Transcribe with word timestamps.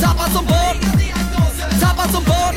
Tappad 0.00 0.32
som 0.32 0.44
barn. 0.44 0.76
Tappad 1.80 2.10
som 2.10 2.24
barn. 2.24 2.54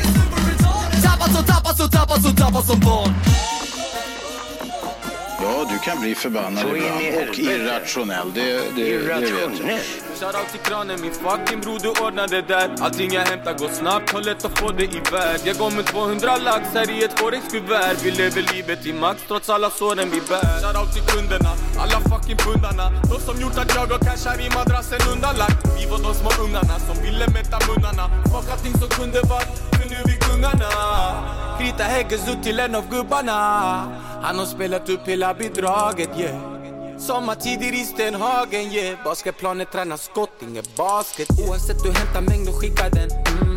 Tappad 1.02 1.30
som, 1.34 1.44
tappad 1.44 1.76
som, 1.76 1.88
tappad 1.90 2.22
som, 2.22 2.36
tappad 2.36 2.64
som 2.64 2.80
barn. 2.80 3.14
Ja, 5.42 5.66
du 5.70 5.78
kan 5.78 6.00
bli 6.00 6.14
förbannad 6.14 6.62
Så 6.62 6.76
i 6.76 6.78
ibland 6.78 7.28
och 7.28 7.38
irrationell. 7.38 8.32
Det, 8.34 8.40
det, 8.42 8.60
det 8.76 8.98
vet 8.98 9.08
jag. 9.08 9.22
Irrationell. 9.22 9.80
Shoutout 10.20 10.48
till 10.52 10.60
kranen, 10.60 11.00
min 11.00 11.12
fucking 11.12 11.60
bror 11.60 11.78
du 11.82 11.88
ordnar 11.88 12.28
det 12.28 12.42
där. 12.42 12.70
Allting 12.80 13.12
jag 13.12 13.22
hämtar 13.22 13.54
går 13.58 13.68
snabbt, 13.68 14.12
har 14.12 14.22
lätt 14.22 14.44
att 14.44 14.58
få 14.58 14.68
det 14.72 14.84
iväg 14.84 15.40
Jag 15.44 15.56
går 15.56 15.70
med 15.70 15.86
200 15.86 16.36
lax 16.36 16.64
här 16.74 16.90
i 16.90 17.04
ett 17.04 17.18
forex-kuvert 17.20 17.96
Vi 18.04 18.10
lever 18.10 18.54
livet 18.54 18.86
i 18.86 18.92
max 18.92 19.22
trots 19.28 19.48
alla 19.50 19.70
såren 19.70 20.10
vi 20.10 20.20
bär. 20.20 20.60
Shoutout 20.62 20.92
till 20.94 21.06
kunderna, 21.12 21.50
alla 21.82 21.98
fucking 22.10 22.36
pundarna. 22.36 22.86
De 23.10 23.20
som 23.26 23.40
gjort 23.40 23.58
att 23.58 23.74
jag 23.74 23.86
har 23.86 23.98
cashar 23.98 24.40
i 24.46 24.48
madrassen 24.58 25.00
undanlagt. 25.12 25.58
Vi 25.78 25.86
var 25.90 25.98
de 25.98 26.14
små 26.14 26.30
ungarna 26.44 26.74
som 26.86 26.96
ville 27.04 27.26
mätta 27.36 27.58
munnarna. 27.68 28.04
Fuck 28.32 28.46
allting 28.52 28.74
som 28.80 28.88
kunde 28.88 29.20
varit, 29.32 29.52
för 29.76 29.84
nu 29.90 29.96
är 30.02 30.06
vi 30.10 30.16
kungarna. 30.26 30.70
Krita 31.58 31.82
Hägges 31.82 32.28
ut 32.28 32.42
till 32.42 32.60
en 32.60 32.74
av 32.74 32.90
gubbarna 32.90 33.38
han 34.22 34.38
har 34.38 34.46
spelat 34.46 34.88
upp 34.88 35.08
hela 35.08 35.34
bidraget 35.34 36.10
yeah. 36.18 36.98
Sommartider 36.98 37.72
i 37.72 37.84
Stenhagen, 37.84 38.72
yeah. 38.72 39.04
Basketplanet 39.04 39.72
tränar 39.72 39.96
skott, 39.96 40.42
inget 40.42 40.76
basket 40.76 41.28
Oavsett 41.48 41.82
du 41.82 41.92
hämtar 41.92 42.20
mängd 42.20 42.48
och 42.48 42.54
skickar 42.54 42.90
den. 42.90 43.10
Mm. 43.10 43.47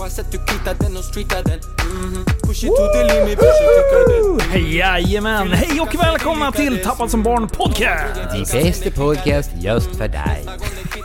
Oavsett 0.00 0.32
du 0.32 0.38
kvittar 0.38 0.74
den 0.80 0.96
och 0.96 1.04
streetar 1.04 1.42
den 1.42 1.60
mhm. 1.92 2.24
Push 2.42 2.64
it 2.64 2.70
to 2.70 2.86
the 2.94 3.14
limit, 3.14 3.38
brorsan 3.38 3.66
tycker 3.76 4.52
det 4.52 4.58
Jajamän! 4.76 5.48
Hej 5.52 5.80
och 5.80 5.94
välkomna 5.94 6.52
till 6.52 6.82
Tappad 6.82 7.10
som 7.10 7.22
barn 7.22 7.48
podcast! 7.48 8.14
Die 8.34 8.62
bästa 8.62 8.90
podcast 8.90 9.50
just 9.60 9.96
för 9.96 10.08
dig. 10.08 10.46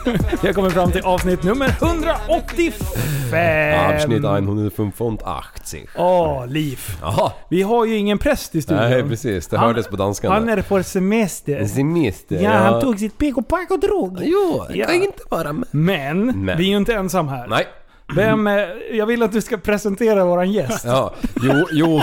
Vi 0.42 0.48
har 0.48 0.52
kommit 0.52 0.72
fram 0.72 0.92
till 0.92 1.00
avsnitt 1.00 1.42
nummer 1.42 1.68
185! 1.68 2.72
Abschnitt 3.90 4.24
185. 4.24 5.86
Åh, 5.96 6.46
Liv. 6.46 6.80
Jaha. 7.00 7.32
Vi 7.50 7.62
har 7.62 7.84
ju 7.84 7.96
ingen 7.96 8.18
präst 8.18 8.54
i 8.54 8.62
studion. 8.62 8.90
Nej 8.90 9.02
precis, 9.02 9.46
det 9.46 9.58
hördes 9.58 9.88
på 9.88 9.96
danskan. 9.96 10.32
Han 10.32 10.48
är 10.48 10.62
på 10.62 10.82
semester. 10.82 11.66
Semester. 11.66 12.36
Ja, 12.42 12.50
han 12.50 12.80
tog 12.80 12.98
sitt 12.98 13.18
pick 13.18 13.36
och 13.36 13.48
pack 13.48 13.70
och 13.70 13.80
drog. 13.80 14.18
Jo, 14.22 14.64
jag 14.68 14.76
Ja. 14.76 14.86
kan 14.86 14.94
inte 14.94 15.22
vara 15.30 15.52
med. 15.52 15.66
Men, 15.70 16.44
Men. 16.44 16.58
vi 16.58 16.64
är 16.64 16.68
ju 16.68 16.76
inte 16.76 16.94
ensam 16.94 17.28
här. 17.28 17.46
Nej. 17.46 17.66
Vem, 18.14 18.46
eh, 18.46 18.54
jag 18.92 19.06
vill 19.06 19.22
att 19.22 19.32
du 19.32 19.40
ska 19.40 19.56
presentera 19.56 20.24
våran 20.24 20.52
gäst. 20.52 20.84
Ja, 20.84 21.14
jo, 21.42 21.66
jo, 21.72 22.02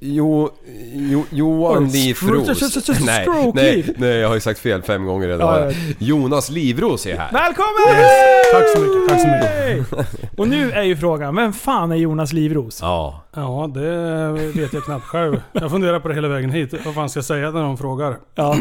jo, 0.00 0.50
jo, 0.92 1.24
Johan 1.30 1.88
Livros. 1.88 2.76
Nej, 3.04 3.26
nej, 3.54 3.94
nej, 3.98 4.16
jag 4.16 4.28
har 4.28 4.34
ju 4.34 4.40
sagt 4.40 4.60
fel 4.60 4.82
fem 4.82 5.06
gånger 5.06 5.28
redan. 5.28 5.72
Jonas 5.98 6.50
Livros 6.50 7.06
är 7.06 7.16
här. 7.16 7.32
Välkommen! 7.32 8.04
Tack 8.52 8.68
så 8.68 8.80
mycket, 8.80 9.08
tack 9.08 9.20
så 9.20 9.26
mycket. 9.28 10.38
Och 10.38 10.48
nu 10.48 10.70
är 10.70 10.82
ju 10.82 10.96
frågan, 10.96 11.36
vem 11.36 11.52
fan 11.52 11.92
är 11.92 11.96
Jonas 11.96 12.32
Livros? 12.32 12.78
Ja. 12.82 13.22
Ja, 13.34 13.70
det 13.74 14.28
vet 14.54 14.72
jag 14.72 14.84
knappt 14.84 15.04
själv. 15.04 15.42
Jag 15.52 15.70
funderar 15.70 16.00
på 16.00 16.08
det 16.08 16.14
hela 16.14 16.28
vägen 16.28 16.50
hit. 16.50 16.74
Vad 16.84 16.94
fan 16.94 17.08
ska 17.10 17.18
jag 17.18 17.24
säga 17.24 17.50
när 17.50 17.62
de 17.62 17.76
frågar? 17.78 18.16
Ja. 18.34 18.56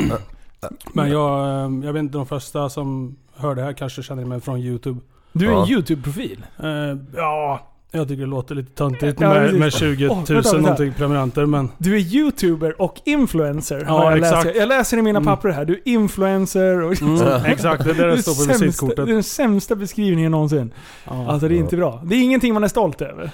Men 0.93 1.11
jag, 1.11 1.39
eh, 1.47 1.85
jag 1.85 1.93
vet 1.93 1.99
inte, 1.99 2.17
de 2.17 2.25
första 2.25 2.69
som 2.69 3.15
hör 3.35 3.55
det 3.55 3.61
här 3.61 3.73
kanske 3.73 4.03
känner 4.03 4.25
mig 4.25 4.41
från 4.41 4.59
YouTube. 4.59 4.99
Du 5.31 5.45
är 5.47 5.51
en 5.51 5.57
Ja. 5.57 5.65
YouTube-profil. 5.67 6.45
Eh, 6.63 6.97
ja, 7.15 7.59
jag 7.91 8.07
tycker 8.07 8.21
det 8.21 8.27
låter 8.29 8.55
lite 8.55 8.71
töntigt 8.75 9.21
Ja, 9.21 9.29
med, 9.33 9.53
med 9.53 9.73
20 9.73 10.07
000 10.07 10.11
Åh, 10.11 10.17
vänta, 10.17 10.33
vänta. 10.33 10.57
någonting 10.57 10.93
prenumeranter. 10.93 11.45
Men 11.45 11.69
Du 11.77 11.95
är 11.95 11.99
YouTuber 11.99 12.81
och 12.81 12.95
influencer. 13.05 13.83
Ja, 13.87 14.09
jag, 14.11 14.19
exakt. 14.19 14.45
läser. 14.45 14.59
jag 14.59 14.67
läser 14.69 14.97
i 14.97 15.01
mina 15.01 15.19
Mm. 15.19 15.25
papper 15.35 15.49
här. 15.49 15.65
Du 15.65 15.73
är 15.73 15.81
influencer 15.85 16.81
och... 16.81 17.01
mm, 17.01 17.45
exakt, 17.45 17.83
det 17.83 17.89
är 17.89 17.93
det 17.93 18.05
Det 18.05 18.15
det 18.15 18.21
står 18.21 18.31
på 18.31 18.37
sämsta, 18.41 18.65
visitkortet. 18.65 18.95
det 19.05 19.11
är 19.11 19.13
den 19.13 19.23
sämsta 19.23 19.75
beskrivningen 19.75 20.31
någonsin. 20.31 20.73
Ja. 21.05 21.31
Alltså 21.31 21.47
det 21.47 21.55
är 21.55 21.59
inte 21.59 21.77
bra. 21.77 22.01
Det 22.05 22.15
är 22.15 22.21
ingenting 22.23 22.53
man 22.53 22.63
är 22.63 22.67
stolt 22.67 23.01
över. 23.01 23.31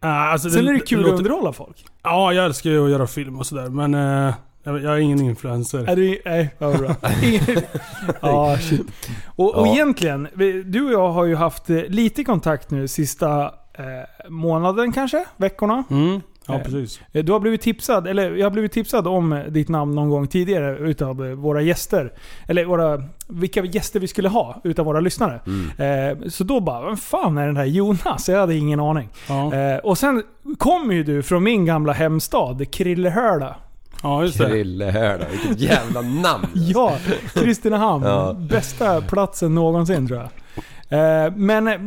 Ah, 0.00 0.08
alltså, 0.32 0.50
Sen 0.50 0.68
är 0.68 0.72
det 0.72 0.80
kul 0.80 0.98
låter- 1.00 1.12
att 1.14 1.18
underhålla 1.18 1.52
folk. 1.52 1.84
Ja, 2.02 2.32
jag 2.32 2.44
älskar 2.44 2.70
ju 2.70 2.84
att 2.84 2.90
göra 2.90 3.06
film 3.06 3.38
och 3.38 3.46
sådär. 3.46 3.68
Men 3.68 3.94
eh, 4.28 4.34
jag, 4.68 4.82
jag 4.82 4.94
är 4.94 4.98
ingen 4.98 5.20
influencer. 5.20 5.88
Är 5.88 5.96
du, 5.96 6.18
nej, 6.24 6.54
vad 6.58 6.78
bra. 6.78 6.94
Ja, 8.20 8.56
shit. 8.60 8.86
Och, 9.26 9.54
och 9.54 9.66
Ja. 9.66 9.72
egentligen, 9.72 10.28
du 10.66 10.84
och 10.86 10.92
jag 10.92 11.10
har 11.10 11.24
ju 11.24 11.34
haft 11.36 11.70
eh, 11.70 11.76
lite 11.88 12.24
kontakt 12.24 12.70
nu 12.70 12.88
sista 12.88 13.42
eh, 13.74 14.28
månaden 14.28 14.92
kanske? 14.92 15.24
Veckorna? 15.36 15.84
Mm, 15.90 16.20
ja, 16.46 16.54
Eh, 16.54 16.62
precis. 16.62 17.00
Eh, 17.12 17.24
Du 17.24 17.32
har 17.32 17.40
blivit 17.40 17.60
tipsad, 17.60 18.06
eller 18.06 18.30
jag 18.36 18.46
har 18.46 18.50
blivit 18.50 18.72
tipsad 18.72 19.06
om 19.06 19.42
ditt 19.48 19.68
namn 19.68 19.94
någon 19.94 20.10
gång 20.10 20.26
tidigare 20.26 20.78
utav 20.78 21.16
våra 21.16 21.62
gäster. 21.62 22.12
Eller 22.46 22.64
våra, 22.64 23.02
vilka 23.28 23.64
gäster 23.64 24.00
vi 24.00 24.06
skulle 24.08 24.28
ha 24.28 24.60
utav 24.64 24.86
våra 24.86 25.00
lyssnare. 25.00 25.40
Mm. 25.46 26.30
Så 26.30 26.44
då 26.44 26.60
bara, 26.60 26.86
vem 26.86 26.96
fan 26.96 27.38
är 27.38 27.46
den 27.46 27.56
här 27.56 27.64
Jonas? 27.64 28.28
Jag 28.28 28.38
hade 28.40 28.54
ingen 28.56 28.80
aning. 28.80 29.08
Ja, 29.28 29.80
och 29.80 29.98
sen 29.98 30.22
kommer 30.58 30.94
ju 30.94 31.04
du 31.04 31.22
från 31.22 31.42
min 31.42 31.64
gamla 31.66 31.92
hemstad, 31.92 32.70
Krillehöla. 32.70 33.56
Ja 34.02 34.22
just 34.22 34.38
det. 34.38 34.46
Krillehärda, 34.48 35.26
vilket 35.30 35.60
jävla 35.60 36.00
namn. 36.00 36.46
Ja, 36.54 36.96
Kristinehamn. 37.34 38.04
Ja. 38.04 38.32
Bästa 38.32 39.00
platsen 39.00 39.54
någonsin 39.54 40.08
tror 40.08 40.20
jag. 40.20 41.26
Eh, 41.26 41.32
men 41.36 41.68
eh, 41.68 41.78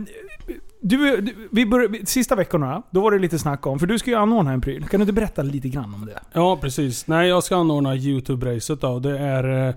du, 0.81 1.21
du, 1.21 1.47
vi 1.51 1.65
började, 1.65 2.05
sista 2.05 2.35
veckorna, 2.35 2.81
då 2.91 3.01
var 3.01 3.11
det 3.11 3.19
lite 3.19 3.39
snack 3.39 3.67
om, 3.67 3.79
för 3.79 3.87
du 3.87 3.99
ska 3.99 4.09
ju 4.09 4.17
anordna 4.17 4.51
en 4.51 4.61
pryl. 4.61 4.87
Kan 4.87 4.99
du 4.99 5.03
inte 5.03 5.13
berätta 5.13 5.41
lite 5.41 5.69
grann 5.69 5.93
om 5.93 6.05
det? 6.05 6.19
Ja, 6.33 6.57
precis. 6.57 7.07
Nej, 7.07 7.29
jag 7.29 7.43
ska 7.43 7.55
anordna 7.55 7.95
YouTube-racet 7.95 8.81
då. 8.81 8.99
Det 8.99 9.17
är 9.19 9.67
eh, 9.67 9.75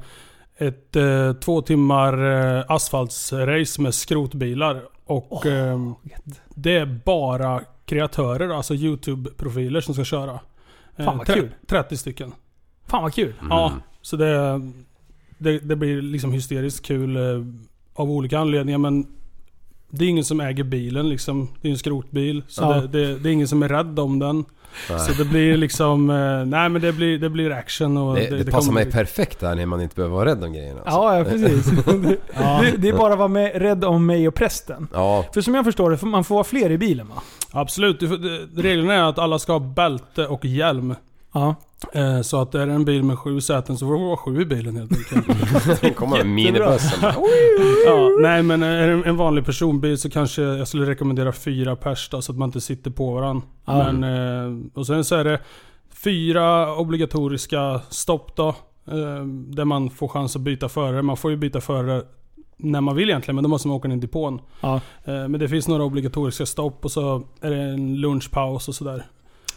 ett 0.68 0.96
eh, 0.96 1.32
två 1.32 1.62
timmar 1.62 2.24
eh, 2.58 2.64
asfaltsrace 2.68 3.82
med 3.82 3.94
skrotbilar. 3.94 4.82
Och 5.06 5.46
eh, 5.46 5.78
det 6.54 6.76
är 6.76 7.00
bara 7.04 7.60
kreatörer, 7.86 8.48
alltså 8.48 8.74
YouTube-profiler 8.74 9.80
som 9.80 9.94
ska 9.94 10.04
köra. 10.04 10.40
Eh, 10.96 11.04
Fan 11.04 11.18
vad 11.18 11.26
tre- 11.26 11.34
kul. 11.34 11.50
30 11.66 11.96
stycken. 11.96 12.32
Fan 12.86 13.02
vad 13.02 13.14
kul. 13.14 13.32
Ja, 13.50 13.72
så 14.02 14.16
det, 14.16 14.60
det, 15.38 15.58
det 15.58 15.76
blir 15.76 16.02
liksom 16.02 16.32
hysteriskt 16.32 16.86
kul 16.86 17.16
eh, 17.16 17.22
av 17.94 18.10
olika 18.10 18.38
anledningar. 18.38 18.78
Men 18.78 19.06
det 19.90 20.04
är 20.04 20.08
ingen 20.08 20.24
som 20.24 20.40
äger 20.40 20.64
bilen 20.64 21.08
liksom. 21.08 21.48
Det 21.60 21.68
är 21.68 21.72
en 21.72 21.78
skrotbil. 21.78 22.42
Så 22.48 22.62
Ja. 22.62 22.74
det, 22.80 22.86
det, 22.88 23.18
det 23.18 23.28
är 23.28 23.32
ingen 23.32 23.48
som 23.48 23.62
är 23.62 23.68
rädd 23.68 23.98
om 23.98 24.18
den. 24.18 24.44
Så 24.86 25.12
det 25.18 25.24
blir 25.24 25.56
liksom... 25.56 26.10
eh, 26.10 26.16
nej 26.46 26.68
men 26.68 26.82
det 26.82 26.92
blir, 26.92 27.18
det 27.18 27.30
blir 27.30 27.50
action 27.50 27.96
och... 27.96 28.14
Det, 28.16 28.26
det, 28.30 28.44
passar 28.44 28.58
kommer 28.58 28.72
mig 28.72 28.84
bli- 28.84 28.92
perfekt 28.92 29.40
där 29.40 29.54
när 29.54 29.66
man 29.66 29.80
inte 29.80 29.94
behöver 29.94 30.14
vara 30.14 30.28
rädd 30.30 30.44
om 30.44 30.52
grejerna. 30.52 30.80
Alltså. 30.80 30.96
Ja, 31.00 31.18
ja 31.18 31.24
precis. 31.24 31.66
det, 31.86 32.16
Ja. 32.34 32.60
det, 32.62 32.76
det 32.76 32.88
är 32.88 32.92
bara 32.92 33.12
att 33.12 33.18
vara 33.18 33.28
med, 33.28 33.52
rädd 33.62 33.84
om 33.84 34.06
mig 34.06 34.28
och 34.28 34.34
prästen. 34.34 34.88
Ja, 34.92 35.24
För 35.34 35.40
som 35.40 35.54
jag 35.54 35.64
förstår 35.64 35.90
det, 35.90 36.02
man 36.06 36.24
får 36.24 36.34
vara 36.34 36.44
fler 36.44 36.70
i 36.70 36.78
bilen 36.78 37.08
va? 37.08 37.14
Absolut. 37.50 38.00
Det- 38.00 38.62
Reglerna 38.62 38.94
är 38.94 39.02
att 39.02 39.18
alla 39.18 39.38
ska 39.38 39.52
ha 39.52 39.58
bälte 39.58 40.26
och 40.26 40.44
hjälm. 40.44 40.94
Ja. 41.34 41.54
Eh, 41.92 42.20
Så 42.20 42.40
att 42.40 42.54
är 42.54 42.66
det 42.66 42.72
en 42.72 42.84
bil 42.84 43.02
med 43.02 43.18
sju 43.18 43.40
säten 43.40 43.78
så 43.78 43.86
får 43.86 43.94
det 43.94 44.00
vara 44.04 44.16
sju 44.16 44.40
i 44.40 44.44
bilen 44.46 44.76
helt 44.76 44.92
enkelt. 44.92 45.80
den 45.80 45.94
kommer 45.94 46.24
minibussen. 46.24 46.98
ja, 47.86 48.10
nej 48.20 48.42
men 48.42 48.62
är 48.62 48.88
det 48.88 49.08
en 49.08 49.16
vanlig 49.16 49.44
personbil 49.44 49.98
så 49.98 50.10
kanske 50.10 50.42
jag 50.42 50.68
skulle 50.68 50.86
rekommendera 50.86 51.32
fyra 51.32 51.76
pers 51.76 52.08
då, 52.08 52.22
så 52.22 52.32
att 52.32 52.38
man 52.38 52.48
inte 52.48 52.60
sitter 52.60 52.90
på 52.90 53.12
varandra. 53.14 53.42
Men, 53.64 54.04
eh, 54.04 54.66
och 54.74 54.86
sen 54.86 55.04
så 55.04 55.14
är 55.14 55.24
det 55.24 55.40
fyra 55.94 56.76
obligatoriska 56.76 57.80
stopp 57.90 58.36
då. 58.36 58.48
eh, 58.88 59.24
Där 59.26 59.64
man 59.64 59.90
får 59.90 60.08
chans 60.08 60.36
att 60.36 60.42
byta 60.42 60.68
förare. 60.68 61.02
Man 61.02 61.16
får 61.16 61.30
ju 61.30 61.36
byta 61.36 61.60
förare 61.60 62.02
när 62.56 62.80
man 62.80 62.96
vill 62.96 63.08
egentligen, 63.08 63.34
men 63.34 63.42
då 63.42 63.48
måste 63.50 63.68
man 63.68 63.76
åka 63.76 63.88
in 63.88 63.92
i 63.92 63.96
depån. 64.00 64.40
Ja. 64.60 64.74
Eh, 65.04 65.28
Men 65.28 65.32
det 65.32 65.48
finns 65.48 65.68
några 65.68 65.84
obligatoriska 65.84 66.46
stopp 66.46 66.84
och 66.84 66.90
så 66.90 67.22
är 67.40 67.50
det 67.50 67.56
en 67.62 67.96
lunchpaus 68.00 68.68
och 68.68 68.74
sådär. 68.74 69.06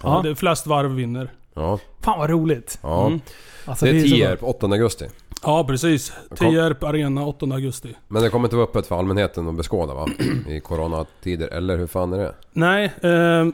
Ja. 0.04 0.20
Det 0.24 0.30
är 0.30 0.36
flest 0.36 0.68
varv 0.68 0.92
vinner. 0.96 1.30
Ja, 1.58 1.80
Fan 2.02 2.20
vad 2.20 2.30
roligt. 2.30 2.80
ja. 2.82 3.08
Mm. 3.08 3.20
Alltså, 3.66 3.86
Det 3.86 3.92
är. 3.92 4.02
Tierp, 4.02 4.44
8 4.44 4.66
augusti. 4.68 5.06
Ja 5.44 5.64
precis. 5.68 6.14
Tierp 6.36 6.84
Arena 6.84 7.26
8 7.26 7.46
augusti. 7.46 7.96
Men 8.08 8.22
det 8.24 8.30
kommer 8.30 8.46
inte 8.48 8.56
vara 8.56 8.68
öppet 8.68 8.88
för 8.88 8.98
allmänheten 9.00 9.48
att 9.50 9.56
beskåda 9.56 9.94
va? 9.94 10.08
I 10.48 10.60
coronatider, 10.60 11.48
eller 11.48 11.78
hur 11.78 11.88
fan 11.88 12.14
är 12.14 12.18
det? 12.18 12.36
Nej, 12.54 12.86
eh, 13.02 13.48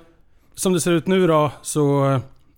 som 0.56 0.74
det 0.74 0.82
ser 0.82 0.92
ut 0.92 1.08
nu 1.08 1.28
då 1.28 1.52
så 1.62 2.04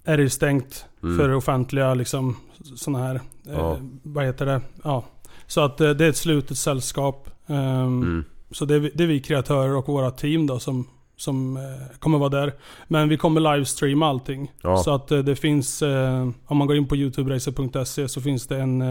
är 0.04 0.18
det 0.18 0.24
ju 0.24 0.30
stängt 0.30 0.86
Mm. 1.04 1.18
för 1.18 1.34
offentliga 1.34 1.94
liksom 1.94 2.38
sådana 2.76 3.06
här, 3.06 3.16
eh, 3.16 3.54
Ja. 3.54 3.78
vad 4.04 4.26
heter 4.26 4.46
det? 4.46 4.62
Ja. 4.84 5.04
Så 5.48 5.62
att 5.62 5.82
eh, 5.82 5.90
det 5.90 6.06
är 6.06 6.10
ett 6.10 6.18
slutet 6.18 6.58
sällskap. 6.58 7.30
ehm, 7.48 7.56
Mm. 7.58 8.26
Så 8.52 8.66
det 8.66 8.76
är, 8.76 8.80
vi- 8.80 8.92
det 8.96 9.04
är 9.04 9.08
vi 9.08 9.20
kreatörer 9.20 9.76
och 9.76 9.88
våra 9.88 10.12
team 10.12 10.48
då 10.48 10.60
som, 10.60 10.88
som 11.18 11.58
eh, 11.58 11.98
kommer 12.00 12.18
vara 12.18 12.30
där. 12.30 12.54
Men 12.88 13.10
vi 13.10 13.18
kommer 13.18 13.54
livestreama 13.54 14.08
allting. 14.08 14.52
Ja. 14.62 14.78
Så 14.78 14.96
att 14.96 15.12
eh, 15.12 15.20
det 15.20 15.36
finns, 15.36 15.82
eh, 15.82 16.30
om 16.46 16.58
man 16.58 16.68
går 16.68 16.78
in 16.78 16.88
på 16.88 16.96
youtuberacer.se 16.96 18.08
så 18.08 18.22
finns 18.22 18.48
det 18.48 18.58
en... 18.58 18.84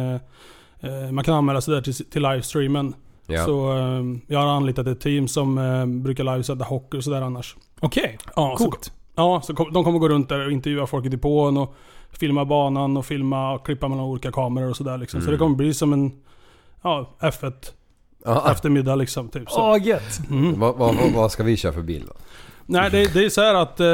Man 1.12 1.24
kan 1.24 1.34
anmäla 1.34 1.60
sig 1.60 1.74
där 1.74 1.82
till, 1.82 1.94
till 1.94 2.22
livestreamen. 2.22 2.94
Ja. 3.26 3.44
Så 3.44 3.72
eh, 3.76 4.02
jag 4.26 4.38
har 4.38 4.46
anlitat 4.46 4.86
ett 4.86 5.00
team 5.00 5.28
som 5.28 5.58
eh, 5.58 5.86
brukar 5.86 6.24
livesända 6.24 6.64
hockey 6.64 6.98
och 6.98 7.04
sådär 7.04 7.22
annars. 7.22 7.56
Okej, 7.80 8.18
Ja, 8.36 8.56
så, 8.58 8.64
coolt. 8.64 8.92
ja, 9.14 9.40
så 9.44 9.52
de 9.52 9.84
kommer 9.84 9.98
gå 9.98 10.08
runt 10.08 10.28
där 10.28 10.46
och 10.46 10.52
intervjua 10.52 10.86
folk 10.86 11.06
i 11.06 11.08
depån 11.08 11.56
och 11.56 11.74
filma 12.10 12.44
banan 12.44 12.96
och 12.96 13.06
filma 13.06 13.52
och 13.52 13.66
klippa 13.66 13.88
mellan 13.88 14.04
olika 14.04 14.32
kameror 14.32 14.70
och 14.70 14.76
sådär 14.76 14.98
liksom. 14.98 15.20
Så 15.20 15.30
det 15.30 15.36
kommer 15.36 15.56
bli 15.56 15.74
som 15.74 15.92
en 15.92 16.12
ja, 16.82 17.10
F1 17.20 17.52
Ja, 18.24 18.50
eftermiddag 18.50 18.94
liksom. 18.94 19.28
Typ, 19.28 19.50
så. 19.50 19.60
Åh, 19.72 19.86
gött. 19.86 20.20
Mm. 20.30 20.60
vad, 20.60 20.76
vad, 20.76 20.94
vad- 20.96 21.12
vad 21.12 21.32
ska 21.32 21.42
vi 21.42 21.56
köra 21.56 21.72
för 21.72 21.82
bil 21.82 22.04
då? 22.06 22.12
Nej, 22.66 22.90
det, 22.90 23.14
det 23.14 23.24
är 23.24 23.28
så 23.28 23.40
här 23.40 23.54
att... 23.54 23.80
Eh, 23.80 23.86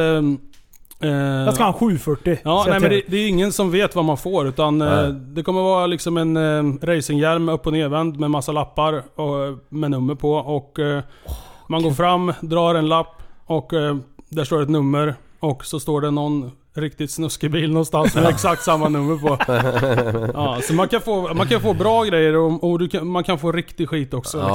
eh, 1.11 1.17
Jag 1.45 1.55
ska 1.55 1.63
ha 1.65 1.73
en 1.73 1.79
740. 1.79 2.39
Ja, 2.45 2.65
nej 2.69 2.81
men 2.81 2.91
det, 2.91 3.03
det 3.09 3.17
är 3.17 3.29
ingen 3.29 3.53
som 3.53 3.71
vet 3.71 3.95
vad 3.95 4.05
man 4.05 4.17
får 4.17 4.47
utan 4.49 4.83
eh, 4.83 5.09
det 5.09 5.43
kommer 5.43 5.61
vara 5.63 5.87
liksom 5.87 6.17
en 6.17 6.37
eh, 6.37 6.87
racinghjälm 6.87 7.49
upp 7.49 7.67
och 7.67 7.73
nervänd 7.73 8.19
med 8.21 8.31
massa 8.31 8.53
lappar 8.53 9.03
och, 9.21 9.59
med 9.69 9.91
nummer 9.91 10.15
på 10.15 10.33
och 10.35 10.79
eh, 10.79 11.03
man 11.69 11.83
går 11.83 11.91
fram, 11.93 12.33
drar 12.41 12.75
en 12.75 12.89
lapp 12.89 13.23
och 13.47 13.73
eh, 13.73 13.97
där 14.29 14.45
står 14.45 14.63
ett 14.63 14.69
nummer 14.69 15.15
och 15.41 15.65
så 15.65 15.81
står 15.81 16.01
det 16.01 16.11
någon 16.11 16.51
riktigt 16.75 17.11
snuskig 17.11 17.51
bil 17.51 17.71
någonstans 17.73 18.15
med 18.15 18.27
exakt 18.27 18.63
samma 18.63 18.89
nummer 18.89 19.17
på. 19.17 19.39
Ja, 20.35 20.59
så 20.63 20.75
man 20.75 20.89
kan 20.89 21.01
få, 21.01 21.35
man 21.35 21.47
kan 21.47 21.61
få 21.61 21.75
bra 21.75 22.05
grejer 22.05 22.37
och, 22.37 22.65
och 22.71 22.79
du 22.79 22.89
kan, 22.89 23.07
man 23.07 23.25
kan 23.25 23.39
få 23.39 23.53
riktig 23.53 23.89
skit 23.89 24.15
också. 24.15 24.39
Ja. 24.39 24.47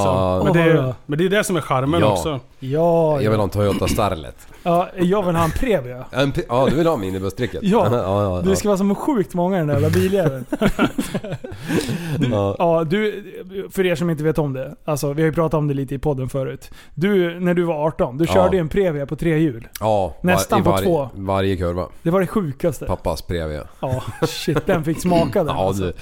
Liksom. 0.43 0.53
Men, 0.55 0.67
det, 0.67 0.73
ja. 0.75 0.93
men 1.05 1.17
det 1.19 1.25
är 1.25 1.29
det 1.29 1.43
som 1.43 1.55
är 1.55 1.61
charmen 1.61 1.99
Ja. 2.01 2.11
också. 2.11 2.39
Ja, 2.59 3.11
Jag 3.11 3.17
vill 3.17 3.25
ja. 3.31 3.35
ha 3.37 3.43
en 3.43 3.49
Toyota 3.49 3.87
Starlet. 3.87 4.47
ja, 4.63 4.89
jag 4.99 5.23
vill 5.23 5.35
ha 5.35 5.43
en 5.43 5.51
Previa. 5.51 6.05
En 6.11 6.31
pi- 6.33 6.45
Ja, 6.49 6.67
du 6.69 6.75
vill 6.75 6.87
ha 6.87 6.97
minibustricket? 6.97 7.59
Ja. 7.63 7.87
ja, 7.91 8.23
ja, 8.23 8.41
Det 8.41 8.55
ska 8.55 8.67
vara 8.67 8.77
som 8.77 8.95
sjukt 8.95 9.33
många 9.33 9.55
i 9.55 9.59
den 9.59 9.67
där 9.67 9.73
jävla 9.73 9.89
biljäveln. 9.89 10.45
ja. 12.31 12.55
Ja, 12.59 12.83
du, 12.83 13.23
för 13.71 13.85
er 13.85 13.95
som 13.95 14.09
inte 14.09 14.23
vet 14.23 14.37
om 14.37 14.53
det. 14.53 14.75
Alltså, 14.85 15.13
vi 15.13 15.21
har 15.21 15.27
ju 15.27 15.33
pratat 15.33 15.57
om 15.57 15.67
det 15.67 15.73
lite 15.73 15.95
i 15.95 15.99
podden 15.99 16.29
förut. 16.29 16.71
Du, 16.93 17.39
när 17.39 17.53
du 17.53 17.63
var 17.63 17.85
18, 17.87 18.17
du 18.17 18.25
Ja. 18.27 18.33
körde 18.33 18.55
ju 18.57 18.61
en 18.61 18.69
Previa 18.69 19.05
på 19.05 19.15
tre 19.15 19.37
hjul. 19.39 19.67
ja 19.79 20.07
var- 20.21 20.31
Nästan 20.31 20.59
i 20.59 20.63
på 20.63 20.69
varje, 20.71 20.85
två. 20.85 21.09
Varje 21.15 21.55
kurva. 21.57 21.85
Det 22.05 22.11
var 22.11 22.19
det 22.19 22.27
sjukaste. 22.27 22.85
Pappas 22.85 23.21
Previa. 23.21 23.67
Ja, 23.79 24.03
shit. 24.27 24.65
Den 24.65 24.83
fick 24.83 25.01
smaka 25.01 25.43
den. 25.43 25.55
Ja 25.55 25.67
alltså. 25.67 25.83
du. 25.83 25.93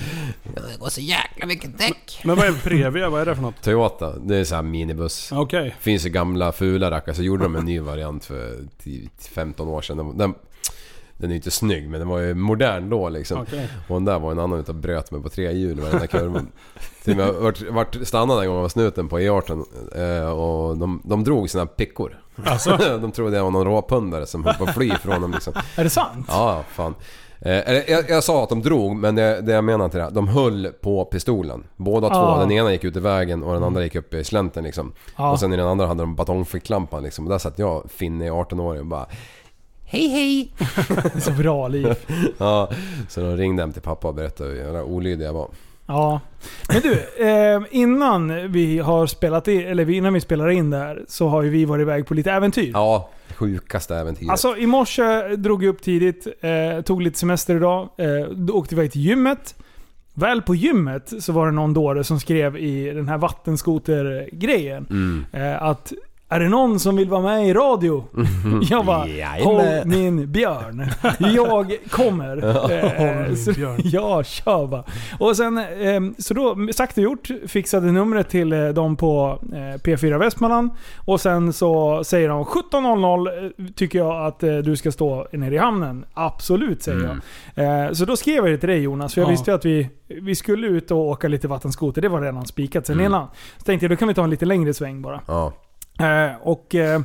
Det 0.43 0.79
går 0.79 0.89
så 0.89 1.01
jäkla 1.01 1.45
mycket 1.45 1.77
däck. 1.77 2.21
Men 2.23 2.35
vad 2.35 2.45
är 2.45 2.51
Previa? 2.51 3.09
Vad 3.09 3.21
är 3.21 3.25
det 3.25 3.35
för 3.35 3.41
något? 3.41 3.61
Toyota, 3.61 4.19
det 4.19 4.37
är 4.37 4.43
så 4.43 4.55
här 4.55 4.61
minibuss. 4.61 5.31
Okej. 5.31 5.75
Finns 5.79 6.05
ju 6.05 6.09
gamla 6.09 6.51
fula 6.51 6.91
rackare, 6.91 7.15
så 7.15 7.23
gjorde 7.23 7.43
de 7.43 7.55
en 7.55 7.65
ny 7.65 7.79
variant 7.79 8.25
för 8.25 8.59
10 8.83 9.09
15 9.31 9.67
år 9.67 9.81
sedan. 9.81 10.17
Den, 10.17 10.33
den, 11.17 11.29
är 11.29 11.33
ju 11.33 11.35
inte 11.35 11.51
snygg 11.51 11.89
men 11.89 11.99
den 11.99 12.09
var 12.09 12.19
ju 12.19 12.33
modern 12.33 12.89
då 12.89 13.09
liksom. 13.09 13.41
Okej. 13.41 13.69
Och 13.87 13.95
den 13.95 14.05
där 14.05 14.19
var 14.19 14.31
en 14.31 14.39
annan 14.39 14.59
utav 14.59 14.75
bröt 14.75 15.11
mig 15.11 15.21
på 15.21 15.29
tre 15.29 15.51
hjul 15.51 15.77
där 15.77 16.07
kurvan. 16.07 16.47
Till 17.03 17.17
jag 17.17 17.33
vart, 17.33 17.61
vart 17.61 17.97
stannad 18.03 18.43
en 18.43 18.49
gång 18.49 18.63
av 18.63 18.69
snuten 18.69 19.09
på 19.09 19.19
E18 19.19 19.65
eh, 19.95 20.29
och 20.29 20.77
de, 20.77 21.01
de 21.03 21.23
drog 21.23 21.49
sina 21.49 21.65
pickor. 21.65 22.19
Alltså? 22.45 22.77
de 23.01 23.11
trodde 23.11 23.37
jag 23.37 23.43
var 23.43 23.51
någon 23.51 23.65
råpundare 23.65 24.25
som 24.25 24.43
höll 24.43 24.55
på 24.55 24.63
att 24.63 24.73
fly 24.73 24.89
från 24.89 25.21
dem 25.21 25.31
liksom. 25.31 25.53
Är 25.75 25.83
det 25.83 25.89
sant? 25.89 26.25
Ja, 26.29 26.63
fan. 26.69 26.95
Eh, 27.45 27.73
jag, 27.73 28.09
jag 28.09 28.23
sa 28.23 28.43
att 28.43 28.49
de 28.49 28.61
drog, 28.61 28.95
men 28.95 29.15
det, 29.15 29.41
det 29.41 29.51
jag 29.51 29.63
menar 29.63 29.89
till 29.89 29.99
det, 29.99 30.09
de 30.11 30.27
höll 30.27 30.67
på 30.81 31.05
pistolen. 31.05 31.63
Båda 31.75 32.09
två. 32.09 32.15
Ah. 32.15 32.39
Den 32.39 32.51
ena 32.51 32.71
gick 32.71 32.83
ut 32.83 32.95
i 32.95 32.99
vägen 32.99 33.43
och 33.43 33.53
den 33.53 33.63
andra 33.63 33.83
gick 33.83 33.95
upp 33.95 34.13
i 34.13 34.23
slänten 34.23 34.63
liksom. 34.63 34.93
Ja. 35.17 35.31
Och 35.31 35.39
sen 35.39 35.53
i 35.53 35.57
den 35.57 35.67
andra 35.67 35.87
hade 35.87 36.03
de 36.03 36.15
batongficklampan 36.15 37.03
liksom. 37.03 37.25
Och 37.25 37.31
där 37.31 37.37
satt 37.37 37.59
jag, 37.59 37.83
Finne, 37.91 38.29
18-årig 38.29 38.79
och 38.79 38.87
bara 38.87 39.05
Hej 39.93 40.07
hej! 40.07 40.51
Så 41.21 41.31
bra 41.31 41.67
liv. 41.67 41.95
Ja, 42.37 42.69
så 43.09 43.21
de 43.21 43.37
ringde 43.37 43.63
hem 43.63 43.71
till 43.73 43.81
pappa 43.81 44.07
och 44.07 44.13
berättade 44.15 44.49
hur 44.49 44.57
jävla 44.57 44.83
olydig 44.83 45.25
jag 45.25 45.33
var. 45.33 45.49
Ja. 45.87 46.19
Men 46.69 46.81
du, 46.81 46.93
eh, 47.27 47.61
innan 47.71 48.51
vi 48.51 48.79
har 48.79 49.07
spelat 49.07 49.47
in, 49.47 49.61
eller 49.67 49.89
innan 49.89 50.13
vi 50.13 50.19
spelar 50.21 50.49
in 50.49 50.69
det 50.69 50.77
här, 50.77 51.05
så 51.07 51.27
har 51.27 51.41
ju 51.43 51.49
vi 51.49 51.65
varit 51.65 51.81
iväg 51.81 52.07
på 52.07 52.13
lite 52.13 52.31
äventyr. 52.31 52.71
Ja, 52.73 53.09
sjukaste 53.35 53.95
äventyret. 53.95 54.29
Alltså 54.31 54.57
i 54.57 54.67
morse 54.67 55.35
drog 55.35 55.59
vi 55.61 55.67
upp 55.67 55.81
tidigt, 55.81 56.27
eh, 56.41 56.81
tog 56.81 57.01
lite 57.01 57.19
semester 57.19 57.55
idag. 57.55 57.89
Eh, 57.97 58.27
då 58.31 58.53
åkte 58.53 58.75
vi 58.75 58.81
iväg 58.81 58.91
till 58.91 59.01
gymmet. 59.01 59.55
Väl 60.13 60.41
på 60.41 60.55
gymmet 60.55 61.13
så 61.19 61.31
var 61.31 61.45
det 61.45 61.51
någon 61.51 61.73
dåre 61.73 62.03
som 62.03 62.19
skrev 62.19 62.57
i 62.57 62.91
den 62.91 63.07
här 63.07 63.17
vattenskoter-grejen 63.17 64.87
Mm. 64.89 65.25
eh, 65.31 65.63
att 65.63 65.93
är 66.35 66.39
det 66.39 66.49
någon 66.49 66.79
som 66.79 66.95
vill 66.95 67.09
vara 67.09 67.21
med 67.21 67.47
i 67.47 67.53
radio? 67.53 68.03
Jag 68.69 68.85
bara, 68.85 69.05
håll 69.43 69.61
min 69.85 70.31
björn. 70.31 70.85
Jag 71.35 71.77
kommer. 71.89 72.37
Eh, 72.37 73.35
så, 73.35 73.51
björn. 73.55 73.79
ja, 73.83 74.23
kör 74.23 74.67
bara. 74.67 74.83
Och 75.19 75.37
sen, 75.37 75.57
eh, 75.57 76.01
så 76.17 76.33
då, 76.33 76.57
sagt 76.73 76.97
och 76.97 77.03
gjort, 77.03 77.27
fixade 77.47 77.91
numret 77.91 78.29
till 78.29 78.53
eh, 78.53 78.67
dem 78.67 78.95
på 78.95 79.39
eh, 79.53 79.55
P4 79.57 80.19
Västmanland. 80.19 80.69
Och 81.05 81.21
sen 81.21 81.53
så 81.53 82.03
säger 82.03 82.29
de 82.29 82.43
17.00 82.43 83.45
eh, 83.45 83.65
tycker 83.75 83.99
jag 83.99 84.25
att 84.25 84.39
du 84.39 84.75
ska 84.75 84.91
stå 84.91 85.27
nere 85.31 85.55
i 85.55 85.57
hamnen. 85.57 86.05
Absolut, 86.13 86.83
säger 86.83 86.93
Mm. 87.03 87.19
jag. 87.55 87.97
Så 87.97 88.05
då 88.05 88.15
skrev 88.15 88.35
jag 88.35 88.45
det 88.45 88.57
till 88.57 88.69
dig 88.69 88.79
Jonas, 88.79 89.13
för 89.13 89.21
jag 89.21 89.27
Ja. 89.27 89.31
visste 89.31 89.51
ju 89.51 89.55
att 89.55 89.65
vi, 89.65 89.89
vi 90.21 90.35
skulle 90.35 90.67
ut 90.67 90.91
och 90.91 90.97
åka 90.97 91.27
lite 91.27 91.47
vattenskoter. 91.47 92.01
Det 92.01 92.09
var 92.09 92.21
redan 92.21 92.45
spikat 92.45 92.87
sen 92.87 92.93
Mm. 92.95 93.05
innan. 93.05 93.27
Så 93.57 93.63
tänkte 93.63 93.85
jag, 93.85 93.91
då 93.91 93.95
kan 93.95 94.07
vi 94.07 94.13
ta 94.13 94.23
en 94.23 94.29
lite 94.29 94.45
längre 94.45 94.73
sväng 94.73 95.01
bara. 95.01 95.21
Ja. 95.27 95.53
Eh, 95.99 96.35
och 96.41 96.75
eh, 96.75 97.01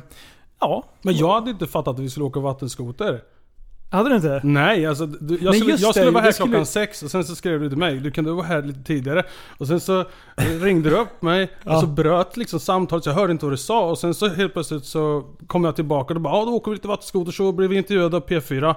ja, 0.59 0.83
Men 1.01 1.17
jag 1.17 1.33
hade 1.33 1.51
inte 1.51 1.67
fattat 1.67 1.93
att 1.93 1.99
vi 1.99 2.09
skulle 2.09 2.25
åka 2.25 2.39
vattenskoter. 2.39 3.21
hade 3.91 4.09
du 4.09 4.15
inte? 4.15 4.41
Nej, 4.43 4.85
alltså 4.85 5.05
du, 5.05 5.37
jag, 5.41 5.55
skulle, 5.55 5.71
jag 5.75 5.79
skulle 5.91 6.05
det, 6.05 6.11
vara 6.11 6.21
här 6.21 6.27
det 6.29 6.33
skulle- 6.33 6.49
klockan 6.49 6.65
sex 6.65 7.03
och 7.03 7.11
sen 7.11 7.23
så 7.23 7.35
skrev 7.35 7.59
du 7.59 7.69
till 7.69 7.77
mig 7.77 7.95
du 7.99 8.11
kan 8.11 8.23
du 8.23 8.31
vara 8.31 8.45
här 8.45 8.61
lite 8.61 8.83
tidigare. 8.83 9.23
Och 9.57 9.67
sen 9.67 9.79
så 9.79 10.05
ringde 10.61 10.89
du 10.89 10.95
upp 10.95 11.21
mig 11.21 11.49
Ja. 11.63 11.73
och 11.75 11.79
så 11.81 11.87
bröt 11.87 12.37
liksom 12.37 12.59
samtalet 12.59 13.03
så 13.03 13.09
jag 13.09 13.15
hörde 13.15 13.31
inte 13.31 13.45
vad 13.45 13.53
du 13.53 13.57
sa. 13.57 13.89
Och 13.89 13.97
sen 13.97 14.13
så 14.13 14.27
helt 14.29 14.53
plötsligt 14.53 14.85
så 14.85 15.23
kom 15.47 15.63
jag 15.63 15.75
tillbaka 15.75 16.07
och 16.07 16.15
du 16.15 16.19
bara 16.21 16.33
ja 16.37 16.45
då 16.45 16.51
åker 16.51 16.71
vi 16.71 16.75
lite 16.77 16.87
vattenskoter 16.87 17.31
så 17.31 17.51
blir 17.51 17.67
vi 17.67 17.77
intervjuade 17.77 18.17
av 18.17 18.25
P4. 18.27 18.75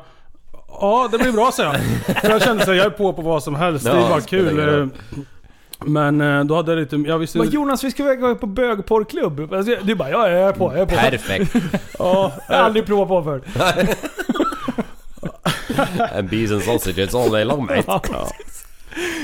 Ja 0.80 1.08
det 1.12 1.18
blir 1.18 1.32
bra 1.32 1.50
säger 1.52 1.72
jag. 1.72 2.16
För 2.20 2.30
jag 2.30 2.42
kände 2.42 2.64
så 2.64 2.74
jag 2.74 2.86
är 2.86 2.90
på 2.90 3.12
på 3.12 3.22
vad 3.22 3.42
som 3.42 3.54
helst. 3.54 3.84
det 3.84 3.90
Ja, 3.90 4.04
är 4.06 4.10
bara 4.10 4.20
kul. 4.20 4.90
Men 5.86 6.20
eh, 6.20 6.44
då 6.44 6.56
hade 6.56 6.72
jag 6.72 6.80
lite, 6.80 6.96
jag 6.96 7.18
visste 7.18 7.38
Men 7.38 7.50
Jonas, 7.50 7.84
vi 7.84 7.90
ska 7.90 8.02
iväg 8.02 8.40
på 8.40 8.46
bögporrklubb. 8.46 9.52
Alltså, 9.52 9.76
Du 9.82 9.94
bara, 9.94 10.10
ja, 10.10 10.28
jag 10.28 10.40
är 10.48 10.52
på, 10.52 10.72
jag 10.72 10.80
är 10.80 10.86
på. 10.86 10.94
Perfekt. 10.96 11.54
Ja, 11.98 12.32
jag 12.48 12.56
har 12.56 12.62
aldrig 12.64 12.86
provat 12.86 13.08
på 13.08 13.22
förut. 13.22 13.44
And 16.14 16.30
bees 16.30 16.50
and 16.50 16.62
sausages 16.62 17.14
all 17.14 17.30
day 17.30 17.44
long 17.44 17.66
mate. 17.66 18.00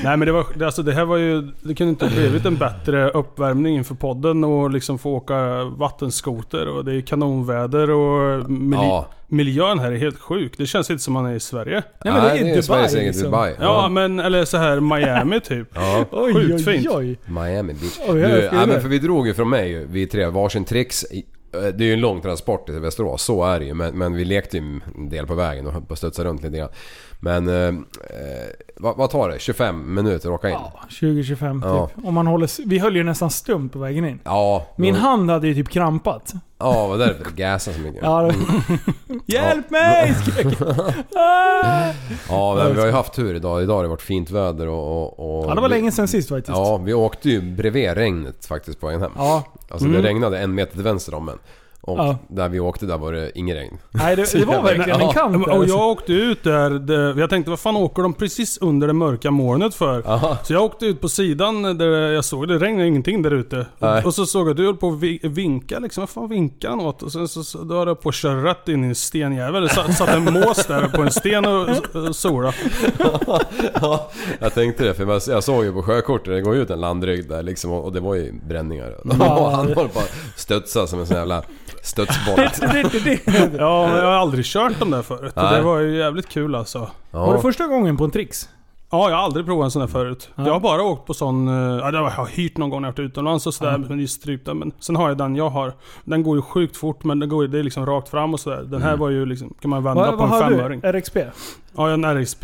Nej 0.03 0.17
men 0.17 0.25
det 0.25 0.31
var, 0.31 0.45
det- 0.55 0.65
alltså 0.65 0.83
det 0.83 0.93
här 0.93 1.05
var 1.05 1.17
ju, 1.17 1.41
det 1.61 1.75
kunde 1.75 1.89
inte 1.89 2.05
ha 2.05 2.11
blivit 2.11 2.45
en 2.45 2.57
bättre 2.57 3.09
uppvärmning 3.09 3.75
inför 3.75 3.95
podden 3.95 4.43
och 4.43 4.69
liksom 4.71 4.99
få 4.99 5.13
åka 5.15 5.63
vattenskoter 5.63 6.67
och 6.67 6.85
det 6.85 6.93
är 6.95 7.01
kanonväder 7.01 7.89
och 7.89 8.49
mil- 8.49 8.79
Ja. 8.79 9.07
miljön 9.27 9.79
här 9.79 9.91
är 9.91 9.97
helt 9.97 10.19
sjuk. 10.19 10.53
Det 10.57 10.65
känns 10.65 10.89
inte 10.89 11.03
som 11.03 11.13
man 11.13 11.25
är 11.25 11.33
i 11.33 11.39
Sverige. 11.39 11.83
Nej, 12.05 12.13
men 12.13 12.23
det 12.23 12.29
är 12.29 12.35
ju 12.35 12.43
Dubai, 12.43 12.61
Sveriges 12.63 12.93
eget 12.93 13.05
liksom. 13.05 13.23
Dubai. 13.23 13.55
Ja, 13.59 13.89
men 13.89 14.19
eller 14.19 14.45
så 14.45 14.57
här 14.57 14.79
Miami 14.79 15.39
typ. 15.39 15.67
Ja. 15.73 16.05
Oj, 16.11 16.33
Sjukt 16.33 16.53
oj, 16.67 16.73
fint. 16.73 16.87
oj. 16.91 17.19
Miami 17.25 17.73
Beach. 17.73 17.99
Oj, 18.09 18.21
du, 18.21 18.27
ja, 18.29 18.51
det. 18.51 18.67
men 18.67 18.81
för 18.81 18.89
vi 18.89 18.99
drog 18.99 19.27
ju 19.27 19.33
från 19.33 19.49
mig, 19.49 19.85
vi 19.89 20.07
tre, 20.07 20.25
varsin 20.25 20.65
tricks. 20.65 21.03
Eh, 21.03 21.61
Det 21.61 21.83
är 21.83 21.87
ju 21.87 21.93
en 21.93 21.99
lång 22.01 22.21
transport 22.21 22.65
till 22.65 22.79
Västerås, 22.79 23.23
så 23.23 23.43
är 23.45 23.59
det 23.59 23.65
ju. 23.65 23.73
Men, 23.73 23.97
men 23.97 24.13
vi 24.13 24.25
lekte 24.25 24.57
ju 24.57 24.63
en 24.97 25.09
del 25.09 25.27
på 25.27 25.35
vägen 25.35 25.67
och 25.67 25.73
höll 25.73 25.81
på 25.81 25.93
att 25.93 25.97
studsa 25.97 26.23
runt 26.23 26.43
lite 26.43 26.57
grann. 26.57 26.69
Men 27.21 27.47
eh, 27.47 27.55
eh, 27.55 27.73
vad, 28.77 28.97
vad 28.97 29.09
tar 29.09 29.29
det? 29.29 29.39
25 29.39 29.93
minuter 29.93 30.29
att 30.29 30.35
åka 30.35 30.49
in? 30.49 30.53
Ja, 30.59 30.79
20-25 30.89 31.53
typ. 31.55 31.63
Ja. 31.65 31.89
Om 32.03 32.13
man 32.13 32.27
håller, 32.27 32.67
vi 32.67 32.79
höll 32.79 32.95
ju 32.95 33.03
nästan 33.03 33.29
stumt 33.29 33.69
på 33.69 33.79
vägen 33.79 34.05
in. 34.05 34.19
Ja. 34.23 34.65
Min 34.75 34.93
då- 34.93 34.99
hand 34.99 35.29
hade 35.29 35.47
ju 35.47 35.55
typ 35.55 35.69
krampat. 35.69 36.33
Ja, 36.57 36.87
vad 36.87 36.99
därför 36.99 37.23
det 37.23 37.31
gasade 37.43 37.75
så 37.77 37.81
mycket. 37.83 38.03
Ja, 38.03 38.21
det... 38.21 38.33
Hjälp 39.33 39.69
mig! 39.69 40.13
skrek 40.15 40.57
jag. 40.59 40.75
Ja, 42.29 42.55
men 42.55 42.73
vi 42.73 42.79
har 42.79 42.85
ju 42.87 42.91
haft 42.93 43.13
tur 43.13 43.35
idag. 43.35 43.63
Idag 43.63 43.75
har 43.75 43.83
det 43.83 43.89
varit 43.89 44.01
fint 44.01 44.31
väder 44.31 44.67
och... 44.67 45.19
och, 45.19 45.39
och 45.39 45.49
Ja, 45.49 45.55
det 45.55 45.61
var 45.61 45.69
vi, 45.69 45.75
länge 45.75 45.91
sedan 45.91 46.07
sist 46.07 46.29
faktiskt. 46.29 46.57
Ja, 46.57 46.77
vi 46.77 46.93
åkte 46.93 47.29
ju 47.29 47.41
bredvid 47.55 47.93
regnet 47.93 48.45
faktiskt 48.45 48.79
på 48.79 48.85
vägen 48.87 49.01
hem. 49.01 49.11
Ja. 49.17 49.43
Alltså 49.69 49.87
Mm. 49.87 50.01
det 50.01 50.07
regnade 50.09 50.39
en 50.39 50.55
meter 50.55 50.73
till 50.73 50.83
vänster 50.83 51.13
om 51.13 51.29
en. 51.29 51.37
Och 51.89 51.99
Ja. 51.99 52.17
där 52.27 52.49
vi 52.49 52.59
åkte 52.59 52.85
där 52.85 52.97
var 52.97 53.11
det 53.13 53.31
ingen 53.35 53.55
regn. 53.57 53.77
Nej, 53.91 54.15
det, 54.15 54.33
det 54.33 54.45
var 54.45 54.61
verkligen 54.63 54.89
en 55.01 55.07
Ja. 55.07 55.11
kant 55.13 55.45
där. 55.45 55.57
Och 55.57 55.65
jag 55.65 55.87
åkte 55.89 56.13
ut 56.13 56.43
där, 56.43 56.69
det, 56.69 57.19
jag 57.21 57.29
tänkte 57.29 57.49
vad 57.49 57.59
fan 57.59 57.75
åker 57.75 58.03
de 58.03 58.13
precis 58.13 58.57
under 58.57 58.87
det 58.87 58.93
mörka 58.93 59.31
molnet 59.31 59.75
för? 59.75 60.03
Aha. 60.07 60.37
Så 60.43 60.53
jag 60.53 60.63
åkte 60.63 60.85
ut 60.85 61.01
på 61.01 61.09
sidan 61.09 61.77
där 61.77 61.87
jag 62.11 62.25
såg, 62.25 62.47
det 62.47 62.57
regnade 62.57 62.87
ingenting 62.87 63.21
där 63.21 63.31
ute. 63.33 63.65
Nej. 63.79 63.99
Och, 63.99 64.05
och 64.05 64.13
så 64.13 64.25
såg 64.25 64.41
jag 64.47 64.51
att 64.51 64.57
du 64.57 64.65
höll 64.65 64.75
på 64.77 64.89
att 64.89 64.99
vi- 64.99 65.19
vinka 65.23 65.79
liksom, 65.79 66.01
vad 66.01 66.09
fan 66.09 66.29
vinkar 66.29 66.69
han 66.69 66.79
åt? 66.79 67.03
Och 67.03 67.11
sen 67.11 67.27
så, 67.27 67.43
så 67.43 67.57
då 67.63 67.75
höll 67.75 67.87
jag 67.87 68.01
på 68.01 68.09
att 68.09 68.15
köra 68.15 68.49
rätt 68.49 68.67
in 68.67 68.83
i 68.83 68.87
en 68.87 68.95
stenjävel. 68.95 69.63
Det 69.63 69.69
satt, 69.69 69.97
satt 69.97 70.09
en 70.09 70.23
mås 70.33 70.65
där 70.67 70.87
på 70.87 71.01
en 71.01 71.11
sten 71.11 71.45
och, 71.45 71.69
och 72.07 72.15
sola. 72.15 72.53
Ja, 73.81 74.09
jag 74.39 74.53
tänkte 74.53 74.83
det 74.83 74.93
för 74.93 75.05
jag- 75.07 75.21
jag 75.27 75.43
såg 75.43 75.63
ju 75.63 75.73
på 75.73 75.81
sjökortet, 75.81 76.25
det 76.33 76.41
går 76.41 76.55
ju 76.55 76.61
ut 76.61 76.69
en 76.69 76.81
landrygg 76.81 77.29
där 77.29 77.43
liksom 77.43 77.71
och 77.71 77.85
och 77.85 77.93
det 77.93 77.99
var 77.99 78.15
ju 78.15 78.33
bränningar. 78.47 78.95
Och 79.03 79.51
han 79.51 79.73
håller 79.73 79.89
på 79.89 79.99
att 79.99 80.11
studsa 80.35 80.87
som 80.87 80.99
en 80.99 81.07
sån 81.07 81.17
jävla 81.17 81.43
studsboll. 81.83 82.39
Ja, 83.57 83.87
men 83.87 83.97
jag 83.97 84.05
har 84.05 84.11
aldrig 84.11 84.45
kört 84.45 84.79
dem 84.79 84.91
där 84.91 85.01
förut. 85.01 85.33
Och 85.35 85.43
Nej. 85.43 85.55
det 85.55 85.61
var 85.61 85.79
ju 85.79 85.97
jävligt 85.97 86.29
kul 86.29 86.55
alltså. 86.55 86.79
Var 87.11 87.27
det 87.27 87.33
Ja. 87.35 87.41
första 87.41 87.67
gången 87.67 87.97
på 87.97 88.03
en 88.03 88.11
trix? 88.11 88.49
Ja, 88.91 89.09
jag 89.09 89.17
har 89.17 89.23
aldrig 89.23 89.45
provat 89.45 89.65
en 89.65 89.71
sån 89.71 89.81
här 89.81 89.89
förut. 89.89 90.29
Ja. 90.35 90.45
Jag 90.45 90.53
har 90.53 90.59
bara 90.59 90.83
åkt 90.83 91.05
på 91.07 91.13
sån... 91.13 91.47
eh, 91.47 91.53
Ja, 91.79 91.91
det 91.91 91.97
har 91.97 92.13
jag 92.17 92.25
hyrt 92.25 92.57
någon 92.57 92.69
gång 92.69 92.81
när 92.81 92.87
jag 92.87 92.93
varit 92.93 92.99
utomlands 93.11 93.47
och 93.47 93.53
sådär. 93.53 93.77
Men 93.77 93.97
det 93.97 94.03
är 94.03 94.07
strypta. 94.07 94.53
Men 94.53 94.71
sen 94.79 94.95
har 94.95 95.07
jag 95.09 95.17
den 95.17 95.35
jag 95.35 95.49
har. 95.49 95.73
Den 96.03 96.23
går 96.23 96.35
ju 96.35 96.41
sjukt 96.41 96.77
fort 96.77 97.03
men 97.03 97.19
den 97.19 97.29
går, 97.29 97.43
ju- 97.43 97.47
det 97.47 97.59
är 97.59 97.63
liksom 97.63 97.85
rakt 97.85 98.09
fram 98.09 98.33
och 98.33 98.39
sådär. 98.39 98.63
Den 98.63 98.81
här 98.81 98.97
var 98.97 99.09
ju 99.09 99.25
liksom... 99.25 99.53
Kan 99.61 99.69
man 99.69 99.83
vända 99.83 100.01
Vad, 100.01 100.11
på 100.11 100.17
vad 100.17 100.25
en 100.25 100.31
har 100.43 100.49
femöring. 100.51 100.79
du? 100.79 100.87
RXP? 100.87 101.15
Ja, 101.17 101.23
jag 101.75 101.81
har 101.81 101.89
en 101.89 102.05
RXP 102.05 102.41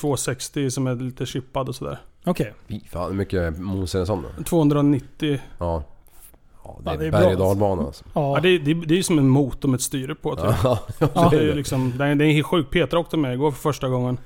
260 0.00 0.70
som 0.70 0.86
är 0.86 0.94
lite 0.94 1.26
chippad 1.26 1.68
och 1.68 1.74
sådär. 1.74 1.98
Okej. 2.24 2.54
Fy 2.68 2.80
fan, 2.92 3.06
hur 3.10 3.14
mycket 3.16 3.58
mos 3.58 3.94
är 3.94 3.98
en 4.00 4.06
sån 4.06 4.24
då? 4.38 4.42
290. 4.44 5.38
Ja. 5.58 5.82
Ja, 6.68 6.80
det 6.84 6.90
Ja, 6.90 6.94
är, 6.94 6.98
det 6.98 7.06
är 7.06 7.10
berg 7.10 7.22
bra. 7.22 7.30
och 7.32 7.38
dalbana 7.38 7.82
alltså. 7.82 8.04
Ja. 8.12 8.34
Ja, 8.36 8.40
det, 8.42 8.58
det, 8.58 8.74
det 8.74 8.94
är 8.94 8.96
ju 8.96 9.02
som 9.02 9.18
en 9.18 9.28
motor 9.28 9.68
med 9.68 9.76
ett 9.76 9.82
styre 9.82 10.14
på 10.14 10.36
typ. 10.36 10.44
Ja, 11.14 11.28
det 11.30 11.36
är 11.36 11.42
ju 11.42 11.54
liksom... 11.54 11.92
Den 11.98 12.20
är 12.20 12.32
helt 12.32 12.46
sjuk. 12.46 12.70
Petra 12.70 12.98
åkte 12.98 13.16
med 13.16 13.34
igår 13.34 13.50
för 13.50 13.58
första 13.60 13.88
gången. 13.88 14.18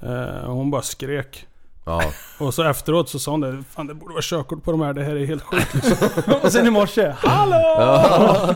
Eh, 0.00 0.46
hon 0.50 0.70
bara 0.70 0.82
skrek. 0.82 1.46
Ja. 1.88 2.02
Och 2.46 2.54
så 2.54 2.62
efteråt 2.62 3.08
så 3.08 3.18
sa 3.18 3.30
hon 3.30 3.40
det. 3.40 3.62
Fan 3.70 3.86
det 3.86 3.94
borde 3.94 4.12
vara 4.12 4.22
körkort 4.22 4.64
på 4.64 4.70
de 4.70 4.80
här. 4.80 4.92
Det 4.92 5.04
här 5.04 5.16
är 5.16 5.26
helt 5.26 5.42
sjukt 5.42 5.74
liksom. 5.74 5.96
Och 6.42 6.52
sen 6.52 6.66
i 6.66 6.70
morse, 6.70 7.12
HALLÅ! 7.18 8.54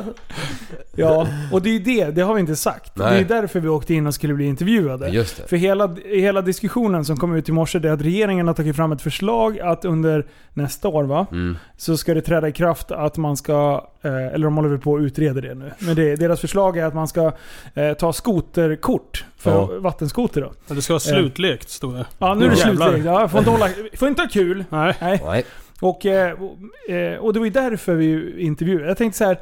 Ja, 0.96 1.26
och 1.52 1.62
det 1.62 1.70
är 1.76 1.80
det, 1.80 2.10
det 2.10 2.22
har 2.22 2.34
vi 2.34 2.40
inte 2.40 2.56
sagt. 2.56 2.94
Det 2.94 3.04
är 3.04 3.10
Nej. 3.10 3.24
därför 3.24 3.60
vi 3.60 3.68
åkte 3.68 3.94
in 3.94 4.06
och 4.06 4.14
skulle 4.14 4.34
bli 4.34 4.44
intervjuade. 4.46 5.08
Just 5.08 5.36
det. 5.36 5.48
För 5.48 5.56
hela, 5.56 5.96
hela 6.04 6.42
diskussionen 6.42 7.04
som 7.04 7.16
kom 7.16 7.34
ut 7.34 7.48
i 7.48 7.52
morse, 7.52 7.78
det 7.78 7.88
är 7.88 7.92
att 7.92 8.00
regeringen 8.02 8.46
har 8.46 8.54
tagit 8.54 8.76
fram 8.76 8.92
ett 8.92 9.02
förslag 9.02 9.60
att 9.60 9.84
under 9.84 10.26
nästa 10.54 10.88
år 10.88 11.04
va, 11.04 11.26
Mm. 11.32 11.56
så 11.76 11.96
ska 11.96 12.14
det 12.14 12.20
träda 12.22 12.48
i 12.48 12.52
kraft 12.52 12.90
att 12.90 13.16
man 13.16 13.36
ska, 13.36 13.86
eller 14.08 14.44
de 14.44 14.56
håller 14.56 14.68
väl 14.68 14.78
på 14.78 14.96
att 14.96 15.02
utreda 15.02 15.40
det 15.40 15.54
nu. 15.54 15.70
Men 15.78 15.94
det, 15.96 16.16
deras 16.16 16.40
förslag 16.40 16.76
är 16.78 16.84
att 16.84 16.94
man 16.94 17.08
ska 17.08 17.32
eh, 17.74 17.92
ta 17.92 18.12
skoterkort 18.12 19.24
för 19.36 19.50
Ja. 19.50 19.70
vattenskoter 19.80 20.40
då. 20.40 20.52
Men 20.66 20.76
det 20.76 20.82
ska 20.82 20.92
vara 20.92 21.00
slutlekt 21.00 21.68
stod 21.70 21.94
det. 21.94 22.06
Ja, 22.18 22.34
nu 22.34 22.46
är 22.46 22.50
det 22.50 22.56
Jävlar. 22.56 22.92
slut. 22.92 23.04
Ja, 23.04 23.28
får 23.28 23.38
inte, 23.38 23.50
hålla, 23.50 23.68
får 23.96 24.08
inte 24.08 24.22
ha 24.22 24.28
kul. 24.28 24.64
Nej. 24.68 24.94
Nej. 25.00 25.44
Och, 25.80 26.06
eh, 26.06 26.32
och, 26.42 26.90
eh, 26.90 27.18
och 27.18 27.32
det 27.32 27.38
var 27.38 27.46
ju 27.46 27.52
därför 27.52 27.94
vi 27.94 28.40
intervjuade. 28.42 28.86
Jag 28.86 28.96
tänkte 28.98 29.18
så 29.18 29.24
här. 29.24 29.38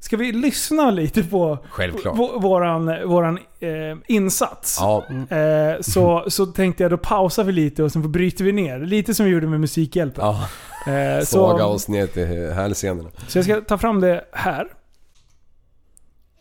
Ska 0.00 0.16
vi 0.16 0.32
lyssna 0.32 0.90
lite 0.90 1.22
på 1.24 1.58
Självklart. 1.70 2.16
våran, 2.42 3.08
våran 3.08 3.38
eh, 3.60 3.98
insats? 4.08 4.76
Ja. 4.80 5.04
Eh, 5.36 5.80
så, 5.80 6.24
så 6.28 6.46
tänkte 6.46 6.82
jag 6.84 6.90
då 6.90 6.96
pausar 6.98 7.44
vi 7.44 7.52
lite 7.52 7.82
och 7.82 7.92
sen 7.92 8.12
bryter 8.12 8.44
vi 8.44 8.52
ner. 8.52 8.78
Lite 8.78 9.14
som 9.14 9.26
vi 9.26 9.32
gjorde 9.32 9.46
med 9.46 9.60
Musikhjälpen. 9.60 10.24
ja. 10.24 10.48
Eh, 10.92 11.24
Såga 11.24 11.58
så, 11.58 11.64
oss 11.64 11.88
ner 11.88 12.06
till 12.06 12.52
hälsenorna. 12.52 13.08
så 13.28 13.38
jag 13.38 13.44
ska 13.44 13.60
ta 13.60 13.78
fram 13.78 14.00
det 14.00 14.24
här. 14.32 14.66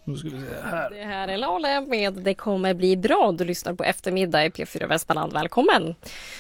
Nu 0.10 0.18
ska 0.18 0.30
vi 0.30 0.36
se 0.36 0.68
här. 0.70 0.90
Det 0.90 1.04
här 1.04 1.28
är 1.28 1.38
Lale 1.38 1.82
med 1.82 2.14
Det 2.14 2.34
kommer 2.34 2.74
bli 2.74 2.98
bra. 2.98 3.32
Du 3.32 3.46
lyssnar 3.46 3.74
på 3.74 3.84
eftermiddag 3.84 4.46
i 4.46 4.50
P4 4.50 4.88
Västmanland. 4.88 5.34
Välkommen! 5.34 5.96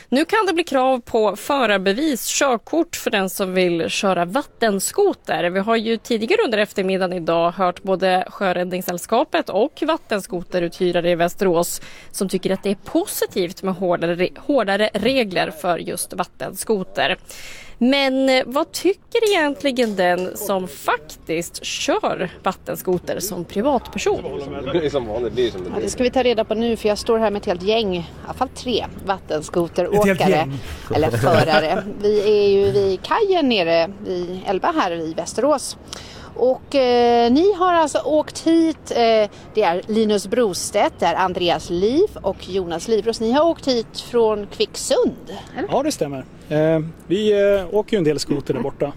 Nu 0.10 0.26
kan 0.26 0.46
det 0.48 0.54
bli 0.54 0.64
krav 0.64 1.02
på 1.02 1.36
förarbevis, 1.36 2.40
körkort 2.40 2.96
för 2.96 3.12
den 3.12 3.30
som 3.30 3.54
vill 3.54 3.90
köra 3.90 4.26
vattenskoter. 4.26 5.50
Vi 5.50 5.60
har 5.60 5.76
ju 5.76 5.98
tidigare 5.98 6.42
under 6.46 6.58
eftermiddagen 6.58 7.18
idag 7.18 7.52
hört 7.52 7.84
både 7.84 8.26
Sjöräddningssällskapet 8.30 9.50
och 9.50 9.84
vattenskoteruthyrare 9.88 11.10
i 11.10 11.16
Västerås 11.16 11.82
som 12.12 12.30
tycker 12.30 12.52
att 12.52 12.64
det 12.64 12.70
är 12.72 12.76
positivt 12.76 13.64
med 13.64 13.74
hårdare, 13.74 14.30
hårdare 14.38 14.90
regler 14.94 15.52
för 15.52 15.78
just 15.78 16.14
vattenskoter. 16.14 17.18
Men 17.82 18.30
eh, 18.30 18.44
vad 18.46 18.72
tycker 18.72 19.30
egentligen 19.32 19.96
den 19.96 20.38
som 20.38 20.68
faktiskt 20.68 21.66
kör 21.66 22.30
vattenskoter 22.44 23.20
som 23.20 23.46
privatperson? 23.46 24.24
Det 24.74 24.86
är 24.86 24.90
som 24.90 25.08
vanligt, 25.08 25.36
det 25.36 25.48
är 25.48 25.52
som 25.52 25.66
Ja, 25.76 25.82
det 25.82 25.90
ska 25.90 26.04
vi 26.04 26.12
ta 26.12 26.24
reda 26.24 26.44
på 26.44 26.56
nu 26.56 26.76
för 26.76 26.90
jag 26.90 26.98
står 26.98 27.20
här 27.20 27.32
med 27.32 27.40
ett 27.40 27.46
helt 27.46 27.64
gäng, 27.64 27.96
i 27.96 28.06
alla 28.26 28.34
fall 28.34 28.50
tre 28.50 28.86
vattenskoteråkare 29.06 30.52
eller 30.96 31.10
förare. 31.10 31.84
Vi 32.02 32.22
är 32.22 32.50
ju 32.50 32.72
vid 32.72 33.02
kajen 33.04 33.50
nere 33.50 33.92
vid 34.06 34.40
Elba 34.48 34.72
här 34.72 34.92
i 34.92 35.14
Västerås. 35.14 35.78
Och 36.36 36.76
eh, 36.76 37.32
ni 37.32 37.54
har 37.54 37.74
alltså 37.74 37.98
åkt 38.00 38.48
hit, 38.48 38.92
eh, 38.92 39.30
det 39.54 39.64
är 39.64 39.82
Linus 39.88 40.28
Brostedt, 40.28 41.00
det 41.00 41.06
är 41.06 41.16
Andreas 41.16 41.70
Liv 41.70 42.08
och 42.22 42.50
Jonas 42.50 42.88
Livros. 42.88 43.20
Ni 43.20 43.32
har 43.32 43.46
åkt 43.46 43.68
hit 43.68 44.00
från 44.00 44.48
Kvicksund. 44.48 45.16
Eller? 45.58 45.68
Ja, 45.72 45.84
det 45.84 45.92
stämmer. 45.92 46.26
Eh, 46.50 46.80
vi 47.08 47.32
eh, 47.58 47.66
åker 47.76 47.94
ju 47.94 47.98
en 47.98 48.04
del 48.04 48.20
skoter 48.20 48.54
där 48.54 48.62
borta. 48.62 48.92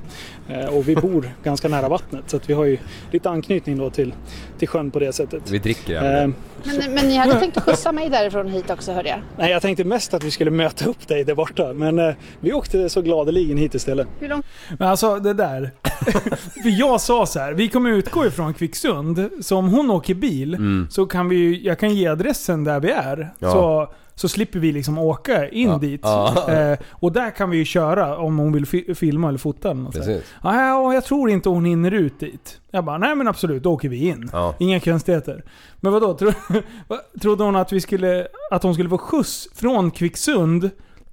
Eh, 0.49 0.65
och 0.77 0.89
vi 0.89 0.97
bor 0.97 1.31
ganska 1.45 1.69
nära 1.69 1.89
vattnet. 1.89 2.25
Så 2.27 2.37
att 2.37 2.51
vi 2.51 2.55
har 2.55 2.65
ju 2.65 2.79
lite 3.11 3.31
anknytning 3.31 3.79
då 3.79 3.91
till, 3.91 4.15
till 4.59 4.69
sjön 4.69 4.91
på 4.91 4.99
det 4.99 5.13
sättet. 5.13 5.51
Vi 5.51 5.59
dricker 5.59 5.97
även. 5.97 6.35
Men, 6.65 6.95
men 6.95 7.09
ni 7.09 7.17
hade 7.17 7.35
tänkt 7.41 7.61
skjutsa 7.61 7.93
mig 7.93 8.09
därifrån 8.11 8.49
hit 8.49 8.71
också 8.71 8.93
hörde 8.93 9.09
jag. 9.09 9.19
nej, 9.39 9.51
jag 9.51 9.63
tänkte 9.63 9.85
mest 9.85 10.15
att 10.15 10.25
vi 10.25 10.31
skulle 10.31 10.51
möta 10.51 10.85
upp 10.89 11.09
dig 11.09 11.25
där 11.25 11.35
borta. 11.35 11.73
Men 11.73 12.15
vi 12.41 12.53
åkte 12.53 12.89
så 12.89 13.03
gladeligen 13.03 13.57
hit 13.59 13.75
istället. 13.75 14.09
Hur 14.21 14.29
långt? 14.29 14.47
Men 14.79 14.89
alltså 14.89 15.19
det 15.19 15.33
där. 15.35 15.71
För 16.63 16.79
jag 16.81 17.01
sa 17.01 17.27
så 17.27 17.39
här, 17.39 17.53
vi 17.53 17.69
kommer 17.69 17.91
utgå 17.91 18.27
ifrån 18.27 18.55
Kvicksund. 18.55 19.29
Så 19.41 19.57
om 19.57 19.69
hon 19.69 19.91
åker 19.91 20.15
bil 20.15 20.55
Mm. 20.55 20.87
så 20.91 21.07
kan 21.07 21.29
vi 21.29 21.37
ju- 21.37 21.61
jag 21.63 21.79
kan 21.79 21.95
ge 21.95 22.07
adressen 22.07 22.65
där 22.65 22.81
vi 22.81 22.91
är. 22.91 23.33
Ja. 23.39 23.51
Så, 23.51 23.93
så 24.15 24.29
slipper 24.29 24.59
vi 24.59 24.73
liksom 24.73 24.99
åka 24.99 25.49
in 25.49 25.69
Ja. 25.69 25.79
dit. 25.79 26.01
Ja. 26.05 26.49
Eh, 26.53 26.79
och 26.91 27.13
där 27.13 27.31
kan 27.31 27.51
vi 27.51 27.57
ju 27.57 27.65
köra 27.65 28.17
om 28.19 28.39
hon 28.39 28.53
vill 28.53 28.67
fi- 28.67 28.95
filma 28.95 29.29
eller 29.29 29.39
fota 29.39 29.71
eller. 29.71 29.91
Precis. 29.91 30.23
Ja, 30.43 30.95
jag 30.95 31.05
tror 31.05 31.31
inte 31.31 31.49
hon 31.49 31.65
hinner 31.65 31.91
ut 31.91 32.21
dit. 32.21 32.61
Jag 32.71 32.85
bara, 32.85 32.99
nej 32.99 33.15
men 33.17 33.29
absolut, 33.29 33.63
då 33.63 33.73
åker 33.73 33.89
vi 33.89 34.09
in. 34.09 34.31
Ja. 34.33 34.55
Inga 34.59 34.81
konstigheter. 34.81 35.45
Men 35.81 35.93
vadå? 35.93 36.15
Tro, 36.15 36.31
trodde 37.21 37.45
hon 37.45 37.57
att, 37.57 37.73
vi 37.73 37.81
skulle, 37.81 38.27
att 38.51 38.63
hon 38.63 38.75
skulle 38.75 38.89
få 38.89 38.99
skjuts 38.99 39.49
från 39.55 39.91
Kvicksund 39.91 40.71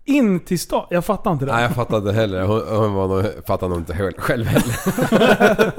in 0.09 0.39
till 0.39 0.59
stan? 0.59 0.85
Jag 0.89 1.05
fattar 1.05 1.31
inte 1.31 1.45
det. 1.45 1.51
Nej 1.53 1.63
jag 1.63 1.71
fattar 1.75 1.97
inte 1.97 2.11
heller. 2.11 2.41
Hon, 2.43 2.61
hon 2.69 2.93
var 2.93 3.07
nog, 3.07 3.25
fattar 3.47 3.67
nog 3.69 3.77
inte 3.77 3.93
själv- 3.97 4.13
själv 4.17 4.45
heller. 4.45 5.71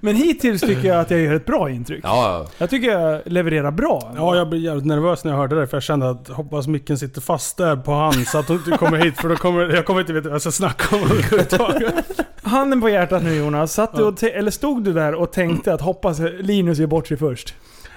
Men 0.00 0.16
hittills 0.16 0.60
tycker 0.60 0.88
jag 0.88 1.00
att 1.00 1.10
jag 1.10 1.20
gör 1.20 1.34
ett 1.34 1.46
bra 1.46 1.70
intryck. 1.70 2.00
Ja, 2.04 2.46
Jag 2.58 2.70
tycker 2.70 2.90
jag 2.98 3.20
levererar 3.24 3.70
bra. 3.70 4.12
Ja, 4.16 4.36
jag 4.36 4.48
blev 4.48 4.62
jävligt 4.62 4.86
nervös 4.86 5.24
när 5.24 5.30
jag 5.32 5.38
hörde 5.38 5.60
det 5.60 5.66
för 5.66 5.76
jag 5.76 5.82
kände 5.82 6.10
att 6.10 6.28
hoppas 6.28 6.66
micken 6.66 6.98
sitter 6.98 7.20
fast 7.20 7.56
där 7.56 7.76
på 7.76 7.92
han 7.92 8.12
så 8.24 8.38
att 8.38 8.48
hon 8.48 8.56
inte 8.56 8.70
kommer 8.70 8.96
hit 8.98 9.16
för 9.20 9.28
då 9.28 9.36
kommer 9.36 9.74
jag 9.74 9.86
kommer 9.86 10.00
inte 10.00 10.12
veta 10.12 10.28
vad 10.28 10.34
jag 10.34 10.42
ska 10.42 10.50
snacka 10.50 10.96
om. 10.96 11.02
Handen 12.42 12.80
på 12.80 12.88
hjärtat 12.88 13.22
nu 13.22 13.34
Jonas. 13.34 13.72
Satt 13.72 13.96
du 13.96 14.02
och 14.02 14.22
eller 14.22 14.50
stod 14.50 14.84
du 14.84 14.92
där 14.92 15.14
och 15.14 15.32
tänkte 15.32 15.74
att 15.74 15.80
hoppas 15.80 16.18
Linus 16.40 16.78
gör 16.78 16.86
bort 16.86 17.08
sig 17.08 17.16
först? 17.16 17.54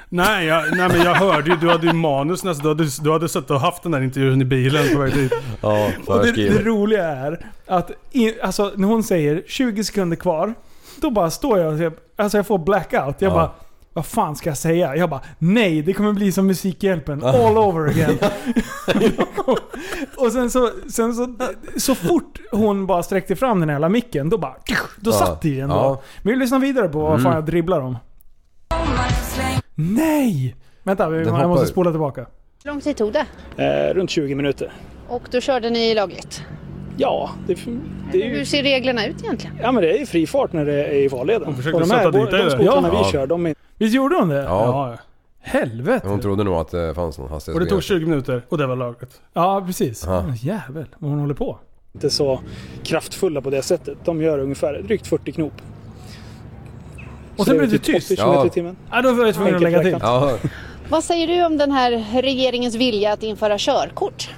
Nej, 0.09 0.45
jag, 0.45 0.63
nej 0.77 0.89
men 0.89 1.01
jag 1.01 1.13
hörde 1.15 1.49
ju, 1.49 1.55
du 1.57 1.69
hade 1.69 1.87
ju 1.87 1.93
manus 1.93 2.43
nästan. 2.43 2.63
Du 2.63 2.69
hade, 2.69 2.89
du 3.03 3.11
hade 3.11 3.29
suttit 3.29 3.51
och 3.51 3.59
haft 3.59 3.83
den 3.83 3.91
där 3.91 4.01
intervjun 4.01 4.41
i 4.41 4.45
bilen 4.45 4.93
på 4.93 4.99
väg 4.99 5.13
dit. 5.13 5.33
ja. 5.61 5.89
Och 6.07 6.25
det, 6.25 6.31
det 6.31 6.63
roliga 6.63 7.03
är 7.07 7.45
att 7.67 7.91
i, 8.11 8.41
alltså, 8.41 8.71
när 8.75 8.87
hon 8.87 9.03
säger 9.03 9.43
20 9.47 9.83
sekunder 9.83 10.15
kvar, 10.17 10.53
då 11.01 11.09
bara 11.09 11.29
står 11.31 11.59
jag 11.59 11.73
och 11.73 11.79
jag, 11.79 11.93
alltså 12.15 12.37
jag 12.37 12.47
får 12.47 12.57
blackout. 12.57 13.15
Jag 13.21 13.29
Ja. 13.31 13.35
bara, 13.35 13.51
vad 13.93 14.05
fan 14.05 14.35
ska 14.35 14.49
jag 14.49 14.57
säga? 14.57 14.95
Jag 14.95 15.09
bara, 15.09 15.21
nej 15.37 15.81
det 15.81 15.93
kommer 15.93 16.13
bli 16.13 16.31
som 16.31 16.47
Musikhjälpen 16.47 17.23
all 17.23 17.57
over 17.57 17.89
again. 17.89 18.17
och 20.17 20.31
sen 20.31 20.49
så, 20.51 20.69
sen 20.91 21.13
så, 21.13 21.35
så 21.77 21.95
fort 21.95 22.39
hon 22.51 22.85
bara 22.87 23.03
sträckte 23.03 23.35
fram 23.35 23.59
den 23.59 23.69
här 23.69 23.73
jävla 23.75 23.89
micken, 23.89 24.29
då 24.29 24.37
bara, 24.37 24.55
då 24.99 25.11
satt 25.11 25.41
det 25.41 25.49
igen 25.49 25.69
då. 25.69 25.75
Ja. 25.75 26.01
Men 26.21 26.33
vi 26.33 26.39
lyssnar 26.39 26.59
vidare 26.59 26.89
på 26.89 26.99
vad 26.99 27.11
Mm. 27.11 27.23
fan 27.23 27.33
jag 27.35 27.45
dribblar 27.45 27.81
om. 27.81 27.97
Nej! 29.75 30.55
Vänta, 30.83 31.09
vi- 31.09 31.17
Den 31.17 31.25
jag 31.27 31.33
hoppar 31.33 31.47
måste 31.47 31.65
spola 31.67 31.91
tillbaka. 31.91 32.25
Hur 32.63 32.71
lång 32.71 32.81
tid 32.81 32.97
tog 32.97 33.13
det? 33.13 33.25
Eh, 33.63 33.93
runt 33.93 34.09
20 34.09 34.35
minuter. 34.35 34.73
Och 35.07 35.21
då 35.31 35.41
körde 35.41 35.69
ni 35.69 35.93
lagligt. 35.95 36.43
Ja, 36.97 37.29
det, 37.47 37.57
det 38.11 38.21
är 38.23 38.27
ju... 38.29 38.37
Hur 38.37 38.45
ser 38.45 38.63
reglerna 38.63 39.07
ut 39.07 39.23
egentligen? 39.23 39.55
Ja 39.61 39.71
men 39.71 39.83
det 39.83 39.93
är 39.95 39.99
ju 39.99 40.05
fri 40.05 40.27
fart 40.27 40.53
när 40.53 40.65
det 40.65 40.85
är 40.85 40.93
i 41.05 41.09
farleden. 41.09 41.43
Hon 41.45 41.55
försökte 41.55 41.75
Och 41.75 41.81
de 41.81 41.87
sätta 41.89 42.11
dit 42.11 42.31
dig 42.31 42.43
de 42.43 42.49
skotrarna 42.51 42.89
Ja. 42.93 43.03
vi 43.05 43.11
kör, 43.11 43.27
de 43.27 43.45
är... 43.45 43.55
Visst 43.77 43.95
gjorde 43.95 44.15
hon 44.15 44.29
det? 44.29 44.35
Ja. 44.43 44.65
Ja, 44.91 44.97
Helvete! 45.41 46.07
Hon 46.07 46.19
trodde 46.19 46.43
nog 46.43 46.53
att 46.55 46.71
det 46.71 46.93
fanns 46.95 47.17
någon 47.17 47.31
och 47.31 47.39
det 47.39 47.45
tog 47.45 47.57
hastighetsbegränsning. 47.57 47.81
20 47.99 48.05
minuter 48.05 48.41
och 48.49 48.57
det 48.57 48.67
var 48.67 48.75
lagligt. 48.75 49.21
Ja, 49.33 49.63
precis. 49.67 50.03
Ja. 50.05 50.25
Jävel, 50.41 50.85
vad 50.99 51.11
hon 51.11 51.19
håller 51.19 51.33
på. 51.33 51.59
Inte 51.93 52.09
så 52.09 52.39
kraftfulla 52.83 53.41
på 53.41 53.49
det 53.49 53.61
sättet. 53.61 53.97
De 54.05 54.21
gör 54.21 54.39
ungefär 54.39 54.81
drygt 54.87 55.07
40 55.07 55.31
knop. 55.31 55.53
Och 57.37 57.45
sen 57.45 57.53
Så 57.53 57.57
blev 57.57 57.71
det 57.71 57.77
typ 57.77 57.95
tyst. 57.95 58.11
80 58.11 58.15
kilometer 58.15 58.43
i 58.43 58.47
Ja. 58.47 58.49
timmen. 58.53 58.75
Ja, 58.91 59.01
då 59.01 59.11
var 59.11 59.25
jag 59.25 59.35
tvungen 59.35 59.55
att 59.55 59.61
lägga 59.61 59.81
till. 59.81 59.97
Ja, 60.01 60.37
Vad 60.89 61.03
säger 61.03 61.27
du 61.27 61.45
om 61.45 61.57
den 61.57 61.71
här 61.71 62.21
regeringens 62.21 62.75
vilja 62.75 63.13
att 63.13 63.23
införa 63.23 63.57
körkort? 63.57 64.29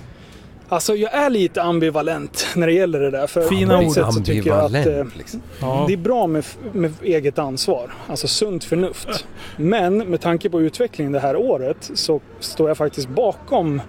Alltså 0.70 0.96
jag 0.96 1.14
är 1.14 1.30
lite 1.30 1.62
ambivalent 1.64 2.48
när 2.56 2.68
det 2.68 2.74
gäller 2.74 3.00
det 3.00 3.12
där. 3.12 3.28
För 3.28 3.42
Fina 3.42 3.80
ord. 3.80 3.92
sätt 3.94 4.14
så 4.14 4.20
tycker 4.24 4.50
jag 4.50 4.60
att 4.60 4.72
eh, 4.74 4.78
ambivalent 4.80 5.16
liksom. 5.18 5.42
det 5.88 5.94
är 5.94 5.98
bra 5.98 6.28
med, 6.28 6.46
med 6.74 6.94
eget 7.04 7.40
ansvar. 7.40 7.94
Alltså 8.08 8.28
sunt 8.28 8.64
förnuft. 8.64 9.26
Men 9.58 9.98
med 9.98 10.22
tanke 10.22 10.50
på 10.50 10.62
utvecklingen 10.62 11.12
det 11.14 11.20
här 11.20 11.36
året 11.36 11.92
så 11.96 12.22
står 12.40 12.68
jag 12.68 12.78
faktiskt 12.78 13.10
bakom 13.10 13.82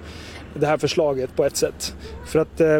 det 0.55 0.67
här 0.67 0.77
förslaget 0.79 1.37
på 1.37 1.45
ett 1.45 1.57
sätt. 1.57 1.95
För 2.27 2.39
att 2.39 2.61
eh, 2.61 2.79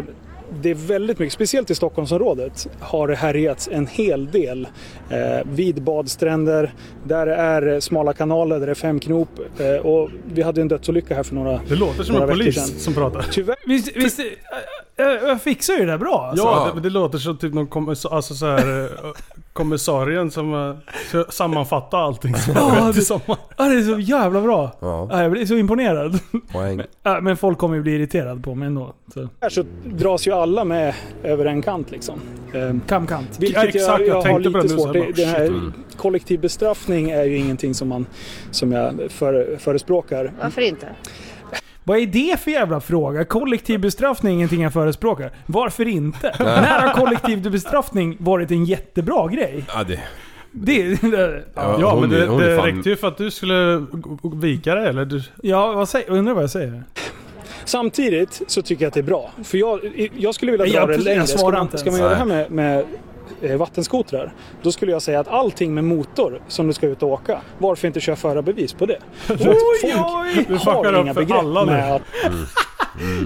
det 0.61 0.69
är 0.69 0.75
väldigt 0.75 1.19
mycket, 1.19 1.33
speciellt 1.33 1.69
i 1.71 1.75
Stockholmsområdet, 1.75 2.67
har 2.79 3.07
det 3.07 3.15
härjats 3.15 3.69
en 3.71 3.87
hel 3.87 4.31
del 4.31 4.67
eh, 5.09 5.17
vid 5.51 5.81
badstränder, 5.83 6.73
där 7.03 7.25
det 7.25 7.35
är 7.35 7.67
eh, 7.73 7.79
smala 7.79 8.13
kanaler, 8.13 8.59
där 8.59 8.65
det 8.65 8.71
är 8.71 8.75
fem 8.75 8.99
knop. 8.99 9.29
Eh, 9.59 9.85
och 9.85 10.09
vi 10.33 10.41
hade 10.41 10.61
en 10.61 10.67
dödsolycka 10.67 11.15
här 11.15 11.23
för 11.23 11.35
några 11.35 11.59
Det 11.67 11.75
låter 11.75 12.03
som 12.03 12.15
en 12.15 12.27
polis 12.29 12.55
sedan. 12.55 12.79
som 12.79 12.93
pratar. 12.93 13.25
Tyvärr 13.31 13.55
Visst, 13.65 13.95
visst, 13.97 14.19
jag, 14.95 15.23
jag 15.23 15.41
fixar 15.41 15.73
ju 15.73 15.79
det 15.79 15.85
där 15.85 15.97
bra 15.97 16.27
alltså. 16.29 16.45
Ja, 16.45 16.71
det, 16.75 16.81
det 16.81 16.89
låter 16.89 17.17
som 17.17 17.37
typ 17.37 17.53
någon 17.53 17.67
kommissar, 17.67 18.09
alltså 18.15 18.33
så 18.35 18.45
här, 18.45 18.83
eh, 18.83 18.89
kommissarien 19.53 20.31
som 20.31 20.53
eh, 20.53 20.75
ska 21.09 21.25
sammanfatta 21.31 21.97
allting 21.97 22.35
som 22.35 22.55
har 22.55 22.61
Ja, 22.77 22.85
skett 22.85 22.95
i 22.95 22.99
det- 22.99 23.05
sommar. 23.05 23.37
Ja, 23.57 23.63
det 23.63 23.75
är 23.77 23.81
så 23.93 23.99
jävla 23.99 24.41
bra. 24.41 24.71
Ja, 24.79 25.07
Ja, 25.11 25.21
jag 25.21 25.31
blir 25.31 25.45
så 25.45 25.55
imponerad. 25.55 26.19
poäng. 26.51 26.81
Ja, 27.03 27.21
men 27.21 27.37
folk 27.37 27.57
kommer 27.57 27.75
ju 27.75 27.81
bli 27.81 27.91
irriterade 27.95 28.41
på 28.41 28.55
mig 28.55 28.67
ändå. 28.67 28.93
Så. 29.13 29.29
här 29.41 29.49
så 29.49 29.63
dras 29.85 30.27
ju 30.27 30.31
alla 30.39 30.63
med 30.63 30.93
över 31.23 31.45
en 31.45 31.61
kant 31.61 31.91
liksom. 31.91 32.19
Eh, 32.53 32.75
Kamkant. 32.87 33.37
Vilket 33.39 33.63
exakt, 33.63 33.85
jag, 33.85 34.01
jag 34.01 34.07
jag 34.07 34.31
har 34.33 34.39
det 34.39 34.49
lite 34.49 34.69
så 34.69 34.77
svårt. 34.77 34.93
Det, 34.93 34.99
bara, 34.99 35.11
det 35.11 35.25
här. 35.25 35.71
Kollektiv 35.97 36.39
bestraffning 36.39 37.09
är 37.09 37.23
ju 37.23 37.37
ingenting 37.37 37.73
som, 37.73 37.87
man, 37.87 38.05
som 38.51 38.71
jag 38.71 38.93
för, 39.09 39.57
förespråkar. 39.59 40.31
Varför 40.41 40.61
inte? 40.61 40.87
Vad 41.83 41.97
är 41.97 42.05
det 42.05 42.39
för 42.39 42.51
jävla 42.51 42.81
fråga? 42.81 43.25
Kollektiv 43.25 43.79
bestraffning 43.79 44.31
är 44.31 44.35
ingenting 44.35 44.61
jag 44.61 44.73
förespråkar. 44.73 45.31
Varför 45.45 45.87
inte? 45.87 46.35
När 46.39 46.79
har 46.79 46.93
kollektiv 46.93 47.51
bestraffning 47.51 48.17
varit 48.19 48.51
en 48.51 48.65
jättebra 48.65 49.27
grej? 49.27 49.65
Ja, 49.73 49.83
det, 49.83 49.99
Det, 50.51 51.01
det, 51.01 51.43
Ja, 51.55 51.77
Ja, 51.79 51.91
hon 51.91 52.01
men 52.01 52.09
det, 52.09 52.25
det 52.25 52.57
räckte 52.57 52.89
ju 52.89 52.95
för 52.95 53.07
att 53.07 53.17
du 53.17 53.31
skulle 53.31 53.85
vika 54.33 54.75
dig 54.75 54.87
eller? 54.87 55.05
Du, 55.05 55.23
ja, 55.43 55.71
vad 55.71 55.89
säger, 55.89 56.09
undrar 56.09 56.33
vad 56.33 56.43
jag 56.43 56.49
säger. 56.49 56.83
Samtidigt 57.69 58.41
så 58.47 58.61
tycker 58.61 58.83
jag 58.83 58.87
att 58.87 58.93
det 58.93 58.99
är 58.99 59.03
bra. 59.03 59.31
För 59.43 59.57
jag, 59.57 60.09
jag 60.17 60.35
skulle 60.35 60.51
vilja 60.51 60.65
dra 60.65 60.73
Jag- 60.73 60.89
det 60.89 60.97
längre. 60.97 61.27
Ska 61.27 61.51
man, 61.51 61.77
ska 61.77 61.91
man 61.91 61.99
göra 61.99 62.09
det 62.09 62.15
här 62.15 62.25
med, 62.25 62.51
med 62.51 62.85
eh, 63.41 63.57
vattenskotrar, 63.57 64.33
då 64.61 64.71
skulle 64.71 64.91
jag 64.91 65.01
säga 65.01 65.19
att 65.19 65.27
allting 65.27 65.73
med 65.73 65.83
motor 65.83 66.41
som 66.47 66.67
du 66.67 66.73
ska 66.73 66.87
ut 66.87 67.03
och 67.03 67.09
åka, 67.09 67.41
varför 67.57 67.87
inte 67.87 67.99
köra 67.99 68.15
förarbevis 68.15 68.73
på 68.73 68.85
det? 68.85 68.99
För 69.19 69.33
att 69.33 69.41
Oj, 69.41 69.55
folk 69.81 69.95
oj! 70.49 70.59
Fuckar 70.59 70.93
har 70.93 71.01
inga 71.01 71.13
begrepp 71.13 71.39
alla 71.39 71.65
med 71.65 71.95
att 71.95 72.01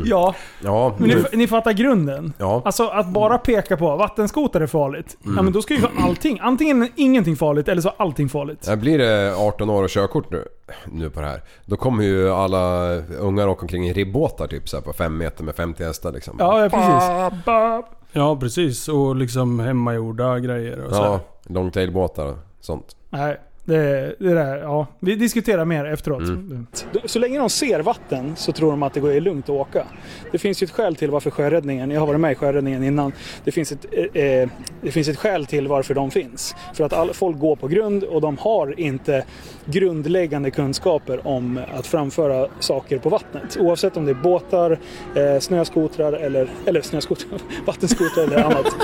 Ja, 0.05 0.35
ja, 0.63 0.95
men 0.97 1.09
ni, 1.09 1.23
ni 1.33 1.47
fattar 1.47 1.71
grunden. 1.73 2.33
ja. 2.37 2.61
Alltså 2.65 2.87
att 2.87 3.07
bara 3.07 3.37
peka 3.37 3.77
på 3.77 3.95
vattenskoter 3.95 4.61
är 4.61 4.67
farligt. 4.67 5.17
Ja 5.23 5.29
Mm. 5.31 5.45
men 5.45 5.53
då 5.53 5.61
ska 5.61 5.73
ju 5.73 5.81
vara 5.81 5.91
allting. 6.03 6.39
Antingen 6.41 6.89
ingenting 6.95 7.35
farligt 7.35 7.67
eller 7.67 7.81
så 7.81 7.89
allting 7.97 8.29
farligt. 8.29 8.65
Ja, 8.67 8.75
Blir 8.75 8.97
det 8.97 9.35
18 9.37 9.69
år 9.69 9.83
och 9.83 9.89
körkort 9.89 10.31
nu, 10.31 10.45
nu 10.85 11.09
på 11.09 11.19
det 11.21 11.27
här, 11.27 11.41
då 11.65 11.75
kommer 11.75 12.03
ju 12.03 12.29
alla 12.31 12.91
ungar 13.19 13.47
åka 13.47 13.61
omkring 13.61 13.87
i 13.89 13.93
ribbåtar 13.93 14.47
typ 14.47 14.69
så 14.69 14.77
här 14.77 14.83
på 14.83 14.93
5 14.93 15.17
meter 15.17 15.43
med 15.43 15.55
50 15.55 15.83
hästar 15.83 16.11
liksom. 16.11 16.35
Ja, 16.39 16.63
ja 16.63 16.69
precis. 16.69 17.43
Ba- 17.45 17.83
ja 18.11 18.35
precis, 18.39 18.87
och 18.87 19.15
liksom 19.15 19.59
hemmagjorda 19.59 20.39
grejer 20.39 20.85
och 20.85 20.95
så. 20.95 21.01
Ja, 21.01 21.19
longtailbåtar 21.47 22.25
och 22.25 22.37
sånt. 22.61 22.95
Nej, 23.09 23.37
det, 23.65 24.15
det 24.19 24.33
där, 24.33 24.57
ja. 24.57 24.87
Vi 24.99 25.15
diskuterar 25.15 25.65
mer 25.65 25.85
efteråt. 25.85 26.21
Mm. 26.21 26.67
Så 27.05 27.19
länge 27.19 27.39
de 27.39 27.49
ser 27.49 27.79
vatten 27.79 28.35
så 28.35 28.51
tror 28.51 28.71
de 28.71 28.83
att 28.83 28.93
det 28.93 28.99
går 28.99 29.19
lugnt 29.19 29.45
att 29.45 29.49
åka. 29.49 29.85
Det 30.31 30.37
finns 30.37 30.63
ju 30.63 30.65
ett 30.65 30.71
skäl 30.71 30.95
till 30.95 31.11
varför 31.11 31.29
sjöräddningen, 31.29 31.91
jag 31.91 31.99
har 31.99 32.07
varit 32.07 32.19
med 32.19 32.31
i 32.31 32.35
sjöräddningen 32.35 32.83
innan, 32.83 33.11
det 33.43 33.51
finns 33.51 33.71
ett, 33.71 33.85
eh, 33.91 34.23
eh, 34.23 34.49
det 34.81 34.91
finns 34.91 35.07
ett 35.07 35.17
skäl 35.17 35.45
till 35.45 35.67
varför 35.67 35.93
de 35.93 36.11
finns. 36.11 36.55
För 36.73 36.83
att 36.83 36.93
all, 36.93 37.13
folk 37.13 37.39
går 37.39 37.55
på 37.55 37.67
grund 37.67 38.03
och 38.03 38.21
de 38.21 38.37
har 38.37 38.79
inte 38.79 39.25
grundläggande 39.65 40.51
kunskaper 40.51 41.27
om 41.27 41.59
att 41.73 41.87
framföra 41.87 42.47
saker 42.59 42.97
på 42.97 43.09
vattnet. 43.09 43.57
Oavsett 43.59 43.97
om 43.97 44.05
det 44.05 44.11
är 44.11 44.23
båtar, 44.23 44.79
eh, 45.15 45.39
snöskotrar 45.39 46.13
eller, 46.13 46.49
eller 46.65 46.81
snöskotrar, 46.81 47.39
vattenskotrar 47.65 48.23
eller 48.23 48.43
annat. 48.43 48.75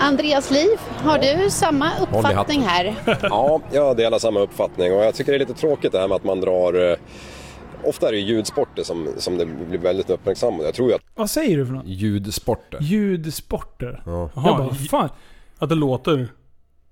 Andreas 0.00 0.50
Liv, 0.50 0.68
har 1.02 1.18
du 1.18 1.50
samma 1.50 1.90
uppfattning 2.00 2.60
här? 2.62 2.94
Ja, 3.22 3.60
jag 3.72 3.96
delar 3.96 4.18
samma 4.18 4.40
uppfattning 4.40 4.92
och 4.92 5.04
jag 5.04 5.14
tycker 5.14 5.32
det 5.32 5.36
är 5.36 5.38
lite 5.38 5.54
tråkigt 5.54 5.92
det 5.92 5.98
här 5.98 6.08
med 6.08 6.16
att 6.16 6.24
man 6.24 6.40
drar... 6.40 6.90
eh, 6.90 6.96
Ofta 7.84 8.08
är 8.08 8.12
det 8.12 8.18
ljudsporter 8.18 8.82
som, 8.82 9.08
som 9.18 9.38
det 9.38 9.46
blir 9.46 9.78
väldigt 9.78 10.10
uppmärksammat. 10.10 10.64
Jag 10.64 10.74
tror 10.74 10.94
att 10.94 11.00
Vad 11.14 11.30
säger 11.30 11.56
du 11.56 11.66
för 11.66 11.72
något? 11.72 11.86
Ljudsporter. 11.86 12.78
Ljudsporter. 12.80 14.02
Ja, 14.06 14.30
Jag 14.34 14.56
bara, 14.56 14.74
fan. 14.74 15.08
Att 15.58 15.68
det 15.68 15.74
låter. 15.74 16.28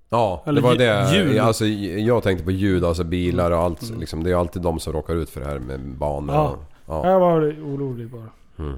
ja 0.09 0.41
det 0.45 0.49
Eller 0.49 0.61
var 0.61 0.73
lj- 0.75 0.77
det. 0.77 1.15
ljud. 1.15 1.39
Alltså, 1.39 1.65
jag 1.65 2.23
tänkte 2.23 2.45
på 2.45 2.51
ljud, 2.51 2.85
alltså 2.85 3.03
bilar 3.03 3.51
och 3.51 3.57
allt. 3.59 3.81
Liksom, 3.99 4.23
det 4.23 4.31
är 4.31 4.35
alltid 4.35 4.61
de 4.61 4.79
som 4.79 4.93
råkar 4.93 5.15
ut 5.15 5.29
för 5.29 5.39
det 5.41 5.47
här 5.47 5.59
med 5.59 5.79
banor. 5.79 6.35
Ja. 6.35 6.47
och- 6.49 6.63
ja. 7.05 7.09
Jag 7.11 7.19
var 7.19 7.41
orolig 7.41 8.09
bara. 8.09 8.29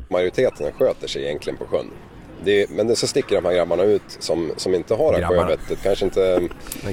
majoriteten 0.09 0.67
sköter 0.79 1.07
sig 1.07 1.23
egentligen 1.25 1.57
på 1.57 1.65
sjön. 1.65 1.85
Det 2.43 2.61
är, 2.61 2.67
men 2.69 2.87
det 2.87 2.95
så 2.95 3.07
sticker 3.07 3.35
de 3.35 3.45
här 3.45 3.53
grabbarna 3.55 3.83
ut 3.83 4.01
som, 4.19 4.51
som 4.57 4.75
inte 4.75 4.95
har 4.95 5.13
det 5.13 5.25
här 5.25 5.27
sjövettet. 5.27 5.79
Kanske 5.83 6.05
inte 6.05 6.41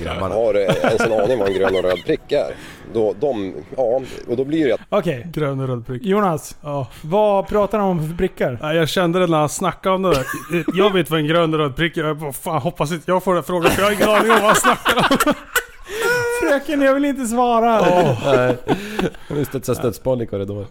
grabbarna. 0.05 0.35
har 0.35 0.55
ens 0.55 1.01
en 1.01 1.13
aning 1.13 1.39
vad 1.39 1.49
en 1.49 1.55
grön 1.55 1.77
och 1.77 1.83
röd 1.83 2.05
prick 2.07 2.33
är. 2.33 2.55
Då, 2.95 3.15
de, 3.21 3.55
ja, 3.77 4.01
och 4.29 4.37
då 4.37 4.45
blir 4.45 4.69
det 4.69 4.77
Okej, 4.89 5.27
Grön 5.33 5.61
och 5.61 5.69
röd 5.69 5.87
prick. 5.87 6.05
Jonas. 6.05 6.57
Ja. 6.63 6.87
Vad 7.03 7.49
pratar 7.49 7.79
han 7.79 7.89
om 7.89 8.09
för 8.09 8.17
prickar? 8.17 8.75
Jag 8.75 8.89
kände 8.89 9.19
det 9.19 9.27
när 9.27 9.39
han 9.39 9.49
snackade 9.49 9.95
om 9.95 10.03
det 10.03 10.11
där. 10.11 10.25
Jag 10.75 10.93
vet 10.93 11.11
vad 11.11 11.21
en 11.21 11.27
grön 11.27 11.55
och 11.55 11.61
röd 11.61 11.77
prick 11.77 11.97
är. 11.97 12.05
Jag 12.05 12.17
bara, 12.17 12.33
fan, 12.33 12.63
hoppas 12.63 12.93
inte 12.93 13.11
jag 13.11 13.25
får 13.25 13.35
den 13.35 13.43
frågan 13.43 13.71
för 13.71 13.83
jag 13.83 13.89
har 13.89 13.95
ingen 13.95 14.09
aning 14.09 14.31
om 14.31 14.37
vad 14.37 14.47
han 14.47 14.57
snackar 14.57 14.97
om. 14.97 15.35
Fröken, 16.41 16.81
jag 16.81 16.95
vill 16.95 17.05
inte 17.05 17.27
svara. 17.27 17.81
Nej. 18.25 18.57
Nu 19.29 19.45
studsar 19.45 19.75
studsboll 19.75 20.23
i 20.23 20.27
korridoren. 20.27 20.67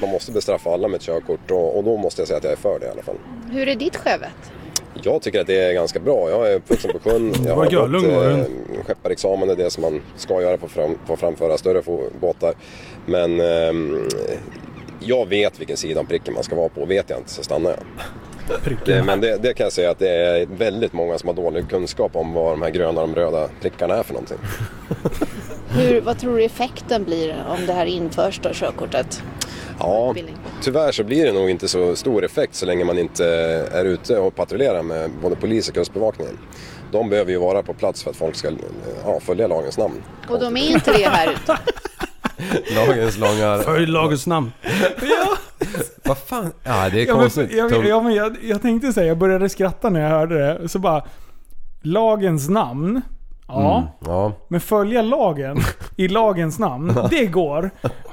Man 0.00 0.10
måste 0.10 0.32
bestraffa 0.32 0.70
alla 0.70 0.88
med 0.88 0.98
ett 0.98 1.02
körkort 1.02 1.50
och, 1.50 1.78
och 1.78 1.84
då 1.84 1.96
måste 1.96 2.20
jag 2.20 2.28
säga 2.28 2.38
att 2.38 2.44
jag 2.44 2.52
är 2.52 2.56
för 2.56 2.78
det 2.78 2.86
i 2.86 2.88
alla 2.88 3.02
fall. 3.02 3.16
Hur 3.50 3.68
är 3.68 3.74
ditt 3.74 3.96
sjövett? 3.96 4.52
Jag 5.02 5.22
tycker 5.22 5.40
att 5.40 5.46
det 5.46 5.60
är 5.60 5.72
ganska 5.72 5.98
bra. 6.00 6.30
Jag 6.30 6.52
är 6.52 6.56
uppvuxen 6.56 6.92
på 6.92 6.98
sjön. 6.98 7.34
Jag 7.46 7.56
var 7.56 7.64
har 7.64 7.88
gått 7.88 8.04
eh, 8.04 8.84
skepparexamen, 8.84 9.48
det 9.48 9.54
är 9.54 9.56
det 9.56 9.70
som 9.70 9.82
man 9.82 10.02
ska 10.16 10.42
göra 10.42 10.56
på, 10.56 10.68
fram, 10.68 10.98
på 11.06 11.16
framföra 11.16 11.58
större 11.58 11.82
båtar. 12.20 12.54
Men 13.06 13.40
ehm, 13.40 14.08
jag 15.00 15.28
vet 15.28 15.60
vilken 15.60 15.76
sida 15.76 16.00
om 16.00 16.06
pricken 16.06 16.34
man 16.34 16.42
ska 16.42 16.56
vara 16.56 16.68
på. 16.68 16.84
Vet 16.84 17.10
jag 17.10 17.18
inte 17.18 17.30
så 17.30 17.42
stannar 17.42 17.70
jag. 17.70 17.78
Det, 18.84 19.02
men 19.02 19.20
det, 19.20 19.38
det 19.42 19.54
kan 19.54 19.64
jag 19.64 19.72
säga 19.72 19.90
att 19.90 19.98
det 19.98 20.10
är 20.10 20.46
väldigt 20.46 20.92
många 20.92 21.18
som 21.18 21.28
har 21.28 21.34
dålig 21.34 21.68
kunskap 21.68 22.16
om 22.16 22.32
vad 22.32 22.52
de 22.52 22.62
här 22.62 22.70
gröna 22.70 23.02
och 23.02 23.08
de 23.08 23.14
röda 23.14 23.48
prickarna 23.60 23.94
är 23.94 24.02
för 24.02 24.12
någonting. 24.12 24.38
Hur, 25.68 26.00
vad 26.00 26.18
tror 26.18 26.36
du 26.36 26.44
effekten 26.44 27.04
blir 27.04 27.44
om 27.48 27.66
det 27.66 27.72
här 27.72 27.86
införs 27.86 28.40
då, 28.42 28.48
körkortet? 28.52 29.22
Ja, 29.78 30.14
tyvärr 30.62 30.92
så 30.92 31.04
blir 31.04 31.24
det 31.26 31.32
nog 31.32 31.50
inte 31.50 31.68
så 31.68 31.96
stor 31.96 32.24
effekt 32.24 32.54
så 32.54 32.66
länge 32.66 32.84
man 32.84 32.98
inte 32.98 33.26
är 33.72 33.84
ute 33.84 34.18
och 34.18 34.34
patrullerar 34.34 34.82
med 34.82 35.10
både 35.22 35.36
polis 35.36 35.68
och 35.68 35.74
kustbevakningen. 35.74 36.38
De 36.92 37.08
behöver 37.10 37.30
ju 37.32 37.38
vara 37.38 37.62
på 37.62 37.74
plats 37.74 38.02
för 38.02 38.10
att 38.10 38.16
folk 38.16 38.34
ska 38.36 38.50
ja, 39.04 39.20
följa 39.20 39.46
lagens 39.46 39.78
namn. 39.78 40.02
Och 40.28 40.40
de 40.40 40.56
är 40.56 40.70
inte 40.70 40.92
det 40.92 41.08
här 41.08 41.32
ute. 41.32 41.58
Lagens 42.74 43.18
långa... 43.18 43.58
Följ 43.58 43.86
lagens 43.86 44.26
namn. 44.26 44.52
Vad 46.04 46.18
fan? 46.18 46.52
Ja 46.64 46.88
det 46.92 47.00
är 47.02 47.06
Ja, 47.06 47.12
men, 47.14 47.20
konstigt. 47.22 47.52
jag, 47.52 47.70
Tom- 47.70 47.86
ja, 47.86 48.02
men 48.02 48.14
jag, 48.14 48.36
jag 48.42 48.62
tänkte 48.62 48.92
säga, 48.92 49.06
jag 49.06 49.18
började 49.18 49.48
skratta 49.48 49.90
när 49.90 50.00
jag 50.00 50.08
hörde 50.08 50.38
det. 50.38 50.68
Så 50.68 50.78
bara, 50.78 51.04
lagens 51.82 52.48
namn. 52.48 53.02
Ja, 53.48 53.76
Mm, 53.78 53.88
ja. 54.14 54.32
men 54.48 54.60
följa 54.60 55.02
lagen 55.02 55.56
i 55.96 56.08
lagens 56.08 56.58
namn, 56.58 56.94
det 57.10 57.26
går. 57.26 57.70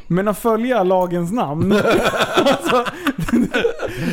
Men 0.08 0.28
att 0.28 0.38
följa 0.38 0.84
lagens 0.84 1.32
namn... 1.32 1.72
alltså, 2.46 2.84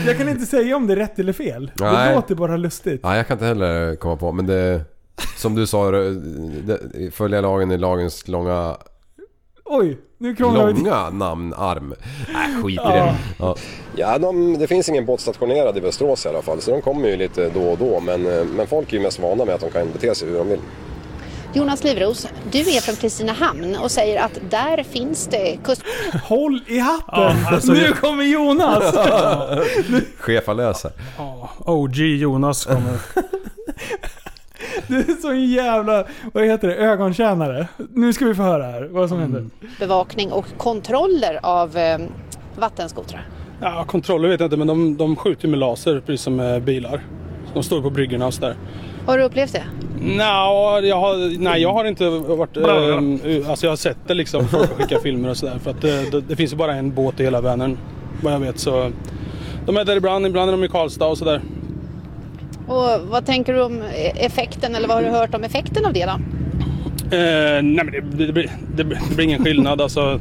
jag 0.06 0.18
kan 0.18 0.28
inte 0.28 0.46
säga 0.46 0.76
om 0.76 0.87
det 0.87 0.92
är 0.94 0.96
rätt 0.96 1.18
eller 1.18 1.33
fel. 1.33 1.70
Det 1.76 1.85
Nej. 1.92 2.14
låter 2.14 2.35
bara 2.35 2.56
lustigt. 2.56 3.02
Nej 3.04 3.16
jag 3.16 3.26
kan 3.26 3.35
inte 3.35 3.46
heller 3.46 3.96
komma 3.96 4.16
på 4.16 4.33
men 4.33 4.46
det... 4.46 4.80
Som 5.37 5.54
du 5.54 5.66
sa, 5.66 5.90
det, 5.90 6.11
det, 6.94 7.11
följa 7.14 7.40
lagen 7.40 7.70
i 7.70 7.78
lagens 7.78 8.28
långa... 8.28 8.76
Oj, 9.64 9.98
nu 10.18 10.35
krånglar 10.37 10.66
vi. 10.66 10.72
Långa 10.72 11.11
namnarm. 11.11 11.94
Nej 12.33 12.62
skit 12.62 12.78
i 12.80 12.83
Ja. 12.85 12.90
det. 12.94 13.14
Ja. 13.38 13.56
Ja, 13.96 14.18
de, 14.18 14.59
det 14.59 14.66
finns 14.66 14.88
ingen 14.88 15.06
båt 15.06 15.20
stationerad 15.20 15.76
i 15.76 15.80
Västerås 15.80 16.26
i 16.26 16.28
alla 16.28 16.42
fall 16.42 16.61
så 16.61 16.70
de 16.70 16.83
kommer 16.83 17.09
ju 17.09 17.16
lite 17.16 17.50
då 17.50 17.61
och 17.61 17.78
då 17.78 18.00
men, 18.00 18.26
eh, 18.26 18.44
men 18.56 18.66
folk 18.66 18.92
är 18.92 18.96
ju 18.96 19.02
mest 19.02 19.18
vana 19.20 19.44
med 19.44 19.54
att 19.54 19.61
de 19.61 19.70
kan 19.70 19.92
bete 19.92 20.14
sig 20.14 20.28
hur 20.28 20.38
de 20.38 20.48
vill. 20.48 20.61
Jonas 21.54 21.84
Livros, 21.84 22.28
du 22.50 22.58
är 22.58 22.80
från 22.80 22.96
Kristinehamn 22.96 23.76
och 23.76 23.90
säger 23.90 24.22
att 24.22 24.38
där 24.50 24.82
finns 24.82 25.26
det 25.26 25.58
kust... 25.64 25.82
Håll 26.24 26.60
i 26.66 26.78
hatten! 26.78 27.04
Ja, 27.42 27.54
alltså, 27.54 27.72
nu 27.72 27.92
kommer 27.92 28.24
Jonas! 28.24 28.94
Chefa 30.18 30.52
löser. 30.54 30.92
Ja, 31.18 31.50
OG 31.58 31.96
Jonas 31.96 32.64
kommer. 32.64 32.98
Du 34.86 34.98
är 34.98 35.20
så 35.22 35.30
en 35.30 35.44
jävla, 35.46 36.04
vad 36.32 36.44
heter 36.44 36.68
det, 36.68 36.74
ögontjänare. 36.74 37.68
Nu 37.94 38.12
ska 38.12 38.24
vi 38.24 38.34
få 38.34 38.42
höra 38.42 38.64
här 38.64 38.88
vad 38.90 39.08
som 39.08 39.18
händer. 39.20 39.46
bevakning 39.78 40.32
och 40.32 40.46
kontroller 40.56 41.40
av 41.42 41.76
eh, 41.76 41.98
vattenskotrar. 42.58 43.28
Ja, 43.60 43.84
kontroller 43.84 44.28
vet 44.28 44.40
jag 44.40 44.46
inte 44.46 44.56
men 44.56 44.66
de, 44.66 44.96
de 44.96 45.16
skjuter 45.16 45.48
med 45.48 45.58
laser 45.58 46.00
precis 46.06 46.22
som 46.22 46.36
med 46.36 46.62
bilar. 46.62 47.02
De 47.54 47.62
står 47.62 47.82
på 47.82 47.90
bryggorna 47.90 48.26
och 48.26 48.34
sådär. 48.34 48.56
Har 49.06 49.18
du 49.18 49.24
upplevt 49.24 49.52
det? 49.52 49.62
Nå, 50.02 50.80
jag 50.82 50.96
har, 51.00 51.38
nej, 51.38 51.62
jag 51.62 51.72
har 51.72 51.84
inte 51.84 52.08
varit... 52.08 52.56
Eh, 52.56 53.50
alltså 53.50 53.66
jag 53.66 53.70
har 53.70 53.76
sett 53.76 53.96
det 54.06 54.14
liksom. 54.14 54.48
Folk 54.48 54.70
skickar 54.70 54.98
filmer 54.98 55.28
och 55.28 55.36
sådär. 55.36 55.58
För 55.62 55.70
att 55.70 55.84
eh, 55.84 55.90
det, 56.12 56.20
det 56.20 56.36
finns 56.36 56.52
ju 56.52 56.56
bara 56.56 56.74
en 56.74 56.94
båt 56.94 57.20
i 57.20 57.24
hela 57.24 57.40
Vänern. 57.40 57.78
Vad 58.22 58.32
jag 58.32 58.38
vet 58.40 58.58
så... 58.58 58.90
De 59.66 59.76
är 59.76 59.84
där 59.84 59.96
ibland, 59.96 60.26
ibland 60.26 60.48
är 60.48 60.52
de 60.52 60.64
i 60.64 60.68
Karlstad 60.68 61.06
och 61.06 61.18
sådär. 61.18 61.40
Och 62.68 62.88
vad 63.10 63.26
tänker 63.26 63.54
du 63.54 63.62
om 63.62 63.82
effekten 64.16 64.74
eller 64.74 64.88
vad 64.88 64.96
har 64.96 65.04
du 65.04 65.10
hört 65.10 65.34
om 65.34 65.44
effekten 65.44 65.84
av 65.86 65.92
det 65.92 66.04
då? 66.06 66.10
Eh, 67.16 67.62
nej 67.62 67.84
men 67.84 67.90
det, 67.90 68.00
det, 68.26 68.32
blir, 68.32 68.50
det, 68.76 68.84
blir- 68.84 69.00
det 69.08 69.14
blir 69.14 69.24
ingen 69.26 69.44
skillnad 69.44 69.80
alltså. 69.80 70.20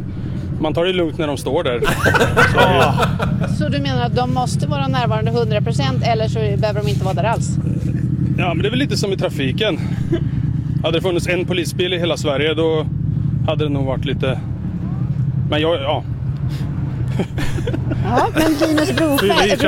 Man 0.62 0.74
tar 0.74 0.86
det 0.86 0.94
lugnt 0.94 1.18
när 1.18 1.28
de 1.28 1.38
står 1.38 1.64
där. 1.64 1.82
Så. 2.54 3.56
Så 3.64 3.70
du 3.70 3.80
menar 3.82 4.02
att 4.06 4.16
de 4.16 4.34
måste 4.34 4.68
vara 4.68 4.88
närvarande 4.88 5.32
100% 5.32 6.04
eller 6.04 6.28
så 6.28 6.40
behöver 6.40 6.82
de 6.82 6.88
inte 6.90 7.04
vara 7.06 7.14
där 7.14 7.24
alls? 7.24 7.50
ja 8.38 8.48
men 8.54 8.58
det 8.62 8.68
är 8.68 8.70
väl 8.70 8.80
lite 8.80 8.98
som 8.98 9.14
i 9.14 9.18
trafiken. 9.18 9.80
Hade 10.84 10.98
det 10.98 11.02
funnits 11.02 11.28
en 11.28 11.46
polisbil 11.46 11.94
i 11.94 12.00
hela 12.00 12.18
Sverige 12.18 12.54
då 12.54 12.86
hade 13.48 13.64
det 13.64 13.70
nog 13.70 13.86
varit 13.86 14.06
lite... 14.06 14.40
Men 15.50 15.62
jag, 15.62 15.76
ja. 15.82 16.04
Ja, 18.06 18.28
men 18.34 18.54
Linus. 18.70 18.96
Brostedt, 18.96 19.64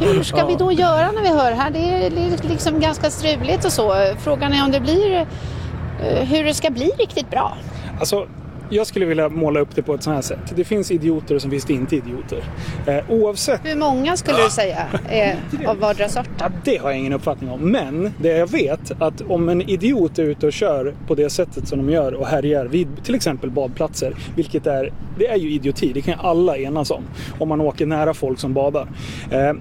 hur 0.00 0.22
ska 0.22 0.46
vi 0.46 0.54
då 0.54 0.72
göra 0.72 1.10
när 1.12 1.22
vi 1.22 1.28
hör 1.28 1.52
här? 1.52 1.70
Det 1.70 1.78
är 1.78 2.10
li- 2.10 2.38
liksom 2.48 2.80
ganska 2.80 3.10
struligt 3.10 3.64
och 3.64 3.72
så. 3.72 3.94
Frågan 4.18 4.52
är 4.52 4.64
om 4.64 4.70
det 4.70 4.80
blir 4.80 5.16
eh, 5.16 6.24
hur 6.28 6.44
det 6.44 6.54
ska 6.54 6.70
bli 6.70 6.90
riktigt 6.98 7.30
bra. 7.30 7.56
Alltså, 8.00 8.26
jag 8.70 8.86
skulle 8.86 9.06
vilja 9.06 9.28
måla 9.28 9.60
upp 9.60 9.74
det 9.74 9.82
på 9.82 9.94
ett 9.94 10.02
sånt 10.02 10.14
här 10.14 10.22
sätt. 10.22 10.52
Det 10.56 10.64
finns 10.64 10.90
idioter 10.90 11.34
och 11.34 11.42
så 11.42 11.50
finns 11.50 11.64
det 11.64 11.72
inte 11.72 11.96
idioter. 11.96 12.44
Eh, 12.86 13.10
oavsett 13.10 13.60
Hur 13.64 13.76
många 13.76 14.16
skulle 14.16 14.44
du 14.44 14.50
säga 14.50 14.86
är 15.08 15.36
av 15.66 15.78
vardera 15.78 16.08
sort? 16.08 16.28
Ja, 16.38 16.50
det 16.64 16.76
har 16.76 16.90
jag 16.90 16.98
ingen 16.98 17.12
uppfattning 17.12 17.50
om. 17.50 17.60
Men 17.60 18.12
det 18.18 18.28
jag 18.28 18.50
vet 18.50 19.02
att 19.02 19.20
om 19.20 19.48
en 19.48 19.62
idiot 19.62 20.18
är 20.18 20.22
ute 20.22 20.46
och 20.46 20.52
kör 20.52 20.94
på 21.06 21.14
det 21.14 21.30
sättet 21.30 21.68
som 21.68 21.78
de 21.78 21.92
gör 21.92 22.14
och 22.14 22.26
härjar 22.26 22.66
vid 22.66 23.04
till 23.04 23.14
exempel 23.14 23.50
badplatser, 23.50 24.14
vilket 24.36 24.66
är, 24.66 24.92
det 25.18 25.26
är 25.26 25.36
ju 25.36 25.50
idioti, 25.50 25.92
det 25.92 26.00
kan 26.00 26.14
ju 26.14 26.20
alla 26.20 26.56
enas 26.56 26.90
om. 26.90 27.02
Om 27.38 27.48
man 27.48 27.60
åker 27.60 27.86
nära 27.86 28.14
folk 28.14 28.38
som 28.38 28.54
badar. 28.54 28.88
Eh, 29.30 29.52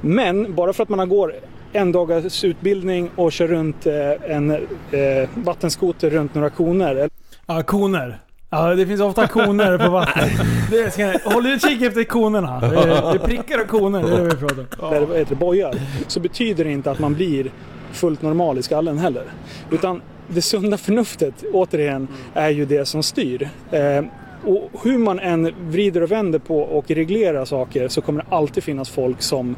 men 0.00 0.54
bara 0.54 0.72
för 0.72 0.82
att 0.82 0.88
man 0.88 1.08
går 1.08 1.34
en 1.72 1.92
dagars 1.92 2.44
utbildning 2.44 3.10
och 3.16 3.32
kör 3.32 3.48
runt 3.48 3.86
eh, 3.86 4.30
en 4.36 4.50
eh, 4.50 5.28
vattenskoter 5.34 6.10
runt 6.10 6.34
några 6.34 6.50
koner. 6.50 7.10
Ja, 7.46 7.62
koner. 7.62 8.18
Ja, 8.50 8.74
det 8.74 8.86
finns 8.86 9.00
ofta 9.00 9.26
koner 9.26 9.78
på 9.78 9.88
vatten. 9.90 10.28
Det 10.70 10.90
ska, 10.90 11.30
håll 11.34 11.46
utkik 11.46 11.82
efter 11.82 12.04
konerna. 12.04 12.60
Det 12.60 12.66
är, 12.66 12.86
det 12.86 12.92
är 12.92 13.18
prickar 13.18 13.60
och 13.60 13.68
koner, 13.68 14.02
det 14.02 14.08
är 14.08 14.18
det 14.18 14.24
vi 14.24 14.30
pratar 14.30 14.66
om. 14.78 14.94
Eller 14.94 15.06
vad 15.06 15.18
heter 15.18 15.30
det, 15.30 15.40
bojar. 15.40 15.74
Så 16.06 16.20
betyder 16.20 16.64
det 16.64 16.70
inte 16.72 16.90
att 16.90 16.98
man 16.98 17.14
blir 17.14 17.50
fullt 17.92 18.22
normal 18.22 18.58
i 18.58 18.62
skallen 18.62 18.98
heller. 18.98 19.24
Utan 19.70 20.02
det 20.28 20.42
sunda 20.42 20.76
förnuftet, 20.76 21.44
återigen, 21.52 22.08
är 22.34 22.50
ju 22.50 22.64
det 22.64 22.84
som 22.84 23.02
styr. 23.02 23.48
Eh, 23.70 24.04
och 24.44 24.70
hur 24.84 24.98
man 24.98 25.18
än 25.18 25.52
vrider 25.68 26.02
och 26.02 26.10
vänder 26.10 26.38
på 26.38 26.60
och 26.60 26.90
reglerar 26.90 27.44
saker 27.44 27.88
så 27.88 28.00
kommer 28.00 28.22
det 28.22 28.36
alltid 28.36 28.64
finnas 28.64 28.90
folk 28.90 29.22
som 29.22 29.56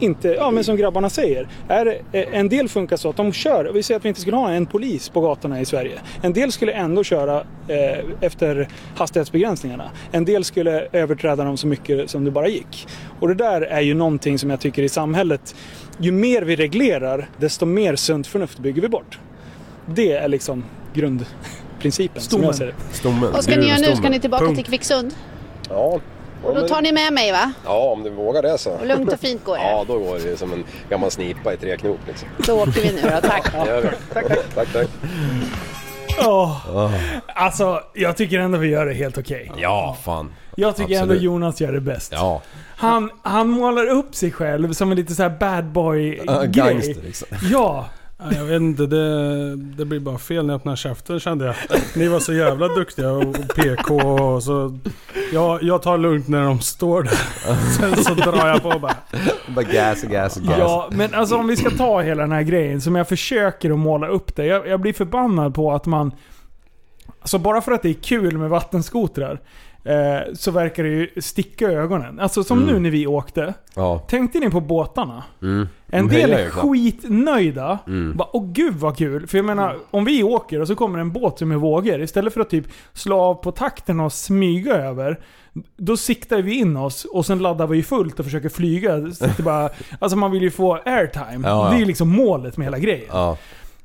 inte, 0.00 0.28
ja 0.28 0.50
men 0.50 0.64
som 0.64 0.76
grabbarna 0.76 1.10
säger. 1.10 1.48
Är, 1.68 1.86
eh, 2.12 2.24
en 2.32 2.48
del 2.48 2.68
funkar 2.68 2.96
så 2.96 3.10
att 3.10 3.16
de 3.16 3.32
kör, 3.32 3.70
vi 3.74 3.82
säger 3.82 3.98
att 3.98 4.04
vi 4.04 4.08
inte 4.08 4.20
skulle 4.20 4.36
ha 4.36 4.50
en 4.50 4.66
polis 4.66 5.08
på 5.08 5.20
gatorna 5.20 5.60
i 5.60 5.64
Sverige. 5.64 5.98
En 6.22 6.32
del 6.32 6.52
skulle 6.52 6.72
ändå 6.72 7.04
köra 7.04 7.44
eh, 7.68 8.04
efter 8.20 8.68
hastighetsbegränsningarna. 8.96 9.90
En 10.12 10.24
del 10.24 10.44
skulle 10.44 10.88
överträda 10.92 11.44
dem 11.44 11.56
så 11.56 11.66
mycket 11.66 12.10
som 12.10 12.24
det 12.24 12.30
bara 12.30 12.48
gick. 12.48 12.86
Och 13.20 13.28
det 13.28 13.34
där 13.34 13.60
är 13.62 13.80
ju 13.80 13.94
någonting 13.94 14.38
som 14.38 14.50
jag 14.50 14.60
tycker 14.60 14.82
i 14.82 14.88
samhället, 14.88 15.54
ju 15.98 16.12
mer 16.12 16.42
vi 16.42 16.56
reglerar, 16.56 17.28
desto 17.38 17.66
mer 17.66 17.96
sunt 17.96 18.26
förnuft 18.26 18.58
bygger 18.58 18.82
vi 18.82 18.88
bort. 18.88 19.18
Det 19.86 20.12
är 20.12 20.28
liksom 20.28 20.64
grundprincipen 20.94 22.22
som 22.22 22.28
Stommen. 22.28 22.46
jag 22.46 22.54
ser 22.54 22.66
det. 22.66 22.74
Stommen. 22.92 23.32
Vad 23.32 23.44
ska 23.44 23.56
ni 23.56 23.66
göra 23.66 23.78
nu? 23.78 23.96
Ska 23.96 24.08
ni 24.08 24.20
tillbaka 24.20 24.44
Punkt. 24.44 24.56
till 24.56 24.66
Kvicksund? 24.66 25.14
Ja. 25.68 26.00
Och 26.44 26.54
då 26.54 26.68
tar 26.68 26.82
ni 26.82 26.92
med 26.92 27.12
mig 27.12 27.32
va? 27.32 27.52
Ja, 27.64 27.78
om 27.78 28.02
du 28.02 28.10
vågar 28.10 28.42
det 28.42 28.58
så. 28.58 28.70
Och 28.70 28.86
lugnt 28.86 29.12
och 29.12 29.20
fint 29.20 29.44
går 29.44 29.56
det. 29.56 29.62
Ja, 29.62 29.84
då 29.88 29.98
går 29.98 30.18
det 30.18 30.36
som 30.36 30.52
en 30.52 30.64
gammal 30.90 31.10
snipa 31.10 31.52
i 31.52 31.56
tre 31.56 31.76
knop 31.76 31.98
liksom. 32.06 32.28
Då 32.46 32.62
åker 32.62 32.80
vi 32.80 32.92
nu 32.92 33.00
då, 33.02 33.28
tack. 33.28 33.52
Det 33.52 33.66
gör 33.70 33.80
vi. 33.82 33.88
Tack, 34.14 34.26
tack. 34.54 34.68
tack, 34.72 34.88
Åh. 36.26 36.90
Alltså, 37.26 37.80
jag 37.94 38.16
tycker 38.16 38.38
ändå 38.38 38.58
vi 38.58 38.68
gör 38.68 38.86
det 38.86 38.94
helt 38.94 39.18
okej. 39.18 39.52
Ja, 39.56 39.96
fan. 40.04 40.34
Jag 40.56 40.76
tycker 40.76 40.94
ändå 40.94 41.02
Absolut. 41.04 41.22
Jonas 41.22 41.60
gör 41.60 41.72
det 41.72 41.80
bäst. 41.80 42.12
Ja. 42.12 42.42
Han, 42.76 43.10
han 43.22 43.48
målar 43.48 43.86
upp 43.86 44.14
sig 44.14 44.32
själv 44.32 44.72
som 44.72 44.90
en 44.90 44.96
lite 44.96 45.14
så 45.14 45.22
här 45.22 45.30
bad 45.30 45.64
boy 45.64 46.20
Ja, 46.26 46.40
grej. 46.40 46.48
gangster 46.50 47.02
liksom. 47.02 47.28
Ja. 47.52 47.86
Ja, 48.24 48.36
Jag 48.36 48.44
vet 48.44 48.60
inte, 48.60 48.86
det, 48.86 49.56
det 49.56 49.84
blir 49.84 50.00
bara 50.00 50.18
fel 50.18 50.46
när 50.46 50.54
jag 50.54 50.58
öppnar 50.58 50.76
käften 50.76 51.20
kände 51.20 51.44
jag. 51.44 51.54
Ni 51.96 52.08
var 52.08 52.20
så 52.20 52.32
jävla 52.32 52.68
duktiga 52.68 53.10
och 53.12 53.24
och 53.26 53.54
PK 53.56 53.94
och 53.94 54.42
så... 54.42 54.78
Jag, 55.32 55.62
jag 55.62 55.82
tar 55.82 55.98
lugnt 55.98 56.28
när 56.28 56.44
de 56.44 56.60
står 56.60 57.02
där. 57.02 57.18
Sen 57.78 58.04
så 58.04 58.14
drar 58.14 58.48
jag 58.48 58.62
på 58.62 58.78
bara. 58.78 58.96
Bara 59.48 59.62
gas 59.64 60.04
och 60.04 60.10
gas 60.10 60.36
och 60.36 60.42
gas. 60.42 60.58
Ja, 60.58 60.88
men 60.90 61.14
alltså 61.14 61.36
om 61.36 61.46
vi 61.46 61.56
ska 61.56 61.70
ta 61.70 62.00
hela 62.00 62.22
den 62.22 62.32
här 62.32 62.42
grejen 62.42 62.80
som 62.80 62.94
jag 62.96 63.08
försöker 63.08 63.70
att 63.70 63.78
måla 63.78 64.06
upp 64.08 64.36
det. 64.36 64.46
Jag, 64.46 64.66
jag 64.68 64.80
blir 64.80 64.92
förbannad 64.92 65.54
på 65.54 65.72
att 65.72 65.86
man... 65.86 66.12
Alltså 67.20 67.38
bara 67.38 67.60
för 67.60 67.72
att 67.72 67.82
det 67.82 67.88
är 67.88 68.02
kul 68.02 68.38
med 68.38 68.50
vattenskotrar 68.50 69.40
eh, 69.84 70.32
så 70.34 70.50
verkar 70.50 70.82
det 70.82 70.88
ju 70.88 71.20
sticka 71.20 71.72
i 71.72 71.74
ögonen. 71.74 72.20
Alltså 72.20 72.44
som 72.44 72.58
Mm. 72.62 72.74
nu 72.74 72.80
när 72.80 72.90
vi 72.90 73.06
åkte. 73.06 73.54
Ja. 73.74 73.98
Tänkte 73.98 74.38
ni 74.38 74.50
på 74.50 74.60
båtarna? 74.60 75.22
Mm. 75.42 75.68
En 75.86 76.08
De 76.08 76.14
del 76.16 76.32
är 76.32 76.50
skitnöjda. 76.50 77.78
Mm. 77.86 78.16
Bara, 78.16 78.28
Åh 78.32 78.46
gud 78.52 78.74
vad 78.74 78.96
kul. 78.96 79.26
För 79.26 79.38
jag 79.38 79.44
menar, 79.44 79.76
om 79.90 80.04
vi 80.04 80.22
åker 80.22 80.60
och 80.60 80.66
så 80.68 80.74
kommer 80.76 80.98
en 80.98 81.12
båt 81.12 81.38
som 81.38 81.52
är 81.52 81.56
vågor. 81.56 82.00
Istället 82.02 82.34
för 82.34 82.40
att 82.40 82.50
typ 82.50 82.66
slå 82.92 83.20
av 83.20 83.34
på 83.34 83.52
takten 83.52 84.00
och 84.00 84.12
smyga 84.12 84.74
över. 84.74 85.20
Då 85.76 85.96
siktar 85.96 86.42
vi 86.42 86.54
in 86.54 86.76
oss 86.76 87.04
och 87.04 87.26
sen 87.26 87.38
laddar 87.38 87.66
vi 87.66 87.82
fullt 87.82 88.18
och 88.18 88.24
försöker 88.24 88.48
flyga. 88.48 89.10
Så 89.12 89.26
det 89.36 89.42
bara, 89.42 89.70
alltså 89.98 90.16
man 90.18 90.30
vill 90.30 90.42
ju 90.42 90.50
få 90.50 90.74
airtime. 90.74 91.48
Ja, 91.48 91.64
ja. 91.64 91.68
Det 91.70 91.76
är 91.76 91.78
ju 91.78 91.84
liksom 91.84 92.08
målet 92.08 92.56
med 92.56 92.66
hela 92.66 92.78
grejen. 92.78 93.08
Ja. 93.12 93.36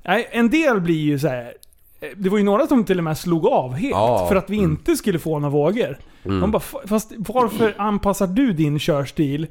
Nej, 0.03 0.27
en 0.31 0.49
del 0.49 0.81
blir 0.81 0.99
ju 1.01 1.19
så 1.19 1.27
här. 1.27 1.53
Eh, 2.01 2.09
Det 2.17 2.29
var 2.29 2.37
ju 2.37 2.43
några 2.43 2.67
som 2.67 2.83
till 2.83 2.97
och 2.97 3.03
med 3.03 3.17
slog 3.17 3.45
av 3.47 3.73
helt. 3.73 3.91
Ja. 3.91 4.25
För 4.29 4.35
att 4.35 4.49
vi 4.49 4.57
Mm. 4.57 4.71
inte 4.71 4.95
skulle 4.95 5.19
få 5.19 5.39
några 5.39 5.53
vågor. 5.53 5.97
Mm. 6.25 6.39
De 6.41 6.51
bara, 6.51 6.57
"F- 6.65 6.75
fast 6.89 7.11
varför 7.17 7.75
anpassar 7.77 8.27
du 8.27 8.53
din 8.53 8.79
körstil 8.79 9.47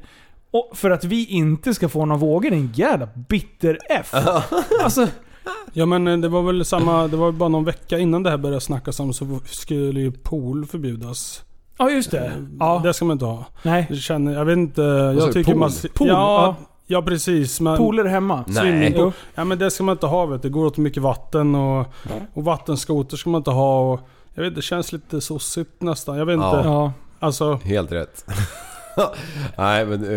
och 0.51 0.71
för 0.73 0.89
att 0.91 1.03
vi 1.03 1.25
inte 1.25 1.73
ska 1.73 1.89
få 1.89 2.05
några 2.05 2.19
vågor? 2.19 2.49
Din 2.51 2.71
jävla 2.75 3.07
bitter 3.29 3.77
F. 3.89 4.13
alltså, 4.83 5.07
Ja 5.73 5.85
men 5.85 6.07
eh, 6.07 6.17
det 6.17 6.29
var 6.29 6.41
väl 6.41 6.65
samma, 6.65 7.07
det 7.07 7.17
var 7.17 7.31
bara 7.31 7.49
någon 7.49 7.63
vecka 7.65 7.97
innan 7.99 8.23
det 8.23 8.29
här 8.29 8.37
började 8.37 8.61
snackas 8.61 8.99
om 8.99 9.13
så 9.13 9.39
skulle 9.45 9.99
ju 9.99 10.11
pool 10.11 10.65
förbjudas. 10.65 11.43
ja 11.77 11.89
just 11.89 12.11
det. 12.11 12.31
Ja, 12.59 12.81
Det 12.83 12.93
ska 12.93 13.05
man 13.05 13.13
inte 13.15 13.25
ha. 13.25 13.45
nej. 13.63 13.85
Jag 13.89 13.97
känner, 13.97 14.33
jag 14.33 14.45
vet 14.45 14.57
inte, 14.57 14.81
jag 14.81 15.15
du, 15.15 15.33
tycker 15.33 15.51
pool? 15.51 15.59
man... 15.59 15.71
Pool, 15.93 16.07
ja, 16.07 16.13
ja. 16.13 16.55
Ja 16.91 17.01
precis. 17.01 17.59
Men, 17.61 17.77
Pooler 17.77 18.05
hemma. 18.05 18.43
Nej. 18.47 18.55
Swimmingpool. 18.55 19.11
Ja 19.35 19.43
men 19.43 19.59
det 19.59 19.71
ska 19.71 19.83
man 19.83 19.93
inte 19.93 20.05
ha 20.07 20.25
vet 20.25 20.41
du. 20.41 20.49
Det 20.49 20.53
går 20.53 20.65
åt 20.65 20.77
mycket 20.77 21.03
vatten 21.03 21.55
och, 21.55 21.85
och 22.33 22.43
vattenskoter 22.43 23.17
ska 23.17 23.29
man 23.29 23.39
inte 23.39 23.51
ha. 23.51 23.93
Och, 23.93 23.99
jag 24.33 24.43
vet 24.43 24.55
det 24.55 24.61
känns 24.61 24.91
lite 24.91 25.21
sossigt 25.21 25.81
nästan. 25.81 26.17
Jag 26.17 26.25
vet 26.25 26.37
Ja. 26.39 26.57
inte. 26.57 26.69
Ja. 26.69 26.93
Alltså, 27.19 27.53
Helt 27.63 27.91
rätt. 27.91 28.25
Nej 29.57 29.85
men... 29.85 30.03
eh, 30.03 30.09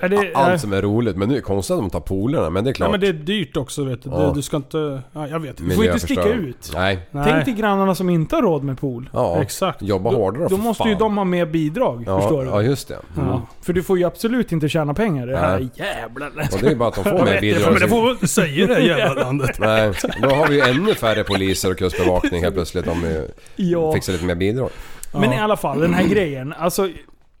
Är 0.00 0.08
det- 0.08 0.30
allt 0.34 0.60
som 0.60 0.72
är 0.72 0.82
roligt. 0.82 1.16
Men 1.16 1.28
nu 1.28 1.34
är 1.34 1.38
det 1.38 1.42
konstigt 1.42 1.74
att 1.74 1.80
de 1.80 1.90
tar 1.90 2.00
polerna. 2.00 2.50
Men 2.50 2.64
det 2.64 2.68
är 2.68 2.72
ja, 2.72 2.74
klart. 2.74 2.90
men 2.90 3.00
det 3.00 3.06
är 3.08 3.12
dyrt 3.12 3.56
också 3.56 3.84
vet 3.84 4.02
du. 4.02 4.10
Ja. 4.10 4.32
Du 4.34 4.42
ska 4.42 4.56
inte... 4.56 5.02
Ja, 5.12 5.28
jag 5.28 5.40
vet 5.40 5.60
inte. 5.60 5.74
får 5.74 5.84
inte 5.84 5.98
sticka 6.00 6.28
ut. 6.28 6.70
Nej. 6.74 6.98
Nej. 7.10 7.24
Tänk 7.32 7.44
dig 7.44 7.54
grannarna 7.54 7.94
som 7.94 8.10
inte 8.10 8.36
har 8.36 8.42
råd 8.42 8.64
med 8.64 8.78
pool. 8.80 9.10
Ja. 9.12 9.42
Exakt. 9.42 9.82
Jobba 9.82 10.10
Då, 10.10 10.16
hårdare 10.16 10.42
då 10.42 10.48
för 10.48 10.56
måste 10.56 10.82
fan. 10.82 10.88
ju 10.90 10.94
de 10.98 11.16
ha 11.16 11.24
mer 11.24 11.46
bidrag, 11.46 12.04
ja, 12.06 12.20
förstår 12.20 12.42
du? 12.44 12.48
Ja 12.50 12.62
just 12.62 12.88
det. 12.88 12.98
Mm. 13.16 13.28
Ja. 13.28 13.42
För 13.62 13.72
du 13.72 13.82
får 13.82 13.98
ju 13.98 14.04
absolut 14.04 14.52
inte 14.52 14.68
tjäna 14.68 14.94
pengar 14.94 15.28
i 15.28 15.30
det 15.30 15.38
här 15.38 15.58
Nej. 15.58 15.68
jävla... 15.74 16.26
Och 16.26 16.58
det 16.60 16.70
är 16.70 16.74
bara 16.74 16.88
att 16.88 16.94
de 16.94 17.04
får 17.04 17.24
mer 17.24 17.34
Ja, 17.34 17.40
bidrag. 17.40 17.72
men 17.72 17.80
det 17.82 17.88
får 17.88 18.10
inte 18.10 18.28
säga 18.28 18.64
i 18.64 18.66
det 18.66 18.74
här 18.74 18.80
jävla 18.80 19.14
landet. 19.24 19.56
Nej, 19.58 19.92
då 20.22 20.28
har 20.28 20.48
vi 20.48 20.54
ju 20.54 20.60
ännu 20.60 20.94
färre 20.94 21.24
poliser 21.24 21.70
och 21.70 21.78
kustbevakning 21.78 22.42
helt 22.42 22.54
plötsligt 22.54 22.88
om 22.88 23.02
vi 23.02 23.26
Ja. 23.56 23.92
fixar 23.92 24.12
lite 24.12 24.24
mer 24.24 24.34
bidrag. 24.34 24.70
Men 25.12 25.32
i 25.32 25.38
alla 25.38 25.56
fall, 25.56 25.80
den 25.80 25.94
här 25.94 26.04
grejen. 26.08 26.52
Alltså, 26.58 26.88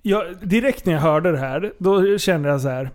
jag, 0.02 0.48
direkt 0.48 0.86
när 0.86 0.92
jag 0.92 1.00
hörde 1.00 1.32
det 1.32 1.38
här, 1.38 1.72
då 1.78 2.18
kände 2.18 2.48
jag 2.48 2.60
så 2.60 2.68
här. 2.68 2.90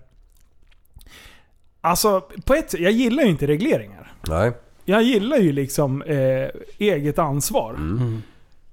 Alltså, 1.82 2.22
på 2.46 2.54
ett 2.54 2.72
sätt, 2.72 2.80
jag 2.80 2.91
gillar 2.91 3.24
ju 3.24 3.30
inte 3.30 3.48
regleringar. 3.48 4.13
Nej. 4.28 4.52
Jag 4.86 5.04
gillar 5.04 5.38
ju 5.38 5.52
liksom 5.52 6.02
eh, 6.02 6.50
eget 6.78 7.20
ansvar. 7.20 7.74
Mm. 7.74 8.22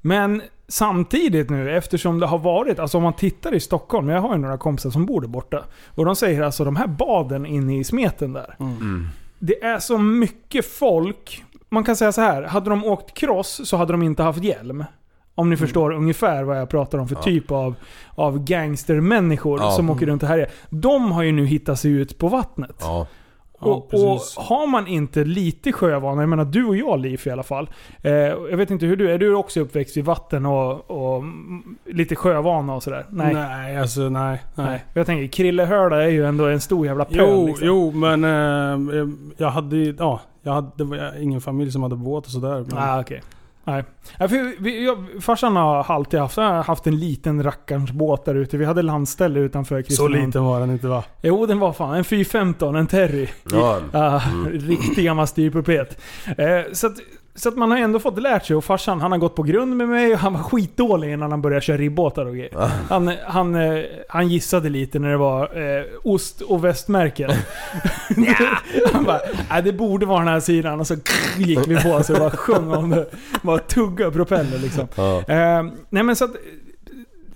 Men 0.00 0.42
samtidigt 0.68 1.50
nu, 1.50 1.76
eftersom 1.76 2.20
det 2.20 2.26
har 2.26 2.38
varit, 2.38 2.78
alltså 2.78 2.96
om 2.96 3.02
man 3.02 3.12
tittar 3.12 3.54
i 3.54 3.60
Stockholm, 3.60 4.08
jag 4.08 4.20
har 4.20 4.34
ju 4.34 4.40
några 4.40 4.58
kompisar 4.58 4.90
som 4.90 5.06
bor 5.06 5.20
där 5.20 5.28
borta. 5.28 5.64
Och 5.86 6.04
de 6.04 6.16
säger 6.16 6.42
alltså 6.42 6.64
de 6.64 6.76
här 6.76 6.86
baden 6.86 7.46
inne 7.46 7.78
i 7.78 7.84
smeten 7.84 8.32
där. 8.32 8.56
Mm. 8.60 9.08
det 9.38 9.64
är 9.64 9.78
så 9.78 9.98
mycket 9.98 10.66
folk. 10.66 11.44
Man 11.68 11.84
kan 11.84 11.96
säga 11.96 12.12
så 12.12 12.20
här, 12.20 12.42
hade 12.42 12.70
de 12.70 12.84
åkt 12.84 13.18
cross 13.18 13.60
så 13.64 13.76
hade 13.76 13.92
de 13.92 14.02
inte 14.02 14.22
haft 14.22 14.44
hjälm. 14.44 14.84
Om 15.34 15.50
ni 15.50 15.56
förstår 15.56 15.92
ungefär 15.92 16.42
vad 16.44 16.58
jag 16.60 16.68
pratar 16.68 16.98
om 16.98 17.08
för 17.08 17.14
Mm. 17.14 17.20
Ja. 17.20 17.40
typ 17.40 17.50
av, 17.50 17.74
av 18.14 18.44
gangstermänniskor 18.44 19.60
Ja. 19.60 19.70
som 19.70 19.90
åker 19.90 20.06
runt 20.06 20.22
och 20.22 20.28
härjar. 20.28 20.48
De 20.70 21.12
har 21.12 21.22
ju 21.22 21.32
nu 21.32 21.46
hittat 21.46 21.78
sig 21.78 21.90
ut 21.90 22.18
på 22.18 22.28
vattnet. 22.28 22.76
Ja. 22.80 23.06
Och, 23.58 23.94
och 23.94 24.20
har 24.36 24.66
man 24.66 24.86
inte 24.86 25.24
lite 25.24 25.72
sjövana, 25.72 26.22
jag 26.22 26.28
menar 26.28 26.44
du 26.44 26.64
och 26.64 26.76
jag 26.76 27.00
Liv 27.00 27.20
i 27.24 27.30
alla 27.30 27.42
fall. 27.42 27.70
Eh, 28.02 28.12
jag 28.12 28.56
vet 28.56 28.70
inte 28.70 28.86
hur 28.86 28.96
du 28.96 29.10
är, 29.10 29.14
är 29.14 29.18
du 29.18 29.34
också 29.34 29.60
uppväxt 29.60 29.96
vid 29.96 30.04
vatten 30.04 30.46
och, 30.46 30.90
och 30.90 31.16
mm, 31.18 31.76
lite 31.86 32.16
sjövana 32.16 32.74
och 32.74 32.82
sådär? 32.82 33.06
Nej. 33.10 33.34
Nej, 33.34 33.76
alltså 33.78 34.00
nej. 34.00 34.42
nej. 34.54 34.66
Nej. 34.66 34.84
Jag 34.94 35.06
tänker, 35.06 35.26
Krillehörda 35.26 36.02
är 36.02 36.08
ju 36.08 36.26
ändå 36.26 36.46
en 36.46 36.60
stor 36.60 36.86
jävla 36.86 37.04
pöl. 37.04 37.16
Jo, 37.18 37.46
liksom. 37.46 37.66
jo, 37.66 37.90
men 37.92 38.24
eh, 38.24 39.08
jag 39.36 39.50
hade 39.50 39.76
ju- 39.76 39.96
ja, 39.98 40.20
jag 40.42 40.52
hade, 40.52 40.70
det 40.76 40.84
var 40.84 41.22
ingen 41.22 41.40
familj 41.40 41.72
som 41.72 41.82
hade 41.82 41.96
båt 41.96 42.26
och 42.26 42.32
sådär. 42.32 42.64
Men, 42.68 42.78
Ah, 42.78 43.00
okej. 43.00 43.22
Nej. 43.64 43.84
Ja, 44.18 44.28
för 44.28 44.62
vi, 44.62 44.84
jag, 44.84 45.06
farsan 45.20 45.56
har 45.56 45.84
alltid 45.92 46.20
haft, 46.20 46.36
haft 46.66 46.86
en 46.86 46.98
liten 46.98 47.42
rackarns 47.42 47.90
båt 47.92 48.24
där 48.24 48.34
ute. 48.34 48.56
Vi 48.56 48.64
hade 48.64 48.82
landställe 48.82 49.40
utanför 49.40 49.82
så 49.82 49.86
Kristinehamn. 49.86 50.26
liten 50.26 50.44
var 50.44 50.60
den 50.60 50.70
inte 50.70 50.86
va? 50.86 51.04
Jo, 51.22 51.46
den 51.46 51.58
var 51.58 51.72
fan 51.72 51.94
en 51.94 52.04
415, 52.04 52.76
en 52.76 52.86
Terry. 52.86 53.28
Ja. 53.50 53.80
Ah, 53.92 54.20
Riktig 54.52 55.04
gammal 55.04 55.26
styrpulpet. 55.26 55.98
Eh, 56.26 56.72
så, 56.72 56.86
att, 56.86 56.96
så 57.34 57.48
att 57.48 57.56
man 57.56 57.70
har 57.70 57.78
ändå 57.78 57.98
fått 57.98 58.22
lärt 58.22 58.46
sig 58.46 58.56
och 58.56 58.64
farsan 58.64 59.00
han 59.00 59.12
har 59.12 59.18
gått 59.18 59.34
på 59.34 59.42
grund 59.42 59.76
med 59.76 59.88
mig 59.88 60.12
och 60.12 60.18
han 60.18 60.32
var 60.32 60.40
skitdålig 60.42 61.12
innan 61.12 61.30
han 61.30 61.42
började 61.42 61.60
köra 61.60 61.76
ribbåtar 61.76 62.26
och 62.26 62.34
grejer. 62.34 62.70
Han, 62.88 63.12
han, 63.26 63.54
eh, 63.54 63.84
han 64.08 64.28
gissade 64.28 64.68
lite 64.68 64.98
när 64.98 65.10
det 65.10 65.16
var 65.16 65.42
eh, 65.78 65.84
ost 66.04 66.40
och 66.40 66.64
västmärken. 66.64 67.30
han 68.92 69.04
bara, 69.04 69.20
nej 69.50 69.62
det 69.62 69.72
borde 69.72 70.06
vara 70.06 70.18
den 70.18 70.28
här 70.28 70.40
sidan 70.40 70.80
och 70.80 70.86
så 70.86 70.94
gick 71.38 71.68
vi 71.68 71.82
på 71.82 72.02
så 72.02 72.12
bara 72.12 72.30
sjöng 72.30 72.72
om 72.74 72.90
det. 72.90 73.06
Bara 73.42 73.58
tugga 73.58 74.10
propeller 74.10 74.58
liksom. 74.58 74.88
Ja. 74.94 75.18
Eh, 75.18 75.62
nej 75.90 76.02
men 76.02 76.16
så 76.16 76.24
att... 76.24 76.30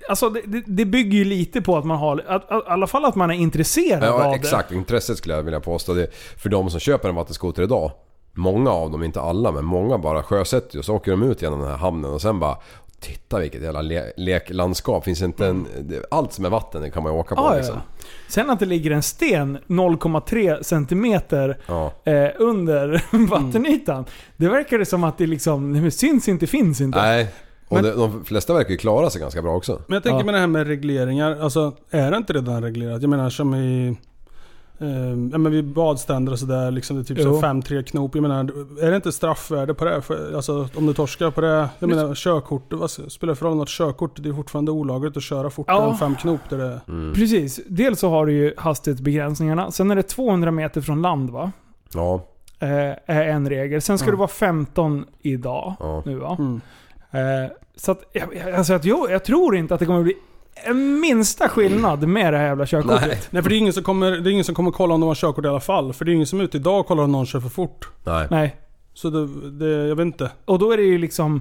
Alltså 0.08 0.30
det, 0.30 0.62
det- 0.66 0.84
bygger 0.84 1.18
ju 1.18 1.24
lite 1.24 1.62
på 1.62 1.76
att 1.76 1.84
man 1.84 1.98
har, 1.98 2.24
att, 2.26 2.50
att, 2.50 2.62
i 2.62 2.66
alla 2.68 2.86
fall 2.86 3.04
att 3.04 3.14
man 3.14 3.30
är 3.30 3.34
intresserad 3.34 4.04
av 4.04 4.20
Ja, 4.20 4.28
det. 4.28 4.34
exakt. 4.36 4.72
Intresset 4.72 5.18
skulle 5.18 5.34
jag 5.34 5.42
vilja 5.42 5.60
påstå. 5.60 5.94
Det, 5.94 6.06
för 6.36 6.48
de 6.48 6.70
som 6.70 6.80
köper 6.80 7.08
en 7.08 7.14
vattenskoter 7.14 7.62
idag. 7.62 7.90
Många 8.36 8.70
av 8.70 8.90
dem, 8.90 9.02
inte 9.02 9.20
alla, 9.20 9.52
men 9.52 9.64
många 9.64 9.98
bara 9.98 10.22
sjösätter 10.22 10.78
och 10.78 10.84
så 10.84 10.94
åker 10.94 11.10
de 11.10 11.22
ut 11.22 11.42
genom 11.42 11.60
den 11.60 11.68
här 11.68 11.76
hamnen 11.76 12.10
och 12.10 12.22
sen 12.22 12.38
bara 12.40 12.56
Titta 13.00 13.38
vilket 13.38 13.62
jävla 13.62 13.82
le 13.82 14.02
leklandskap. 14.16 15.04
Finns 15.04 15.22
inte 15.22 15.46
en... 15.46 15.66
Allt 16.10 16.32
som 16.32 16.44
är 16.44 16.50
vatten 16.50 16.90
kan 16.90 17.02
man 17.02 17.12
ju 17.12 17.18
åka 17.18 17.34
på 17.34 17.42
Ja, 17.42 17.56
liksom. 17.56 17.74
ja. 17.76 18.04
Sen 18.28 18.50
att 18.50 18.58
det 18.60 18.66
ligger 18.66 18.90
en 18.90 19.02
sten 19.02 19.58
0,3 19.66 20.62
centimeter 20.62 21.58
Ja. 21.66 21.92
eh, 22.04 22.28
under 22.38 23.04
vattenytan. 23.30 24.04
Det 24.36 24.48
verkar 24.48 24.78
det 24.78 24.84
som 24.86 25.04
att 25.04 25.18
det 25.18 25.26
liksom 25.26 25.82
det 25.84 25.90
syns 25.90 26.28
inte, 26.28 26.46
finns 26.46 26.80
inte. 26.80 26.98
Nej. 27.02 27.28
Och 27.68 27.74
Men- 27.74 27.84
det, 27.84 27.92
de 27.94 28.24
flesta 28.24 28.54
verkar 28.54 28.70
ju 28.70 28.76
klara 28.76 29.10
sig 29.10 29.20
ganska 29.20 29.42
bra 29.42 29.52
också. 29.56 29.82
Men 29.86 29.94
jag 29.94 30.02
tänker 30.02 30.18
Ja. 30.18 30.24
med 30.24 30.34
det 30.34 30.40
här 30.40 30.46
med 30.46 30.66
regleringar, 30.66 31.38
alltså 31.40 31.76
är 31.90 32.10
det 32.10 32.16
inte 32.16 32.32
redan 32.32 32.62
reglerat? 32.62 33.02
Jag 33.02 33.08
menar 33.10 33.30
som 33.30 33.54
i... 33.54 33.96
Eh, 34.78 34.88
ja, 35.32 35.38
men 35.38 35.50
vid 35.52 35.64
badständer 35.64 36.32
och 36.32 36.38
sådär, 36.38 36.70
liksom 36.70 36.96
det 36.96 37.02
är 37.02 37.04
typ 37.04 37.18
Jo. 37.20 37.34
så 37.34 37.40
fem, 37.40 37.62
tre 37.62 37.82
knop. 37.82 38.14
Jag 38.14 38.22
menar, 38.22 38.38
är 38.82 38.90
det 38.90 38.96
inte 38.96 39.12
straffvärde 39.12 39.74
på 39.74 39.84
det? 39.84 40.02
För, 40.02 40.36
alltså 40.36 40.68
om 40.74 40.86
du 40.86 40.94
torskar 40.94 41.30
på 41.30 41.40
det. 41.40 41.68
Jag 41.78 41.88
menar 41.90 42.14
körkort, 42.14 42.72
vad 42.72 42.90
spelar 42.90 43.26
det 43.32 43.36
för 43.36 43.46
roll 43.46 43.56
något 43.56 43.68
körkort? 43.68 44.22
Det 44.22 44.28
är 44.28 44.32
fortfarande 44.32 44.70
olagligt 44.72 45.16
att 45.16 45.22
köra 45.22 45.50
fortare 45.50 45.76
Ja. 45.76 45.90
än 45.90 45.96
fem 45.96 46.14
knop 46.14 46.40
där 46.48 46.58
det... 46.58 46.80
Mm. 46.88 47.14
Precis. 47.14 47.60
Dels 47.66 48.00
så 48.00 48.10
har 48.10 48.26
du 48.26 48.32
ju 48.32 48.52
hastighetsbegränsningarna. 48.56 49.70
Sen 49.70 49.90
är 49.90 49.96
det 49.96 50.02
200 50.02 50.50
meter 50.50 50.80
från 50.80 51.02
land 51.02 51.30
va? 51.30 51.52
Ja. 51.94 52.20
Eh, 52.58 52.68
är 53.06 53.24
en 53.28 53.48
regel. 53.48 53.82
Sen 53.82 53.98
ska 53.98 54.06
Ja. 54.06 54.10
det 54.10 54.16
vara 54.18 54.28
15 54.28 55.04
idag. 55.22 55.74
Ja. 55.80 56.02
Nu 56.06 56.18
va? 56.18 56.36
Mm. 56.38 56.60
Eh, 57.10 57.50
så 57.76 57.92
att, 57.92 58.02
alltså 58.56 58.72
att 58.74 58.84
jag, 58.84 59.10
jag 59.10 59.24
tror 59.24 59.56
inte 59.56 59.74
att 59.74 59.80
det 59.80 59.86
kommer 59.86 60.02
bli 60.02 60.14
minsta 60.74 61.48
skillnad 61.48 62.08
med 62.08 62.32
det 62.32 62.38
här 62.38 62.46
jävla 62.46 62.66
körkortet. 62.66 63.08
Nej. 63.08 63.18
Nej 63.30 63.42
för 63.42 63.50
det 63.50 63.56
är, 63.56 63.58
ingen 63.58 63.72
som 63.72 63.82
kommer, 63.82 64.10
det 64.10 64.30
är 64.30 64.32
ingen 64.32 64.44
som 64.44 64.54
kommer 64.54 64.70
kolla 64.70 64.94
om 64.94 65.00
de 65.00 65.06
har 65.06 65.14
körkort 65.14 65.44
i 65.44 65.48
alla 65.48 65.60
fall. 65.60 65.92
För 65.92 66.04
det 66.04 66.10
är 66.10 66.14
ingen 66.14 66.26
som 66.26 66.40
är 66.40 66.44
ute 66.44 66.56
idag 66.56 66.80
och 66.80 66.86
kollar 66.86 67.02
om 67.02 67.12
någon 67.12 67.26
kör 67.26 67.40
för 67.40 67.48
fort. 67.48 67.88
Nej. 68.04 68.26
Nej. 68.30 68.56
Så 68.94 69.10
det, 69.10 69.50
det 69.50 69.88
jag 69.88 69.96
vet 69.96 70.06
inte. 70.06 70.30
Och 70.44 70.58
då 70.58 70.72
är 70.72 70.76
det 70.76 70.82
ju 70.82 70.98
liksom... 70.98 71.40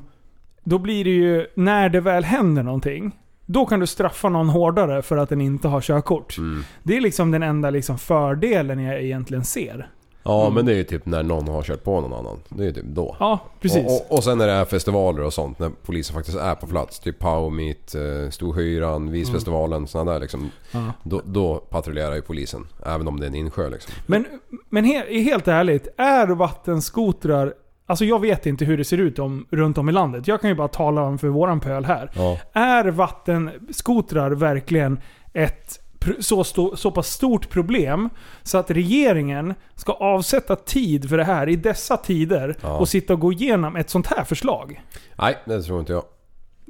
Då 0.63 0.77
blir 0.77 1.03
det 1.03 1.09
ju, 1.09 1.47
när 1.55 1.89
det 1.89 1.99
väl 1.99 2.23
händer 2.23 2.63
någonting, 2.63 3.11
då 3.45 3.65
kan 3.65 3.79
du 3.79 3.87
straffa 3.87 4.29
någon 4.29 4.49
hårdare 4.49 5.01
för 5.01 5.17
att 5.17 5.29
den 5.29 5.41
inte 5.41 5.67
har 5.67 5.81
körkort. 5.81 6.37
Mm. 6.37 6.63
Det 6.83 6.97
är 6.97 7.01
liksom 7.01 7.31
den 7.31 7.43
enda 7.43 7.69
liksom 7.69 7.97
fördelen 7.97 8.79
jag 8.79 9.03
egentligen 9.03 9.43
ser. 9.43 9.89
Ja 10.27 10.41
Mm. 10.41 10.53
men 10.53 10.65
det 10.65 10.71
är 10.71 10.75
ju 10.75 10.83
typ 10.83 11.05
när 11.05 11.23
någon 11.23 11.47
har 11.47 11.63
kört 11.63 11.83
på 11.83 12.01
någon 12.01 12.13
annan. 12.13 12.39
Det 12.49 12.63
är 12.63 12.67
ju 12.67 12.73
typ 12.73 12.85
då. 12.85 13.15
Ja, 13.19 13.39
precis. 13.61 13.85
Och, 13.85 13.91
och, 14.11 14.17
och 14.17 14.23
sen 14.23 14.37
när 14.37 14.47
det 14.47 14.53
är 14.53 14.65
festivaler 14.65 15.23
och 15.23 15.33
sånt, 15.33 15.59
när 15.59 15.71
polisen 15.85 16.13
faktiskt 16.13 16.37
är 16.37 16.55
på 16.55 16.67
plats. 16.67 16.99
Typ 16.99 17.19
Power 17.19 17.49
Meet, 17.49 17.95
eh, 17.95 18.29
Storhyran, 18.29 19.11
Visfestivalen, 19.11 19.87
sådana 19.87 20.11
där 20.13 20.19
liksom. 20.19 20.51
Ja. 20.71 20.79
Då, 21.03 21.21
då 21.25 21.55
patrullerar 21.57 22.15
ju 22.15 22.21
polisen. 22.21 22.67
Även 22.85 23.07
om 23.07 23.19
det 23.19 23.25
är 23.25 23.27
en 23.29 23.35
insjö 23.35 23.69
liksom. 23.69 23.93
Men, 24.05 24.25
men 24.69 24.85
he, 24.85 25.21
helt 25.23 25.47
ärligt, 25.47 25.87
är 25.97 26.27
vattenskotrar... 26.27 27.53
Alltså 27.87 28.05
jag 28.05 28.21
vet 28.21 28.45
inte 28.45 28.65
hur 28.65 28.77
det 28.77 28.85
ser 28.85 28.97
ut 28.97 29.19
om, 29.19 29.45
runt 29.51 29.77
om 29.77 29.89
i 29.89 29.91
landet. 29.91 30.27
Jag 30.27 30.41
kan 30.41 30.49
ju 30.49 30.55
bara 30.55 30.67
tala 30.67 31.01
om 31.01 31.17
för 31.17 31.27
våran 31.27 31.59
pöl 31.59 31.85
här. 31.85 32.11
Ja. 32.15 32.37
Är 32.53 32.85
vattenskotrar 32.85 34.31
verkligen 34.31 34.99
ett 35.33 35.79
så, 36.19 36.43
sto- 36.43 36.75
så 36.75 36.91
pass 36.91 37.07
stort 37.07 37.49
problem 37.49 38.09
så 38.43 38.57
att 38.57 38.71
regeringen 38.71 39.53
ska 39.75 39.91
avsätta 39.93 40.55
tid 40.55 41.09
för 41.09 41.17
det 41.17 41.23
här 41.23 41.49
i 41.49 41.55
dessa 41.55 41.97
tider 41.97 42.55
Ja. 42.61 42.77
och 42.77 42.89
sitta 42.89 43.13
och 43.13 43.19
gå 43.19 43.31
igenom 43.33 43.75
ett 43.75 43.89
sånt 43.89 44.07
här 44.07 44.23
förslag? 44.23 44.81
Nej, 45.15 45.37
det 45.45 45.61
tror 45.61 45.79
inte 45.79 45.93
jag. 45.93 46.03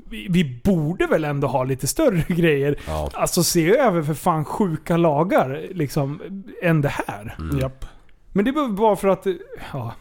Vi, 0.10 0.28
vi 0.30 0.62
borde 0.64 1.08
väl 1.08 1.26
ändå 1.26 1.48
ha 1.48 1.64
lite 1.64 1.88
större 1.88 2.24
grejer. 2.36 2.80
Ja. 2.88 3.10
Alltså 3.14 3.44
se 3.44 3.78
över 3.78 4.02
för 4.04 4.14
fan 4.14 4.46
sjuka 4.46 4.98
lagar 4.98 5.62
liksom, 5.72 6.22
än 6.62 6.82
det 6.82 6.94
här. 7.08 7.36
Mm. 7.40 7.60
Japp. 7.60 7.86
Men 8.36 8.46
det 8.46 8.52
var 8.52 8.68
bara 8.68 8.96
för 8.96 9.08
att... 9.08 9.26
Ja. 9.74 9.94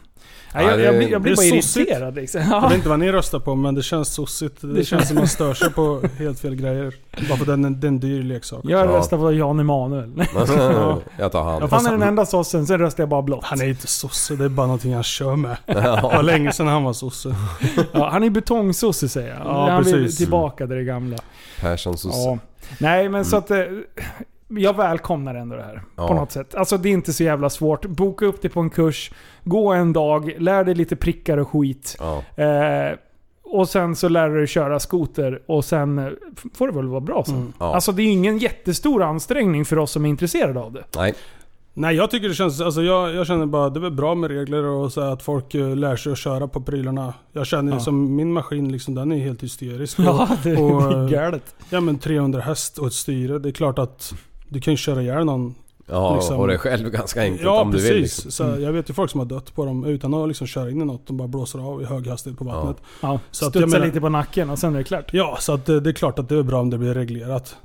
Nej, 0.53 0.65
Ja, 0.65 0.71
jag, 0.71 0.79
jag, 0.81 0.95
blir- 0.97 1.09
jag 1.11 1.21
blir 1.21 1.31
är 1.31 1.35
bara 1.35 1.61
sossigt. 1.61 1.89
irriterad 1.89 2.15
liksom. 2.15 2.41
Jag 2.41 2.49
Ja. 2.51 2.67
vet 2.67 2.77
inte 2.77 2.89
vad 2.89 2.99
ni 2.99 3.11
röstar 3.11 3.39
på 3.39 3.55
men 3.55 3.75
det 3.75 3.83
känns 3.83 4.13
sossigt. 4.13 4.61
Det, 4.61 4.73
Det 4.73 4.85
känns 4.85 5.07
som 5.07 5.15
man 5.17 5.27
stör 5.27 5.53
sig 5.53 5.73
på 5.73 6.01
helt 6.17 6.39
fel 6.39 6.55
grejer. 6.55 6.93
Bara 7.29 7.37
för 7.37 7.45
den, 7.45 7.79
den 7.79 7.99
dyr 7.99 8.23
leksak. 8.23 8.59
Jag 8.63 8.79
Ja. 8.79 8.85
röstar 8.97 9.17
på 9.17 9.31
Jan 9.33 9.59
Emanuel. 9.59 10.11
jag 11.17 11.31
tar 11.31 11.43
han. 11.43 11.69
Han 11.71 11.85
är 11.85 11.91
den 11.91 12.01
enda 12.01 12.25
sossen, 12.25 12.67
sen 12.67 12.79
röstar 12.79 13.03
jag 13.03 13.09
bara 13.09 13.21
blått. 13.21 13.43
Han 13.45 13.61
är 13.61 13.65
inte 13.65 13.87
sosse, 13.87 14.35
det 14.35 14.45
är 14.45 14.49
bara 14.49 14.67
någonting 14.67 14.93
han 14.93 15.03
kör 15.03 15.35
med. 15.35 15.57
Det 15.65 15.73
var 16.03 16.23
länge 16.23 16.51
sedan 16.51 16.67
han 16.67 16.83
var 16.83 16.93
sosse. 16.93 17.35
Ja, 17.91 18.09
han 18.09 18.23
är 18.23 18.29
betongsosse 18.29 19.09
säger 19.09 19.29
jag. 19.29 19.41
Ja, 19.45 19.69
han 19.69 19.83
vill 19.83 19.93
precis. 19.93 20.17
tillbaka 20.17 20.67
till 20.67 20.75
det 20.75 20.83
gamla. 20.83 21.17
Persson 21.61 21.97
sosse. 21.97 22.17
Ja. 22.19 22.37
Nej 22.79 23.09
men 23.09 23.25
så 23.25 23.37
att... 23.37 23.51
Jag 24.47 24.75
välkomnar 24.75 25.35
ändå 25.35 25.55
det 25.55 25.63
här. 25.63 25.81
Ja. 25.95 26.07
På 26.07 26.13
något 26.13 26.31
sätt. 26.31 26.55
Alltså 26.55 26.77
det 26.77 26.89
är 26.89 26.93
inte 26.93 27.13
så 27.13 27.23
jävla 27.23 27.49
svårt. 27.49 27.85
Boka 27.85 28.25
upp 28.25 28.41
dig 28.41 28.51
på 28.51 28.59
en 28.59 28.69
kurs. 28.69 29.11
Gå 29.43 29.73
en 29.73 29.93
dag. 29.93 30.35
Lär 30.37 30.63
dig 30.63 30.75
lite 30.75 30.95
prickar 30.95 31.37
och 31.37 31.49
skit. 31.49 31.95
Ja. 31.99 32.43
Eh, 32.43 32.97
och 33.43 33.69
sen 33.69 33.95
så 33.95 34.09
lär 34.09 34.29
du 34.29 34.37
dig 34.37 34.47
köra 34.47 34.79
skoter 34.79 35.41
och 35.45 35.65
sen 35.65 35.99
eh, 35.99 36.09
får 36.53 36.67
det 36.67 36.73
väl 36.73 36.87
vara 36.87 37.01
bra 37.01 37.23
sen. 37.25 37.35
Mm. 37.35 37.53
Ja. 37.59 37.75
Alltså 37.75 37.91
det 37.91 38.01
är 38.03 38.07
ingen 38.11 38.37
jättestor 38.37 39.03
ansträngning 39.03 39.65
för 39.65 39.77
oss 39.79 39.91
som 39.91 40.05
är 40.05 40.09
intresserade 40.09 40.59
av 40.59 40.71
det. 40.73 40.83
Nej. 40.95 41.13
Nej 41.73 41.95
jag 41.95 42.11
tycker 42.11 42.29
det 42.29 42.35
känns, 42.35 42.61
alltså 42.61 42.81
jag, 42.81 43.15
jag 43.15 43.27
känner 43.27 43.45
bara 43.45 43.69
det 43.69 43.85
är 43.85 43.89
bra 43.89 44.15
med 44.15 44.29
regler 44.31 44.63
och 44.63 44.91
så 44.91 45.01
att 45.01 45.23
folk 45.23 45.55
eh, 45.55 45.75
lär 45.75 45.95
sig 45.95 46.11
att 46.11 46.17
köra 46.17 46.47
på 46.47 46.61
prylarna. 46.61 47.13
Jag 47.31 47.45
känner 47.47 47.71
Ja. 47.73 47.79
som 47.79 48.15
min 48.15 48.33
maskin 48.33 48.71
liksom, 48.71 48.95
den 48.95 49.11
är 49.11 49.17
helt 49.19 49.43
hysterisk. 49.43 49.99
Och, 49.99 50.05
Ja, 50.05 50.27
det 50.43 50.57
och, 50.57 50.81
är 50.93 51.03
eh, 51.03 51.09
galet. 51.09 51.55
Ja 51.69 51.79
men 51.81 51.97
300 51.99 52.41
häst 52.41 52.77
och 52.77 52.87
ett 52.87 52.93
styre, 52.93 53.39
det 53.39 53.49
är 53.49 53.53
klart 53.53 53.79
att 53.79 54.13
du 54.49 54.59
kan 54.61 54.73
ju 54.73 54.77
köra 54.77 55.01
ihjäl 55.01 55.25
någon. 55.25 55.55
Ja, 55.87 56.15
Liksom. 56.15 56.37
och 56.39 56.47
det 56.47 56.53
är 56.53 56.57
själv 56.57 56.89
ganska 56.89 57.21
enkelt 57.21 57.43
Ja 57.43 57.61
om 57.61 57.71
precis. 57.71 57.87
du 57.87 57.93
vill. 57.93 58.01
Liksom. 58.03 58.31
Så 58.31 58.43
jag 58.43 58.71
vet 58.73 58.89
ju 58.89 58.93
folk 58.93 59.11
som 59.11 59.19
har 59.19 59.27
dött 59.27 59.55
på 59.55 59.65
dem 59.65 59.85
utan 59.85 60.13
att 60.13 60.27
liksom 60.27 60.47
köra 60.47 60.69
in 60.71 60.81
i 60.81 60.85
något. 60.85 61.07
De 61.07 61.17
bara 61.17 61.27
blåser 61.27 61.59
av 61.59 61.81
i 61.81 61.85
hög 61.85 62.07
hastighet 62.07 62.39
på 62.39 62.45
vattnet. 62.45 62.77
Ja, 63.01 63.19
Så 63.31 63.45
att 63.45 63.51
studsa 63.51 63.59
jag 63.63 63.69
menar- 63.71 63.85
lite 63.85 64.01
på 64.01 64.09
nacken 64.09 64.49
och 64.49 64.59
sen 64.59 64.73
är 64.73 64.77
det 64.77 64.83
klart. 64.83 65.13
Ja, 65.13 65.37
så 65.39 65.53
att 65.53 65.65
det, 65.65 65.79
det 65.79 65.89
är 65.89 65.93
klart 65.93 66.19
att 66.19 66.29
det 66.29 66.35
är 66.35 66.43
bra 66.43 66.59
om 66.61 66.69
det 66.69 66.77
blir 66.77 66.93
reglerat. 66.93 67.55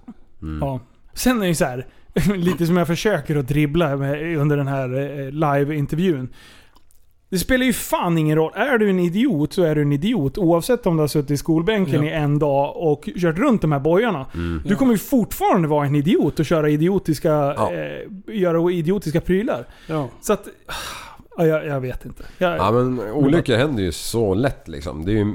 Mm. 0.42 0.58
Ja. 0.60 0.80
Sen 1.14 1.36
är 1.36 1.40
det 1.40 1.48
ju 1.48 1.54
så 1.54 1.64
här, 1.64 1.86
lite 2.36 2.66
som 2.66 2.76
jag 2.76 2.86
försöker 2.86 3.36
att 3.36 3.48
dribbla 3.48 3.96
med 3.96 4.36
under 4.36 4.56
den 4.56 4.68
här 4.68 4.88
eh, 5.00 5.30
live-intervjun. 5.30 6.28
Det 7.30 7.38
spelar 7.38 7.66
ju 7.66 7.72
fan 7.72 8.18
ingen 8.18 8.36
roll. 8.36 8.52
Är 8.54 8.78
du 8.78 8.90
en 8.90 8.98
idiot 9.00 9.52
så 9.52 9.62
är 9.62 9.74
du 9.74 9.82
en 9.82 9.92
idiot. 9.92 10.38
Oavsett 10.38 10.86
om 10.86 10.96
du 10.96 11.00
har 11.02 11.08
suttit 11.08 11.30
i 11.30 11.36
skolbänken 11.36 12.04
Ja. 12.04 12.10
i 12.10 12.14
en 12.14 12.38
dag 12.38 12.76
och 12.76 13.08
kört 13.16 13.38
runt 13.38 13.62
de 13.62 13.72
här 13.72 13.80
bojarna. 13.80 14.26
Mm. 14.34 14.62
Du 14.66 14.76
kommer 14.76 14.92
ju 14.92 14.98
fortfarande 14.98 15.68
vara 15.68 15.86
en 15.86 15.94
idiot 15.94 16.38
och 16.40 16.46
köra 16.46 16.68
idiotiska, 16.70 17.28
Ja. 17.28 17.72
eh, 17.72 18.34
göra 18.36 18.72
idiotiska 18.72 19.20
prylar. 19.20 19.66
Ja. 19.86 20.08
Så 20.20 20.32
att... 20.32 20.48
Ja, 21.36 21.46
jag, 21.46 21.66
jag 21.66 21.80
vet 21.80 22.04
inte. 22.04 22.22
Jag, 22.38 22.56
Ja 22.56 22.70
men 22.70 23.00
olyckor 23.12 23.54
händer 23.56 23.82
ju 23.82 23.92
så 23.92 24.34
lätt 24.34 24.68
liksom. 24.68 25.04
Det 25.04 25.12
är 25.12 25.16
ju... 25.16 25.34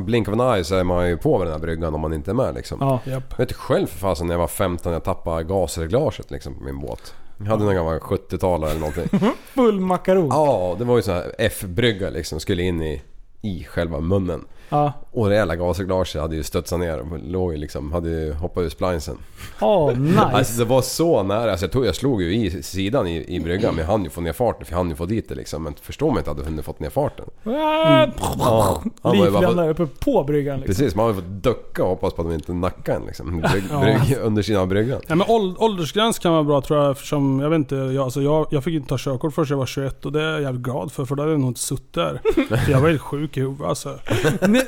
Blink 0.00 0.28
of 0.28 0.34
an 0.40 0.54
eye 0.54 0.64
så 0.64 0.74
är 0.74 0.84
man 0.84 1.08
ju 1.08 1.16
på 1.16 1.38
vid 1.38 1.46
den 1.46 1.52
här 1.52 1.60
bryggan 1.60 1.94
om 1.94 2.00
man 2.00 2.12
inte 2.12 2.30
är 2.30 2.34
med 2.34 2.54
liksom. 2.54 2.78
ja. 2.80 3.00
Japp. 3.04 3.24
Jag 3.30 3.38
vet 3.38 3.52
själv 3.52 3.86
för 3.86 3.98
fasen 3.98 4.26
när 4.26 4.34
jag 4.34 4.38
var 4.40 4.46
15 4.48 4.92
jag 4.92 5.04
tappade 5.04 5.44
gasreglaget 5.44 6.30
liksom 6.30 6.54
på 6.54 6.64
min 6.64 6.80
båt. 6.80 7.14
Jag 7.38 7.46
hade 7.46 7.64
någon 7.64 7.74
gammal 7.74 7.98
70-talare 7.98 8.70
eller 8.70 8.80
någonting. 8.80 9.32
Full 9.54 9.80
makaron. 9.80 10.28
Ja, 10.30 10.76
det 10.78 10.84
var 10.84 10.96
ju 10.96 11.02
sån 11.02 11.14
här 11.14 11.34
F-brygga 11.38 12.10
liksom. 12.10 12.40
Skulle 12.40 12.62
in 12.62 12.82
i, 12.82 13.02
i 13.42 13.64
själva 13.64 14.00
munnen. 14.00 14.44
Ja. 14.68 14.92
Och 15.10 15.28
det 15.28 15.34
jävla 15.34 15.56
gasreglaget 15.56 16.14
hade 16.20 16.36
ju 16.36 16.42
studsat 16.42 16.80
ner 16.80 16.98
och 16.98 17.18
låg 17.24 17.52
ju 17.52 17.58
liksom, 17.58 17.92
hade 17.92 18.08
ju 18.10 18.32
hoppat 18.32 18.62
ur 18.64 18.68
splinesen. 18.68 19.16
Åh, 19.60 19.92
nice. 19.98 20.20
Alltså 20.20 20.58
det 20.58 20.64
var 20.64 20.82
så 20.82 21.22
nära. 21.22 21.50
Alltså, 21.50 21.64
jag, 21.66 21.72
tog, 21.72 21.86
jag 21.86 21.94
slog 21.94 22.22
ju 22.22 22.34
i 22.34 22.62
sidan 22.62 23.06
i, 23.06 23.36
i 23.36 23.40
bryggan 23.40 23.74
men 23.74 23.84
jag 23.84 23.90
hann 23.92 24.04
ju 24.04 24.10
få 24.10 24.20
ner 24.20 24.32
farten 24.32 24.64
för 24.64 24.72
jag 24.72 24.78
hann 24.78 24.88
ju 24.88 24.94
få 24.94 25.06
dit 25.06 25.28
det 25.28 25.34
liksom. 25.34 25.62
Men 25.62 25.74
förstå 25.82 26.10
mig 26.10 26.18
inte 26.18 26.30
att 26.30 26.36
jag 26.36 26.44
hade 26.44 26.50
hunnit 26.52 26.64
fått 26.64 26.80
ner 26.80 26.90
farten. 26.90 27.24
Mm. 27.46 28.10
Ja, 28.38 28.82
Livlinan 29.12 29.44
på, 29.44 29.52
där 29.52 29.68
uppe 29.68 29.86
på 29.86 30.24
bryggan 30.24 30.60
liksom. 30.60 30.74
Precis, 30.74 30.94
man 30.94 31.04
har 31.06 31.10
ju 31.14 31.20
fått 31.20 31.30
ducka 31.42 31.82
och 31.82 31.88
hoppas 31.88 32.14
på 32.14 32.22
att 32.22 32.28
de 32.28 32.34
inte 32.34 32.52
nackar 32.52 32.96
en 32.96 33.02
liksom. 33.06 33.40
Brygg, 33.52 33.64
Ja. 33.70 33.80
brygg, 33.80 34.18
under 34.22 34.42
sidan 34.42 34.62
av 34.62 34.68
bryggan. 34.68 35.00
Ja, 35.06 35.14
men 35.14 35.26
åld- 35.26 35.56
åldersgräns 35.58 36.18
kan 36.18 36.32
vara 36.32 36.44
bra 36.44 36.60
tror 36.60 36.80
jag 36.82 36.90
eftersom, 36.90 37.40
jag 37.40 37.50
vet 37.50 37.56
inte, 37.56 37.74
jag, 37.76 37.96
alltså 37.98 38.22
jag, 38.22 38.46
jag 38.50 38.64
fick 38.64 38.74
inte 38.74 38.88
ta 38.88 38.96
körkort 38.98 39.34
förrän 39.34 39.46
jag 39.50 39.56
var 39.56 39.66
21 39.66 40.04
och 40.06 40.12
det 40.12 40.22
är 40.22 40.30
jag 40.32 40.42
jävligt 40.42 40.62
glad 40.62 40.92
för 40.92 41.04
för 41.04 41.14
då 41.16 41.22
hade 41.22 41.32
jag 41.32 41.40
nog 41.40 41.50
inte 41.50 41.60
suttit 41.60 41.92
där. 41.94 42.20
Jag 42.68 42.80
var 42.80 42.88
helt 42.88 43.00
sjuk 43.00 43.36
i 43.36 43.40
huvudet 43.40 43.66
alltså. 43.66 43.98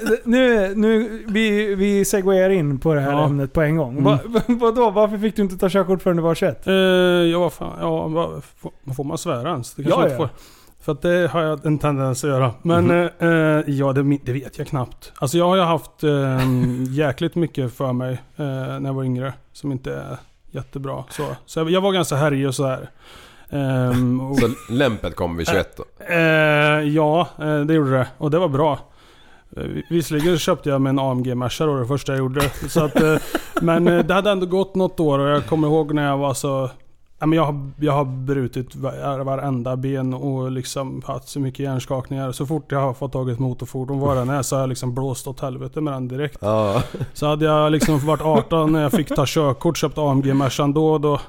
Nu, 0.04 0.18
nu, 0.24 0.74
nu, 0.74 1.24
vi, 1.28 1.74
vi 1.74 2.04
segwayar 2.04 2.50
in 2.50 2.78
på 2.78 2.94
det 2.94 3.00
här 3.00 3.12
Ja. 3.12 3.24
ämnet 3.24 3.52
på 3.52 3.60
en 3.62 3.76
gång. 3.76 3.98
Mm. 3.98 4.04
Va, 4.04 4.18
vadå? 4.46 4.90
Varför 4.90 5.18
fick 5.18 5.36
du 5.36 5.42
inte 5.42 5.56
ta 5.58 5.68
körkort 5.68 6.02
förrän 6.02 6.16
du 6.16 6.22
var 6.22 6.34
21? 6.34 6.66
Eh, 6.66 6.74
ja, 6.74 7.38
vad 7.38 7.52
fan, 7.52 7.72
ja, 7.80 8.08
vad, 8.08 8.44
får, 8.44 8.94
får 8.94 9.04
man 9.04 9.18
svära 9.18 9.50
ens? 9.50 9.74
Det 9.74 9.82
kanske 9.82 10.00
Ja, 10.02 10.08
ja. 10.10 10.16
får. 10.16 10.28
För 10.82 10.92
att 10.92 11.02
det 11.02 11.30
har 11.32 11.42
jag 11.42 11.66
en 11.66 11.78
tendens 11.78 12.24
att 12.24 12.30
göra. 12.30 12.50
Men 12.62 12.84
Mhm. 12.84 13.08
eh, 13.18 13.28
eh, 13.28 13.64
ja, 13.66 13.92
det, 13.92 14.18
det 14.24 14.32
vet 14.32 14.58
jag 14.58 14.66
knappt. 14.66 15.12
Alltså 15.18 15.38
jag 15.38 15.48
har 15.48 15.56
ju 15.56 15.62
haft 15.62 16.04
eh, 16.04 16.40
jäkligt 16.90 17.34
mycket 17.34 17.74
för 17.74 17.92
mig 17.92 18.12
eh, 18.36 18.44
när 18.46 18.86
jag 18.86 18.94
var 18.94 19.04
yngre. 19.04 19.32
Som 19.52 19.72
inte 19.72 19.94
är 19.94 20.16
jättebra. 20.50 21.04
Så, 21.10 21.22
så 21.46 21.60
jag, 21.60 21.70
jag 21.70 21.80
var 21.80 21.92
ganska 21.92 22.16
härlig 22.16 22.48
och 22.48 22.54
sådär. 22.54 22.90
Ehm, 23.50 24.20
och- 24.20 24.38
Så 24.38 24.48
lämpet 24.70 25.16
kom 25.16 25.36
vid 25.36 25.48
21 25.48 25.76
då. 25.76 25.84
Eh, 26.14 26.18
ja, 26.80 27.28
eh, 27.38 27.60
det 27.60 27.74
gjorde 27.74 27.90
det. 27.90 28.06
Och 28.18 28.30
det 28.30 28.38
var 28.38 28.48
bra. 28.48 28.78
Eh, 29.56 29.62
Visserligen 29.90 30.38
köpte 30.38 30.68
jag 30.68 30.80
mig 30.80 30.90
en 30.90 30.98
AMG 30.98 31.34
Merca 31.36 31.66
då 31.66 31.78
det 31.78 31.86
första 31.86 32.12
jag 32.12 32.18
gjorde. 32.18 32.40
Så 32.68 32.84
att, 32.84 33.00
eh, 33.02 33.16
men 33.62 33.88
eh, 33.88 34.04
det 34.06 34.14
hade 34.14 34.30
ändå 34.30 34.46
gått 34.46 34.74
något 34.74 35.00
år 35.00 35.18
och 35.18 35.28
jag 35.28 35.46
kommer 35.46 35.68
ihåg 35.68 35.94
när 35.94 36.06
jag 36.08 36.18
var 36.18 36.34
så... 36.34 36.70
Jag, 37.32 37.44
har, 37.44 37.70
jag 37.80 37.92
har 37.92 38.04
brutit 38.04 38.74
var- 38.74 39.24
varenda 39.24 39.76
ben 39.76 40.14
och 40.14 40.50
liksom 40.50 41.02
haft 41.06 41.28
så 41.28 41.40
mycket 41.40 41.60
hjärnskakningar. 41.60 42.32
Så 42.32 42.46
fort 42.46 42.72
jag 42.72 42.80
har 42.80 42.94
fått 42.94 43.12
tag 43.12 43.28
i 43.28 43.32
ett 43.32 43.38
motorfordon 43.38 44.00
vad 44.00 44.16
den 44.16 44.28
är 44.30 44.42
så 44.42 44.56
har 44.56 44.60
jag 44.60 44.68
liksom 44.68 44.94
blåst 44.94 45.26
åt 45.26 45.40
helvete 45.40 45.80
med 45.80 45.92
den 45.94 46.08
direkt. 46.08 46.38
Ja. 46.40 46.82
Så 47.12 47.26
hade 47.26 47.44
jag 47.44 47.72
liksom 47.72 47.98
varit 48.06 48.20
18 48.22 48.72
när 48.72 48.82
jag 48.82 48.92
fick 48.92 49.08
ta 49.08 49.24
körkort, 49.26 49.76
köpt 49.78 49.98
AMG 49.98 50.34
Mercan 50.36 50.72
då, 50.72 50.98
då, 50.98 51.20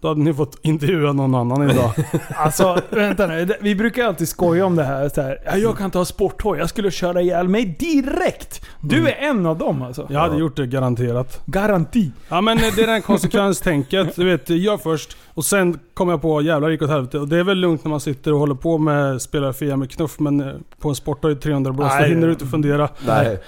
då 0.00 0.08
hade 0.08 0.20
ni 0.20 0.34
fått 0.34 0.58
intervjua 0.62 1.12
någon 1.12 1.34
annan 1.34 1.70
idag. 1.70 1.92
Alltså, 2.36 2.78
vänta 2.90 3.26
nu. 3.26 3.48
Vi 3.60 3.74
brukar 3.74 4.04
alltid 4.04 4.28
skoja 4.28 4.66
om 4.66 4.76
det 4.76 4.84
här. 4.84 5.08
Så 5.08 5.22
här 5.22 5.38
ja, 5.46 5.56
jag 5.56 5.78
kan 5.78 5.90
ta 5.90 6.04
sporthoj, 6.04 6.58
jag 6.58 6.68
skulle 6.68 6.90
köra 6.90 7.20
ihjäl 7.20 7.48
mig 7.48 7.76
direkt. 7.78 8.66
Du 8.80 8.96
Mm. 8.98 9.06
är 9.06 9.28
en 9.28 9.46
av 9.46 9.58
dem 9.58 9.82
alltså. 9.82 10.06
Jag 10.10 10.20
hade 10.20 10.36
gjort 10.38 10.56
det 10.56 10.66
garanterat. 10.66 11.40
Garanti. 11.46 12.10
Ja 12.28 12.40
men 12.40 12.56
det 12.56 12.82
är 12.82 12.86
den 12.86 13.02
konsekvenstänket. 13.02 14.16
Du 14.16 14.24
vet, 14.24 14.50
gör 14.50 14.76
först 14.76 15.16
och 15.34 15.44
sen 15.44 15.78
kommer 15.94 16.12
jag 16.12 16.22
på 16.22 16.42
jävlar 16.42 16.68
gick 16.70 16.82
åt 16.82 16.90
helvete. 16.90 17.18
Och 17.18 17.28
det 17.28 17.38
är 17.38 17.44
väl 17.44 17.58
lugnt 17.58 17.84
när 17.84 17.90
man 17.90 18.00
sitter 18.00 18.32
och 18.32 18.38
håller 18.38 18.54
på 18.54 18.78
med 18.78 19.22
spelar 19.22 19.52
Fia 19.52 19.76
med 19.76 19.90
knuff 19.90 20.18
men 20.18 20.40
eh, 20.40 20.54
på 20.80 20.88
en 20.88 20.94
sporthoj 20.94 21.36
300 21.36 21.72
blås, 21.72 21.88
då 21.92 21.94
Nej. 21.94 22.08
hinner 22.08 22.26
du 22.26 22.32
inte 22.32 22.46
fundera. 22.46 22.88
Nej. 23.06 23.38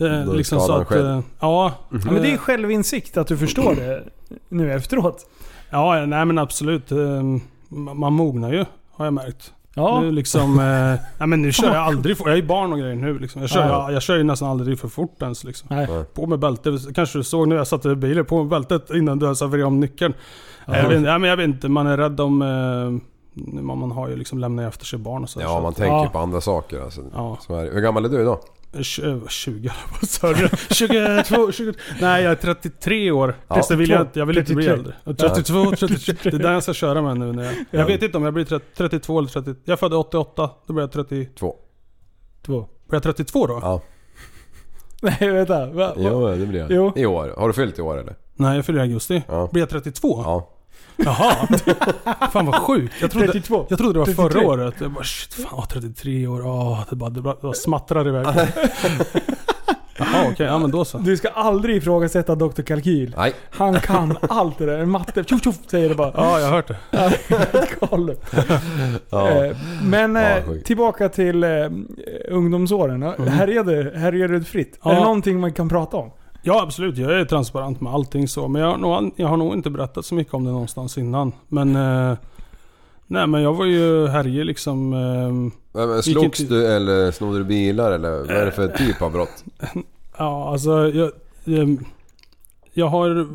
Eh, 0.00 0.06
är 0.06 0.34
liksom 0.34 0.60
så 0.60 0.72
att... 0.72 0.90
Eh, 0.90 1.20
ja. 1.40 1.72
Ja, 1.90 1.98
men 2.04 2.22
det 2.22 2.32
är 2.32 2.36
självinsikt 2.36 3.16
att 3.16 3.26
du 3.26 3.36
förstår 3.36 3.74
det 3.74 4.02
nu 4.48 4.72
efteråt. 4.72 5.26
Ja, 5.70 6.06
nej 6.06 6.24
men 6.24 6.38
absolut. 6.38 6.92
Eh, 6.92 7.22
man 7.94 8.12
mognar 8.12 8.52
ju, 8.52 8.64
har 8.92 9.04
jag 9.06 9.14
märkt. 9.14 9.52
Ja. 9.74 10.00
Nu 10.00 10.10
liksom... 10.12 10.58
Eh, 10.58 10.64
nej 11.18 11.28
men 11.28 11.42
nu 11.42 11.52
kör 11.52 11.66
jag 11.74 11.76
aldrig 11.76 12.18
för, 12.18 12.28
Jag 12.28 12.38
är 12.38 12.42
barn 12.42 12.72
och 12.72 12.78
grejer 12.78 12.94
nu 12.94 13.18
liksom. 13.18 13.40
Jag 13.40 13.50
kör, 13.50 13.60
Ja. 13.68 13.82
jag, 13.82 13.92
jag 13.92 14.02
kör 14.02 14.16
ju 14.16 14.22
nästan 14.22 14.48
aldrig 14.50 14.78
för 14.78 14.88
fort 14.88 15.22
ens 15.22 15.44
liksom. 15.44 15.66
Nej. 15.70 15.86
På 16.14 16.26
med 16.26 16.38
bältet. 16.38 16.94
Kanske 16.94 17.18
du 17.18 17.24
såg 17.24 17.48
när 17.48 17.56
jag 17.56 17.66
satt 17.66 17.86
i 17.86 17.94
bilen. 17.94 18.24
På 18.24 18.38
med 18.38 18.46
bältet 18.48 18.90
innan 18.90 19.18
du 19.18 19.24
ens 19.26 19.40
har 19.40 19.64
om 19.64 19.80
nyckeln. 19.80 20.14
Nej, 20.66 20.82
Jag 20.82 20.88
vet, 20.88 21.00
nej, 21.02 21.18
men 21.18 21.30
jag 21.30 21.36
vet 21.36 21.44
inte. 21.48 21.68
Man 21.68 21.86
är 21.86 21.96
rädd 21.96 22.20
om... 22.20 22.42
Eh, 22.42 23.02
man 23.62 23.78
man 23.78 23.90
har 23.90 24.08
ju 24.08 24.16
liksom 24.16 24.38
lämnat 24.38 24.68
efter 24.68 24.86
sig 24.86 24.98
barn 24.98 25.22
och 25.22 25.28
så. 25.30 25.40
Ja, 25.40 25.48
så 25.48 25.54
man 25.60 25.66
att- 25.66 25.76
tänker 25.76 25.96
Ja. 25.96 26.08
på 26.12 26.18
andra 26.18 26.40
saker 26.40 26.80
alltså. 26.82 27.00
Ja. 27.14 27.38
Så. 27.40 27.56
Hur 27.56 27.80
gammal 27.80 28.04
är 28.04 28.08
du 28.08 28.20
idag? 28.20 28.38
Tj- 28.72 29.28
20 29.28 29.70
vad 30.00 30.08
sa 30.10 30.32
du? 30.32 30.48
22, 30.70 31.52
20... 31.52 31.72
Nej 32.00 32.22
jag 32.22 32.30
är 32.32 32.36
33 32.36 33.10
år. 33.10 33.34
Ja. 33.48 33.62
Det 33.68 33.76
vill 33.76 33.90
jag 33.90 34.00
inte. 34.00 34.18
Jag 34.18 34.26
vill 34.26 34.38
inte 34.38 34.54
bli 34.54 34.64
33. 34.64 34.78
äldre. 34.78 34.94
Och 35.04 35.18
32, 35.18 35.70
33. 35.76 36.30
Det 36.30 36.36
är 36.36 36.38
där 36.42 36.52
jag 36.52 36.62
ska 36.62 36.74
köra 36.74 37.02
med 37.02 37.16
nu. 37.18 37.32
När 37.32 37.44
jag, 37.44 37.54
jag 37.70 37.86
vet 37.86 38.02
inte 38.02 38.16
om 38.16 38.24
jag 38.24 38.34
blir 38.34 38.44
30, 38.44 38.66
32 38.76 39.18
eller 39.18 39.28
30. 39.28 39.54
Jag 39.64 39.78
födde 39.78 39.96
88. 39.96 40.50
Då 40.66 40.72
blir 40.72 40.82
jag 40.82 40.92
30... 40.92 41.26
Två. 41.38 41.56
Två. 42.46 42.58
Blir 42.88 42.96
jag 42.96 43.02
32 43.02 43.46
då? 43.46 43.58
Ja. 43.62 43.82
Nej, 45.02 45.30
vänta. 45.30 45.66
Va, 45.66 45.72
va? 45.72 45.94
Jo, 45.96 46.28
det 46.28 46.46
blir 46.46 46.60
jag. 46.60 46.70
Jo. 46.72 46.92
I 46.96 47.06
år. 47.06 47.34
Har 47.36 47.46
du 47.48 47.54
fyllt 47.54 47.78
i 47.78 47.82
år 47.82 47.98
eller? 48.00 48.16
Nej 48.36 48.56
jag 48.56 48.64
fyller 48.64 48.78
i 48.78 48.82
augusti. 48.82 49.22
Ja. 49.28 49.48
Blir 49.52 49.62
jag 49.62 49.68
32? 49.68 50.22
Ja. 50.24 50.50
Jaha. 51.04 51.48
Fan 52.32 52.46
vad 52.46 52.54
sjukt. 52.54 52.94
Jag 53.00 53.10
trodde, 53.10 53.26
32. 53.26 53.66
jag 53.68 53.78
trodde 53.78 53.92
det 53.92 53.98
var 53.98 54.06
33. 54.06 54.30
förra 54.40 54.46
året. 54.48 54.74
Jag 54.80 54.90
bara 54.90 55.04
shit, 55.04 55.34
fan 55.34 55.46
åh, 55.52 55.66
33 55.66 56.26
år. 56.26 56.46
Åh, 56.46 56.80
det 56.90 56.96
bara, 56.96 57.10
det 57.10 57.20
bara, 57.20 57.48
det 57.48 57.54
smattrar 57.54 58.08
iväg. 58.08 58.26
Jaha 60.00 60.24
okej, 60.32 60.46
ja 60.46 60.58
men 60.58 60.70
då 60.70 60.84
så. 60.84 60.98
Du 60.98 61.16
ska 61.16 61.28
aldrig 61.28 61.76
ifrågasätta 61.76 62.34
Dr. 62.34 62.62
Kalkyl. 62.62 63.14
Nej. 63.18 63.32
Han 63.50 63.80
kan 63.80 64.16
allt 64.28 64.58
det 64.58 64.66
där. 64.66 64.84
Matte, 64.86 65.24
tjoff 65.24 65.42
tjoff 65.44 65.56
säger 65.66 65.88
det 65.88 65.94
bara. 65.94 66.12
Ja 66.16 66.40
jag 66.40 66.46
har 66.46 66.52
hört 66.54 66.68
det. 66.68 66.76
Galet. 67.80 68.20
Ja. 69.10 69.28
Eh, 69.44 69.56
Men 69.82 70.14
Ja, 70.14 70.22
eh, 70.22 70.44
tillbaka 70.64 71.08
till 71.08 71.44
eh, 71.44 71.50
ungdomsåren. 72.28 73.02
Härjade, 73.28 73.92
härjade 73.98 74.38
du 74.38 74.44
fritt? 74.44 74.78
Ja. 74.82 74.90
Är 74.90 74.94
det 74.94 75.00
någonting 75.00 75.40
man 75.40 75.52
kan 75.52 75.68
prata 75.68 75.96
om? 75.96 76.10
Ja 76.48 76.62
absolut, 76.62 76.98
jag 76.98 77.20
är 77.20 77.24
transparent 77.24 77.80
med 77.80 77.92
allting 77.92 78.28
så. 78.28 78.48
Men 78.48 78.62
jag, 78.62 78.68
har 78.70 78.78
nog- 78.78 79.12
jag 79.16 79.28
har 79.28 79.36
nog 79.36 79.54
inte 79.54 79.70
berättat 79.70 80.04
så 80.04 80.14
mycket 80.14 80.34
om 80.34 80.44
det 80.44 80.50
någonstans 80.50 80.98
innan. 80.98 81.32
Men... 81.48 81.76
Eh, 81.76 82.16
nej 83.06 83.26
men 83.26 83.42
jag 83.42 83.54
var 83.54 83.64
ju 83.64 84.06
härjig 84.06 84.44
liksom. 84.44 84.92
Eh, 84.92 85.86
Men, 85.86 86.02
slogs 86.02 86.40
inte- 86.40 86.54
du 86.54 86.66
eller 86.66 87.10
snodde 87.10 87.38
du 87.38 87.44
bilar 87.44 87.92
eller 87.92 88.10
vad 88.18 88.30
är 88.30 88.44
det 88.44 88.52
för 88.52 88.68
typ 88.68 89.02
av 89.02 89.12
brott? 89.12 89.44
ja 90.18 90.48
alltså 90.52 90.70
jag, 90.88 91.10
jag, 91.44 91.78
jag 92.72 92.86
har... 92.86 93.26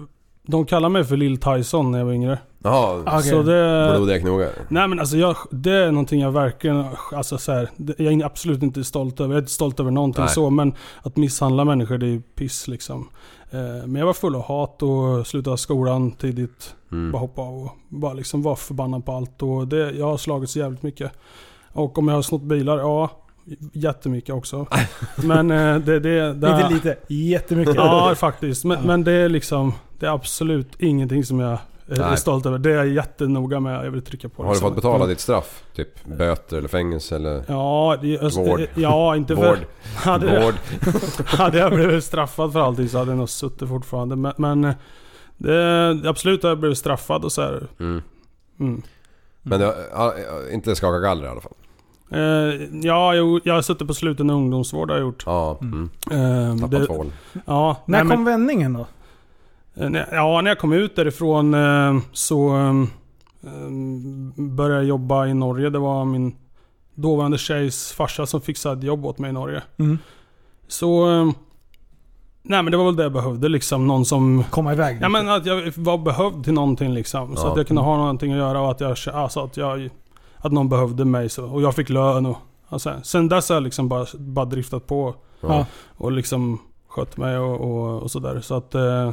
De 0.48 0.66
kallar 0.66 0.90
mig 0.90 1.04
för 1.04 1.18
Lill 1.18 1.38
Tyson 1.38 1.92
när 1.92 2.00
jag 2.00 2.06
var 2.06 2.14
yngre. 2.14 2.40
Jaha, 2.64 3.04
Okej. 3.08 3.30
Så 3.30 3.44
det... 3.44 3.94
blodiga 3.96 4.20
knogar. 4.20 4.50
Nej 4.70 4.88
men 4.88 5.00
alltså 5.00 5.18
jag, 5.18 5.36
det 5.52 5.72
är 5.72 5.92
någonting 5.92 6.22
jag 6.22 6.32
verkligen, 6.32 6.86
alltså 7.14 7.38
så 7.38 7.52
här, 7.52 7.70
jag 7.98 8.14
är 8.14 8.26
absolut 8.26 8.64
inte 8.64 8.84
stolt 8.84 9.20
över. 9.20 9.34
Jag 9.34 9.38
är 9.38 9.42
inte 9.42 9.52
stolt 9.52 9.80
över 9.80 9.92
någonting 9.92 10.24
Nej. 10.24 10.34
så, 10.34 10.50
men 10.50 10.74
att 11.02 11.18
misshandla 11.18 11.66
människor 11.66 11.98
det 11.98 12.06
är 12.06 12.10
ju 12.10 12.22
piss 12.22 12.68
liksom. 12.68 13.10
Eh, 13.52 13.60
Men 13.60 13.96
jag 13.96 14.06
var 14.06 14.14
full 14.14 14.36
av 14.36 14.44
hat 14.44 14.84
och 14.84 15.28
slutade 15.28 15.58
skolan 15.58 16.12
tidigt. 16.12 16.76
Mm. 16.92 17.12
Bara 17.12 17.20
hoppa 17.20 17.42
av 17.42 17.56
och 17.64 17.72
bara 17.90 18.14
liksom 18.14 18.42
var 18.42 18.56
förbannad 18.56 19.06
på 19.06 19.12
allt. 19.12 19.42
Och 19.42 19.68
det, 19.68 19.92
jag 19.92 20.06
har 20.06 20.18
slagits 20.18 20.56
jävligt 20.56 20.84
mycket. 20.84 21.12
Och 21.72 21.98
om 21.98 22.08
jag 22.08 22.16
har 22.16 22.22
snott 22.22 22.42
bilar, 22.42 22.78
ja. 22.78 23.10
Jättemycket 23.74 24.36
också. 24.36 24.68
Men 25.16 25.52
eh, 25.52 25.78
det, 25.78 26.00
det, 26.00 26.34
det 26.34 26.50
Inte 26.50 26.70
lite, 26.74 26.98
jättemycket. 27.08 27.76
Ja 27.76 28.16
faktiskt. 28.16 28.66
Men, 28.66 28.82
men 28.88 29.04
det 29.04 29.12
är 29.12 29.30
liksom, 29.30 29.74
det 30.00 30.06
är 30.06 30.12
absolut 30.12 30.76
ingenting 30.80 31.24
som 31.24 31.40
jag 31.40 31.58
är 31.88 31.98
Nej. 32.00 32.18
stolt 32.18 32.46
över. 32.46 32.58
Det 32.58 32.72
är 32.72 32.76
jag 32.76 32.88
jättenoga 32.88 33.60
med. 33.60 33.86
Jag 33.86 33.92
vill 33.92 34.02
trycka 34.02 34.30
på 34.30 34.42
det. 34.42 34.48
Har 34.48 34.54
du 34.54 34.60
så. 34.60 34.66
fått 34.66 34.76
betala 34.76 35.06
ditt 35.06 35.20
straff? 35.20 35.64
Typ 35.76 36.06
böter 36.06 36.58
eller 36.58 36.68
fängelse 36.68 37.16
eller 37.16 37.44
Ja, 37.48 37.98
det, 38.02 38.08
jag- 38.08 38.32
Vård. 38.32 38.62
Ja, 38.76 39.16
inte 39.16 39.36
för... 39.36 39.48
vård? 39.50 39.66
Hade, 39.96 40.42
Vård? 40.46 40.56
hade 41.26 41.58
jag 41.58 41.74
blivit 41.74 42.04
straffad 42.04 42.54
för 42.54 42.60
allting 42.60 42.90
så 42.90 42.98
hade 42.98 43.12
jag 43.12 43.18
nog 43.18 43.30
suttit 43.30 43.70
fortfarande. 43.70 44.16
Men, 44.16 44.34
men 44.38 44.64
eh, 44.64 44.74
det, 45.38 46.10
absolut 46.10 46.44
har 46.44 46.50
jag 46.50 46.60
blivit 46.60 46.78
straffad 46.78 47.24
och 47.26 47.32
så 47.32 47.42
här. 47.42 47.68
Mm. 47.80 48.02
Mm. 48.60 48.82
Men 49.42 49.60
det 49.60 49.76
inte 50.52 50.76
skaka 50.76 51.00
galler 51.00 51.26
i 51.26 51.28
alla 51.28 51.42
fall? 51.42 51.54
Eh, 52.14 52.62
ja, 52.82 53.16
jo, 53.16 53.40
jag 53.44 53.54
har 53.54 53.62
suttit 53.62 53.88
på 53.88 53.94
sluten 53.94 54.30
ungdomsvård 54.30 54.90
har 54.90 54.98
jag 54.98 55.06
gjort. 55.06 55.24
Ja. 55.26 55.58
Mm. 55.62 55.90
Eh, 56.12 56.56
Tappat 56.62 56.72
det, 56.72 56.86
tvål. 56.86 57.12
ja, 57.46 57.78
När 57.86 57.98
nej, 57.98 58.04
men- 58.08 58.18
kom 58.18 58.26
vändningen 58.26 58.74
då? 58.74 58.86
Eh, 59.76 59.90
när- 59.90 60.08
Ja, 60.12 60.42
när 60.42 60.52
jag 60.52 60.60
kom 60.60 60.74
ut 60.74 60.96
därifrån 60.96 61.54
eh, 61.54 61.94
så 62.12 62.52
började 64.36 64.76
jag 64.80 64.86
jobba 64.86 65.28
i 65.28 65.34
Norge. 65.34 65.70
Det 65.70 65.80
var 65.80 66.06
min 66.06 66.36
dåvarande 66.96 67.38
tjejs 67.38 67.92
farsa 67.92 68.26
som 68.26 68.42
fixade 68.42 68.88
jobb 68.88 69.06
åt 69.06 69.18
mig 69.20 69.30
i 69.30 69.34
Norge. 69.34 69.62
Mm. 69.78 69.98
Så... 70.68 71.06
Nej 72.46 72.64
men 72.64 72.72
det 72.72 72.78
var 72.78 72.86
väl 72.86 72.96
det 72.96 73.04
jag 73.04 73.12
behövde 73.14 73.50
liksom. 73.50 73.88
Någon 73.88 74.06
som... 74.06 74.44
Komma 74.50 74.74
iväg 74.74 74.98
Ja 75.02 75.10
men 75.10 75.30
att 75.30 75.46
jag 75.46 75.74
var 75.78 75.98
behövd 75.98 76.44
till 76.44 76.54
någonting 76.54 76.94
liksom. 76.94 77.36
Så 77.36 77.48
Ja. 77.48 77.52
att 77.52 77.58
jag 77.58 77.68
kunde 77.68 77.82
ha 77.82 77.98
någonting 77.98 78.32
att 78.32 78.38
göra 78.38 78.62
och 78.62 78.72
att 78.72 78.82
jag... 78.82 78.98
Alltså 79.14 79.44
att 79.44 79.58
jag... 79.58 79.90
Att 80.44 80.52
någon 80.52 80.70
behövde 80.70 81.06
mig 81.06 81.30
så. 81.30 81.46
Och 81.46 81.62
jag 81.62 81.76
fick 81.76 81.90
lön 81.90 82.26
och... 82.26 82.38
Alltså, 82.70 82.94
sen 83.04 83.30
dess 83.30 83.50
har 83.50 83.56
jag 83.56 83.64
liksom 83.64 83.90
bara, 83.90 84.06
bara 84.18 84.46
driftat 84.46 84.88
på. 84.88 85.16
Ja. 85.42 85.66
Och 85.98 86.12
liksom 86.12 86.60
skött 86.88 87.18
mig 87.18 87.38
och, 87.38 87.62
och, 87.62 88.02
och 88.02 88.12
sådär. 88.12 88.42
Så 88.42 88.56
att... 88.56 88.76
Eh, 88.76 89.12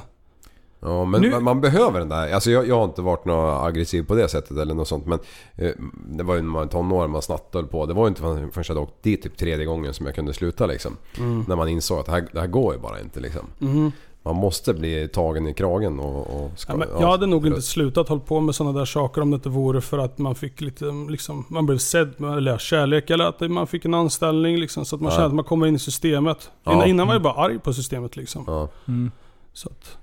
Ja, 0.82 1.04
men 1.04 1.20
Nu- 1.20 1.30
man, 1.30 1.42
man 1.44 1.60
behöver 1.60 1.98
den 1.98 2.08
där. 2.08 2.32
Alltså 2.34 2.50
jag, 2.50 2.68
jag 2.68 2.76
har 2.76 2.84
inte 2.84 3.02
varit 3.02 3.24
något 3.24 3.62
aggressiv 3.66 4.02
på 4.02 4.14
det 4.14 4.28
sättet 4.28 4.56
eller 4.58 4.74
något 4.74 4.88
sånt. 4.88 5.06
Men 5.06 5.18
eh, 5.56 5.70
det 6.08 6.22
var 6.22 6.34
ju 6.34 6.40
när 6.42 6.48
man 6.48 6.60
var 6.60 6.66
tonår 6.66 7.08
man 7.08 7.22
snattade 7.22 7.66
på. 7.68 7.86
Det 7.86 7.94
var 7.94 8.02
ju 8.04 8.08
inte 8.08 8.20
förrän 8.20 8.50
jag 8.54 8.64
hade 8.68 8.80
åkt 8.80 9.02
dit 9.02 9.22
typ 9.22 9.36
tredje 9.36 9.66
gången 9.66 9.94
som 9.94 10.06
jag 10.06 10.14
kunde 10.14 10.32
sluta 10.32 10.66
liksom. 10.66 10.96
Mm. 11.18 11.44
När 11.48 11.56
man 11.56 11.68
insåg 11.68 11.98
att 11.98 12.06
det 12.06 12.12
här, 12.12 12.28
det 12.32 12.40
här 12.40 12.46
går 12.46 12.74
ju 12.74 12.80
bara 12.80 13.00
inte 13.00 13.20
liksom. 13.20 13.42
Mhm. 13.58 13.92
Man 14.22 14.36
måste 14.36 14.74
bli 14.74 15.08
tagen 15.08 15.46
i 15.46 15.54
kragen 15.54 16.00
och... 16.00 16.20
och 16.44 16.50
ska, 16.56 16.72
Ja, 16.72 16.76
men 16.76 16.88
ja, 16.94 17.00
jag 17.00 17.08
hade 17.10 17.26
nog 17.26 17.46
inte 17.46 17.62
slutat 17.62 18.08
hålla 18.08 18.20
på 18.20 18.40
med 18.40 18.54
sådana 18.54 18.78
där 18.78 18.84
saker 18.84 19.20
om 19.22 19.30
det 19.30 19.34
inte 19.34 19.48
vore 19.48 19.80
för 19.80 19.98
att 19.98 20.18
man 20.18 20.34
fick 20.34 20.60
lite, 20.60 20.84
liksom, 21.08 21.44
man 21.48 21.66
blev 21.66 21.78
sedd, 21.78 22.14
eller 22.20 22.50
ja, 22.52 22.58
kärlek 22.58 23.10
eller 23.10 23.24
att 23.24 23.40
man 23.40 23.66
fick 23.66 23.84
en 23.84 23.94
anställning 23.94 24.56
liksom. 24.56 24.84
Så 24.84 24.96
att 24.96 25.02
man 25.02 25.10
Ja. 25.12 25.16
kände 25.16 25.26
att 25.26 25.34
man 25.34 25.44
kommer 25.44 25.66
in 25.66 25.74
i 25.74 25.78
systemet. 25.78 26.50
Ja. 26.64 26.72
Innan, 26.72 26.86
innan 26.88 27.06
var 27.06 27.14
jag 27.14 27.22
bara 27.22 27.34
arg 27.44 27.58
på 27.58 27.72
systemet 27.72 28.16
liksom. 28.16 28.44
Ja. 28.46 28.68
Mm. 28.88 29.10
Så 29.52 29.68
att, 29.68 29.96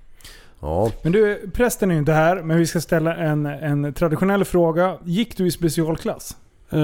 Ja. 0.60 0.90
Men 1.02 1.12
du, 1.12 1.50
prästen 1.54 1.90
är 1.90 1.94
ju 1.94 1.98
inte 2.00 2.12
här, 2.12 2.42
men 2.42 2.58
vi 2.58 2.66
ska 2.66 2.80
ställa 2.80 3.14
en, 3.16 3.46
en 3.46 3.92
traditionell 3.94 4.44
fråga. 4.44 4.96
Gick 5.04 5.36
du 5.36 5.46
i 5.46 5.50
specialklass? 5.50 6.36
Eh, 6.70 6.78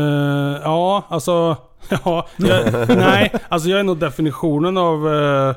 ja, 0.65 1.05
alltså... 1.09 1.57
Ja, 2.05 2.27
jag, 2.37 2.89
nej, 2.89 3.33
alltså 3.49 3.69
jag 3.69 3.81
är 3.81 3.85
nog 3.85 3.99
definitionen 3.99 4.77
av... 4.77 5.15
eh, 5.15 5.55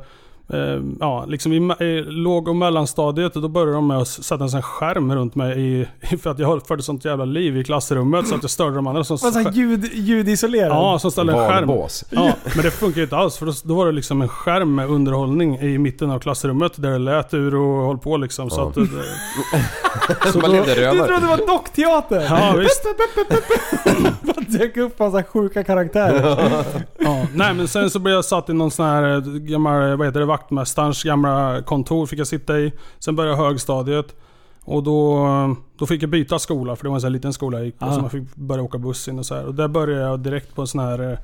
eh, 0.54 0.82
ja, 1.00 1.26
liksom 1.28 1.54
i, 1.54 1.84
i 1.86 2.04
låg 2.08 2.48
och 2.48 2.56
mellanstadiet, 2.56 3.34
då 3.34 3.48
började 3.48 3.72
de 3.74 3.88
med 3.88 3.98
att 3.98 4.08
sätta 4.08 4.44
en 4.44 4.50
sån 4.50 4.62
skärm 4.62 5.16
runt 5.16 5.36
mig 5.36 5.60
i, 5.62 5.88
för 6.18 6.30
att 6.30 6.40
jag 6.40 6.68
förde 6.68 6.84
sånt 6.84 7.06
jävla 7.06 7.26
liv 7.26 7.58
i 7.58 7.64
klassrummet 7.64 8.28
så 8.28 8.36
att 8.36 8.44
jag 8.44 8.50
störde 8.52 8.76
de 8.76 8.88
andra 8.88 9.04
som... 9.04 9.18
Så 9.18 9.32
här 9.40 9.52
ljud, 9.52 9.90
ljudisolerad? 9.94 10.72
Ja, 10.72 11.00
som 11.00 11.12
ställde 11.12 11.34
en 11.34 11.40
skärm. 11.50 11.68
Valbås. 11.68 12.06
Ja, 12.10 12.32
men 12.56 12.64
det 12.64 12.72
funkar 12.72 12.98
ju 12.98 13.04
inte 13.04 13.18
alls 13.18 13.38
för 13.38 13.46
då, 13.46 13.54
då 13.64 13.76
var 13.76 13.86
det 13.86 13.92
liksom 13.92 14.22
en 14.22 14.30
skärm 14.30 14.76
med 14.76 14.90
underhållning 14.90 15.58
i 15.60 15.78
mitten 15.78 16.10
av 16.12 16.20
klassrummet 16.20 16.72
där 16.76 16.90
det 16.92 16.98
lät 16.98 17.34
ur 17.34 17.56
och 17.56 17.88
höll 17.88 17.98
på 17.98 18.18
liksom. 18.18 18.50
Så 18.50 18.62
Ja. 18.62 18.68
att, 18.68 18.76
det, 20.24 20.32
så 20.32 20.40
Man 20.40 20.52
då, 20.52 20.58
Du 20.58 20.74
trodde 20.76 21.20
det 21.20 21.28
var 21.28 21.48
dockteater? 21.48 22.22
Ja, 22.30 22.54
visst. 22.58 22.84
Bara 24.22 24.42
dök 24.48 24.78
upp 24.78 25.00
massa 25.00 25.24
sjuka 25.24 25.64
karaktärer. 25.64 26.38
Ja, 26.98 27.26
nej 27.36 27.54
men 27.54 27.68
sen 27.68 27.90
så 27.90 28.00
blev 28.00 28.16
jag 28.16 28.26
satt 28.26 28.50
i 28.50 28.54
någon 28.54 28.72
sån 28.72 28.86
här 28.86 29.14
eh, 29.16 29.20
gammal, 29.22 29.98
vad 29.98 30.08
heter 30.08 30.20
det, 30.20 30.26
vaktmästarens 30.38 31.04
gamla 31.04 31.62
kontor 31.62 32.06
fick 32.06 32.20
jag 32.20 32.28
sitta 32.28 32.60
i. 32.60 32.72
Sen 33.00 33.16
började 33.16 33.38
jag 33.38 33.46
högstadiet. 33.46 34.16
Och 34.64 34.84
då, 34.84 35.28
då 35.78 35.86
fick 35.86 36.04
jag 36.04 36.10
byta 36.10 36.40
skola 36.40 36.76
för 36.76 36.84
det 36.84 36.90
var 36.90 36.96
en 36.96 37.02
sån 37.02 37.14
liten 37.14 37.34
skola 37.34 37.58
jag 37.58 37.66
gick 37.66 37.80
på. 37.80 37.92
Så 37.92 38.02
man 38.02 38.10
fick 38.10 38.36
börja 38.36 38.64
åka 38.64 38.78
buss 38.78 39.08
in 39.08 39.20
och 39.20 39.26
så 39.26 39.36
här. 39.36 39.46
Och 39.46 39.56
där 39.56 39.68
började 39.68 40.02
jag 40.02 40.20
direkt 40.20 40.56
på 40.56 40.62
en 40.62 40.68
sån 40.68 40.82
här 40.82 41.20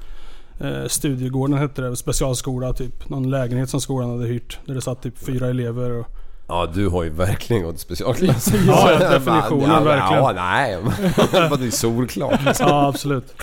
eh, 0.59 0.87
Studiegården 0.87 1.57
hette 1.57 1.81
det, 1.81 1.95
specialskola 1.95 2.73
typ. 2.73 3.09
Någon 3.09 3.29
lägenhet 3.29 3.69
som 3.69 3.81
skolan 3.81 4.09
hade 4.09 4.27
hyrt. 4.27 4.59
Där 4.65 4.75
det 4.75 4.81
satt 4.81 5.01
typ 5.01 5.25
fyra 5.25 5.47
elever. 5.49 5.91
Och, 5.91 6.07
Ja, 6.47 6.67
du 6.73 6.89
har 6.89 7.03
ju 7.03 7.09
verkligen 7.09 7.63
gått 7.63 7.79
specialklass. 7.79 8.53
Ja, 8.67 8.97
definitionen, 8.99 9.69
ja, 9.69 9.79
verkligen. 9.79 10.23
Ja, 10.23 10.31
nej. 10.35 10.77
Det 11.59 11.65
ju 11.65 11.71
solklart. 11.71 12.39
ja 12.59 12.87
absolut. 12.87 13.33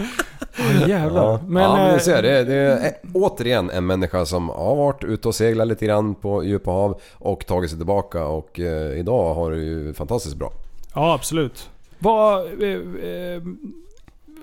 Oh, 0.59 0.89
jävlar. 0.89 1.23
Ja, 1.25 1.41
Men, 1.47 1.63
ja, 1.63 1.77
men 1.77 1.95
eh, 1.95 1.99
ser, 1.99 2.23
det, 2.23 2.45
det 2.45 2.55
är 2.55 2.93
återigen 3.15 3.71
en 3.71 3.87
människa 3.87 4.27
som 4.27 4.49
har 4.49 4.77
varit 4.77 5.05
ute 5.05 5.29
och 5.29 5.35
seglat 5.35 5.69
lite 5.69 5.87
grann 5.87 6.15
på 6.15 6.45
djupa 6.45 6.71
hav 6.71 7.01
och 7.15 7.47
tagit 7.47 7.71
sig 7.71 7.79
tillbaka 7.79 8.25
och 8.25 8.61
eh, 8.61 8.99
idag 8.99 9.35
har 9.35 9.51
det 9.51 9.59
ju 9.59 9.95
fantastiskt 9.95 10.37
bra. 10.37 10.53
Ja 10.95 11.15
absolut. 11.15 11.71
vad... 11.99 12.63
Eh, 12.63 12.69
eh, 13.11 13.43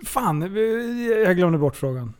fan, 0.05 0.41
jag 1.25 1.35
glömde 1.35 1.57
bort 1.57 1.75
frågan. 1.75 2.13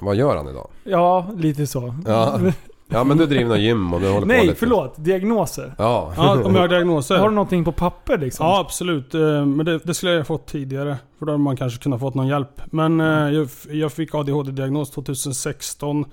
Vad 0.00 0.16
gör 0.16 0.36
han 0.36 0.48
idag? 0.48 0.68
Ja, 0.84 1.26
lite 1.36 1.66
så. 1.66 1.94
Ja, 2.06 2.40
ja 2.94 3.04
men 3.04 3.16
du 3.18 3.26
driver 3.26 3.48
någon 3.48 3.60
gym 3.62 3.94
och 3.94 4.00
du 4.00 4.06
håller 4.08 4.20
på 4.20 4.26
Nej, 4.26 4.46
lite. 4.46 4.58
förlåt. 4.58 4.94
Diagnoser. 5.04 5.74
Ja. 5.78 6.12
Ja, 6.16 6.44
om 6.44 6.54
jag 6.54 6.60
har 6.62 6.68
diagnoser. 6.68 7.16
Har 7.18 7.28
du 7.28 7.34
någonting 7.34 7.64
på 7.64 7.72
papper 7.72 8.18
liksom? 8.18 8.46
Ja 8.46 8.60
absolut, 8.60 9.14
Eh, 9.14 9.20
men 9.46 9.66
det, 9.66 9.78
det 9.78 9.94
skulle 9.94 10.12
jag 10.12 10.18
ha 10.18 10.24
fått 10.24 10.46
tidigare. 10.46 10.96
För 11.18 11.26
då 11.26 11.32
hade 11.32 11.44
man 11.44 11.56
kanske 11.56 11.82
kunnat 11.82 12.00
fått 12.00 12.14
någon 12.14 12.26
hjälp. 12.28 12.60
Men 12.66 13.00
eh, 13.00 13.06
jag, 13.06 13.48
jag 13.70 13.92
fick 13.92 14.14
ADHD-diagnos 14.14 14.90
2016. 14.90 16.04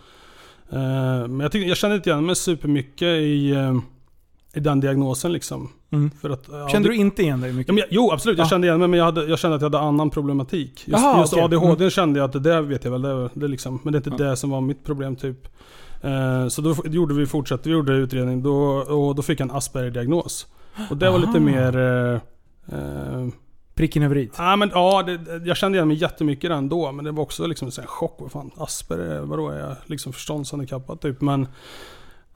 Eh, 0.71 0.77
Men 1.27 1.39
jag, 1.39 1.51
tyckte, 1.51 1.67
jag 1.67 1.77
kände 1.77 1.95
inte 1.95 2.09
igen 2.09 2.25
mig 2.25 2.35
supermycket 2.35 3.07
i, 3.07 3.51
eh, 3.51 3.73
i 4.53 4.59
den 4.59 4.79
diagnosen 4.79 5.33
liksom. 5.33 5.69
Mm. 5.91 6.11
För 6.21 6.29
att, 6.29 6.45
ja, 6.51 6.69
Kände 6.69 6.89
det- 6.89 6.93
du 6.95 6.99
inte 7.01 7.21
igen 7.21 7.41
dig 7.41 7.53
mycket? 7.53 7.67
Ja, 7.67 7.73
men, 7.73 7.79
jag- 7.79 7.87
jo 7.91 8.11
absolut, 8.11 8.37
jag 8.37 8.45
Ja. 8.45 8.49
kände 8.49 8.67
igen 8.67 8.79
mig 8.79 8.87
men 8.87 8.97
jag, 8.97 9.05
hade, 9.05 9.25
jag 9.25 9.39
kände 9.39 9.55
att 9.55 9.61
jag 9.61 9.69
hade 9.69 9.79
annan 9.79 10.09
problematik. 10.09 10.83
Just, 10.87 11.03
Jaha, 11.03 11.19
just 11.19 11.33
okej. 11.33 11.43
ADHD 11.45 11.83
Mm. 11.83 11.89
kände 11.89 12.19
jag 12.19 12.25
att 12.25 12.33
det 12.33 12.39
där 12.39 12.61
vet 12.61 12.83
jag 12.83 12.91
väl, 12.91 13.01
det, 13.01 13.29
det 13.33 13.47
liksom, 13.47 13.79
men 13.83 13.93
det 13.93 14.07
är 14.07 14.11
inte 14.11 14.23
Ja. 14.23 14.29
det 14.29 14.35
som 14.37 14.49
var 14.49 14.61
mitt 14.61 14.83
problem 14.85 15.15
typ. 15.15 15.47
Eh, 16.01 16.47
så 16.47 16.61
då 16.61 16.75
gjorde 16.85 17.13
vi 17.13 17.25
fortsatte, 17.25 17.69
vi 17.69 17.75
gjorde 17.75 17.93
utredning 17.93 18.43
då, 18.43 18.57
och 18.77 19.15
då 19.15 19.21
fick 19.21 19.39
en 19.39 19.51
Asperger-diagnos. 19.51 20.47
Och 20.89 20.97
det 20.97 21.09
var 21.09 21.19
lite 21.19 21.39
mer... 21.39 21.77
Eh, 21.77 22.19
eh, 22.77 23.27
Pricken 23.73 24.03
över 24.03 24.17
i. 24.17 24.29
Ja, 24.37 24.55
men, 24.55 24.71
ja 24.73 25.03
det, 25.03 25.41
jag 25.45 25.57
kände 25.57 25.77
igen 25.77 25.87
mig 25.87 25.97
jättemycket 25.97 26.43
redan 26.43 26.69
då, 26.69 26.91
men 26.91 27.05
det 27.05 27.11
var 27.11 27.23
också 27.23 27.45
liksom 27.45 27.71
en 27.79 27.87
chock. 27.87 28.15
Vad 28.19 28.31
fan, 28.31 28.51
Asperger, 28.57 29.21
vadå 29.21 29.49
är 29.49 29.59
jag 29.59 29.75
liksom 29.85 30.13
förståndshandikappad 30.13 31.01
typ? 31.01 31.21
Men... 31.21 31.47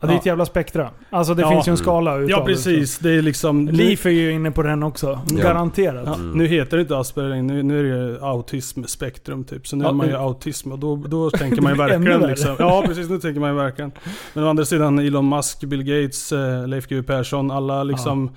Ja, 0.06 0.12
det 0.12 0.14
är 0.18 0.20
ett 0.20 0.26
jävla 0.26 0.46
spektra. 0.46 0.90
Alltså 1.10 1.34
det 1.34 1.42
Ja. 1.42 1.50
finns 1.52 1.68
ju 1.68 1.72
en 1.72 1.78
skala 1.78 2.18
utav 2.18 2.30
Ja 2.40 2.46
precis, 2.46 2.98
det 3.00 3.12
är 3.12 3.22
liksom... 3.22 3.68
Liv 3.68 4.02
är 4.06 4.10
ju 4.10 4.32
inne 4.32 4.52
på 4.52 4.62
den 4.62 4.84
också. 4.84 5.20
Ja. 5.30 5.44
Garanterat. 5.44 6.04
Ja, 6.06 6.18
Nu 6.18 6.48
heter 6.48 6.78
det 6.78 6.82
inte 6.82 6.98
Asperger, 6.98 7.42
nu, 7.42 7.64
nu 7.64 7.80
är 7.80 7.84
det 7.84 7.90
ju 7.90 8.20
autismspektrum 8.22 9.44
typ. 9.44 9.68
Så 9.68 9.76
nu 9.76 9.84
Ja, 9.84 9.90
är 9.90 9.94
man 9.94 10.08
ju 10.08 10.16
autism 10.16 10.72
och 10.72 10.80
då, 10.80 10.96
då 10.96 11.30
tänker 11.30 11.62
man 11.62 11.72
ju 11.72 11.78
verkligen 11.78 12.22
liksom. 12.22 12.56
Ja 12.60 12.84
precis, 12.88 13.10
nu 13.10 13.20
tänker 13.20 13.40
man 13.40 13.50
ju 13.50 13.56
verkligen. 13.56 13.92
Men 14.34 14.44
å 14.44 14.50
andra 14.50 14.66
sidan 14.66 15.00
Elon 15.00 15.30
Musk, 15.30 15.64
Bill 15.64 15.84
Gates, 15.84 16.32
eh, 16.32 16.68
Leif 16.68 16.88
GW 16.88 17.04
Persson, 17.08 17.52
alla 17.52 17.84
liksom... 17.84 18.32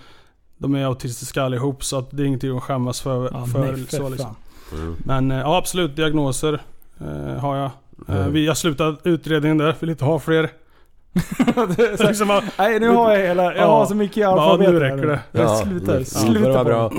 De 0.61 0.75
är 0.75 0.85
autistiska 0.85 1.43
allihop 1.43 1.85
så 1.85 1.99
att 1.99 2.11
det 2.11 2.23
är 2.23 2.27
ingenting 2.27 2.57
att 2.57 2.62
skämmas 2.62 3.01
för. 3.01 3.31
Ja, 3.33 3.47
för 3.47 3.59
nej, 3.73 3.87
för 3.87 3.97
så, 3.97 4.09
liksom. 4.09 4.37
Mm. 4.73 4.97
Men 5.05 5.31
eh, 5.31 5.39
ja, 5.39 5.57
absolut, 5.59 5.97
diagnoser 5.97 6.61
eh, 7.01 7.41
har 7.41 7.57
jag. 7.57 7.64
Eh, 7.64 7.71
Mm. 8.16 8.33
vi, 8.33 8.47
jag 8.47 8.57
slutade 8.57 8.97
utredningen 9.05 9.59
där, 9.59 9.75
vill 9.81 9.91
inte 9.91 10.05
ha 10.05 10.19
fler. 10.19 10.51
Det 11.77 11.83
är 11.83 11.97
så 11.97 12.03
liksom, 12.09 12.41
Nej, 12.59 12.81
nu 12.81 12.89
har 12.89 13.12
jag 13.12 13.27
hela... 13.27 13.43
Jag 13.45 13.57
Ja. 13.57 13.66
har 13.66 13.87
så 13.87 13.95
mycket 13.95 14.16
i 14.16 14.21
Ja, 14.21 14.29
alfabetet. 14.41 14.75
nu 14.75 14.81
här 14.81 14.91
räcker 14.97 15.07
det. 15.09 15.21
Jag 15.33 15.45
Ja, 15.45 15.57
slutar. 15.57 15.99
nu- 15.99 16.05
sluta 16.05 16.49
det 16.49 16.51
var 16.51 16.59
på 16.59 16.64
bra. 16.64 16.89
det. 16.89 16.95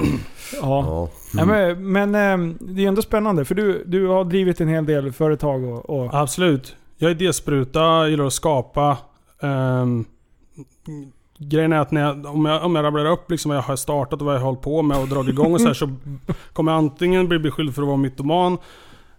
Ja. 0.62 0.84
Ja. 0.88 1.10
Ja, 1.38 1.46
men 1.46 1.92
men 1.92 2.16
ehm, 2.16 2.58
det 2.60 2.84
är 2.84 2.88
ändå 2.88 3.02
spännande 3.02 3.46
för 3.46 3.56
du, 3.56 3.84
du 3.86 4.08
har 4.08 4.24
drivit 4.24 4.62
en 4.62 4.68
hel 4.68 4.86
del 4.86 5.12
företag 5.12 5.64
och... 5.64 5.90
och 5.90 6.14
Absolut. 6.14 6.76
Jag 6.98 7.12
är 7.12 7.16
idéspruta, 7.16 8.08
gillar 8.08 8.26
att 8.26 8.34
skapa. 8.34 8.98
Um, 9.42 10.06
grejen 11.38 11.74
är 11.74 11.80
att 11.80 11.92
när 11.92 12.02
jag, 12.02 12.26
om, 12.26 12.46
jag, 12.46 12.64
om 12.66 12.76
jag 12.76 12.86
rabblar 12.86 13.06
upp 13.12 13.32
liksom 13.32 13.50
vad 13.50 13.58
jag 13.58 13.62
har 13.64 13.76
startat 13.76 14.20
och 14.20 14.26
vad 14.26 14.36
jag 14.36 14.40
har 14.40 14.46
hållit 14.46 14.62
på 14.62 14.82
med 14.82 14.98
och 15.02 15.08
dragit 15.08 15.30
igång 15.34 15.54
och 15.54 15.62
så 15.62 15.68
här, 15.68 15.74
så 15.74 15.90
kommer 16.54 16.72
jag 16.72 16.78
antingen 16.80 17.28
bli 17.28 17.40
beskylld 17.40 17.76
för 17.76 17.82
att 17.82 17.88
vara 17.88 17.98
mytoman. 17.98 18.58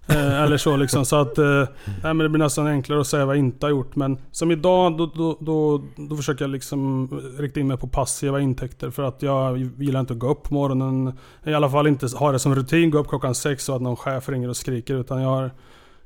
Eh, 0.07 0.42
eller 0.42 0.57
så 0.57 0.76
liksom. 0.76 1.05
Så 1.05 1.16
att, 1.16 1.38
eh, 1.38 1.44
nej, 1.86 2.14
men 2.14 2.18
det 2.18 2.28
blir 2.28 2.38
nästan 2.44 2.66
enklare 2.66 3.01
att 3.01 3.07
säga 3.07 3.26
vad 3.26 3.36
jag 3.36 3.40
inte 3.44 3.66
har 3.66 3.70
gjort. 3.70 3.96
Men 3.96 4.18
som 4.30 4.51
idag, 4.51 4.96
då, 4.96 5.07
då, 5.07 5.36
då, 5.40 5.82
då 5.96 6.16
försöker 6.16 6.44
jag 6.44 6.51
liksom 6.51 7.09
rikta 7.38 7.61
in 7.61 7.66
mig 7.66 7.76
på 7.76 7.88
passiva 7.88 8.40
intäkter. 8.40 8.90
För 8.90 9.03
att 9.03 9.22
jag 9.22 9.59
gillar 9.59 10.01
inte 10.01 10.12
att 10.12 10.18
gå 10.18 10.28
upp 10.30 10.42
på 10.42 10.55
morgonen. 10.55 11.18
I 11.44 11.55
alla 11.55 11.70
fall 11.70 11.86
inte 11.86 12.07
ha 12.16 12.32
det 12.32 12.38
som 12.38 12.55
rutin, 12.55 12.90
gå 12.90 12.98
upp 12.98 13.09
klockan 13.09 13.34
sex 13.34 13.68
och 13.68 13.76
att 13.76 13.82
någon 13.82 13.96
chef 13.96 14.28
ringer 14.28 14.48
och 14.48 14.57
skriker. 14.57 14.94
Utan 14.94 15.22
jag 15.22 15.28
har 15.28 15.51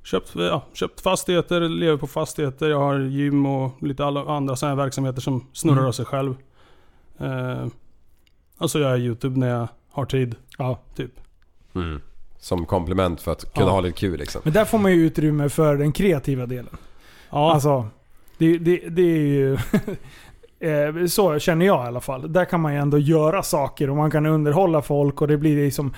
köpt, 0.03 0.32
ja, 0.34 0.64
köpt 0.72 1.01
fastigheter, 1.01 1.61
lever 1.61 1.97
på 1.97 2.07
fastigheter. 2.07 2.68
Jag 2.68 2.78
har 2.78 2.99
gym 2.99 3.47
och 3.47 3.82
lite 3.82 4.05
alla 4.05 4.24
andra 4.36 4.57
sådana 4.57 4.76
verksamheter 4.76 5.20
som 5.20 5.47
snurrar 5.53 5.76
Mm. 5.76 5.88
av 5.88 5.92
sig 5.92 6.05
själv. 6.05 6.34
Eh, 7.18 7.66
och 8.59 8.70
så 8.70 8.78
gör 8.78 8.90
jag 8.90 8.99
YouTube 8.99 9.38
när 9.38 9.49
jag 9.49 9.68
har 9.92 10.05
tid. 10.05 10.34
Ja. 10.59 10.78
Typ. 10.97 11.11
Mm. 11.74 12.01
Som 12.45 12.66
komplement 12.66 13.20
för 13.20 13.32
att 13.32 13.55
kunna 13.55 13.66
Ja. 13.66 13.70
ha 13.72 13.80
lite 13.80 13.99
kul 13.99 14.18
liksom. 14.18 14.40
Men 14.45 14.53
där 14.53 14.64
får 14.64 14.78
man 14.78 14.92
ju 14.92 15.07
utrymme 15.07 15.49
för 15.49 15.76
den 15.76 15.92
kreativa 15.92 16.47
delen. 16.47 16.76
Ja, 17.30 17.53
Alltså, 17.53 17.86
det, 18.38 18.59
det, 18.59 18.76
det 18.88 19.03
är 19.03 19.18
ju... 19.26 19.53
eh, 20.61 21.07
så 21.07 21.38
känner 21.38 21.66
jag 21.66 21.84
i 21.84 21.88
alla 21.88 22.01
fall. 22.01 22.32
Där 22.32 22.45
kan 22.45 22.61
man 22.61 22.72
ju 22.72 22.78
ändå 22.78 22.99
göra 22.99 23.42
saker 23.42 23.90
och 23.90 23.97
man 23.97 24.11
kan 24.11 24.26
underhålla 24.26 24.82
folk 24.82 25.20
och 25.22 25.28
det 25.28 25.36
blir 25.36 25.64
liksom... 25.64 25.95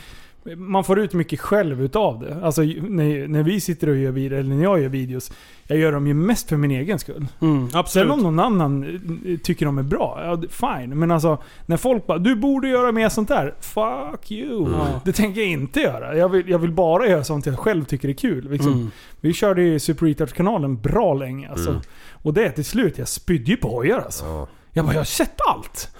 Man 0.56 0.84
får 0.84 0.98
ut 0.98 1.14
mycket 1.14 1.40
själv 1.40 1.82
utav 1.82 2.20
det. 2.20 2.36
Alltså 2.42 2.60
när, 2.62 3.28
när 3.28 3.42
vi 3.42 3.60
sitter 3.60 3.88
och 3.88 3.96
gör 3.96 4.10
videor, 4.10 4.38
eller 4.38 4.54
när 4.54 4.62
jag 4.62 4.80
gör 4.80 4.88
videos. 4.88 5.32
Jag 5.68 5.78
gör 5.78 5.92
dem 5.92 6.06
ju 6.06 6.14
mest 6.14 6.48
för 6.48 6.56
min 6.56 6.70
egen 6.70 6.98
skull. 6.98 7.26
mm, 7.40 7.70
Sen 7.70 7.78
absolut. 7.80 8.12
om 8.12 8.18
någon 8.22 8.40
annan 8.40 8.84
eh, 9.26 9.38
tycker 9.38 9.66
de 9.66 9.78
är 9.78 9.82
bra, 9.82 10.20
ja, 10.24 10.42
fine. 10.50 10.98
Men 10.98 11.10
alltså, 11.10 11.38
när 11.66 11.76
folk 11.76 12.06
bara 12.06 12.18
'Du 12.18 12.36
borde 12.36 12.68
göra 12.68 12.92
mer 12.92 13.08
sånt 13.08 13.28
där' 13.28 13.54
Fuck 13.60 14.30
you! 14.30 14.66
Mm. 14.66 14.86
Det 15.04 15.12
tänker 15.12 15.40
jag 15.40 15.50
inte 15.50 15.80
göra. 15.80 16.16
Jag 16.16 16.28
vill, 16.28 16.48
jag 16.48 16.58
vill 16.58 16.72
bara 16.72 17.06
göra 17.08 17.24
sånt 17.24 17.46
jag 17.46 17.58
själv 17.58 17.84
tycker 17.84 18.08
är 18.08 18.12
kul. 18.12 18.50
Liksom. 18.50 18.72
Mm. 18.72 18.90
Vi 19.20 19.32
körde 19.32 19.62
ju 19.62 19.78
Super 19.78 20.06
Retards-kanalen 20.06 20.76
bra 20.76 21.14
länge 21.14 21.50
alltså. 21.50 21.70
Mm. 21.70 21.82
Och 22.12 22.34
det 22.34 22.50
till 22.50 22.64
slut, 22.64 22.98
jag 22.98 23.08
spydde 23.08 23.50
ju 23.50 23.56
på 23.56 23.68
hojar 23.68 23.98
alltså. 23.98 24.24
Ja. 24.24 24.46
Jag 24.76 24.84
bara, 24.84 24.92
jag 24.92 25.00
har 25.00 25.04
sett 25.04 25.40
allt. 25.48 25.90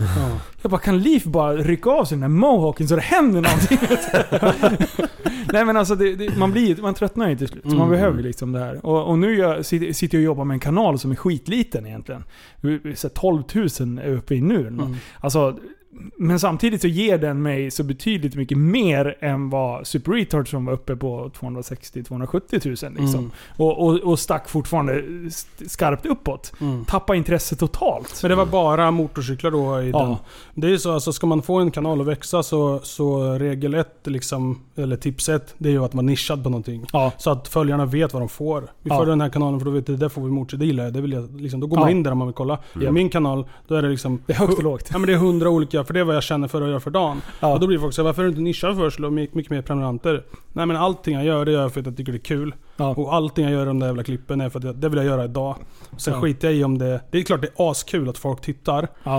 Jag 0.62 0.70
bara, 0.70 0.80
kan 0.80 0.98
Liv 0.98 1.22
bara 1.26 1.56
rycka 1.56 1.90
av 1.90 2.04
sig 2.04 2.16
den 2.18 2.20
där 2.20 2.28
mohawken 2.28 2.88
så 2.88 2.96
det 2.96 3.02
händer 3.02 3.40
någonting? 3.40 3.78
Nej 5.52 5.64
men 5.64 5.76
alltså, 5.76 5.94
det, 5.94 6.16
det, 6.16 6.36
man, 6.36 6.52
blir, 6.52 6.76
man 6.82 6.94
tröttnar 6.94 7.28
ju 7.28 7.36
till 7.36 7.48
slut. 7.48 7.62
Så 7.62 7.68
man 7.68 7.76
Mm. 7.78 7.90
behöver 7.90 8.16
ju 8.16 8.22
liksom 8.22 8.52
det 8.52 8.58
här. 8.58 8.86
Och, 8.86 9.08
och 9.08 9.18
nu 9.18 9.34
jag, 9.36 9.66
sitter 9.66 9.86
jag 9.86 10.14
och 10.14 10.24
jobbar 10.24 10.44
med 10.44 10.54
en 10.54 10.60
kanal 10.60 10.98
som 10.98 11.10
är 11.10 11.14
skitliten 11.14 11.86
egentligen. 11.86 12.24
Så 12.94 13.08
här 13.08 13.14
12 13.14 13.42
000 13.80 13.98
är 13.98 14.12
uppe 14.12 14.34
i 14.34 14.40
nu. 14.40 14.66
Mm. 14.66 14.96
Alltså, 15.20 15.58
men 16.16 16.40
samtidigt 16.40 16.80
så 16.80 16.88
ger 16.88 17.18
den 17.18 17.42
mig 17.42 17.70
så 17.70 17.82
betydligt 17.84 18.34
mycket 18.34 18.59
mer 18.59 19.16
än 19.20 19.51
vad 19.51 19.86
Super 19.86 20.12
Retard 20.12 20.51
som 20.51 20.64
var 20.64 20.72
uppe 20.72 20.97
på 20.97 21.30
260-270 21.40 22.84
000 22.84 22.92
liksom. 23.03 23.18
Mm. 23.18 23.30
Och, 23.57 23.86
och, 23.86 23.94
och 24.01 24.18
stack 24.18 24.49
fortfarande 24.49 25.03
skarpt 25.66 26.07
uppåt. 26.07 26.53
Mm. 26.61 26.84
Tappa 26.84 27.14
intresset 27.14 27.59
totalt. 27.59 28.18
Men 28.22 28.28
det 28.30 28.34
var 28.36 28.47
bara 28.47 28.90
motorcyklar 28.90 29.51
då 29.51 29.82
i 29.82 29.90
Ja. 29.90 29.99
den. 30.05 30.16
Det 30.55 30.66
är 30.66 30.70
ju 30.70 30.78
så, 30.78 30.92
alltså 30.92 31.12
ska 31.12 31.26
man 31.26 31.42
få 31.42 31.57
en 31.59 31.70
kanal 31.70 32.01
att 32.01 32.07
växa 32.07 32.42
så, 32.42 32.80
så 32.82 33.32
regel 33.32 33.74
ett, 33.74 33.99
liksom, 34.05 34.61
eller 34.76 34.97
tips 34.97 35.28
ett, 35.28 35.55
det 35.59 35.68
är 35.68 35.72
ju 35.72 35.84
att 35.84 35.94
vara 35.94 36.03
nischad 36.03 36.42
på 36.44 36.51
någonting. 36.51 36.86
Ja. 36.92 37.12
Så 37.18 37.30
att 37.30 37.49
följarna 37.49 37.86
vet 37.86 38.12
vad 38.12 38.22
de 38.22 38.28
får. 38.28 38.61
Vi 38.61 38.90
Ja. 38.90 38.97
följer 38.99 39.11
den 39.11 39.20
här 39.20 39.28
kanalen 39.28 39.61
för 39.61 39.64
då 39.64 39.70
vet 39.70 39.88
vi, 39.88 39.92
det 39.92 39.99
där 39.99 40.09
får 40.09 40.22
vi 40.22 40.30
motorcykel, 40.30 40.76
det 40.92 41.01
vill 41.01 41.12
jag 41.12 41.40
liksom, 41.40 41.61
då 41.61 41.66
går 41.66 41.76
man 41.76 41.90
in 41.90 42.03
där 42.03 42.12
om 42.12 42.18
man 42.18 42.28
vill 42.28 42.34
kolla. 42.34 42.59
Mm. 42.74 42.86
På 42.86 42.92
min 42.92 43.09
kanal, 43.09 43.47
då 43.68 43.74
är 43.74 43.82
det 43.82 43.88
liksom... 43.88 44.22
Det 44.26 44.32
är 44.32 44.36
högt 44.36 44.59
och 44.59 44.62
lågt. 44.62 44.88
Ja 44.92 44.99
men 44.99 45.07
det 45.07 45.12
är 45.12 45.18
hundra 45.18 45.51
olika, 45.51 45.84
för 45.87 45.95
det 45.95 46.01
är 46.01 46.05
vad 46.05 46.16
jag 46.16 46.22
känner 46.22 46.49
för 46.49 46.62
att 46.62 46.68
göra 46.68 46.80
för 46.80 46.91
dagen. 46.91 47.22
Ja. 47.41 47.53
Och 47.55 47.61
då 47.61 47.66
blir 47.66 47.78
folk 47.78 47.95
så 47.95 48.03
här, 48.03 48.05
varför 48.07 48.22
är 48.22 48.24
du 48.24 48.30
inte 48.30 48.41
nischad 48.43 48.76
först? 48.76 49.01
och 49.01 49.12
mycket, 49.12 49.34
mycket 49.34 49.51
mer 49.51 49.62
prenumeranter. 49.62 50.22
Nej 50.53 50.66
men 50.66 50.76
allting 50.76 51.14
jag 51.14 51.24
gör, 51.24 51.45
det 51.45 51.53
gör 51.53 51.62
jag 51.62 51.72
för 51.72 51.80
att 51.80 51.87
jag 51.87 51.97
tycker 51.97 52.12
det 52.12 52.18
är 52.18 52.20
kul. 52.20 52.55
Ja. 52.76 52.89
Och 52.97 53.14
allting 53.14 53.45
jag 53.45 53.53
gör 53.53 53.62
i 53.62 53.66
de 53.66 53.78
där 53.78 53.87
jävla 53.87 54.03
klippen 54.05 54.41
är 54.41 54.51
för 54.51 54.59
att 54.59 54.64
jag, 54.64 54.76
det 54.76 54.89
vill 54.89 54.97
jag 54.97 55.07
göra 55.07 55.24
idag. 55.24 55.57
Sen 55.97 56.14
Ja. 56.14 56.20
skiter 56.20 56.49
jag 56.49 56.57
i 56.57 56.64
om 56.64 56.78
det... 56.78 57.01
Det 57.11 57.18
är 57.18 57.22
klart 57.22 57.41
det 57.41 57.47
är 57.47 57.70
askul 57.70 58.09
att 58.09 58.18
folk 58.18 58.41
tittar. 58.41 58.89
Ja. 59.05 59.18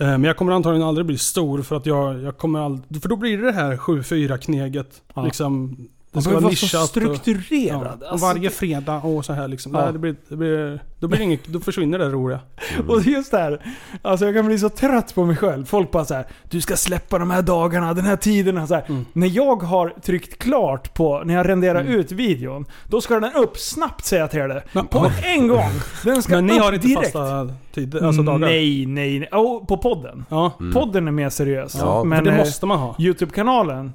Eh, 0.00 0.06
Men 0.06 0.24
jag 0.24 0.36
kommer 0.36 0.52
antagligen 0.52 0.88
aldrig 0.88 1.06
bli 1.06 1.18
stor 1.18 1.62
för 1.62 1.76
att 1.76 1.86
jag, 1.86 2.22
jag 2.22 2.36
kommer 2.38 2.60
aldrig... 2.60 3.02
För 3.02 3.08
då 3.08 3.16
blir 3.16 3.38
det 3.38 3.44
det 3.46 3.52
här 3.52 3.76
7-4 3.76 4.38
kneget. 4.38 5.02
Ja. 5.14 5.24
Liksom... 5.24 5.76
Det 6.16 6.22
ska 6.22 6.30
vara 6.30 6.40
vara 6.40 6.54
så 6.54 6.64
nischat. 6.66 6.82
och- 6.82 6.88
strukturerad. 6.88 7.98
Ja, 8.00 8.06
och 8.06 8.12
Alltså, 8.12 8.26
varje 8.26 8.50
fredag 8.50 8.96
och 9.04 9.24
så 9.24 9.32
här 9.32 9.48
liksom. 9.48 9.74
Ja. 9.74 9.80
Nej, 9.84 9.92
det 9.92 9.98
blir, 9.98 10.16
det 10.28 10.36
blir, 10.36 10.80
då, 11.00 11.08
blir 11.08 11.18
det 11.18 11.24
inget, 11.24 11.46
då 11.46 11.60
försvinner 11.60 11.98
det 11.98 12.08
roliga. 12.08 12.40
Och 12.88 13.02
just 13.02 13.30
det 13.30 13.38
här, 13.38 13.74
alltså 14.02 14.26
jag 14.26 14.34
kan 14.34 14.46
bli 14.46 14.58
så 14.58 14.68
trött 14.68 15.14
på 15.14 15.24
mig 15.24 15.36
själv. 15.36 15.64
Folk 15.64 15.90
bara 15.90 16.04
så 16.04 16.14
här: 16.14 16.26
du 16.50 16.60
ska 16.60 16.76
släppa 16.76 17.18
de 17.18 17.30
här 17.30 17.42
dagarna, 17.42 17.94
den 17.94 18.04
här 18.04 18.16
tiden. 18.16 18.68
Så 18.68 18.74
här. 18.74 18.84
Mm. 18.88 19.04
När 19.12 19.26
jag 19.36 19.62
har 19.62 19.94
tryckt 20.02 20.38
klart 20.42 20.94
på, 20.94 21.22
när 21.24 21.34
jag 21.34 21.48
renderar 21.48 21.84
ut 21.84 22.12
videon, 22.12 22.64
då 22.88 23.00
ska 23.00 23.20
den 23.20 23.32
upp 23.34 23.58
snabbt 23.58 24.04
säger 24.04 24.22
jag 24.22 24.30
till 24.30 24.40
dig. 24.40 24.62
På 24.90 25.10
en 25.24 25.48
gång! 25.48 25.70
Den 26.04 26.22
ska 26.22 26.34
Men 26.34 26.46
ni 26.46 26.52
upp 26.52 26.60
har 26.60 26.72
inte 26.72 26.86
direkt. 26.86 27.02
fasta 27.12 27.48
tider, 27.74 28.04
alltså 28.06 28.22
dagar? 28.22 28.38
Nej, 28.38 28.86
nej, 28.86 29.18
nej. 29.18 29.28
Oh, 29.32 29.66
på 29.66 29.76
podden. 29.78 30.24
Ja. 30.28 30.52
Podden 30.72 31.08
är 31.08 31.12
mer 31.12 31.28
seriös. 31.30 31.76
Ja, 31.80 32.04
men 32.04 32.24
det 32.24 32.30
eh, 32.30 32.36
måste 32.36 32.66
man 32.66 32.78
ha. 32.78 32.94
Youtube-kanalen, 32.98 33.92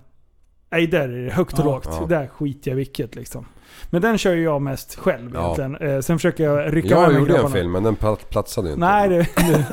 nej 0.72 0.88
där 0.88 1.10
är 1.10 1.26
det 1.26 1.32
högt 1.34 1.54
och 1.54 1.60
Ja. 1.60 1.64
lågt. 1.66 1.88
Ja. 1.92 2.06
Där 2.10 2.28
skiter 2.28 2.72
jag 2.72 2.76
vilket 2.76 3.16
liksom. 3.16 3.46
Men 3.90 4.02
den 4.02 4.18
kör 4.18 4.34
ju 4.34 4.44
jag 4.44 4.62
mest 4.62 4.96
själv 4.96 5.32
Ja. 5.34 5.44
egentligen. 5.44 5.76
Eh, 5.96 6.02
sen 6.02 6.18
försöker 6.20 6.44
jag 6.44 6.76
rycka 6.76 6.88
Jag 6.90 7.02
med 7.02 7.10
mig 7.12 7.20
gjorde 7.20 7.38
en 7.38 7.52
film 7.52 7.72
men 7.72 7.84
den 7.84 7.96
pla- 7.96 8.26
platsade 8.30 8.68
ju 8.68 8.74
inte. 8.74 8.86
Nej, 8.86 9.10
det, 9.10 9.18
det, 9.36 9.66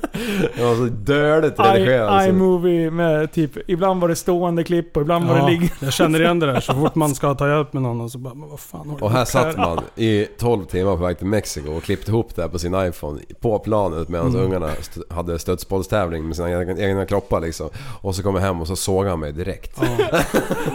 Det 0.55 0.63
var 0.63 0.75
så 0.75 0.83
dödligt 0.83 1.59
redigerat. 1.59 2.21
I, 2.21 2.25
så- 2.25 2.29
iMovie 2.29 2.91
med 2.91 3.31
typ, 3.31 3.51
ibland 3.69 4.01
var 4.01 4.07
det 4.07 4.15
stående 4.15 4.63
klipp 4.63 4.95
och 4.97 5.01
ibland 5.01 5.25
var 5.27 5.35
det 5.35 5.41
Ja, 5.41 5.47
ligg. 5.47 5.71
jag 5.79 5.93
känner 5.93 6.21
igen 6.21 6.39
det 6.39 6.45
där. 6.53 6.59
Så 6.59 6.73
fort 6.73 6.95
man 6.95 7.15
ska 7.15 7.33
ta 7.35 7.49
hjälp 7.49 7.73
med 7.73 7.81
någon 7.83 8.01
och 8.01 8.11
så 8.11 8.17
bara, 8.17 8.33
men 8.33 8.49
vad 8.49 8.59
fan 8.59 8.89
har 8.89 9.03
Och 9.03 9.11
här 9.11 9.25
satt 9.25 9.57
man 9.57 9.79
i 9.95 10.25
12 10.39 10.65
timmar 10.65 10.97
på 10.97 11.03
väg 11.03 11.17
till 11.17 11.27
Mexiko 11.27 11.71
och 11.71 11.83
klippte 11.83 12.11
ihop 12.11 12.35
det 12.35 12.41
här 12.41 12.49
på 12.49 12.59
sin 12.59 12.75
iPhone 12.87 13.19
på 13.41 13.59
planet 13.59 14.09
medan 14.09 14.27
Mm. 14.27 14.41
ungarna 14.41 14.69
st- 14.71 15.01
hade 15.09 15.39
stödsbollstävling 15.39 16.27
med 16.27 16.35
sina 16.35 16.51
egna, 16.77 17.05
kroppar 17.05 17.39
liksom. 17.41 17.69
Och 18.01 18.15
så 18.15 18.23
kom 18.23 18.35
jag 18.35 18.41
hem 18.41 18.61
och 18.61 18.67
så 18.67 18.75
såg 18.75 19.05
han 19.05 19.19
mig 19.19 19.31
direkt. 19.33 19.79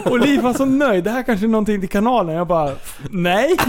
Och 0.05 0.19
Liv 0.19 0.41
var 0.41 0.53
så 0.53 0.65
nöjd. 0.65 1.03
Det 1.03 1.09
här 1.11 1.23
kanske 1.23 1.45
är 1.45 1.47
någonting 1.49 1.79
till 1.79 1.89
kanalen. 1.89 2.35
Jag 2.35 2.47
bara, 2.47 2.71
nej. 3.11 3.55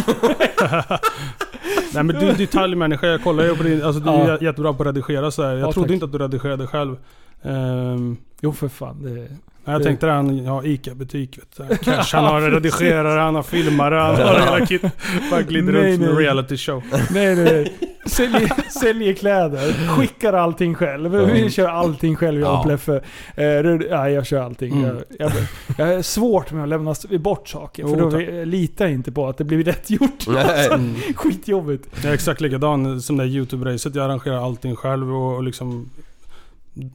Nej 1.95 2.03
men 2.05 2.17
du 2.21 2.29
är 2.29 2.35
detaljmänniska, 2.35 3.07
jag 3.07 3.23
kollar 3.23 3.45
ju 3.45 3.57
på 3.57 3.63
din, 3.63 3.83
alltså 3.85 4.01
du 4.03 4.11
är 4.11 4.29
Ja. 4.29 4.37
jä- 4.37 4.45
jättebra 4.45 4.73
på 4.73 4.83
att 4.83 4.87
redigera 4.87 5.31
så 5.31 5.43
här. 5.43 5.51
Jag 5.55 5.69
Ja, 5.69 5.73
trodde 5.73 5.89
tack. 5.89 5.95
inte 5.95 6.05
att 6.05 6.13
du 6.13 6.19
redigerade 6.19 6.67
själv. 6.67 6.97
Ehm, 7.43 8.17
Jo 8.41 8.53
för 8.53 8.69
fan. 8.69 9.03
Det, 9.03 9.29
jag 9.73 9.83
tänkte 9.83 10.07
det, 10.07 10.13
han 10.13 10.47
har 10.47 10.67
ICA-butik. 10.67 11.39
Cash, 11.83 12.03
han 12.13 12.25
har 12.25 12.41
redigerare, 12.51 13.21
han 13.21 13.35
har 13.35 13.43
filmare, 13.43 13.95
han 13.95 14.17
har 14.17 14.41
hela 14.55 14.67
kit. 14.67 14.83
Bara 15.31 15.43
glider 15.43 15.73
Nej, 15.73 15.83
runt 15.83 15.95
som 16.01 16.09
en 16.09 16.15
nej. 16.15 16.25
reality 16.25 16.57
show. 16.57 16.83
nej, 17.11 17.37
nej. 17.37 17.73
Säljer, 18.07 18.71
säljer 18.81 19.15
kläder. 19.15 19.73
Skickar 19.97 20.33
allting 20.33 20.75
själv. 20.75 21.11
Vi 21.33 21.51
kör 21.51 21.69
allting 21.69 22.17
själv 22.17 22.41
jag 22.41 22.59
och. 22.59 22.65
Pleffe. 22.65 23.01
Eh, 23.37 23.45
ja, 23.91 24.11
jag 24.11 24.27
kör 24.27 24.41
allting. 24.43 24.73
Mm. 24.73 24.85
Jag, 24.87 25.03
jag, 25.19 25.33
jag 25.79 25.95
är 25.95 26.03
svårt 26.03 26.53
med 26.53 26.63
att 26.63 26.69
lämna 26.69 26.95
bort 27.21 27.49
saker. 27.49 27.87
För 27.89 27.97
då 27.97 28.07
vi- 28.09 28.47
litar 28.47 28.85
jag 28.85 28.95
inte 28.95 29.13
på 29.13 29.29
att 29.29 29.39
det 29.39 29.45
blir 29.45 29.65
rätt 29.65 29.91
gjort. 29.91 30.27
Nej. 30.29 30.69
Mm. 30.79 30.95
Skitjobbigt. 31.17 31.89
Jag 32.03 32.11
är 32.11 32.15
exakt 32.15 32.41
likadan 32.41 33.03
som 33.03 33.17
det 33.17 33.25
YouTube-racet. 33.25 33.97
Jag 33.97 34.05
arrangerar 34.05 34.45
allting 34.45 34.77
själv 34.77 35.15
och, 35.15 35.37
och 35.37 35.43
liksom 35.43 35.91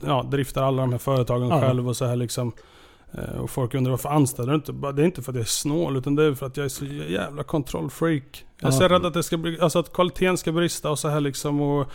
ja, 0.05 0.23
driftar 0.23 0.63
alla 0.63 0.81
de 0.81 0.91
här 0.91 0.97
företagen 0.99 1.47
Ja. 1.49 1.61
själv 1.61 1.87
och 1.87 1.97
så 1.97 2.05
här 2.05 2.15
liksom. 2.15 2.51
Eh, 3.13 3.39
Och 3.41 3.49
folk 3.49 3.73
undrar 3.75 3.91
varför 3.91 4.09
anställer 4.09 4.49
du 4.49 4.55
inte? 4.55 4.71
Det 4.71 5.01
är 5.01 5.05
inte 5.05 5.21
för 5.21 5.31
att 5.31 5.35
jag 5.35 5.41
är 5.43 5.47
snål 5.47 5.97
utan 5.97 6.15
det 6.15 6.23
är 6.23 6.33
för 6.33 6.45
att 6.45 6.57
jag 6.57 6.63
är 6.65 6.69
så 6.69 6.85
jävla 6.85 7.43
kontrollfreak. 7.43 8.45
Jag 8.59 8.67
är 8.67 8.71
så 8.71 8.87
rädd 8.87 9.05
att, 9.05 9.13
det 9.13 9.23
ska 9.23 9.37
bli, 9.37 9.59
alltså 9.61 9.79
att 9.79 9.93
kvaliteten 9.93 10.37
ska 10.37 10.51
brista 10.51 10.89
och 10.91 10.99
så 10.99 11.07
här 11.07 11.19
liksom. 11.21 11.61
Och, 11.61 11.87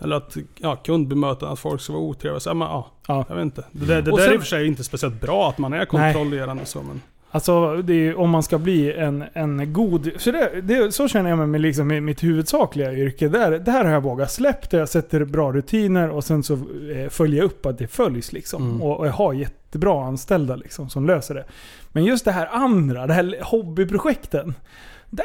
eller 0.00 0.16
att 0.16 0.36
ja, 0.58 0.76
kundbemötandet, 0.76 1.52
att 1.52 1.58
folk 1.58 1.80
ska 1.80 1.92
vara 1.92 2.02
otrevliga. 2.02 2.40
Så, 2.40 2.50
här, 2.50 2.54
men, 2.54 2.68
ja, 2.68 2.90
Ja. 3.06 3.24
jag 3.28 3.34
vet 3.36 3.42
inte. 3.44 3.64
Det, 3.72 3.86
där- 3.86 4.02
det 4.02 4.10
Och 4.12 4.18
där 4.18 4.24
är 4.24 4.28
sen- 4.28 4.34
i 4.34 4.38
och 4.38 4.40
för 4.42 4.48
sig 4.48 4.66
inte 4.66 4.84
speciellt 4.84 5.20
bra 5.20 5.48
att 5.48 5.58
man 5.58 5.72
är 5.72 5.84
kontrollerande 5.84 6.64
så 6.66 6.82
men... 6.82 7.00
Alltså, 7.34 7.82
det 7.82 7.94
är, 7.94 8.18
om 8.18 8.30
man 8.30 8.42
ska 8.42 8.58
bli 8.58 8.92
en, 8.92 9.24
en 9.32 9.72
god... 9.72 10.10
Så, 10.16 10.30
det, 10.30 10.60
det, 10.62 10.94
så 10.94 11.08
känner 11.08 11.30
jag 11.30 11.38
mig 11.38 11.46
med 11.46 11.60
liksom, 11.60 11.88
med 11.88 12.02
mitt 12.02 12.22
huvudsakliga 12.22 12.92
yrke. 12.92 13.28
Där, 13.28 13.58
där 13.58 13.84
har 13.84 13.90
jag 13.90 14.00
vågat 14.00 14.32
släppt 14.32 14.72
Jag 14.72 14.88
sätter 14.88 15.24
bra 15.24 15.52
rutiner 15.52 16.10
och 16.10 16.24
sen 16.24 16.42
så 16.42 16.54
eh, 16.54 17.08
följer 17.08 17.38
jag 17.38 17.44
upp 17.44 17.66
att 17.66 17.78
det 17.78 17.86
följs. 17.86 18.32
Liksom. 18.32 18.62
Mm. 18.62 18.82
Och, 18.82 18.98
och 18.98 19.06
jag 19.06 19.12
har 19.12 19.32
jättebra 19.32 20.04
anställda 20.04 20.56
liksom, 20.56 20.90
som 20.90 21.06
löser 21.06 21.34
det. 21.34 21.44
Men 21.92 22.04
just 22.04 22.24
det 22.24 22.32
här 22.32 22.48
andra, 22.52 23.06
det 23.06 23.14
här 23.14 23.38
hobbyprojekten. 23.42 24.54
Där, 25.14 25.24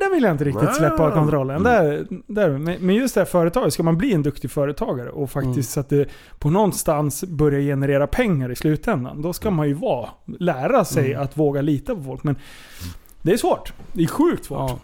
där 0.00 0.14
vill 0.14 0.22
jag 0.22 0.32
inte 0.32 0.44
riktigt 0.44 0.74
släppa 0.74 1.02
Wow. 1.06 1.10
kontrollen. 1.14 1.62
Där, 1.62 2.06
där, 2.26 2.48
men 2.80 2.94
just 2.94 3.14
det 3.14 3.20
här 3.20 3.26
företaget, 3.26 3.72
ska 3.72 3.82
man 3.82 3.98
bli 3.98 4.12
en 4.12 4.22
duktig 4.22 4.50
företagare 4.50 5.10
och 5.10 5.30
faktiskt 5.30 5.70
så 5.70 5.80
att 5.80 5.88
det 5.88 6.08
på 6.38 6.50
någonstans 6.50 7.24
börjar 7.24 7.60
generera 7.60 8.06
pengar 8.06 8.50
i 8.52 8.56
slutändan. 8.56 9.22
Då 9.22 9.32
ska 9.32 9.50
man 9.50 9.68
ju 9.68 9.74
vara, 9.74 10.08
lära 10.38 10.84
sig 10.84 11.14
att 11.14 11.36
våga 11.36 11.60
lita 11.62 11.94
på 11.94 12.02
folk. 12.02 12.22
Men 12.22 12.36
det 13.22 13.32
är 13.32 13.36
svårt. 13.36 13.72
Det 13.92 14.02
är 14.02 14.06
sjukt 14.06 14.44
svårt. 14.44 14.58
Ja. 14.70 14.78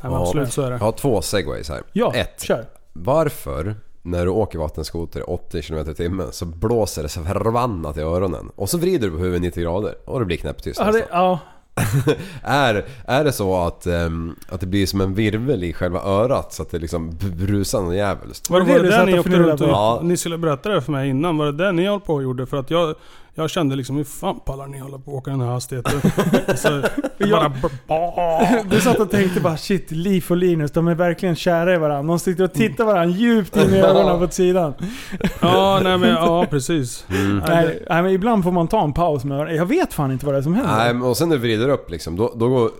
Nej, 0.00 0.12
Ja. 0.12 0.22
absolut 0.22 0.52
så 0.52 0.62
är 0.62 0.66
det. 0.70 0.76
Jag 0.76 0.80
har 0.84 0.92
två 0.92 1.22
segways 1.22 1.68
här. 1.68 1.82
Ja, 1.92 2.14
Ett. 2.14 2.40
kör. 2.40 2.64
Varför 2.92 3.74
när 4.02 4.24
du 4.24 4.30
åker 4.30 4.58
vattenskoter 4.58 5.20
i 5.20 5.22
80 5.22 5.62
km 5.62 5.94
timmen 5.94 6.32
så 6.32 6.44
blåser 6.46 7.02
det 7.02 7.08
så 7.08 7.22
förbannat 7.24 7.96
i 7.96 8.00
öronen. 8.00 8.50
Och 8.56 8.68
så 8.70 8.78
vrider 8.78 9.06
du 9.06 9.12
på 9.12 9.18
huvudet 9.18 9.42
90 9.42 9.62
grader 9.62 9.94
och 10.04 10.18
det 10.20 10.24
blir 10.26 10.36
knäpptyst 10.36 10.80
Ja, 10.80 10.84
det, 10.86 10.92
nästan. 10.92 11.08
ja. 11.20 11.38
är, 12.42 12.84
är 13.04 13.24
det 13.24 13.32
så 13.32 13.56
att, 13.56 13.86
ehm, 13.86 14.36
att 14.48 14.60
det 14.60 14.66
blir 14.66 14.86
som 14.86 15.00
en 15.00 15.14
virvel 15.14 15.64
i 15.64 15.72
själva 15.72 16.02
örat 16.02 16.52
så 16.52 16.62
att 16.62 16.70
det 16.70 16.78
liksom 16.78 17.16
brusar 17.20 17.82
något 17.82 17.94
djävulskt? 17.94 18.50
Var 18.50 18.60
det, 18.60 18.66
var 18.66 18.74
det 18.74 18.82
det 18.82 18.84
du 18.84 18.90
där 18.90 19.06
ni 19.06 19.12
och 19.12 19.18
åkte 19.18 19.30
funderade 19.30 19.50
runt 19.50 19.60
och... 19.60 19.68
Ja. 19.68 20.00
Ni 20.02 20.16
skulle 20.16 20.38
berätta 20.38 20.68
det 20.68 20.82
för 20.82 20.92
mig 20.92 21.08
innan. 21.08 21.36
Var 21.36 21.46
det 21.46 21.64
det 21.64 21.72
ni 21.72 21.86
höll 21.86 22.00
på 22.00 22.14
och 22.14 22.22
gjorde? 22.22 22.46
För 22.46 22.56
att 22.56 22.70
jag, 22.70 22.94
jag 23.38 23.50
kände 23.50 23.76
liksom, 23.76 23.96
hur 23.96 24.04
fan 24.04 24.40
pallar 24.40 24.66
ni 24.66 24.78
hålla 24.78 24.98
på 24.98 25.10
och 25.10 25.16
åka 25.16 25.30
den 25.30 25.40
här 25.40 25.48
hastigheten? 25.48 26.00
så, 26.56 26.82
bara, 27.30 28.62
Du 28.70 28.80
satt 28.80 29.00
och 29.00 29.10
tänkte 29.10 29.40
bara 29.40 29.56
shit, 29.56 29.90
Liv 29.90 30.24
och 30.28 30.36
Linus, 30.36 30.70
de 30.70 30.88
är 30.88 30.94
verkligen 30.94 31.36
kära 31.36 31.74
i 31.74 31.78
varandra. 31.78 32.12
De 32.12 32.18
sitter 32.18 32.44
och 32.44 32.52
tittar 32.52 32.84
varandra 32.84 33.16
djupt 33.16 33.56
in 33.56 33.74
i 33.74 33.78
ögonen 33.78 34.18
på 34.18 34.32
sidan. 34.32 34.74
ja, 35.40 35.80
nej 35.82 35.98
men 35.98 36.08
ja 36.08 36.46
precis. 36.50 37.06
Mm. 37.10 37.42
Nej, 37.48 37.82
Nej, 37.90 38.02
men 38.02 38.12
ibland 38.12 38.44
får 38.44 38.52
man 38.52 38.68
ta 38.68 38.84
en 38.84 38.92
paus 38.92 39.24
med 39.24 39.38
öronen. 39.38 39.56
Jag 39.56 39.66
vet 39.66 39.92
fan 39.92 40.12
inte 40.12 40.26
vad 40.26 40.34
det 40.34 40.38
är 40.38 40.42
som 40.42 40.54
händer. 40.54 40.76
Nej, 40.76 40.94
men 40.94 41.02
och 41.02 41.16
sen 41.16 41.28
när 41.28 41.36
du 41.36 41.42
vrider 41.42 41.68
upp 41.68 41.90
liksom, 41.90 42.16
då, 42.16 42.32
då 42.36 42.48
går 42.48 42.70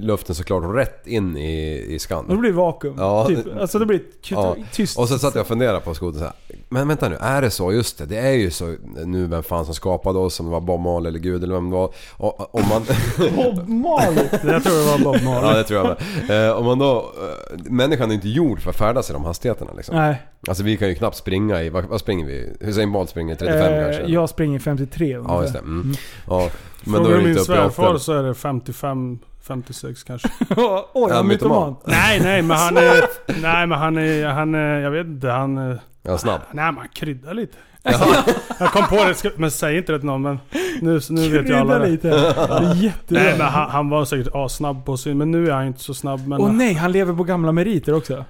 luften 0.00 0.34
såklart 0.34 0.74
rätt 0.76 1.06
in 1.06 1.36
i, 1.36 1.84
i 1.94 1.98
skan. 1.98 2.24
Och 2.24 2.34
det 2.34 2.40
blir 2.40 2.52
vakuum. 2.52 2.94
Ja. 2.98 3.26
Typ. 3.28 3.46
Alltså 3.60 3.78
det 3.78 3.86
blir 3.86 4.00
Ja. 4.28 4.56
tyst. 4.72 4.98
Och 4.98 5.08
så 5.08 5.18
satt 5.18 5.34
jag 5.34 5.42
och 5.42 5.48
funderade 5.48 5.80
på 5.80 5.94
skotern 5.94 6.18
så 6.18 6.24
här. 6.24 6.32
Men 6.68 6.88
vänta 6.88 7.08
nu, 7.08 7.16
är 7.20 7.42
det 7.42 7.50
så? 7.50 7.72
Just 7.72 7.98
det, 7.98 8.06
det 8.06 8.16
är 8.18 8.32
ju 8.32 8.50
så 8.50 8.74
nu 9.04 9.26
vem 9.26 9.42
fan 9.42 9.64
som 9.64 9.74
skapade 9.74 10.18
oss, 10.18 10.40
om 10.40 10.46
det 10.46 10.52
var 10.52 10.60
Bob 10.60 10.80
Marley 10.80 11.08
eller 11.08 11.18
Gud 11.18 11.44
eller 11.44 11.54
vem 11.54 11.70
det 11.70 11.76
var. 11.76 11.90
Och, 12.16 12.54
om 12.54 12.62
man... 12.68 12.82
Bob 13.36 13.68
Marley. 13.68 14.24
jag 14.52 14.62
tror 14.64 14.84
det 14.84 14.90
var 14.90 15.12
Bob 15.12 15.22
Marley. 15.24 15.50
ja, 15.50 15.56
det 15.56 15.64
tror 15.64 15.86
jag 15.86 15.96
med. 16.28 16.48
Eh, 16.48 16.56
om 16.56 16.64
man 16.64 16.78
då... 16.78 16.96
Eh, 16.96 17.72
människan 17.72 18.10
är 18.10 18.14
inte 18.14 18.28
gjord 18.28 18.60
för 18.60 18.70
att 18.70 18.76
färdas 18.76 19.10
i 19.10 19.12
de 19.12 19.24
hastigheterna 19.24 19.70
liksom. 19.76 19.96
Nej. 19.96 20.22
Alltså 20.48 20.64
vi 20.64 20.76
kan 20.76 20.88
ju 20.88 20.94
knappt 20.94 21.16
springa 21.16 21.62
i... 21.62 21.68
Vad, 21.70 21.84
vad 21.84 22.00
springer 22.00 22.26
vi? 22.26 22.56
Hussein 22.60 22.92
Bolt 22.92 23.10
springer 23.10 23.34
i 23.34 23.36
35 23.36 23.72
Eh, 23.72 23.84
kanske? 23.84 24.12
Jag 24.12 24.28
springer 24.28 24.58
53 24.58 25.08
Ja, 25.28 25.42
just 25.42 25.52
det. 25.52 25.58
Mm. 25.58 25.92
Ja, 26.26 26.48
men 26.84 26.92
då 26.92 26.98
Frågar 27.04 27.10
är 27.10 27.20
du 27.20 27.22
det 27.28 27.28
min 27.34 27.42
i 27.42 27.44
svärfar 27.44 27.88
8. 27.90 27.98
så 27.98 28.12
är 28.12 28.22
det 28.22 28.34
55, 28.34 29.18
56 29.46 30.02
kanske. 30.04 30.28
Oj, 30.56 30.56
Ja, 30.94 31.14
han 31.14 31.26
mytoman. 31.26 31.76
nej, 31.84 32.20
nej 32.20 32.42
men 32.42 32.56
han 32.56 32.76
är... 32.76 33.04
Nej 33.42 33.66
men 33.66 33.78
han 33.78 33.98
är... 33.98 34.26
Han 34.26 34.54
är 34.54 34.80
jag 34.80 34.90
vet 34.90 35.06
inte, 35.06 35.28
han... 35.28 35.58
är- 35.58 35.80
Ja, 36.02 36.18
snabb. 36.18 36.40
Nej 36.52 36.64
men 36.64 36.76
han 36.76 36.88
kryddar 36.88 37.34
lite. 37.34 37.56
Jag 38.58 38.72
kom 38.72 38.86
på 38.86 38.94
det, 39.04 39.32
men 39.38 39.50
säg 39.50 39.76
inte 39.76 39.92
det 39.92 39.98
till 39.98 40.06
någon 40.06 40.22
men 40.22 40.38
nu, 40.80 41.00
nu 41.10 41.28
vet 41.28 41.48
ju 41.48 41.54
alla 41.54 41.78
det. 41.78 41.88
lite. 41.88 42.08
Det. 42.10 42.94
Nej 43.08 43.38
men 43.38 43.46
han, 43.46 43.70
han 43.70 43.88
var 43.88 44.04
säkert 44.04 44.50
snabb 44.50 44.84
på 44.84 44.96
sin, 44.96 45.18
men 45.18 45.30
nu 45.30 45.48
är 45.48 45.52
han 45.52 45.66
inte 45.66 45.80
så 45.82 45.94
snabb. 45.94 46.26
Men 46.28 46.40
Åh 46.40 46.52
nej, 46.52 46.74
han 46.74 46.92
lever 46.92 47.12
på 47.14 47.24
gamla 47.24 47.52
meriter 47.52 47.94
också. 47.94 48.24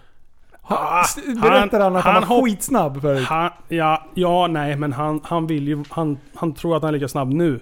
Ah, 0.62 1.00
S- 1.04 1.16
Berättar 1.42 1.80
han 1.80 1.96
att 1.96 2.04
han, 2.04 2.14
han 2.14 2.28
var 2.28 2.42
skitsnabb 2.44 3.00
förut? 3.00 3.26
Han, 3.28 3.50
ja, 3.68 4.04
ja, 4.14 4.46
nej 4.46 4.76
men 4.76 4.92
han, 4.92 5.20
han 5.24 5.46
vill 5.46 5.68
ju... 5.68 5.84
Han, 5.90 6.18
han 6.34 6.54
tror 6.54 6.76
att 6.76 6.82
han 6.82 6.88
är 6.88 6.92
lika 6.92 7.08
snabb 7.08 7.32
nu. 7.32 7.60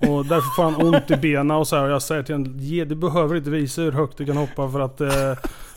Och 0.00 0.26
därför 0.26 0.54
får 0.56 0.62
han 0.62 0.86
ont 0.86 1.10
i 1.10 1.16
benen 1.16 1.50
och 1.50 1.68
så 1.68 1.76
här, 1.76 1.84
och 1.84 1.90
jag 1.90 2.02
säger 2.02 2.22
till 2.22 2.34
honom, 2.34 2.58
du 2.88 2.94
behöver 2.94 3.36
inte 3.36 3.50
visa 3.50 3.82
hur 3.82 3.92
högt 3.92 4.18
du 4.18 4.26
kan 4.26 4.36
hoppa 4.36 4.70
för 4.70 4.80
att 4.80 5.00
eh, 5.00 5.32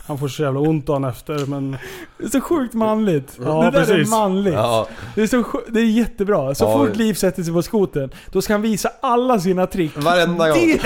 han 0.06 0.18
får 0.18 0.28
så 0.28 0.42
jävla 0.42 0.60
ont 0.60 0.86
dagen 0.86 1.04
efter. 1.04 1.46
Men 1.46 1.76
Det 2.18 2.24
är 2.24 2.28
så 2.28 2.40
sjukt 2.40 2.74
manligt. 2.74 3.38
Ja, 3.44 3.70
det 3.70 3.70
där 3.84 3.98
är 4.00 4.10
manligt. 4.10 4.54
Ja. 4.54 4.88
Det, 5.14 5.22
är 5.22 5.26
så, 5.26 5.44
det 5.68 5.80
är 5.80 5.84
jättebra. 5.84 6.54
Så 6.54 6.64
Ja. 6.64 6.72
fort 6.78 6.96
Liv 6.96 7.14
sätter 7.14 7.42
sig 7.42 7.52
på 7.52 7.62
skoten, 7.62 8.10
då 8.32 8.42
ska 8.42 8.52
han 8.54 8.62
visa 8.62 8.90
alla 9.02 9.38
sina 9.40 9.66
trick. 9.66 9.92
Varenda 9.96 10.48
gång. 10.48 10.58
Det, 10.58 10.80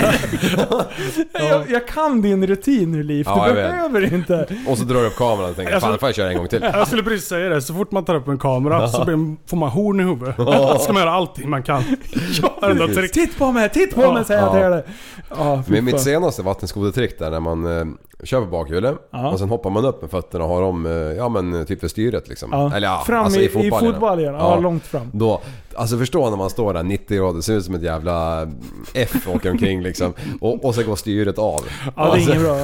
jag, 1.49 1.69
jag 1.71 1.87
kan 1.87 2.21
din 2.21 2.47
rutin 2.47 2.91
nu 2.91 3.03
Liv, 3.03 3.25
Ja, 3.29 3.33
du 3.43 3.47
jag 3.49 3.55
vet. 3.55 3.71
behöver 3.71 4.13
inte. 4.13 4.47
Och 4.67 4.77
så 4.77 4.83
drar 4.83 5.01
du 5.01 5.07
upp 5.07 5.15
kameran 5.15 5.49
och 5.49 5.55
tänker 5.55 5.73
Alltså- 5.73 5.89
fan 5.89 5.99
får 5.99 6.07
jag 6.09 6.15
köra 6.15 6.31
en 6.31 6.37
gång 6.37 6.47
till. 6.47 6.59
jag 6.73 6.87
skulle 6.87 7.03
precis 7.03 7.27
säga 7.29 7.49
det, 7.49 7.61
så 7.61 7.73
fort 7.73 7.91
man 7.91 8.05
tar 8.05 8.15
upp 8.15 8.27
en 8.27 8.37
kamera 8.39 8.87
så 8.87 9.05
blir, 9.05 9.47
får 9.49 9.57
man 9.57 9.69
horn 9.69 9.99
i 9.99 10.03
huvudet. 10.03 10.35
Så 10.35 10.79
ska 10.79 10.93
man 10.93 11.01
göra 11.01 11.11
allting 11.13 11.49
man 11.49 11.63
kan. 11.63 11.83
Trick. 12.95 13.11
Titt 13.11 13.37
på 13.37 13.51
mig, 13.51 13.69
titt 13.69 13.95
på 13.95 14.01
Ja. 14.01 14.13
mig 14.13 14.25
säger 14.25 14.41
jag 14.41 14.51
till 14.51 14.61
dig. 14.71 14.83
Ja, 15.29 15.63
mitt 15.81 16.01
senaste 16.01 16.41
vattenskotertrick 16.41 17.19
där 17.19 17.31
när 17.31 17.39
man 17.39 17.77
eh, 17.79 17.85
kör 18.23 18.41
på 18.41 18.47
bakhjulet 18.47 18.95
Ja. 19.11 19.29
och 19.31 19.39
sen 19.39 19.49
hoppar 19.49 19.69
man 19.69 19.85
upp 19.85 20.01
med 20.01 20.11
fötterna 20.11 20.43
och 20.43 20.49
har 20.49 20.61
dem, 20.61 20.85
eh, 20.85 20.91
ja 20.91 21.29
men 21.29 21.65
typ 21.65 21.79
för 21.79 21.87
styret 21.87 22.27
liksom. 22.27 22.49
Ja. 22.51 22.75
Eller 22.75 22.87
ja, 22.87 23.03
Fram 23.05 23.23
alltså 23.25 23.39
i, 23.39 23.43
i 23.43 23.45
i 23.45 23.49
fotbollen. 23.49 23.93
fotbollen, 23.93 24.33
ja. 24.33 24.59
långt 24.59 24.83
fram. 24.83 25.09
Då, 25.13 25.41
alltså 25.75 25.97
förstå 25.97 26.29
när 26.29 26.37
man 26.37 26.49
står 26.49 26.73
där 26.73 26.83
90 26.83 27.17
grader, 27.17 27.41
ser 27.41 27.53
ut 27.53 27.65
som 27.65 27.75
ett 27.75 27.81
jävla 27.83 28.47
F 28.93 29.27
åker 29.35 29.51
omkring 29.51 29.81
liksom. 29.81 30.13
Och, 30.41 30.65
och 30.65 30.75
så 30.75 30.83
går 30.83 30.95
styret 30.95 31.37
av. 31.39 31.59
Ja, 31.85 31.91
det 31.95 32.01
är 32.01 32.05
Alltså, 32.05 32.29
inget 32.31 32.41
bra. 32.43 32.55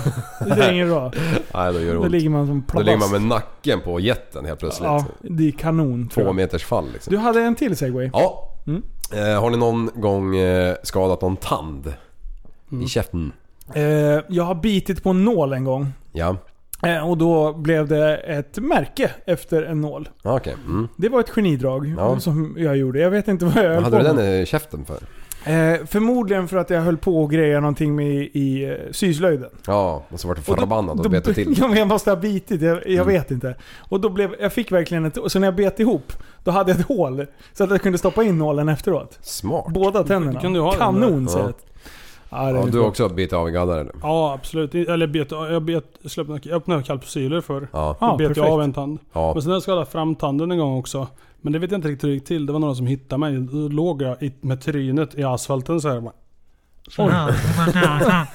Det 0.56 0.64
är 0.64 0.72
inget 0.74 0.88
bra. 0.88 1.12
Nej, 1.54 1.74
då 1.74 1.80
gör 1.80 1.88
det 1.88 1.94
Då 1.94 2.02
ont. 2.02 2.12
ligger 2.12 2.30
man 2.30 2.48
som 2.48 2.60
Då 2.60 2.72
pladask. 2.72 2.86
ligger 2.86 3.00
man 3.00 3.12
med 3.12 3.22
nacken 3.22 3.82
på 3.82 4.00
jätten 4.00 4.46
helt 4.46 4.60
plötsligt. 4.60 4.86
Ja, 4.88 5.06
det 5.22 5.48
är 5.48 5.52
kanon. 5.52 6.10
Två 6.14 6.34
meters 6.34 6.66
fall 6.66 6.86
liksom. 6.94 7.12
Du 7.14 7.18
hade 7.18 7.42
en 7.42 7.56
till 7.56 7.78
segway. 7.78 8.10
Ja. 8.14 8.52
Mm. 8.68 8.84
Eh, 9.14 9.42
har 9.42 9.50
ni 9.50 9.58
någon 9.58 9.90
gång 9.96 10.36
eh, 10.38 10.76
skadat 10.84 11.22
någon 11.22 11.38
tand? 11.38 11.94
Mm. 12.72 12.84
I 12.84 12.88
käften? 12.88 13.32
Eh, 13.74 13.84
jag 14.28 14.44
har 14.44 14.56
bitit 14.56 15.04
på 15.04 15.10
en 15.10 15.24
nål 15.26 15.54
en 15.54 15.64
gång. 15.64 15.94
Ja. 16.12 16.38
Eh, 16.84 17.10
och 17.10 17.18
då 17.18 17.54
blev 17.54 17.88
det 17.88 18.16
ett 18.18 18.58
märke 18.60 19.12
efter 19.26 19.64
en 19.64 19.82
nål. 19.82 20.10
Okej. 20.24 20.56
Mm. 20.66 20.88
Det 20.98 21.10
var 21.10 21.20
ett 21.20 21.30
genidrag 21.30 21.94
Ja. 21.98 22.20
som 22.20 22.56
jag 22.58 22.78
gjorde. 22.78 23.00
Jag 23.00 23.10
vet 23.12 23.28
inte 23.28 23.46
vad 23.46 23.56
jag 23.56 23.62
höll 23.64 23.74
Vad 23.76 23.84
hade 23.84 23.98
på 23.98 24.04
du 24.04 24.14
med. 24.16 24.26
den 24.26 24.42
i 24.42 24.46
käften 24.46 24.86
för? 24.86 24.98
Eh, 25.48 25.86
förmodligen 25.86 26.48
för 26.48 26.58
att 26.58 26.70
jag 26.70 26.82
höll 26.82 26.98
på 26.98 27.24
och 27.24 27.32
greja 27.32 27.60
någonting 27.60 27.96
med 27.96 28.08
i, 28.08 28.30
i 28.34 28.64
eh, 28.70 28.76
syslöjden. 28.92 29.50
Ja, 29.68 30.04
och 30.10 30.20
så 30.20 30.28
vart 30.28 30.38
du 30.38 30.52
Och 30.52 30.56
då- 30.58 30.62
förbannad 30.62 30.98
och 30.98 31.04
då- 31.04 31.10
bet 31.10 31.36
till. 31.36 31.56
Ja, 31.60 31.68
men 31.68 31.78
jag 31.78 31.88
måste 31.88 32.12
ha 32.12 32.16
bitit, 32.18 32.62
jag, 32.62 32.76
jag 32.78 32.88
Mm. 32.94 33.08
vet 33.08 33.32
inte. 33.32 33.56
Och 33.90 34.02
då 34.02 34.10
blev, 34.10 34.36
jag 34.40 34.54
fick 34.54 34.72
verkligen 34.72 35.06
ett... 35.06 35.18
Och 35.18 35.32
så 35.32 35.40
när 35.40 35.48
jag 35.48 35.56
bet 35.56 35.80
ihop, 35.80 36.14
då 36.44 36.52
hade 36.52 36.72
jag 36.72 36.80
ett 36.80 36.86
hål. 36.86 37.26
Så 37.54 37.64
att 37.64 37.70
jag 37.70 37.82
kunde 37.82 37.98
stoppa 37.98 38.24
in 38.24 38.38
nålen 38.38 38.70
efteråt. 38.70 39.18
Smart. 39.22 39.66
Båda 39.74 40.04
tänderna. 40.04 40.42
kan 40.42 40.54
du 40.54 40.60
ha 40.60 40.70
den 40.72 40.80
Kanon 40.80 41.26
där. 41.26 41.32
säger 41.32 41.46
Ja. 41.46 41.52
jag. 41.52 41.72
Ja, 42.30 42.52
Ja, 42.52 42.66
du 42.72 42.80
har 42.80 42.88
också 42.88 43.10
bitit 43.10 43.34
av 43.34 43.50
i 43.50 43.52
gaddar 43.52 43.78
eller? 43.80 43.94
Ja 44.02 44.34
absolut. 44.34 44.76
Eller 44.76 45.08
bet, 45.08 45.32
jag 45.32 45.64
bet, 45.64 45.84
släppte, 46.06 46.40
jag 46.50 46.56
öppnade 46.58 46.84
kalpsyler 46.84 47.42
för. 47.42 47.68
Ja. 47.74 47.98
Då 48.00 48.18
bet 48.18 48.38
jag 48.38 48.48
av 48.48 48.62
en 48.62 48.74
tand. 48.74 49.00
Ja. 49.14 49.34
Men 49.34 49.42
sen 49.42 49.52
har 49.52 49.56
jag 49.56 49.64
skadat 49.64 49.92
framtanden 49.92 50.52
en 50.52 50.58
gång 50.58 50.78
också. 50.80 51.08
Men 51.42 51.54
det 51.54 51.60
vet 51.60 51.72
jag 51.72 51.78
inte 51.78 51.88
riktigt 51.88 52.04
hur 52.04 52.10
det 52.10 52.14
gick 52.16 52.26
till. 52.26 52.46
Det 52.46 52.54
var 52.54 52.60
någon 52.60 52.76
som 52.76 52.88
hittade 52.88 53.20
mig. 53.20 53.34
Då 53.40 53.58
låg 53.68 54.02
jag 54.02 54.24
i, 54.24 54.34
med 54.42 54.62
trynet 54.62 55.16
i 55.16 55.24
asfalten 55.24 55.82
så 55.82 55.90
här. 55.90 56.02
bara. 56.02 56.14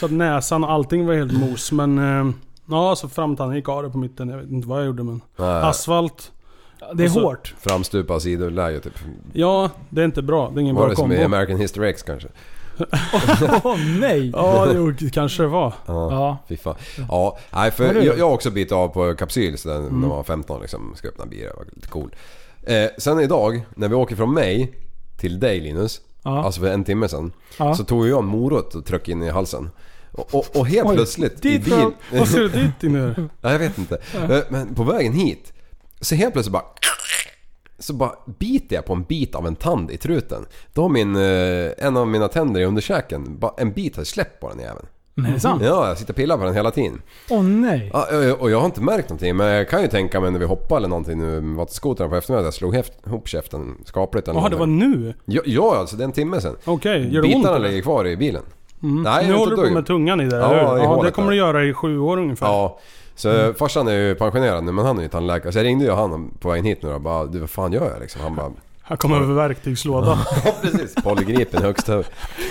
Så 0.00 0.06
att 0.06 0.12
näsan 0.12 0.64
och 0.64 0.70
allting 0.72 1.06
var 1.06 1.14
helt 1.14 1.32
mos. 1.32 1.72
Men 1.72 1.98
eh, 1.98 2.32
ja, 2.70 2.96
så 2.96 3.08
framtanden 3.08 3.56
gick 3.56 3.68
av 3.68 3.82
det 3.82 3.90
på 3.90 3.98
mitten. 3.98 4.28
Jag 4.28 4.38
vet 4.38 4.50
inte 4.50 4.68
vad 4.68 4.78
jag 4.78 4.86
gjorde 4.86 5.02
men. 5.02 5.20
Nej, 5.36 5.48
Asfalt. 5.48 6.32
Det 6.94 7.04
är 7.04 7.08
så- 7.08 7.20
hårt. 7.20 7.54
framstupa 7.60 8.20
sidoläge 8.20 8.80
typ. 8.80 8.98
Ja, 9.32 9.70
det 9.88 10.00
är 10.00 10.04
inte 10.04 10.22
bra. 10.22 10.50
Det 10.54 10.58
är 10.58 10.62
ingen 10.62 10.74
Var 10.74 10.82
bra 10.82 10.90
det 10.90 10.96
som 10.96 11.12
i 11.12 11.16
kombo. 11.16 11.24
American 11.36 11.56
History 11.56 11.88
X 11.90 12.02
kanske? 12.02 12.28
Åh 13.64 13.76
nej! 14.00 14.30
Ja, 14.34 14.66
det 14.98 15.10
kanske 15.10 15.42
det 15.42 15.48
var. 15.48 15.72
Ja. 15.86 16.12
Ja. 16.12 16.38
Fy 16.48 16.56
fan. 16.56 16.74
Ja, 17.08 17.38
nej 17.52 17.70
för 17.70 17.94
jag, 17.94 18.18
jag 18.18 18.26
har 18.28 18.34
också 18.34 18.50
bitit 18.50 18.72
av 18.72 18.88
på 18.88 19.14
kapsyl 19.14 19.58
så 19.58 19.68
när 19.68 19.76
Mm. 19.76 20.02
jag 20.02 20.08
var 20.08 20.22
15 20.22 20.60
liksom. 20.60 20.92
Ska 20.96 21.08
öppna 21.08 21.26
bira, 21.26 21.48
det 21.50 21.56
var 21.56 21.64
lite 21.74 21.88
cool. 21.88 22.14
Eh, 22.62 22.86
sen 22.98 23.20
idag, 23.20 23.62
när 23.76 23.88
vi 23.88 23.94
åker 23.94 24.16
från 24.16 24.34
mig 24.34 24.72
till 25.16 25.40
dig 25.40 25.60
Linus. 25.60 26.00
Ja. 26.22 26.44
Alltså 26.44 26.60
för 26.60 26.68
en 26.68 26.84
timme 26.84 27.08
sedan. 27.08 27.32
Ja. 27.58 27.74
Så 27.74 27.84
tog 27.84 28.08
jag 28.08 28.18
en 28.18 28.24
morot 28.24 28.74
och 28.74 28.84
tryckte 28.86 29.10
in 29.10 29.22
i 29.22 29.30
halsen. 29.30 29.70
Och, 30.12 30.34
och, 30.34 30.56
och 30.56 30.66
helt 30.66 30.88
Oj, 30.88 30.96
plötsligt 30.96 31.44
i 31.44 31.48
dit 31.48 31.64
bil... 31.64 31.74
var- 31.74 31.92
Vad 32.18 32.28
ska 32.28 32.38
du 32.40 32.48
dit 32.48 32.72
nu? 32.82 33.28
Ja, 33.40 33.52
jag 33.52 33.58
vet 33.58 33.78
inte. 33.78 33.98
Eh, 34.14 34.38
Men 34.48 34.74
på 34.74 34.82
vägen 34.84 35.12
hit, 35.12 35.52
så 36.00 36.14
helt 36.14 36.32
plötsligt 36.32 36.52
bara... 36.52 36.64
Så 37.78 37.92
bara 37.92 38.12
biter 38.38 38.76
jag 38.76 38.84
på 38.84 38.92
en 38.92 39.02
bit 39.02 39.34
av 39.34 39.46
en 39.46 39.54
tand 39.56 39.90
i 39.90 39.96
truten. 39.96 40.46
Då 40.74 40.82
har 40.82 40.88
min, 40.88 41.16
eh, 41.16 41.86
en 41.86 41.96
av 41.96 42.08
mina 42.08 42.28
tänder 42.28 42.60
i 42.60 42.64
underkäken, 42.64 43.38
bara 43.38 43.52
en 43.56 43.72
bit 43.72 43.96
har 43.96 44.04
släppt 44.04 44.40
på 44.40 44.48
den 44.48 44.58
jäveln. 44.58 44.86
Men 45.14 45.26
är 45.26 45.34
det 45.34 45.40
sant? 45.40 45.62
Ja, 45.64 45.88
jag 45.88 45.98
sitter 45.98 46.12
och 46.12 46.16
pillar 46.16 46.38
på 46.38 46.44
den 46.44 46.54
hela 46.54 46.70
tiden. 46.70 47.02
Åh 47.30 47.42
nej. 47.42 47.90
Ja, 47.92 48.06
och- 48.38 48.50
jag 48.50 48.58
har 48.58 48.66
inte 48.66 48.80
märkt 48.80 49.08
någonting 49.08 49.36
men 49.36 49.46
jag 49.46 49.68
kan 49.68 49.82
ju 49.82 49.88
tänka 49.88 50.20
mig 50.20 50.30
när 50.30 50.38
vi 50.38 50.44
hoppar 50.44 50.76
eller 50.76 50.88
någonting 50.88 51.18
nu 51.18 51.40
med 51.40 51.56
vattenskotern 51.56 52.10
på 52.10 52.16
eftermiddagen 52.16 52.44
jag 52.44 52.54
slog 52.54 52.74
ihop 53.06 53.28
käften 53.28 53.74
skapligt 53.84 54.26
Jaha, 54.26 54.48
det 54.48 54.56
var 54.56 54.66
nu? 54.66 55.14
Ja, 55.24 55.42
ja 55.44 55.76
alltså 55.76 55.96
det 55.96 56.02
är 56.02 56.04
en 56.04 56.12
timme 56.12 56.40
sen. 56.40 56.56
Okej, 56.64 57.14
gör 57.14 57.22
det 57.22 57.28
ont? 57.28 57.36
Bitarna 57.36 57.56
eller? 57.56 57.68
ligger 57.68 57.82
kvar 57.82 58.06
i 58.06 58.16
bilen. 58.16 58.42
Mm. 58.82 59.02
Nej, 59.02 59.26
nu 59.26 59.34
håller 59.34 59.56
du 59.56 59.68
på 59.68 59.74
med 59.74 59.86
tungan 59.86 60.20
i 60.20 60.28
det, 60.28 60.36
Ja, 60.36 60.50
eller 60.52 60.72
hur? 60.72 60.78
Ja, 60.82 61.02
det 61.04 61.10
kommer 61.10 61.30
du 61.30 61.36
göra 61.36 61.64
i 61.64 61.74
sju 61.74 61.98
år 61.98 62.18
ungefär. 62.18 62.46
Ja. 62.46 62.78
Så 63.18 63.28
Mm. 63.30 63.54
farsan 63.54 63.88
är 63.88 63.92
ju 63.92 64.14
pensionerad 64.14 64.64
nu 64.64 64.72
men 64.72 64.84
han 64.86 64.98
är 64.98 65.02
ju 65.02 65.08
tandläkare. 65.08 65.52
Så 65.52 65.58
jag 65.58 65.64
ringde 65.64 65.84
ju 65.84 65.90
han 65.90 66.30
på 66.40 66.48
vägen 66.48 66.64
hit 66.64 66.82
nu 66.82 66.92
och 66.92 67.00
bara 67.00 67.26
du 67.26 67.38
vad 67.38 67.50
fan 67.50 67.72
gör 67.72 67.90
jag 67.90 68.00
liksom? 68.00 68.20
Han 68.22 68.34
bara 68.36 68.50
Han 68.82 68.98
kommer 68.98 69.16
över 69.16 69.34
verktygslåda. 69.34 70.18
Ja 70.44 70.54
precis, 70.62 70.94
polygripen 70.94 71.62
högst 71.62 71.88
upp. 71.88 72.06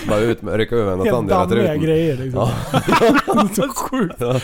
Bara 0.08 0.18
ut 0.20 0.42
med, 0.42 0.54
rycka 0.56 0.76
över 0.76 0.92
en 0.92 0.98
Helt 0.98 1.10
tand 1.10 1.30
i 1.30 1.32
hela 1.34 1.46
dammiga 1.46 1.64
truten. 1.66 1.82
grejer 1.82 2.16
liksom. 2.16 2.48
Ja. 3.26 3.48
så 3.56 3.68
sjukt. 3.68 4.14
Ja. 4.18 4.40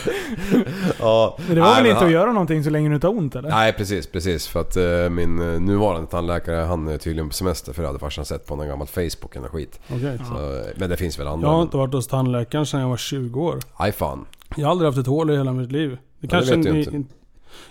ja. 0.99 1.37
Men 1.47 1.55
det 1.55 1.61
var 1.61 1.67
Nej, 1.67 1.75
väl 1.81 1.85
inte 1.85 1.97
han- 1.99 2.05
att 2.07 2.11
göra 2.13 2.31
någonting 2.31 2.63
så 2.63 2.69
länge 2.69 2.89
du 2.89 2.95
inte 2.95 3.07
har 3.07 3.13
ont 3.17 3.35
eller? 3.35 3.49
Nej 3.49 3.73
precis, 3.73 4.07
precis. 4.07 4.47
För 4.47 4.61
att 4.61 4.77
eh, 4.77 5.09
min 5.09 5.53
eh, 5.53 5.59
nuvarande 5.59 6.07
tandläkare 6.11 6.55
han 6.65 6.87
är 6.87 6.97
tydligen 6.97 7.29
på 7.29 7.35
semester 7.35 7.73
för 7.73 7.81
det 7.81 7.87
hade 7.87 7.99
farsan 7.99 8.25
sett 8.25 8.45
på 8.45 8.55
någon 8.55 8.67
gammal 8.67 8.87
Facebook 8.87 9.35
eller 9.35 9.47
skit. 9.47 9.79
Okej. 9.89 10.19
Så, 10.29 10.33
eh, 10.35 10.65
men 10.75 10.89
det 10.89 10.97
finns 10.97 11.19
väl 11.19 11.27
andra. 11.27 11.47
Jag 11.47 11.53
har 11.55 11.61
inte 11.61 11.77
varit 11.77 11.93
hos 11.93 12.07
tandläkaren 12.07 12.65
sedan 12.65 12.79
jag 12.81 12.89
var 12.89 12.97
20 12.97 13.41
år. 13.41 13.59
Aj 13.75 13.91
fan. 13.91 14.25
Jag 14.55 14.65
har 14.65 14.71
aldrig 14.71 14.87
haft 14.87 14.97
ett 14.97 15.07
hål 15.07 15.29
i 15.31 15.37
hela 15.37 15.53
mitt 15.53 15.71
liv. 15.71 15.89
Det 15.89 15.97
det 16.19 16.27
kanske 16.27 16.55
vet 16.55 16.63
du 16.65 16.71
ni- 16.73 16.79
inte. 16.95 17.13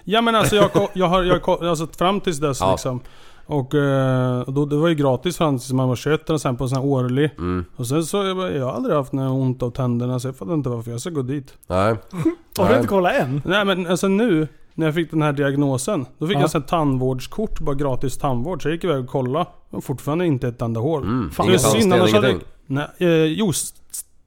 Ja 0.04 0.20
men 0.20 0.34
alltså 0.34 0.56
jag, 0.56 0.70
jag 0.92 1.06
har, 1.06 1.22
jag, 1.22 1.48
alltså 1.48 1.86
fram 1.86 2.20
tills 2.20 2.38
dess 2.38 2.60
Ja. 2.60 2.70
liksom. 2.70 3.00
Och 3.46 3.74
eh, 3.74 4.44
då, 4.46 4.66
det 4.66 4.76
var 4.76 4.88
ju 4.88 4.94
gratis 4.94 5.36
fram 5.36 5.58
tills 5.58 5.72
man 5.72 5.88
var 5.88 5.96
21 5.96 6.30
och 6.30 6.40
sen 6.40 6.56
på 6.56 6.64
en 6.64 6.70
sån 6.70 6.78
här 6.78 6.86
årlig. 6.86 7.30
Mm. 7.38 7.64
Och 7.76 7.86
sen 7.86 8.04
så, 8.04 8.16
jag, 8.16 8.56
jag 8.56 8.64
har 8.64 8.72
aldrig 8.72 8.96
haft 8.96 9.12
något 9.12 9.42
ont 9.42 9.62
av 9.62 9.70
tänderna 9.70 10.20
så 10.20 10.28
jag 10.28 10.36
fattar 10.36 10.54
inte 10.54 10.68
varför 10.68 10.90
jag 10.90 11.00
ska 11.00 11.10
gå 11.10 11.22
dit. 11.22 11.54
Nej. 11.66 11.94
Har 12.58 12.68
du 12.68 12.74
inte 12.74 12.88
kollat 12.88 13.12
än? 13.14 13.42
Nej 13.44 13.64
men 13.64 13.86
alltså 13.86 14.08
nu, 14.08 14.48
när 14.74 14.86
jag 14.86 14.94
fick 14.94 15.10
den 15.10 15.22
här 15.22 15.32
diagnosen. 15.32 16.06
Då 16.18 16.26
fick 16.26 16.36
Ja. 16.36 16.40
jag 16.40 16.50
sån 16.50 16.60
här 16.60 16.68
tandvårdskort, 16.68 17.60
bara 17.60 17.74
gratis 17.74 18.18
tandvård. 18.18 18.62
Så 18.62 18.68
jag 18.68 18.74
gick 18.74 18.84
iväg 18.84 19.00
och 19.04 19.08
kollade. 19.10 19.46
Och 19.70 19.84
fortfarande 19.84 20.26
inte 20.26 20.48
ett 20.48 20.62
enda 20.62 20.80
hål. 20.80 21.02
Mm. 21.02 21.30
Fan, 21.30 21.46
det 21.46 21.54
är 21.54 21.58
synd, 21.58 21.92
annars 21.94 22.12
hade 22.14 22.30
jag- 22.30 22.40
Nej, 22.66 22.86
eh, 22.98 23.08
jo, 23.24 23.52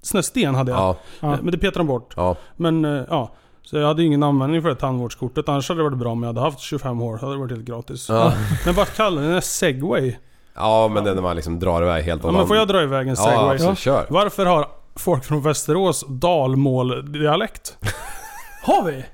s- 0.08 0.10
s- 0.10 0.10
sån 0.10 0.18
här 0.18 0.22
sten 0.22 0.56
hade 0.56 0.72
jag. 0.72 0.80
Ja. 0.80 0.96
Ja. 1.20 1.38
Men 1.42 1.52
det 1.52 1.58
petade 1.58 1.80
de 1.80 1.88
bort. 1.88 2.14
Ja. 2.16 2.36
Men 2.56 2.86
eh, 2.86 3.04
ja. 3.10 3.32
Så 3.64 3.78
jag 3.78 3.88
hade 3.88 4.04
ingen 4.04 4.24
användning 4.24 4.62
för 4.62 4.70
det 4.70 4.76
tandvårdskortet. 4.76 5.50
Annars 5.50 5.70
hade 5.70 5.80
det 5.80 5.84
varit 5.84 5.98
bra 5.98 6.12
om 6.12 6.24
jag 6.24 6.28
hade 6.30 6.42
haft 6.42 6.60
25 6.60 7.02
år. 7.02 7.18
hade 7.18 7.34
det 7.34 7.40
varit 7.40 7.52
helt 7.52 7.66
gratis. 7.66 8.10
Ja. 8.10 8.34
Men 8.66 8.76
vad 8.76 8.88
kallar 8.94 9.22
den? 9.22 9.34
här 9.34 9.42
segway? 9.42 10.16
Ja 10.60 10.88
men 10.94 11.04
det 11.04 11.10
är 11.10 11.16
när 11.16 11.22
man 11.22 11.36
liksom 11.36 11.60
drar 11.60 11.82
iväg 11.82 12.04
helt 12.06 12.24
Ja, 12.24 12.32
men 12.32 12.48
får 12.48 12.56
jag 12.56 12.68
dra 12.68 12.84
iväg 12.84 13.08
en 13.08 13.16
Ja, 13.18 13.56
segway? 13.58 13.76
kör. 13.76 14.06
Varför 14.10 14.46
har 14.46 14.68
folk 14.96 15.24
från 15.26 15.42
Västerås 15.42 16.06
dalmål-dialekt? 16.08 17.78
Har 18.64 18.84
vi? 18.84 19.06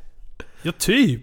Ja, 0.61 0.71
typ. 0.79 1.21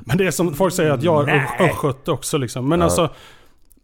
Men 0.00 0.16
det 0.18 0.26
är 0.26 0.30
som 0.30 0.54
folk 0.54 0.74
säger 0.74 0.90
att 0.90 1.02
jag 1.02 1.28
ö- 1.28 1.42
östgöte 1.60 2.10
också 2.10 2.38
liksom. 2.38 2.68
Men 2.68 2.82
alltså, 2.82 3.08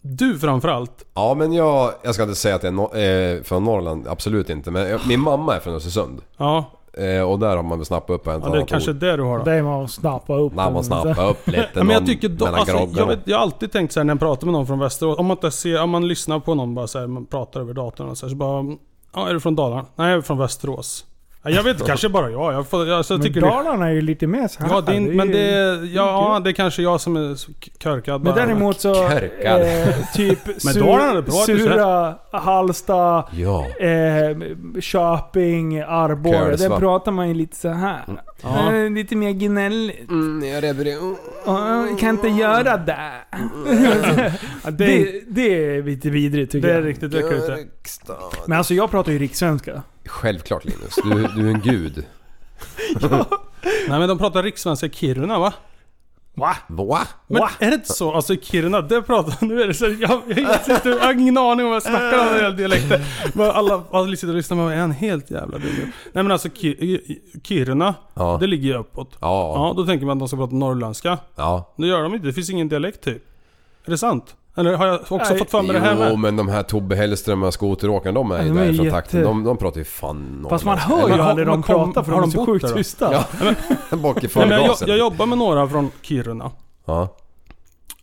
du 0.02 0.38
framförallt. 0.38 1.04
Ja 1.14 1.34
men 1.34 1.52
jag, 1.52 1.92
jag 2.02 2.14
ska 2.14 2.22
inte 2.22 2.34
säga 2.34 2.54
att 2.54 2.62
jag 2.62 2.72
är 2.72 2.76
no- 2.76 3.36
eh, 3.36 3.42
från 3.42 3.64
Norrland, 3.64 4.08
absolut 4.08 4.50
inte. 4.50 4.70
Men 4.70 4.90
jag, 4.90 5.00
min 5.08 5.20
mamma 5.20 5.56
är 5.56 5.60
från 5.60 5.74
Östersund. 5.74 6.20
Ja, 6.36 6.64
Eh, 6.92 7.22
och 7.22 7.38
där 7.38 7.56
har 7.56 7.62
man 7.62 7.78
väl 7.78 7.86
snappat 7.86 8.10
upp 8.14 8.26
en 8.26 8.40
ja 8.44 8.48
det 8.48 8.60
är 8.60 8.66
kanske 8.66 8.92
det 8.92 9.16
du 9.16 9.22
har 9.22 9.38
då. 9.38 9.44
Det 9.44 9.52
är 9.52 9.62
man 9.62 9.84
att 9.84 9.90
snappa 9.90 10.34
upp. 10.36 10.54
När 10.54 10.70
man 10.70 10.84
snappar 10.84 11.30
upp 11.30 11.46
lite 11.48 11.70
men 11.74 11.90
jag 11.90 12.06
tycker 12.06 12.28
då, 12.28 12.46
alltså, 12.46 12.88
jag, 12.96 13.06
vet, 13.06 13.18
jag 13.24 13.36
har 13.36 13.42
alltid 13.42 13.72
tänkt 13.72 13.92
såhär 13.92 14.04
när 14.04 14.14
jag 14.14 14.20
pratar 14.20 14.46
med 14.46 14.52
någon 14.52 14.66
från 14.66 14.78
Västerås. 14.78 15.18
Om 15.18 15.26
man 15.26 15.36
inte 15.36 15.50
ser, 15.50 15.82
om 15.82 15.90
man 15.90 16.08
lyssnar 16.08 16.40
på 16.40 16.54
någon 16.54 16.74
bara 16.74 16.86
såhär, 16.86 17.06
man 17.06 17.26
pratar 17.26 17.60
över 17.60 17.74
datorn 17.74 18.08
och 18.08 18.18
så, 18.18 18.26
här, 18.26 18.30
så 18.30 18.36
bara... 18.36 18.64
Ja, 19.14 19.28
är 19.28 19.34
du 19.34 19.40
från 19.40 19.56
Dalarna? 19.56 19.86
Nej, 19.96 20.08
jag 20.10 20.18
är 20.18 20.22
från 20.22 20.38
Västerås. 20.38 21.04
Ja, 21.42 21.50
Jag 21.50 21.62
vet, 21.62 21.86
kanske 21.86 22.08
bara 22.08 22.30
jag. 22.30 22.52
Jag, 22.54 22.66
får, 22.68 22.90
alltså, 22.90 23.14
jag 23.14 23.18
Men 23.18 23.26
tycker 23.28 23.40
Dalarna 23.40 23.88
är 23.88 23.92
ju 23.92 24.00
lite 24.00 24.26
mer 24.26 24.48
så 24.48 24.62
här. 24.62 24.68
Ja, 24.70 24.80
det 24.80 24.96
är, 24.96 25.00
men 25.00 25.28
det, 25.28 25.86
ja, 25.94 26.40
det 26.44 26.50
är 26.50 26.52
kanske 26.52 26.82
jag 26.82 27.00
som 27.00 27.16
är 27.16 27.36
körkad 27.78 28.22
Men 28.24 28.34
däremot 28.34 28.80
så, 28.80 28.94
Körkad. 28.94 29.60
eh, 29.62 29.94
typ 30.14 30.38
Men 30.64 30.74
sur, 30.74 30.82
är 31.00 31.22
bra, 31.22 31.32
Sura, 31.32 32.14
Halsta, 32.32 33.24
Ja. 33.32 33.66
eh, 33.80 34.36
Köping, 34.80 35.80
Arboga. 35.80 36.56
Där 36.56 36.78
pratar 36.78 37.12
man 37.12 37.28
ju 37.28 37.34
lite 37.34 37.56
så 37.56 37.68
här. 37.68 38.00
Ja. 38.42 38.74
Eh, 38.74 38.90
lite 38.90 39.16
mer 39.16 39.30
gnälligt. 39.30 40.10
Mm, 40.10 40.48
jag 40.48 40.64
är 40.64 40.74
beredd. 40.74 40.98
Oh, 41.46 41.96
kan 41.98 42.08
inte 42.08 42.28
göra 42.28 42.76
det. 42.76 43.10
Det, 44.70 44.70
det. 44.70 45.22
Det 45.28 45.64
är 45.76 45.82
lite 45.82 46.10
vidrigt 46.10 46.52
tycker 46.52 46.68
det 46.68 46.74
är 46.74 46.78
jag. 46.78 46.86
riktigt 46.88 47.10
det. 47.12 47.22
Men 48.46 48.58
alltså 48.58 48.74
jag 48.74 48.90
pratar 48.90 49.12
ju 49.12 49.18
rikssvenska. 49.18 49.82
Självklart 50.10 50.64
Linus, 50.64 50.94
du, 51.04 51.10
du 51.10 51.46
är 51.50 51.54
en 51.54 51.60
gud. 51.60 52.04
Nej 53.88 53.98
men 53.98 54.08
de 54.08 54.18
pratar 54.18 54.42
rikssvenska 54.42 54.86
i 54.86 54.90
Kiruna 54.90 55.38
va? 55.38 55.52
Va? 56.34 56.56
Va? 56.68 57.00
Men 57.26 57.42
är 57.58 57.68
det 57.70 57.74
inte 57.74 57.92
så? 57.92 58.12
Alltså 58.14 58.34
i 58.34 58.40
Kiruna, 58.42 58.80
det 58.80 59.02
pratar... 59.02 59.34
Nu 59.46 59.62
är 59.62 59.66
det 59.66 59.74
så... 59.74 59.84
Jag, 59.86 60.22
jag, 60.26 60.60
sitter, 60.64 60.90
jag 60.90 60.98
har 60.98 61.12
ingen 61.12 61.38
aning 61.38 61.64
om 61.66 61.70
vad 61.70 61.76
jag 61.76 61.82
snackar 61.82 62.18
om 62.18 62.26
när 62.26 62.34
det 62.34 62.42
gäller 62.42 62.56
dialekter. 62.56 63.04
Men 63.34 63.50
alla, 63.50 63.82
alla 63.90 64.16
sitter 64.16 64.28
och 64.28 64.34
lyssnar 64.34 64.56
med 64.56 64.66
mig, 64.66 64.76
är 64.76 64.80
han 64.80 64.90
helt 64.92 65.30
jävla 65.30 65.58
dum? 65.58 65.70
Nej 66.12 66.22
men 66.24 66.30
alltså 66.30 66.48
Ki- 66.48 67.18
Kiruna, 67.44 67.94
Ja. 68.14 68.36
det 68.40 68.46
ligger 68.46 68.68
ju 68.68 68.74
uppåt. 68.78 69.16
Ja. 69.20 69.54
Ja, 69.54 69.74
då 69.76 69.86
tänker 69.86 70.06
man 70.06 70.16
att 70.16 70.18
de 70.18 70.28
ska 70.28 70.36
prata 70.36 70.54
norrländska. 70.54 71.18
Ja. 71.36 71.74
Det 71.76 71.86
gör 71.86 72.02
de 72.02 72.14
inte, 72.14 72.26
det 72.26 72.32
finns 72.32 72.50
ingen 72.50 72.68
dialekt 72.68 73.00
typ. 73.04 73.22
Är 73.84 73.90
det 73.90 73.98
sant? 73.98 74.36
Eller 74.56 74.74
har 74.76 74.86
jag 74.86 75.00
också 75.00 75.16
Nej, 75.16 75.38
fått 75.38 75.50
för 75.50 75.62
mig 75.62 75.72
det 75.72 75.78
här 75.80 75.92
Jo 75.94 75.98
med? 75.98 76.18
men 76.18 76.36
de 76.36 76.48
här 76.48 76.62
Tobbe 76.62 76.96
Hellström 76.96 77.42
och 77.42 77.54
skoteråkarna 77.54 78.12
de 78.20 78.30
är 78.30 78.42
ju 78.42 78.48
de 78.48 78.58
är 78.58 78.64
därifrån 78.64 78.84
jätte- 78.86 78.96
takten. 78.96 79.22
De, 79.22 79.44
de 79.44 79.56
pratar 79.56 79.78
ju 79.78 79.84
fan 79.84 80.46
Fast 80.50 80.64
man 80.64 80.78
norrländska. 80.78 80.96
hör 80.96 81.08
ju 81.08 81.08
Men 81.10 81.20
har- 81.20 81.30
aldrig 81.30 81.46
dem 81.46 81.54
men 81.54 81.62
kom- 81.62 81.92
prata 81.92 82.04
för 82.04 82.12
har 82.12 82.20
de 82.20 82.22
är 82.22 82.26
de 82.26 82.32
så 82.32 82.38
bott 82.38 82.46
sjukt 82.48 82.62
där 82.62 82.70
då? 82.70 82.76
tysta. 82.76 83.12
Ja. 83.90 83.96
Bak 83.96 84.24
i 84.24 84.26
Nej, 84.26 84.30
men 84.34 84.50
jag, 84.50 84.60
förgasen. 84.60 84.88
jag 84.88 84.98
jobbar 84.98 85.26
med 85.26 85.38
några 85.38 85.68
från 85.68 85.90
Kiruna. 86.02 86.50
Ja. 86.84 87.16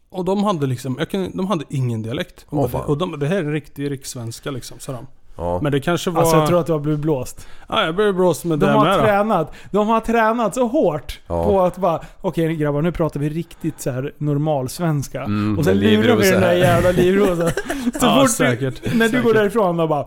Och 0.10 0.26
de 0.26 0.44
hade 0.44 0.68
liksom, 0.68 0.96
jag 1.00 1.10
kan, 1.10 1.32
de 1.38 1.48
hade 1.48 1.66
ingen 1.70 2.02
dialekt. 2.04 2.46
De 2.50 2.60
Åh, 2.60 2.62
bara, 2.62 2.72
fan. 2.72 2.82
och 2.90 2.98
de, 2.98 3.20
det 3.20 3.28
här 3.28 3.36
är 3.36 3.44
en 3.44 3.52
riktig 3.54 3.92
rikssvenska 3.92 4.52
liksom, 4.52 4.80
sa 4.80 4.92
de. 4.92 5.08
Ja. 5.38 5.60
Men 5.62 5.72
det 5.72 5.80
kanske 5.80 6.10
var... 6.10 6.22
Alltså 6.22 6.38
jag 6.38 6.48
tror 6.48 6.60
att 6.60 6.66
du 6.66 6.72
har 6.72 6.80
blivit 6.80 7.00
blåst. 7.00 7.48
Ja, 7.70 7.86
jag 7.86 7.96
blev 7.96 8.14
blåst 8.16 8.46
med 8.46 8.60
De 8.60 8.66
det 8.66 8.72
har 8.72 8.86
med 8.86 9.00
då. 9.00 9.04
tränat. 9.04 9.52
De 9.72 9.88
har 9.88 10.00
tränat 10.00 10.56
så 10.56 10.68
hårt 10.68 11.20
Ja. 11.28 11.44
på 11.44 11.62
att 11.62 11.78
bara, 11.78 12.02
okej 12.22 12.56
grabbar 12.56 12.82
nu 12.82 12.92
pratar 12.92 13.20
vi 13.20 13.30
riktigt 13.30 13.82
så 13.82 13.92
här 13.92 14.14
normal 14.18 14.70
svenska 14.70 15.24
Mm, 15.24 15.58
Och 15.60 15.66
sen 15.66 15.80
lurar 15.80 16.16
vi 16.16 16.32
den 16.32 16.42
där 16.42 16.54
jävla 16.54 16.92
livrosen. 16.92 17.50
Så 18.00 18.06
Ja, 18.06 18.22
fort 18.22 18.32
säkert. 18.32 18.82
Du, 18.84 18.98
när 18.98 19.10
du 19.10 19.22
går 19.24 19.34
därifrån 19.34 19.80
och 19.80 19.90
bara, 19.90 20.06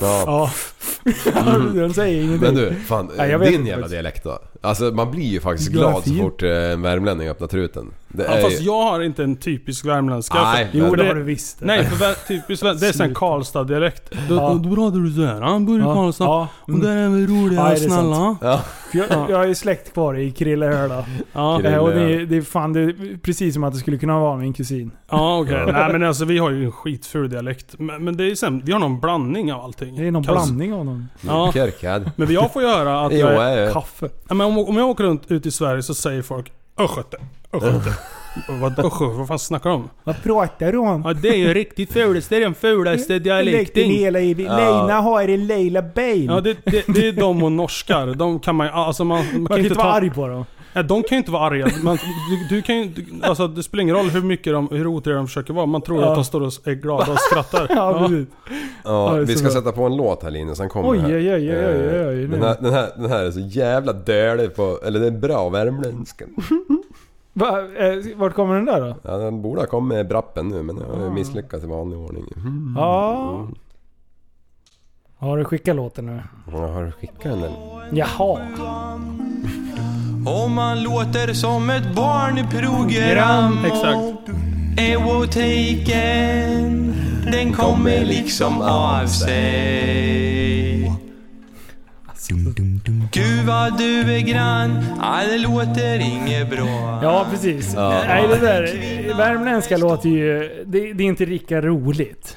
Ja. 0.00 0.22
ja. 0.26 0.50
de 1.74 1.94
säger 1.94 2.22
ingenting. 2.24 2.40
Men 2.40 2.54
du, 2.54 2.74
fan. 2.74 3.10
Vet 3.16 3.40
din 3.42 3.66
jävla 3.66 3.72
faktiskt. 3.74 3.90
dialekt 3.90 4.24
då? 4.24 4.38
Alltså 4.60 4.84
man 4.84 5.10
blir 5.10 5.24
ju 5.24 5.40
faktiskt 5.40 5.70
Glad 5.70 6.04
så 6.04 6.14
fort 6.14 6.42
eh, 6.42 6.50
en 6.50 6.82
värmlänning 6.82 7.28
öppnar 7.28 7.48
truten. 7.48 7.90
Det 8.16 8.24
Ja, 8.24 8.40
fast 8.42 8.60
ju... 8.60 8.64
jag 8.64 8.82
har 8.82 9.00
inte 9.00 9.24
en 9.24 9.36
typisk 9.36 9.84
värmländska. 9.86 10.42
Nej, 10.42 10.68
för, 10.72 10.78
Jo 10.78 10.90
det- 10.94 11.02
det 11.02 11.08
har 11.08 11.14
du 11.14 11.22
visst. 11.22 11.58
Nej, 11.60 11.84
för 11.84 11.96
vä- 12.04 12.26
typiskt 12.28 12.62
det 12.62 12.68
är 12.70 12.74
sån 12.92 12.92
Sluta. 12.92 13.14
Karlstad-dialekt. 13.14 14.12
Då, 14.28 14.34
Ja. 14.34 14.60
då 14.64 14.74
pratar 14.74 14.98
du 14.98 15.10
såhär. 15.12 15.40
Han 15.40 15.66
bor 15.66 15.78
i 15.78 15.82
Ja, 15.82 15.94
Karlstad. 15.94 16.24
ja, 16.24 16.48
Och 16.62 16.68
mm. 16.68 16.80
där 16.80 16.96
är 16.96 17.08
vi 17.08 17.26
roliga 17.26 17.60
Ja, 17.60 17.64
och 17.64 17.78
det 17.78 17.84
är 17.84 17.88
snälla. 17.88 18.36
Ja. 18.40 18.60
Jag, 18.92 19.06
jag 19.30 19.36
har 19.36 19.46
ju 19.46 19.54
släkt 19.54 19.92
kvar 19.92 20.18
i 20.18 20.30
Krillehöla. 20.30 21.04
Ja, 21.32 21.56
Krille. 21.56 21.74
Eh, 21.74 21.78
och 21.78 21.90
det, 21.90 22.26
det 22.26 22.36
är 22.36 22.42
fan 22.42 22.72
det 22.72 22.80
är 22.80 23.18
precis 23.22 23.54
som 23.54 23.64
att 23.64 23.72
det 23.72 23.78
skulle 23.78 23.98
kunna 23.98 24.18
vara 24.20 24.36
min 24.36 24.52
kusin. 24.52 24.90
ja 25.10 25.38
okej. 25.38 25.64
Nej 25.72 25.92
men 25.92 26.02
alltså 26.02 26.24
vi 26.24 26.38
har 26.38 26.50
ju 26.50 26.64
en 26.64 26.72
skitful 26.72 27.30
dialekt. 27.30 27.74
Men, 27.78 28.04
men 28.04 28.16
det 28.16 28.30
är 28.30 28.34
sen, 28.34 28.62
vi 28.64 28.72
har 28.72 28.78
någon 28.78 29.00
blandning 29.00 29.52
av 29.52 29.60
allting. 29.64 29.96
Det 29.96 30.06
är 30.06 30.10
någon 30.10 30.24
Kallas- 30.24 30.44
blandning 30.46 30.74
av 30.74 30.84
dem. 30.84 31.08
Ja. 31.20 31.50
Körkad. 31.54 32.10
Men 32.16 32.32
jag 32.32 32.52
får 32.52 32.62
göra 32.62 33.00
att 33.06 33.12
Jo, 33.12 33.18
jag 33.18 33.52
är, 33.52 33.72
Kaffe. 33.72 34.08
ja, 34.28 34.34
men 34.34 34.46
om, 34.46 34.58
om 34.58 34.76
jag 34.76 34.88
åker 34.88 35.04
runt 35.04 35.30
ut 35.30 35.46
i 35.46 35.50
Sverige 35.50 35.82
så 35.82 35.94
säger 35.94 36.22
folk 36.22 36.52
Östgöte, 36.78 37.16
Östgöte. 37.52 37.94
Och 38.48 38.58
Vad, 38.58 39.28
fan 39.28 39.38
snackar 39.38 39.70
de 39.70 39.82
om? 39.82 39.90
Vad 40.04 40.22
pratar 40.22 40.72
du 40.72 40.78
om? 40.78 41.02
Ja 41.04 41.12
det 41.12 41.28
är 41.28 41.36
ju 41.36 41.54
riktigt 41.54 41.92
fulast, 41.92 42.30
det 42.30 42.36
är 42.36 42.40
den 42.40 42.54
fulaste 42.54 43.18
dialekten. 43.18 43.84
hela 43.84 44.20
i... 44.20 44.34
Leina 44.34 45.00
har 45.00 45.28
en 45.28 45.46
Leila 45.46 45.82
Bain. 45.82 46.24
Ja 46.24 46.40
det, 46.40 46.56
det, 46.64 46.84
det 46.86 47.08
är 47.08 47.12
de 47.12 47.42
och 47.42 47.52
norskar. 47.52 48.06
De 48.14 48.40
kan 48.40 48.54
man 48.56 48.66
ju- 48.66 48.72
alltså 48.72 49.04
man, 49.04 49.18
man 49.18 49.26
man 49.26 49.34
kan 49.34 49.46
kan 49.46 49.56
inte 49.58 49.68
inte 49.68 49.78
vara 49.78 49.90
ta... 49.92 49.96
arg 49.98 50.10
på 50.10 50.28
dem. 50.28 50.44
Nej, 50.74 50.84
de 50.84 51.02
kan 51.02 51.08
ju 51.10 51.16
inte 51.18 51.30
vara 51.30 51.42
arga. 51.42 51.68
Man, 51.82 51.98
du, 52.50 52.56
du 52.56 52.62
kan 52.62 52.76
ju, 52.76 52.84
du, 52.84 53.04
alltså 53.22 53.48
det 53.48 53.62
spelar 53.62 53.82
ingen 53.82 53.94
roll 53.96 54.06
hur 54.06 54.22
mycket 54.22 54.52
de, 54.52 54.68
hur 54.68 54.86
otrevliga 54.86 55.16
de 55.16 55.26
försöker 55.26 55.54
vara. 55.54 55.66
Man 55.66 55.82
tror 55.82 56.02
Ja. 56.02 56.08
att 56.08 56.14
de 56.14 56.24
står 56.24 56.40
och 56.40 56.52
är 56.64 56.74
glada 56.74 57.12
och 57.12 57.18
skrattar. 57.18 57.66
Ja, 57.76 57.98
precis. 58.08 58.26
Ja, 58.84 59.16
Ja, 59.18 59.24
vi 59.24 59.36
ska 59.36 59.44
bra. 59.44 59.52
sätta 59.52 59.72
på 59.72 59.82
en 59.84 59.96
låt 59.96 60.22
här 60.22 60.30
Linus, 60.30 60.58
sen 60.58 60.68
kommer 60.68 60.88
Oj, 60.90 60.98
här. 60.98 61.08
oj, 61.08 61.34
oj, 61.34 61.34
oj, 61.34 61.66
oj, 61.66 62.00
Eh, 62.00 62.08
oj, 62.08 62.26
Den 62.26 62.42
här, 62.42 62.56
den, 62.60 62.72
här, 62.72 62.90
den 62.96 63.10
här 63.10 63.24
är 63.24 63.30
så 63.30 63.40
jävla 63.40 63.92
dålig 63.92 64.54
på, 64.56 64.78
eller 64.84 65.00
det 65.00 65.06
är 65.06 65.10
bra 65.10 65.48
värmländska. 65.48 66.24
Va, 67.36 67.58
eh, 67.60 68.16
vart 68.16 68.34
kommer 68.34 68.54
den 68.54 68.64
där 68.64 68.80
då? 68.80 68.96
Ja, 69.02 69.16
den 69.16 69.42
borde 69.42 69.60
ha 69.60 69.66
kommit 69.66 69.96
med 69.96 70.08
brappen 70.08 70.48
nu 70.48 70.62
men 70.62 70.76
jag 70.78 70.96
har 71.00 71.06
Ah. 71.06 71.10
misslyckats 71.10 71.64
i 71.64 71.66
vanlig 71.66 71.98
ordning. 71.98 72.24
Mm. 72.36 72.74
Ja. 72.76 73.48
Har 75.16 75.38
du 75.38 75.44
skickat 75.44 75.76
låten 75.76 76.06
nu? 76.06 76.22
Jag 76.52 76.68
har 76.68 76.90
skickat 76.90 77.22
den? 77.40 77.52
Jaha. 77.92 78.38
Om 80.26 80.52
man 80.52 80.82
låter 80.82 81.32
som 81.32 81.70
ett 81.70 81.94
barnprogram 81.94 83.64
Exakt. 83.64 83.98
Ewotaken 84.78 86.14
Den 87.32 87.52
kommer 87.52 88.04
liksom 88.04 88.62
av 88.62 89.06
sig 89.06 89.94
Gud 93.12 93.44
vad 93.46 93.78
du 93.78 94.00
är 94.00 94.20
grann 94.20 94.84
Ja, 95.00 95.20
det 95.30 95.38
låter 95.38 95.98
inget 95.98 96.50
bra 96.50 97.00
Ja, 97.02 97.26
precis. 97.30 97.72
Ja. 97.76 98.02
Nej, 98.06 98.28
det 98.28 98.36
där 98.36 99.14
värmländska 99.16 99.76
låter 99.76 100.08
ju... 100.08 100.64
Det, 100.66 100.92
det 100.92 101.04
är 101.04 101.08
inte 101.08 101.26
lika 101.26 101.60
roligt. 101.60 102.36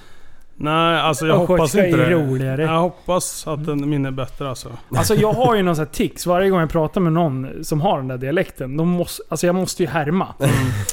Nej, 0.59 0.99
alltså 0.99 1.27
jag 1.27 1.41
Och 1.41 1.47
hoppas 1.47 1.75
inte 1.75 1.97
det. 1.97 2.09
roligare. 2.09 2.61
Jag 2.61 2.79
hoppas 2.79 3.47
att 3.47 3.65
den 3.65 3.89
min 3.89 4.05
är 4.05 4.11
bättre 4.11 4.49
alltså. 4.49 4.69
Alltså 4.95 5.15
jag 5.15 5.33
har 5.33 5.55
ju 5.55 5.61
någon 5.63 5.75
sån 5.75 5.85
här 5.85 5.91
tics. 5.93 6.25
Varje 6.25 6.49
gång 6.49 6.59
jag 6.59 6.69
pratar 6.69 7.01
med 7.01 7.13
någon 7.13 7.63
som 7.63 7.81
har 7.81 7.97
den 7.97 8.07
där 8.07 8.17
dialekten, 8.17 8.77
de 8.77 8.87
måste, 8.89 9.23
alltså 9.29 9.45
jag 9.47 9.55
måste 9.55 9.83
ju 9.83 9.89
härma. 9.89 10.27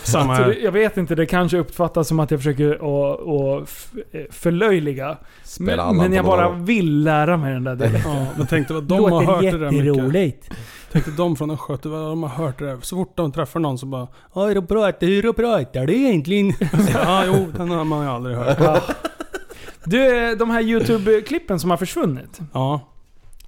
Samma 0.03 0.37
Så 0.37 0.43
här. 0.43 0.57
jag 0.62 0.73
vet 0.73 0.97
inte, 0.97 1.15
det 1.15 1.27
kanske 1.27 1.59
uppfattas 1.59 2.09
som 2.09 2.21
att 2.21 2.31
jag 2.31 2.41
försöker 2.41 2.79
f- 3.62 3.93
eh, 4.12 4.21
förlöjliga. 4.31 5.17
Spela 5.45 5.87
Men, 5.87 5.97
men 5.97 6.12
jag 6.12 6.25
bara 6.25 6.51
vill 6.51 7.03
lära 7.03 7.37
mig 7.37 7.53
den 7.53 7.65
där 7.65 7.75
dialekten. 7.77 8.12
Ja, 8.17 8.27
men 8.37 8.47
tänk 8.47 8.69
dig 8.69 8.75
vad 8.75 8.85
de 8.85 8.95
har 9.03 9.11
Låter 9.11 9.27
hört 9.27 9.41
det 9.43 9.59
där 9.59 9.71
mycket. 9.71 9.85
Tänk 10.93 11.05
dig 11.05 11.15
de 11.17 11.37
från 11.37 11.51
Östgöte, 11.51 11.89
vad 11.89 12.01
de 12.01 12.23
har 12.23 12.31
hört 12.31 12.59
det 12.59 12.67
där. 12.67 12.79
Så 12.81 12.97
fort 12.97 13.12
de 13.17 13.33
träffar 13.33 13.61
någon 13.61 13.79
så 13.79 13.87
bara 13.87 14.07
hur 15.07 15.33
pratar 15.33 15.87
du 15.87 15.95
egentligen? 15.95 16.53
ja, 16.95 17.23
jo, 17.27 17.47
den 17.57 17.71
har 17.71 17.85
man 17.85 18.05
ju 18.05 18.11
aldrig 18.11 18.37
hört. 18.37 18.83
Du, 19.85 20.30
eh, 20.30 20.37
de 20.37 20.51
här 20.51 20.62
YouTube-klippen 20.62 21.59
som 21.59 21.70
har 21.70 21.76
försvunnit. 21.76 22.41
Ja. 22.53 22.80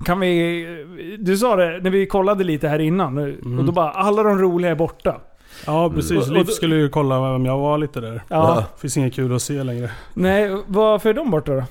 Kan 0.04 0.20
vi... 0.20 1.16
Du 1.18 1.36
sa 1.36 1.56
det 1.56 1.80
när 1.82 1.90
vi 1.90 2.06
kollade 2.06 2.44
lite 2.44 2.68
här 2.68 2.78
innan. 2.78 3.18
Och 3.58 3.64
då 3.64 3.72
bara, 3.72 3.90
alla 3.90 4.22
de 4.22 4.38
roliga 4.38 4.70
är 4.70 4.74
borta. 4.74 5.20
Ja, 5.66 5.90
precis. 5.90 6.28
Och 6.28 6.32
Liv 6.32 6.44
skulle 6.44 6.76
ju 6.76 6.88
kolla 6.88 7.32
vem 7.32 7.46
jag 7.46 7.58
var 7.58 7.78
lite 7.78 8.00
där. 8.00 8.22
Ja. 8.28 8.64
Finns 8.78 8.96
inget 8.96 9.14
kul 9.14 9.34
att 9.34 9.42
se 9.42 9.62
längre. 9.62 9.90
Nej, 10.14 10.56
varför 10.66 11.10
är 11.10 11.14
de 11.14 11.30
borta 11.30 11.54
då? 11.54 11.64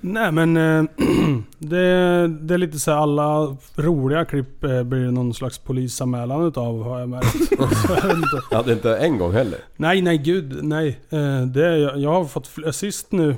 Nej 0.00 0.32
men 0.32 0.56
eh, 0.56 0.84
det, 1.58 2.28
det 2.28 2.54
är 2.54 2.58
lite 2.58 2.78
så 2.78 2.90
här 2.90 2.98
alla 2.98 3.56
roliga 3.76 4.24
klipp 4.24 4.64
eh, 4.64 4.82
blir 4.82 5.00
det 5.00 5.10
någon 5.10 5.34
slags 5.34 5.58
polisanmälan 5.58 6.46
utav 6.46 6.82
har 6.84 6.98
jag 7.00 7.08
märkt. 7.08 7.36
Ja, 8.50 8.62
det 8.62 8.70
är 8.70 8.74
inte 8.74 8.96
en 8.96 9.18
gång 9.18 9.32
heller. 9.32 9.58
nej 9.76 10.02
nej 10.02 10.18
gud 10.18 10.58
nej. 10.64 10.88
Eh, 11.10 11.40
det 11.46 11.66
är, 11.66 11.76
jag, 11.76 11.98
jag 11.98 12.12
har 12.12 12.24
fått 12.24 12.50
sist 12.74 13.12
nu 13.12 13.36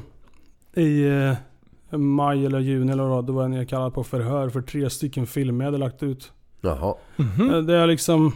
i 0.76 1.08
eh, 1.08 1.98
maj 1.98 2.46
eller 2.46 2.58
juni 2.60 2.92
eller 2.92 3.02
vad 3.04 3.26
det 3.26 3.32
var 3.32 3.48
jag 3.48 3.68
kallade 3.68 3.90
på 3.90 4.04
förhör 4.04 4.48
för 4.48 4.60
tre 4.62 4.90
stycken 4.90 5.26
filmer 5.26 5.64
jag 5.64 5.72
hade 5.72 5.84
lagt 5.84 6.02
ut. 6.02 6.32
Jaha. 6.60 6.94
Mhm. 7.16 7.50
Eh, 7.50 7.58
Det 7.58 7.74
är 7.76 7.86
liksom... 7.86 8.32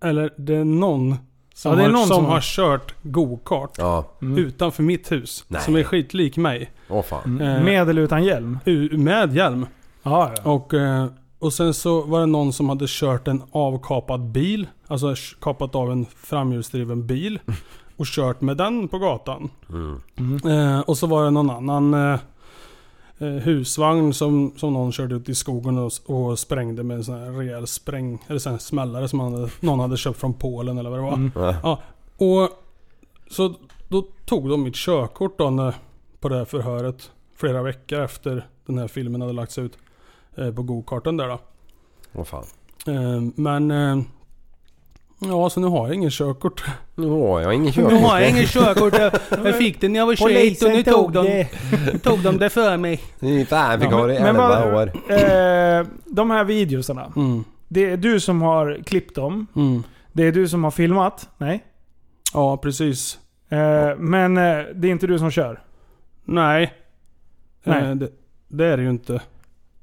Eller 0.00 0.30
det 0.36 0.54
är 0.56 0.64
någon 0.64 1.16
som, 1.54 1.70
Ja, 1.70 1.76
det 1.76 1.82
är 1.82 1.86
har, 1.86 1.92
någon 1.92 2.06
som 2.06 2.16
som- 2.16 2.24
har 2.24 2.40
kört 2.40 2.94
go-kart 3.02 3.70
Ja. 3.78 4.04
Mm. 4.22 4.38
utanför 4.38 4.82
mitt 4.82 5.12
hus. 5.12 5.44
Nej. 5.48 5.60
Som 5.62 5.76
är 5.76 5.82
skitlik 5.84 6.36
mig. 6.36 6.70
Åh 6.88 7.02
fan. 7.02 7.40
Mm. 7.40 7.64
Med 7.64 7.88
eller 7.88 8.02
utan 8.02 8.24
hjälm? 8.24 8.58
U- 8.64 8.96
Med 8.98 9.34
hjälm. 9.34 9.66
Ja, 10.02 10.32
ja. 10.44 10.50
Och, 10.52 10.74
eh, 10.74 11.06
och 11.38 11.52
sen 11.52 11.74
så 11.74 12.02
var 12.02 12.20
det 12.20 12.26
någon 12.26 12.52
som 12.52 12.68
hade 12.68 12.84
kört 12.88 13.28
en 13.28 13.42
avkapad 13.52 14.20
bil. 14.30 14.66
Alltså 14.86 15.14
kapat 15.40 15.74
av 15.74 15.92
en 15.92 16.06
framhjulsdriven 16.16 17.06
bil. 17.06 17.38
Och 17.96 18.06
kört 18.06 18.40
med 18.40 18.56
den 18.56 18.88
på 18.88 18.98
gatan. 18.98 19.50
Mm. 19.68 20.00
Eh, 20.46 20.80
och 20.80 20.98
så 20.98 21.06
var 21.06 21.24
det 21.24 21.30
någon 21.30 21.50
annan 21.50 21.94
eh, 21.94 22.18
eh, 23.18 23.28
husvagn 23.28 24.14
som, 24.14 24.52
som 24.56 24.72
någon 24.72 24.92
körde 24.92 25.14
ut 25.14 25.28
i 25.28 25.34
skogen 25.34 25.78
och, 25.78 25.92
och 26.06 26.38
sprängde 26.38 26.82
med 26.82 26.96
en 26.96 27.04
sån 27.04 27.18
här 27.18 27.30
rejäl 27.30 27.66
spräng... 27.66 28.18
Eller 28.26 28.38
sån 28.38 28.52
här 28.52 28.58
smällare 28.58 29.08
som 29.08 29.20
hade, 29.20 29.48
någon 29.60 29.80
hade 29.80 29.96
köpt 29.96 30.20
från 30.20 30.34
Polen 30.34 30.78
eller 30.78 30.90
vad 30.90 30.98
det 30.98 31.02
var. 31.02 31.12
Mm. 31.12 31.32
Ja. 31.34 31.56
Ja, 31.62 31.80
och 32.16 32.48
så 33.30 33.54
då 33.88 34.04
tog 34.24 34.48
de 34.48 34.62
mitt 34.62 34.74
körkort 34.76 35.38
då 35.38 35.50
när, 35.50 35.74
på 36.20 36.28
det 36.28 36.36
här 36.36 36.44
förhöret. 36.44 37.10
flera 37.36 37.62
veckor 37.62 38.00
efter 38.00 38.46
den 38.66 38.78
här 38.78 38.88
filmen 38.88 39.20
hade 39.20 39.32
lagts 39.32 39.58
ut. 39.58 39.78
eh, 40.34 40.50
På 40.54 40.62
gokarten 40.62 41.16
där 41.16 41.28
då. 41.28 41.38
Vad 42.12 42.26
fan. 42.26 42.44
Eh, 42.86 43.20
Men... 43.36 44.04
Ja, 45.28 45.50
så 45.50 45.60
nu 45.60 45.66
har 45.66 45.86
jag 45.86 45.94
ingen 45.94 46.10
körkort. 46.10 46.64
Nu 46.94 47.08
har 47.08 47.40
jag 47.40 47.54
ingen 47.54 47.72
Nu 47.88 47.96
har 47.96 48.20
jag 48.20 48.30
ingen 48.30 48.46
körkort. 48.46 48.98
Jag, 48.98 49.12
jag 49.44 49.58
fick 49.58 49.80
det 49.80 49.88
när 49.88 49.98
jag 49.98 50.06
var 50.06 50.14
21 50.14 50.62
och 50.62 50.70
nu 50.70 50.82
tog 50.82 51.12
de, 51.12 51.44
tog 52.02 52.18
de 52.22 52.38
det 52.38 52.50
för 52.50 52.76
mig. 52.76 52.96
Fan, 53.48 53.80
fick 53.80 53.90
Ja, 53.92 53.96
ha 53.96 54.06
det 54.06 54.16
i 54.16 54.20
men- 54.20 54.36
men 54.36 54.44
11 54.44 54.70
vad- 54.70 54.74
år. 54.74 54.92
Eh, 55.12 55.86
de 56.04 56.30
här 56.30 56.44
videosarna. 56.44 57.12
Mm. 57.16 57.44
Det 57.68 57.90
är 57.90 57.96
du 57.96 58.20
som 58.20 58.42
har 58.42 58.78
klippt 58.86 59.14
dem. 59.14 59.46
Mm. 59.56 59.82
Det 60.12 60.22
är 60.22 60.32
du 60.32 60.48
som 60.48 60.64
har 60.64 60.70
filmat. 60.70 61.28
Nej? 61.38 61.64
Ja, 62.34 62.56
precis. 62.56 63.18
Eh, 63.48 63.96
men 63.98 64.36
eh, 64.36 64.58
det 64.74 64.88
är 64.88 64.92
inte 64.92 65.06
du 65.06 65.18
som 65.18 65.30
kör? 65.30 65.60
Nej. 66.24 66.72
Nej. 67.64 67.82
Eh, 67.82 67.94
Det, 67.94 68.08
det 68.48 68.66
är 68.66 68.76
det 68.76 68.82
ju 68.82 68.90
inte. 68.90 69.20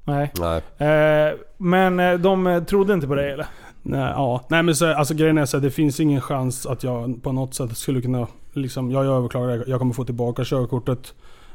Nej. 0.04 0.32
Nej. 0.40 0.62
Eh, 0.90 1.34
men 1.58 2.00
eh, 2.00 2.14
de 2.14 2.64
trodde 2.68 2.94
inte 2.94 3.08
på 3.08 3.16
dig 3.16 3.32
eller? 3.32 3.46
Nej, 3.84 4.00
ja. 4.16 4.46
Nej 4.50 4.64
men 4.64 4.76
så, 4.76 4.94
alltså 4.94 5.14
grejen 5.14 5.38
är 5.38 5.46
så 5.46 5.58
här, 5.58 5.62
det 5.64 5.72
finns 5.72 6.00
ingen 6.00 6.22
chans 6.22 6.66
att 6.66 6.84
jag 6.84 7.24
på 7.24 7.32
något 7.32 7.54
sätt 7.54 7.78
skulle 7.78 8.02
kunna... 8.02 8.28
Liksom, 8.54 8.92
jag 8.92 9.06
överklagar. 9.06 9.64
Jag 9.68 9.80
kommer 9.80 9.94
få 9.94 10.04
tillbaka 10.06 10.44
körkortet. 10.46 11.14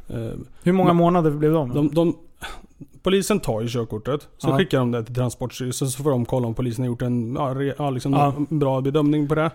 Eh, 0.09 0.16
Hur 0.62 0.72
många 0.72 0.89
Men- 0.89 0.97
månader 0.97 1.31
blev 1.31 1.53
de? 1.53 1.74
De, 1.74 1.89
de, 1.95 2.16
polisen 3.03 3.41
tar 3.41 3.61
ju 3.61 3.68
körkortet. 3.68 4.29
Så 4.39 4.49
Ja. 4.49 4.57
skickar 4.59 4.79
de 4.79 4.91
det 4.91 5.05
till 5.05 5.14
Transportstyrelsen 5.14 5.89
så 5.89 6.03
får 6.03 6.11
de 6.11 6.24
kolla 6.24 6.47
om 6.47 6.55
polisen 6.55 6.83
har 6.85 6.87
gjort 6.87 7.03
en 7.03 7.35
ja, 7.35 7.55
re, 7.55 7.74
ja, 7.79 7.91
liksom 7.91 8.14
en 8.14 8.59
bra 8.59 8.81
bedömning 8.81 9.29
på 9.29 9.35
det. 9.35 9.51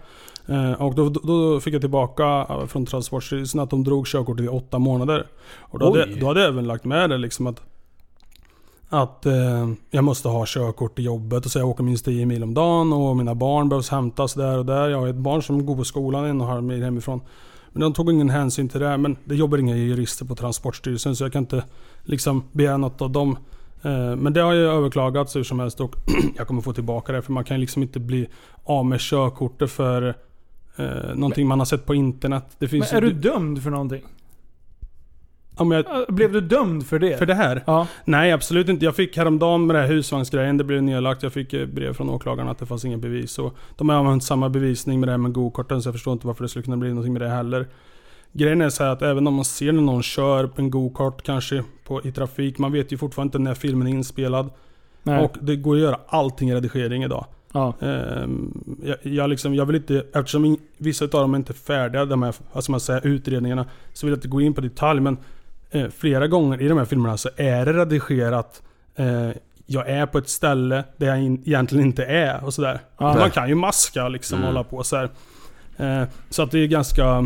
Eh, 0.48 0.72
och 0.82 0.96
då, 0.96 1.10
då, 1.10 1.60
fick 1.60 1.74
jag 1.74 1.82
tillbaka 1.82 2.48
från 2.68 2.86
Transportstyrelsen 2.86 3.60
att 3.60 3.70
de 3.70 3.84
drog 3.84 4.08
körkortet 4.08 4.46
i 4.46 4.48
åtta 4.48 4.80
månader. 4.80 5.28
Och 5.60 5.80
då 5.80 5.86
hade, 5.86 6.06
då 6.16 6.28
hade 6.28 6.40
jag 6.40 6.50
även 6.50 6.68
lagt 6.68 6.86
med 6.86 7.10
det 7.10 7.18
liksom 7.18 7.48
att 7.48 7.62
att 8.94 9.26
eh, 9.26 9.72
jag 9.90 10.04
måste 10.04 10.28
ha 10.28 10.46
körkort 10.48 11.00
i 11.00 11.02
jobbet 11.02 11.46
och 11.46 11.52
så 11.52 11.60
jag 11.60 11.70
åker 11.70 11.84
minst 11.84 12.06
10 12.06 12.26
mil 12.26 12.44
om 12.44 12.54
dagen 12.54 12.94
och 12.94 13.18
mina 13.18 13.36
barn 13.36 13.70
behövs 13.70 13.90
hämtas 13.90 14.34
där 14.34 14.58
och 14.58 14.66
där. 14.66 14.90
Jag 14.90 15.00
har 15.00 15.08
ett 15.08 15.16
barn 15.16 15.44
som 15.44 15.66
går 15.66 15.76
på 15.76 15.84
skolan 15.84 16.26
en 16.26 16.42
och 16.42 16.48
en 16.48 16.54
halv 16.54 16.64
mil 16.64 16.84
hemifrån. 16.84 17.22
Men 17.72 17.82
de 17.82 17.94
tog 17.94 18.12
ingen 18.12 18.30
hänsyn 18.30 18.70
till 18.70 18.80
det. 18.80 18.98
Men 18.98 19.18
det 19.24 19.36
jobbar 19.36 19.58
inga 19.58 19.76
jurister 19.76 20.26
på 20.26 20.36
Transportstyrelsen 20.36 21.16
så 21.16 21.24
jag 21.24 21.34
kan 21.34 21.44
inte 21.44 21.64
liksom 22.04 22.44
begära 22.52 22.78
något 22.78 23.02
av 23.02 23.12
dem. 23.12 23.38
Eh, 23.82 24.16
Men 24.16 24.34
det 24.34 24.42
har 24.42 24.54
ju 24.54 24.66
överklagats 24.66 25.36
hur 25.36 25.44
som 25.44 25.60
helst 25.60 25.82
och 25.82 25.96
jag 26.38 26.48
kommer 26.48 26.62
få 26.62 26.74
tillbaka 26.74 27.14
det. 27.14 27.22
För 27.22 27.32
man 27.32 27.44
kan 27.44 27.60
liksom 27.60 27.82
inte 27.82 28.00
bli 28.00 28.28
av 28.64 28.86
med 28.86 29.00
körkortet 29.00 29.72
för 29.72 30.16
eh, 30.76 31.16
någonting 31.16 31.48
man 31.48 31.60
har 31.60 31.66
sett 31.66 31.86
på 31.86 31.96
internet. 31.96 32.46
Men 32.60 32.82
är 32.82 33.02
du 33.02 33.12
dömd 33.12 33.64
för 33.64 33.70
någonting? 33.70 34.04
Men 35.60 35.72
jag, 35.72 36.06
Blev 36.08 36.32
du 36.32 36.42
dömd 36.42 36.88
för 36.88 37.00
det? 37.00 37.18
för 37.18 37.26
det 37.26 37.34
här? 37.34 37.64
Ja. 37.68 37.88
Nej 38.06 38.32
absolut 38.32 38.70
inte. 38.70 38.86
Jag 38.86 38.96
fick 38.96 39.18
häromdagen 39.18 39.66
med 39.68 39.76
det 39.76 39.80
här 39.80 39.88
husvagnsgrejen, 39.88 40.58
det 40.58 40.64
blev 40.64 40.84
nedlagt. 40.84 41.24
Jag 41.24 41.34
fick 41.34 41.54
eh, 41.54 41.66
brev 41.66 41.94
från 41.94 42.10
åklagaren 42.10 42.50
att 42.50 42.60
det 42.60 42.66
fanns 42.66 42.86
inga 42.86 42.98
bevis. 42.98 43.40
Och 43.40 43.56
de 43.78 43.90
har 43.90 43.96
använt 43.96 44.24
samma 44.24 44.50
bevisning 44.50 45.00
med 45.00 45.08
det 45.08 45.12
här 45.12 45.18
med 45.18 45.34
gokarten 45.34 45.82
så 45.82 45.88
jag 45.88 45.94
förstår 45.96 46.14
inte 46.14 46.28
varför 46.28 46.44
det 46.44 46.50
skulle 46.50 46.64
kunna 46.64 46.78
bli 46.78 46.90
någonting 46.90 47.14
med 47.14 47.22
det 47.22 47.30
heller. 47.30 47.68
Grejen 48.34 48.62
är 48.62 48.70
så 48.70 48.84
att 48.84 49.02
även 49.02 49.28
om 49.28 49.34
man 49.34 49.46
ser 49.46 49.72
när 49.72 49.82
någon 49.82 50.04
kör 50.04 50.48
på 50.48 50.62
en 50.62 50.72
gokart 50.72 51.24
kanske 51.24 51.64
på, 51.84 52.02
i 52.04 52.12
trafik, 52.12 52.58
man 52.58 52.72
vet 52.72 52.92
ju 52.92 52.98
fortfarande 52.98 53.28
inte 53.28 53.40
när 53.40 53.54
filmen 53.54 53.88
är 53.88 53.92
inspelad. 53.92 54.50
Nej. 55.04 55.24
Och 55.24 55.38
det 55.42 55.56
går 55.56 55.76
att 55.76 55.82
göra 55.82 56.00
allting 56.08 56.50
i 56.50 56.56
redigering 56.56 57.04
idag. 57.04 57.26
Ja. 57.54 57.74
Ehm, 57.80 58.64
jag, 58.84 58.98
jag, 59.02 59.30
liksom, 59.30 59.56
jag 59.56 59.66
vill 59.66 59.76
inte, 59.76 60.06
eftersom 60.14 60.58
vissa 60.78 61.06
av 61.06 61.10
dem 61.10 61.34
är 61.34 61.38
inte 61.38 61.54
färdiga, 61.54 62.06
de 62.06 62.24
här 62.24 62.36
alltså 62.54 62.72
man 62.72 62.80
säger, 62.80 63.08
utredningarna, 63.08 63.66
så 63.94 64.06
vill 64.06 64.12
jag 64.12 64.18
inte 64.18 64.28
gå 64.28 64.42
in 64.42 64.54
på 64.54 64.62
detalj. 64.62 65.02
Men 65.02 65.18
eh, 65.72 65.88
flera 65.90 66.28
gånger 66.28 66.62
i 66.62 66.68
de 66.68 66.78
här 66.78 66.86
filmerna 66.86 67.18
så 67.18 67.30
är 67.36 67.66
det 67.66 67.74
redigerat. 67.74 68.62
Eh, 68.96 69.30
jag 69.66 69.90
är 69.90 70.06
på 70.06 70.18
ett 70.18 70.30
ställe 70.30 70.84
där 70.98 71.08
jag 71.08 71.22
in, 71.22 71.42
egentligen 71.46 71.86
inte 71.86 72.06
är 72.06 72.44
och 72.46 72.54
sådär. 72.54 72.80
Ja. 72.98 73.16
Man 73.16 73.32
kan 73.32 73.50
ju 73.50 73.56
maska 73.56 74.08
liksom 74.10 74.40
och 74.40 74.44
Mm. 74.44 74.56
hålla 74.56 74.64
på 74.64 74.84
så 74.84 74.96
här. 74.96 75.10
Eh, 75.78 76.08
så 76.30 76.44
att 76.44 76.52
det 76.52 76.60
är 76.60 76.68
ganska... 76.68 77.26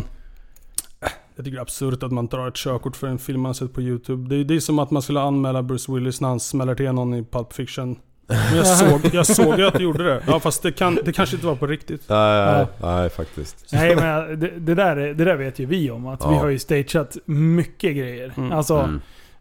Jag 1.36 1.46
tycker 1.46 1.52
det 1.52 1.58
är 1.58 1.62
absurt 1.62 2.04
att 2.04 2.12
man 2.12 2.28
drar 2.28 2.48
ett 2.48 2.56
körkort 2.56 2.96
för 2.96 3.08
en 3.08 3.18
film 3.18 3.41
man 3.41 3.56
sett 3.56 3.74
på 3.74 3.82
YouTube. 3.82 4.30
Det 4.30 4.36
är, 4.36 4.43
det 4.43 4.56
är 4.56 4.60
som 4.60 4.80
att 4.80 4.91
man 4.91 5.02
skulle 5.02 5.20
anmäla 5.22 5.64
Bruce 5.64 5.91
Willis 5.91 6.22
när 6.22 6.28
han 6.30 6.39
smäller 6.39 6.76
till 6.76 6.91
någon 6.91 7.14
i 7.14 7.24
Pulp 7.24 7.54
Fiction. 7.54 7.96
Men 8.28 8.55
jag 8.57 8.67
såg, 8.78 9.01
jag 9.13 9.26
såg 9.26 9.59
ju 9.59 9.67
att 9.67 9.73
du 9.73 9.84
gjorde 9.84 10.03
det. 10.03 10.23
Ja 10.28 10.39
fast 10.39 10.63
det, 10.63 10.71
kan, 10.71 10.97
det 11.05 11.11
kanske 11.13 11.36
inte 11.36 11.47
var 11.47 11.55
på 11.55 11.67
riktigt. 11.67 12.01
Nej, 12.09 12.45
nej, 12.55 12.65
nej 12.82 13.09
faktiskt. 13.09 13.65
Nej 13.71 13.95
men 13.95 14.39
det, 14.39 14.51
det, 14.57 14.76
där, 14.76 14.95
är- 14.97 15.13
det 15.13 15.26
där 15.26 15.36
vet 15.36 15.59
ju 15.59 15.65
vi 15.65 15.91
om. 15.91 16.07
Att 16.07 16.21
vi 16.21 16.26
Ja. 16.26 16.39
har 16.39 16.47
ju 16.47 16.59
stageat 16.59 17.17
mycket 17.26 17.95
grejer. 17.95 18.34
Mm. 18.38 18.51
Alltså, 18.51 18.89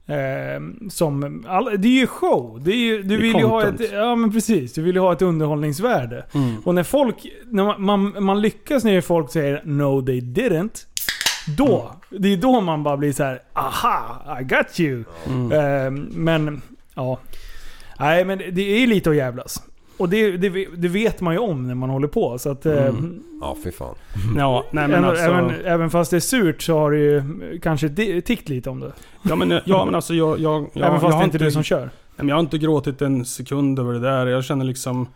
Mm. 0.07 0.83
eh, 0.85 0.89
som, 0.91 1.45
all, 1.49 1.65
det 1.79 1.89
är 1.89 2.01
ju 2.01 2.07
show. 2.07 2.61
Det 2.65 2.71
är 2.73 2.77
ju, 2.77 3.03
du 3.03 3.09
Det 3.09 3.15
är 3.15 3.19
vill 3.19 3.37
ju 3.37 3.45
ha 3.45 3.61
content. 3.63 3.81
ett, 3.81 3.93
ja 3.93 4.17
men 4.17 4.33
precis. 4.33 4.73
Du 4.73 4.83
vill 4.83 4.95
ju 4.95 5.01
ha 5.01 5.13
ett 5.13 5.23
underhållningsvärde. 5.23 6.25
Mm. 6.35 6.57
Och 6.65 6.75
när 6.75 6.83
folk, 6.83 7.17
när 7.51 7.65
man, 7.65 7.83
man, 7.83 8.25
man 8.25 8.41
lyckas 8.41 8.85
när 8.85 9.01
folk 9.01 9.31
säger 9.33 9.63
'No 9.65 10.07
they 10.07 10.21
didn't' 10.21 10.85
Då, 11.57 11.93
det 12.11 12.33
är 12.33 12.37
då 12.37 12.61
man 12.61 12.83
bara 12.83 12.97
blir 12.97 13.13
så 13.13 13.23
här: 13.25 13.43
'Aha, 13.53 14.39
I 14.41 14.45
got 14.45 14.67
you' 14.67 15.05
Mm. 15.29 15.53
Eh, 15.53 15.91
Men, 16.15 16.63
ja. 16.95 17.19
Nej 17.99 18.25
men 18.25 18.39
det 18.39 18.83
är 18.83 18.87
lite 18.87 19.11
att 19.11 19.17
jävlas. 19.17 19.63
Och 19.97 20.09
det, 20.09 20.37
det, 20.37 20.67
det 20.77 20.89
vet 20.89 21.21
man 21.21 21.35
ju 21.35 21.39
om 21.39 21.67
när 21.67 21.75
man 21.75 21.91
håller 21.91 22.09
på. 22.09 22.39
Så 22.39 22.51
att, 22.51 22.67
eh, 22.67 22.87
Mm. 22.87 23.23
Ja, 23.41 23.57
fy 23.65 23.73
fan. 23.73 23.95
Ja, 24.37 24.65
nej 24.71 24.89
men 24.89 24.93
även, 24.99 25.05
alltså... 25.05 25.25
även, 25.25 25.51
även 25.65 25.91
fast 25.91 26.11
det 26.11 26.17
är 26.17 26.21
surt 26.21 26.63
så 26.63 26.79
har 26.79 26.91
det 26.91 26.99
ju 26.99 27.23
kanske 27.63 27.89
tickt 28.21 28.49
lite 28.49 28.71
om 28.71 28.81
det. 28.81 28.93
Ja 29.23 29.37
men, 29.37 29.61
ja, 29.65 29.85
men 29.85 29.95
alltså 29.95 30.15
jag... 30.15 30.41
jag, 30.41 30.71
jag 30.73 30.87
även 30.87 31.01
fast 31.01 31.03
jag 31.03 31.11
det 31.11 31.17
har 31.17 31.25
inte 31.25 31.37
är 31.37 31.45
du 31.45 31.51
som 31.51 31.63
kör. 31.63 31.91
Jag 32.17 32.35
har 32.35 32.41
inte 32.41 32.59
gråtit 32.59 33.03
en 33.03 33.25
sekund 33.25 33.79
över 33.79 33.93
det 33.93 34.01
där. 34.01 34.27
Jag 34.27 34.45
känner 34.45 34.65
liksom... 34.65 35.09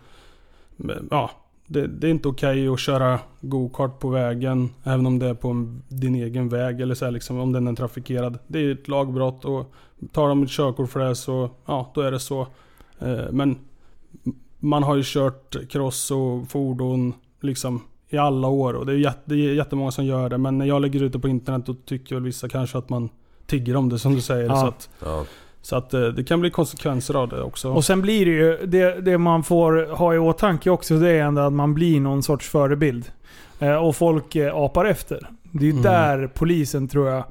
Ja, 1.10 1.30
det, 1.66 1.86
det 1.86 2.06
är 2.06 2.10
inte 2.10 2.28
okej 2.28 2.68
att 2.68 2.80
köra 2.80 3.18
go-kart 3.40 3.98
på 3.98 4.08
vägen. 4.08 4.70
Även 4.84 5.06
om 5.06 5.18
det 5.18 5.26
är 5.26 5.34
på 5.34 5.48
en, 5.48 5.82
din 5.88 6.14
egen 6.14 6.48
väg 6.48 6.80
eller 6.80 6.94
så 6.94 7.04
här, 7.04 7.12
liksom, 7.12 7.38
om 7.38 7.52
den 7.52 7.68
är 7.68 7.72
trafikerad. 7.72 8.38
Det 8.46 8.58
är 8.58 8.72
ett 8.72 8.88
lagbrott 8.88 9.44
och 9.44 9.72
tar 10.12 10.28
de 10.28 10.42
ett 10.42 10.50
körkort 10.50 10.90
för 10.90 11.00
det 11.00 11.14
så, 11.14 11.50
ja 11.66 11.92
då 11.94 12.00
är 12.00 12.10
det 12.10 12.20
så. 12.20 12.46
Eh, 13.00 13.24
men 13.30 13.58
man 14.58 14.82
har 14.82 14.96
ju 14.96 15.02
kört 15.04 15.56
cross 15.70 16.10
och 16.10 16.48
fordon 16.50 17.12
liksom 17.40 17.82
i 18.10 18.16
alla 18.18 18.48
år 18.48 18.74
och 18.74 18.86
det 18.86 18.92
är, 18.92 18.96
jätte, 18.96 19.20
det 19.24 19.34
är 19.34 19.54
jättemånga 19.54 19.90
som 19.90 20.04
gör 20.04 20.28
det. 20.28 20.38
Men 20.38 20.58
när 20.58 20.66
jag 20.66 20.82
lägger 20.82 21.02
ut 21.02 21.12
det 21.12 21.18
på 21.18 21.28
internet 21.28 21.66
då 21.66 21.74
tycker 21.74 22.14
väl 22.14 22.24
vissa 22.24 22.48
kanske 22.48 22.78
att 22.78 22.88
man 22.88 23.08
tigger 23.46 23.76
om 23.76 23.88
det 23.88 23.98
som 23.98 24.14
du 24.14 24.20
säger. 24.20 24.46
Ja. 24.48 24.56
Så 24.60 24.66
att, 24.66 24.88
Ja. 25.04 25.24
så 25.62 25.76
att 25.76 25.94
eh, 25.94 26.00
det 26.06 26.24
kan 26.24 26.40
bli 26.40 26.50
konsekvenser 26.50 27.14
av 27.14 27.28
det 27.28 27.42
också. 27.42 27.72
Och 27.72 27.84
sen 27.84 28.00
blir 28.02 28.26
det 28.26 28.32
ju, 28.32 28.66
det, 28.66 29.00
det 29.00 29.18
man 29.18 29.42
får 29.42 29.96
ha 29.96 30.14
i 30.14 30.18
åtanke 30.18 30.70
också 30.70 30.98
det 30.98 31.10
är 31.10 31.22
ändå 31.24 31.42
att 31.42 31.52
man 31.52 31.74
blir 31.74 32.00
någon 32.00 32.22
sorts 32.22 32.48
förebild. 32.48 33.10
Eh, 33.58 33.74
och 33.74 33.96
folk 33.96 34.36
apar 34.36 34.84
efter. 34.84 35.30
Det 35.52 35.66
är 35.66 35.70
Mm. 35.70 35.82
där 35.82 36.26
polisen 36.34 36.88
tror 36.88 37.08
jag 37.08 37.24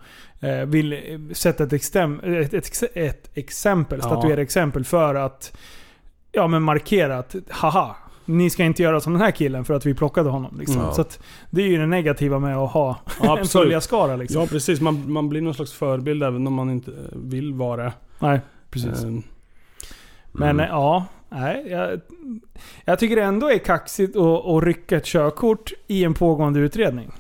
vill 0.68 0.94
eh, 0.94 1.00
sätta 1.34 1.64
ett, 1.64 1.74
extem, 1.74 2.20
ett, 2.24 2.54
ett, 2.54 2.84
ett 2.94 3.30
exempel, 3.34 4.00
Ja. 4.04 4.06
statuera 4.10 4.42
exempel 4.42 4.84
för 4.86 5.16
att 5.16 5.58
ja, 6.32 6.48
men 6.48 6.64
markera 6.64 7.18
att 7.18 7.36
haha, 7.50 7.96
ni 8.26 8.50
ska 8.50 8.64
inte 8.64 8.84
göra 8.84 9.00
som 9.02 9.14
den 9.14 9.22
här 9.22 9.32
killen 9.32 9.66
för 9.66 9.74
att 9.74 9.86
vi 9.86 9.94
plockade 9.94 10.30
honom. 10.30 10.56
Liksom. 10.60 10.82
Mm. 10.82 10.94
Så 10.94 11.04
det 11.50 11.62
är 11.62 11.68
ju 11.68 11.78
det 11.78 11.86
negativa 11.88 12.40
med 12.40 12.58
att 12.58 12.72
ha 12.72 12.96
Ja, 13.24 13.40
en 13.40 13.46
följarskara. 13.46 14.16
Liksom. 14.16 14.42
Ja 14.42 14.48
precis, 14.48 14.82
man, 14.82 15.12
man 15.12 15.30
blir 15.30 15.42
någon 15.42 15.54
slags 15.54 15.74
förebild 15.74 16.24
även 16.24 16.48
om 16.48 16.54
man 16.54 16.70
inte 16.70 16.92
eh, 16.92 16.98
vill 17.12 17.54
vara. 17.54 17.94
Nej, 18.20 18.40
precis. 18.70 19.04
Eh, 19.04 19.10
Men 20.32 20.50
Mm. 20.50 20.60
eh, 20.60 20.66
ja, 20.66 21.06
nej. 21.30 21.66
Jag, 21.70 22.02
jag 22.86 23.00
tycker 23.00 23.16
det 23.16 23.24
ändå 23.24 23.50
är 23.52 23.58
kaxigt 23.58 24.16
att, 24.16 24.46
att 24.46 24.64
rycka 24.64 24.98
ett 24.98 25.06
körkort 25.06 25.74
i 25.88 26.04
en 26.04 26.14
pågående 26.14 26.60
utredning. 26.60 27.12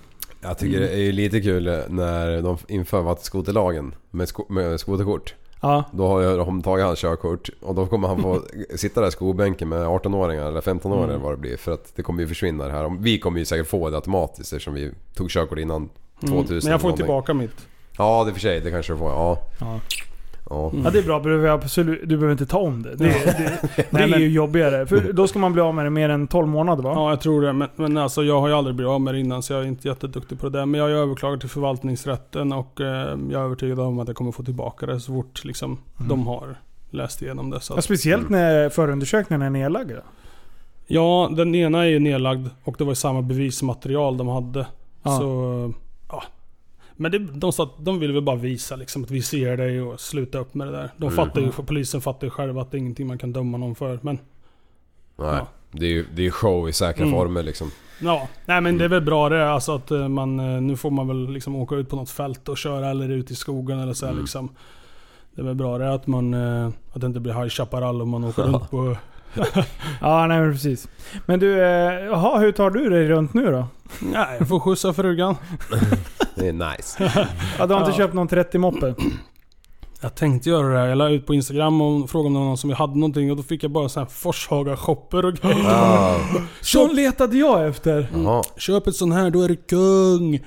Jag 0.47 0.57
tycker 0.57 0.79
det 0.79 0.89
är 0.89 0.97
ju 0.97 1.11
lite 1.11 1.41
kul 1.41 1.63
när 1.87 2.41
de 2.41 2.57
inför 2.67 3.01
vattenskoterlagen 3.01 3.95
med, 4.11 4.27
sko 4.27 4.45
med 4.49 4.79
skoterkort. 4.79 5.33
Ja. 5.61 5.83
Då 5.91 6.07
har 6.07 6.37
de 6.37 6.61
tagit 6.61 6.85
hans 6.85 6.99
körkort 6.99 7.49
och 7.61 7.75
då 7.75 7.85
kommer 7.85 8.07
han 8.07 8.21
få 8.21 8.41
sitta 8.75 9.01
där 9.01 9.07
i 9.07 9.11
skolbänken 9.11 9.69
med 9.69 9.87
18-åringar 9.87 10.45
eller 10.47 10.61
15-åringar 10.61 11.09
Mm. 11.09 11.21
vad 11.21 11.33
det 11.33 11.37
blir. 11.37 11.57
För 11.57 11.71
att 11.71 11.95
det 11.95 12.03
kommer 12.03 12.21
ju 12.21 12.27
försvinna 12.27 12.65
det 12.65 12.71
här. 12.71 12.97
Vi 12.99 13.19
kommer 13.19 13.39
ju 13.39 13.45
säkert 13.45 13.67
få 13.67 13.89
det 13.89 13.95
automatiskt 13.95 14.53
eftersom 14.53 14.73
vi 14.73 14.91
tog 15.15 15.29
körkort 15.29 15.59
innan 15.59 15.89
2000. 16.19 16.31
mm. 16.47 16.59
Men 16.63 16.71
jag 16.71 16.81
får 16.81 16.91
tillbaka 16.91 17.33
mitt. 17.33 17.67
Ja, 17.97 18.23
det 18.23 18.29
är 18.29 18.33
för 18.33 18.39
sig. 18.41 18.59
Det 18.59 18.71
kanske 18.71 18.93
du 18.93 18.97
får. 18.99 19.09
Ja. 19.09 19.39
Ja. 19.59 19.79
Ja. 20.49 20.71
Ja 20.83 20.89
det 20.89 20.99
är 20.99 21.03
bra, 21.03 21.19
behöver 21.19 21.47
jag 21.47 21.63
absolut, 21.63 21.99
du 22.01 22.07
behöver 22.17 22.31
inte 22.31 22.45
ta 22.45 22.57
om 22.59 22.83
det. 22.83 22.95
Det, 22.95 23.03
det, 23.05 23.59
det 23.75 23.85
Nej, 23.89 24.13
är 24.13 24.17
ju 24.19 24.29
jobbigare. 24.29 24.85
För 24.85 25.13
då 25.13 25.27
ska 25.27 25.39
man 25.39 25.53
bli 25.53 25.61
av 25.61 25.75
med 25.75 25.85
det 25.85 25.89
mer 25.89 26.09
än 26.09 26.27
12 26.27 26.47
månader 26.47 26.83
va? 26.83 26.91
Ja 26.95 27.09
jag 27.09 27.21
tror 27.21 27.41
det. 27.41 27.53
Men, 27.53 27.67
men 27.75 27.97
alltså 27.97 28.23
jag 28.23 28.41
har 28.41 28.47
ju 28.47 28.53
aldrig 28.53 28.75
blivit 28.75 28.89
av 28.91 29.01
med 29.01 29.13
det 29.13 29.19
innan 29.19 29.43
så 29.43 29.53
jag 29.53 29.61
är 29.61 29.65
inte 29.67 29.87
jätteduktig 29.87 30.39
på 30.39 30.49
det 30.49 30.57
där. 30.59 30.65
Men 30.65 30.77
jag 30.79 30.85
har 30.85 30.89
ju 30.89 30.97
överklagat 30.97 31.39
till 31.39 31.49
förvaltningsrätten 31.49 32.53
och 32.53 32.81
eh, 32.81 32.87
jag 33.29 33.41
är 33.41 33.45
övertygad 33.45 33.79
om 33.79 33.99
att 33.99 34.07
jag 34.07 34.15
kommer 34.17 34.31
få 34.31 34.43
tillbaka 34.43 34.85
det 34.85 34.99
så 34.99 35.13
fort 35.13 35.45
liksom, 35.45 35.77
Mm. 35.97 36.09
de 36.09 36.27
har 36.27 36.55
läst 36.89 37.21
igenom 37.21 37.49
det. 37.49 37.59
Så 37.59 37.73
Ja, 37.73 37.77
att, 37.77 37.83
speciellt 37.83 38.29
när 38.29 38.69
förundersökningen 38.69 39.41
är 39.41 39.49
nedlagda. 39.49 39.95
ja, 40.87 41.29
den 41.35 41.55
ena 41.55 41.79
är 41.85 41.89
ju 41.89 41.99
nedlagd 41.99 42.47
och 42.63 42.75
det 42.77 42.83
var 42.83 42.91
ju 42.91 42.95
samma 42.95 43.21
bevismaterial 43.21 44.17
de 44.17 44.27
hade. 44.27 44.67
Ja. 45.03 45.17
Så, 45.19 45.73
ja. 46.09 46.23
Men 46.97 47.11
det, 47.11 47.17
de, 47.19 47.51
sa 47.53 47.63
att 47.63 47.85
de 47.85 47.99
ville 47.99 48.13
väl 48.13 48.21
bara 48.23 48.35
visa 48.35 48.75
liksom, 48.75 49.03
att 49.03 49.11
vi 49.11 49.21
ser 49.21 49.57
dig 49.57 49.81
och 49.81 49.99
sluta 49.99 50.37
upp 50.37 50.53
med 50.53 50.67
det 50.67 50.71
där. 50.71 50.89
De 50.97 51.05
Mm. 51.05 51.15
fattar 51.15 51.41
ju, 51.41 51.51
för 51.51 51.63
polisen 51.63 52.01
fattar 52.01 52.27
ju 52.27 52.31
själva 52.31 52.61
att 52.61 52.71
det 52.71 52.77
är 52.77 52.79
ingenting 52.79 53.07
man 53.07 53.17
kan 53.17 53.33
döma 53.33 53.57
någon 53.57 53.75
för. 53.75 53.99
Men 54.01 54.15
Nej. 54.15 55.27
Ja. 55.27 55.47
Det 55.71 55.85
är 55.85 55.89
ju 55.89 56.05
det 56.15 56.25
är 56.25 56.31
show 56.31 56.69
i 56.69 56.73
säkra 56.73 57.05
Mm. 57.05 57.15
former 57.19 57.43
liksom. 57.43 57.71
ja, 58.01 58.27
nej 58.45 58.61
men 58.61 58.77
det 58.77 58.85
är 58.85 58.89
väl 58.89 59.01
bra 59.01 59.29
det. 59.29 59.49
Alltså 59.51 59.75
att 59.75 59.91
eh, 59.91 60.07
man, 60.07 60.39
eh, 60.39 60.61
nu 60.61 60.77
får 60.77 60.91
man 60.91 61.07
väl 61.07 61.29
liksom 61.29 61.55
åka 61.55 61.75
ut 61.75 61.89
på 61.89 61.95
något 61.95 62.09
fält 62.09 62.49
och 62.49 62.57
köra 62.57 62.89
eller 62.89 63.09
ut 63.09 63.31
i 63.31 63.35
skogen 63.35 63.79
eller 63.79 63.93
så 63.93 64.05
här, 64.05 64.13
Mm. 64.13 64.23
liksom. 64.23 64.49
Det 65.35 65.41
är 65.41 65.45
väl 65.45 65.55
bra 65.55 65.77
det 65.77 65.93
att 65.93 66.07
man, 66.07 66.33
eh, 66.33 66.67
att 66.93 67.01
det 67.01 67.07
inte 67.07 67.19
blir 67.19 67.33
High 67.33 67.49
Chaparral 67.49 68.01
om 68.01 68.09
man 68.09 68.23
åker 68.23 68.43
runt 68.51 68.69
på... 68.69 68.95
Ja, 70.01 70.27
nej 70.27 70.41
men 70.41 70.51
precis. 70.53 70.87
Men 71.25 71.39
du, 71.39 71.61
eh, 71.61 71.93
jaha, 72.05 72.39
hur 72.39 72.51
tar 72.51 72.69
du 72.69 72.89
dig 72.89 73.07
runt 73.07 73.33
nu 73.33 73.51
då? 73.51 73.67
Nej, 73.99 74.35
jag 74.39 74.47
får 74.47 74.59
skjutsa 74.59 74.93
frugan. 74.93 75.35
Det 76.35 76.47
är 76.47 76.53
nice. 76.53 77.11
Ja, 77.59 77.67
du 77.67 77.73
har 77.73 77.79
inte 77.81 77.91
Ja. 77.91 77.97
köpt 77.97 78.13
någon 78.13 78.27
30-moppe? 78.29 78.95
Jag 80.01 80.15
tänkte 80.15 80.49
göra 80.49 80.67
det. 80.73 80.79
här. 80.79 80.87
Jag 80.87 80.97
la 80.97 81.09
ut 81.09 81.25
på 81.25 81.33
Instagram 81.33 81.81
och 81.81 82.09
frågade 82.09 82.27
om 82.27 82.33
det 82.33 82.39
var 82.39 82.45
någon 82.45 82.57
som 82.57 82.71
hade 82.71 82.95
någonting 82.99 83.31
och 83.31 83.37
då 83.37 83.43
fick 83.43 83.63
jag 83.63 83.71
bara 83.71 83.89
sån 83.89 84.03
här 84.03 84.09
Forshaga-shopper 84.09 85.25
och 85.25 85.33
grejer. 85.33 85.65
Ah. 85.67 86.15
Sån 86.61 86.95
letade 86.95 87.37
jag 87.37 87.67
efter! 87.67 88.07
Jaha. 88.15 88.43
Köp 88.57 88.87
ett 88.87 88.95
sån 88.95 89.11
här, 89.11 89.29
då 89.29 89.41
är 89.41 89.47
du 89.47 89.55
kung. 89.55 90.39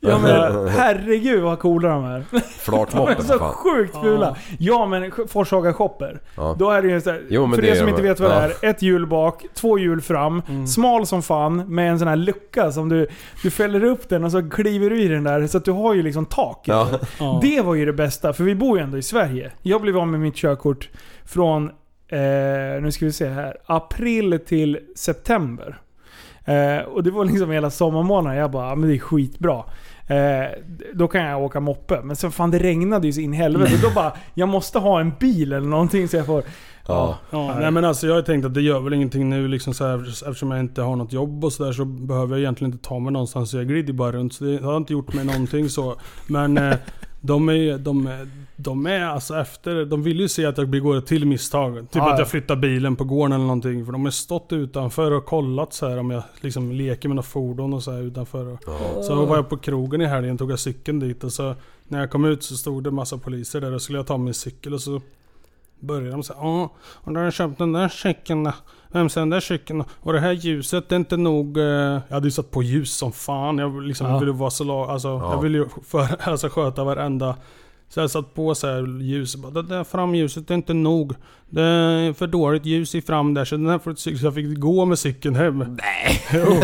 Ja 0.00 0.18
men 0.18 0.68
herregud 0.68 1.42
vad 1.42 1.58
coola 1.58 1.88
de 1.88 2.04
är. 2.14 2.24
De 2.30 2.40
Flartmoppen 2.40 3.12
är 3.16 3.16
för 3.20 3.22
så 3.32 3.38
fan. 3.38 3.52
sjukt 3.52 3.96
fula. 4.02 4.36
Ja 4.58 4.86
men 4.86 5.12
Forshaga 5.28 5.72
shopper. 5.72 6.20
Ja. 6.36 6.56
Då 6.58 6.70
är 6.70 6.82
det 6.82 6.88
ju 6.88 7.00
så 7.00 7.10
här, 7.10 7.22
Jo, 7.28 7.46
men 7.46 7.54
för 7.54 7.62
det 7.62 7.68
er 7.68 7.72
är 7.72 7.76
som 7.76 7.86
det 7.86 7.90
inte 7.90 8.02
vet 8.02 8.20
vad 8.20 8.30
det 8.30 8.36
är. 8.62 8.70
Ett 8.70 8.82
hjul 8.82 9.06
bak, 9.06 9.44
två 9.54 9.78
hjul 9.78 10.00
fram. 10.00 10.42
Mm. 10.48 10.66
Smal 10.66 11.06
som 11.06 11.22
fan 11.22 11.74
med 11.74 11.90
en 11.90 11.98
sån 11.98 12.08
här 12.08 12.16
lucka 12.16 12.72
som 12.72 12.88
du, 12.88 13.06
du 13.42 13.50
fäller 13.50 13.84
upp 13.84 14.08
den 14.08 14.24
och 14.24 14.32
så 14.32 14.50
kliver 14.50 14.90
du 14.90 15.02
i 15.02 15.08
den 15.08 15.24
där. 15.24 15.46
Så 15.46 15.58
att 15.58 15.64
du 15.64 15.72
har 15.72 15.94
ju 15.94 16.02
liksom 16.02 16.26
tak. 16.26 16.60
Ja. 16.64 16.88
Ja. 17.20 17.38
Det 17.42 17.60
var 17.60 17.74
ju 17.74 17.84
det 17.86 17.92
bästa, 17.92 18.32
för 18.32 18.44
vi 18.44 18.54
bor 18.54 18.78
ju 18.78 18.84
ändå 18.84 18.98
i 18.98 19.02
Sverige. 19.02 19.52
Jag 19.62 19.80
blev 19.82 19.98
av 19.98 20.08
med 20.08 20.20
mitt 20.20 20.36
körkort 20.36 20.88
från, 21.24 21.64
eh, 22.08 22.82
nu 22.82 22.88
ska 22.92 23.04
vi 23.04 23.12
se 23.12 23.28
här, 23.28 23.56
april 23.66 24.38
till 24.46 24.78
september. 24.96 25.80
Eh, 26.44 26.78
och 26.88 27.02
det 27.02 27.10
var 27.10 27.24
liksom 27.24 27.50
hela 27.50 27.70
sommarmånaden. 27.70 28.38
Jag 28.38 28.50
bara, 28.50 28.68
"Ja, 28.68 28.74
men 28.74 28.88
det 28.88 28.94
är 28.94 28.98
skitbra. 28.98 29.62
Eh, 30.08 30.46
då 30.94 31.08
kan 31.08 31.22
jag 31.22 31.42
åka 31.42 31.60
moppe. 31.60 32.00
Men 32.02 32.16
sen 32.16 32.32
fan 32.32 32.50
det 32.50 32.58
regnade 32.58 33.06
ju 33.06 33.12
så 33.12 33.20
in 33.20 33.34
i 33.34 33.36
helvete. 33.36 33.72
Då 33.82 33.90
bara, 33.94 34.12
jag 34.34 34.48
måste 34.48 34.78
ha 34.78 35.00
en 35.00 35.12
bil 35.20 35.52
eller 35.52 35.68
någonting 35.68 36.08
så 36.08 36.16
jag 36.16 36.26
får... 36.26 36.42
Ja. 36.86 37.18
Ja, 37.30 37.56
nej 37.60 37.70
men 37.70 37.84
alltså 37.84 38.06
jag 38.06 38.14
har 38.14 38.22
tänkt 38.22 38.44
att 38.44 38.54
det 38.54 38.60
gör 38.60 38.80
väl 38.80 38.94
ingenting 38.94 39.30
nu 39.30 39.48
liksom 39.48 39.74
så 39.74 39.86
här, 39.86 40.08
eftersom 40.08 40.50
jag 40.50 40.60
inte 40.60 40.82
har 40.82 40.96
något 40.96 41.12
jobb 41.12 41.44
och 41.44 41.52
sådär 41.52 41.72
så 41.72 41.84
behöver 41.84 42.32
jag 42.32 42.40
egentligen 42.40 42.72
inte 42.72 42.88
ta 42.88 42.98
mig 42.98 43.12
någonstans. 43.12 43.54
Jag 43.54 43.68
glider 43.68 43.92
bara 43.92 44.12
runt 44.12 44.32
så 44.32 44.44
det 44.44 44.62
har 44.62 44.76
inte 44.76 44.92
gjort 44.92 45.14
mig 45.14 45.24
någonting 45.24 45.68
så. 45.68 45.96
Men 46.26 46.58
eh, 46.58 46.76
de 47.28 47.48
är, 47.48 47.78
de, 47.78 48.06
är- 48.06 48.28
de 48.56 48.86
är 48.86 49.00
alltså 49.00 49.36
efter, 49.36 49.84
de 49.84 50.02
vill 50.02 50.20
ju 50.20 50.28
se 50.28 50.46
att 50.46 50.58
jag 50.58 50.68
begår 50.68 50.96
ett 50.96 51.06
till 51.06 51.26
misstag. 51.26 51.74
Typ 51.80 51.88
Ja, 51.94 52.02
att 52.04 52.10
ja. 52.10 52.18
jag 52.18 52.28
flyttar 52.28 52.56
bilen 52.56 52.96
på 52.96 53.04
gården 53.04 53.32
eller 53.32 53.44
någonting. 53.44 53.84
För 53.84 53.92
de 53.92 54.04
har 54.04 54.10
stått 54.10 54.52
utanför 54.52 55.10
och 55.10 55.24
kollat 55.24 55.72
så 55.72 55.88
här 55.88 55.98
om 55.98 56.10
jag 56.10 56.22
liksom 56.40 56.72
leker 56.72 57.08
med 57.08 57.16
något 57.16 57.26
fordon 57.26 57.74
och 57.74 57.82
så 57.82 57.92
här 57.92 58.02
utanför. 58.02 58.46
Och, 58.52 59.04
Så 59.04 59.24
var 59.26 59.36
jag 59.36 59.48
på 59.48 59.56
krogen 59.56 60.00
i 60.00 60.06
helgen, 60.06 60.38
tog 60.38 60.50
jag 60.50 60.58
cykeln 60.58 61.00
dit 61.00 61.24
och 61.24 61.32
så 61.32 61.54
när 61.88 62.00
jag 62.00 62.10
kom 62.10 62.24
ut 62.24 62.42
så 62.42 62.56
stod 62.56 62.84
det 62.84 62.90
massa 62.90 63.18
poliser 63.18 63.60
där 63.60 63.72
och 63.74 63.82
skulle 63.82 63.98
jag 63.98 64.06
ta 64.06 64.16
min 64.16 64.34
cykel 64.34 64.74
och 64.74 64.80
så 64.80 65.00
började 65.80 66.10
de 66.10 66.22
säga 66.22 66.38
Ja, 66.42 66.72
och 66.78 67.12
då 67.12 67.20
har 67.20 67.24
jag 67.24 67.32
köpt 67.34 67.58
den 67.58 67.72
där 67.72 67.88
cykeln. 67.88 68.50
Vem 68.92 69.08
den 69.08 69.30
där 69.30 69.40
cykeln? 69.40 69.84
Och 70.00 70.12
det 70.12 70.20
här 70.20 70.32
ljuset 70.32 70.88
det 70.88 70.94
är 70.94 70.96
inte 70.96 71.16
nog... 71.16 71.58
eh, 71.58 71.64
Jag 71.64 72.00
hade 72.10 72.26
ju 72.26 72.30
satt 72.30 72.50
på 72.50 72.62
ljus 72.62 72.92
som 72.96 73.12
fan. 73.12 73.58
Jag 73.58 73.82
liksom 73.82 74.06
Ja. 74.06 74.18
ville 74.18 74.32
vara 74.32 74.50
så 74.50 74.64
lag, 74.64 74.90
alltså, 74.90 75.08
Ja. 75.08 75.32
Jag 75.32 75.42
ville 75.42 75.58
ju 75.58 75.66
för, 75.86 76.28
alltså, 76.28 76.48
sköta 76.48 76.84
varenda... 76.84 77.36
Så 77.90 78.00
jag 78.00 78.10
satt 78.10 78.34
på 78.34 78.54
så 78.54 78.66
här 78.66 79.02
ljus 79.02 79.36
bara, 79.36 79.52
det 79.52 79.62
där 79.62 79.84
framljuset 79.84 80.50
är 80.50 80.54
inte 80.54 80.74
nog. 80.74 81.14
Det 81.50 81.62
är 81.62 82.12
för 82.12 82.26
dåligt 82.26 82.66
ljus 82.66 82.94
i 82.94 83.02
fram 83.02 83.34
där 83.34 83.44
så 83.44 83.56
den 83.56 83.66
här 83.68 83.78
får 83.78 83.90
ett 83.90 83.98
cykel. 83.98 84.18
Så 84.20 84.26
jag 84.26 84.34
fick 84.34 84.58
gå 84.58 84.84
med 84.84 84.98
cykeln 84.98 85.34
hem. 85.34 85.58
Nej! 85.58 86.22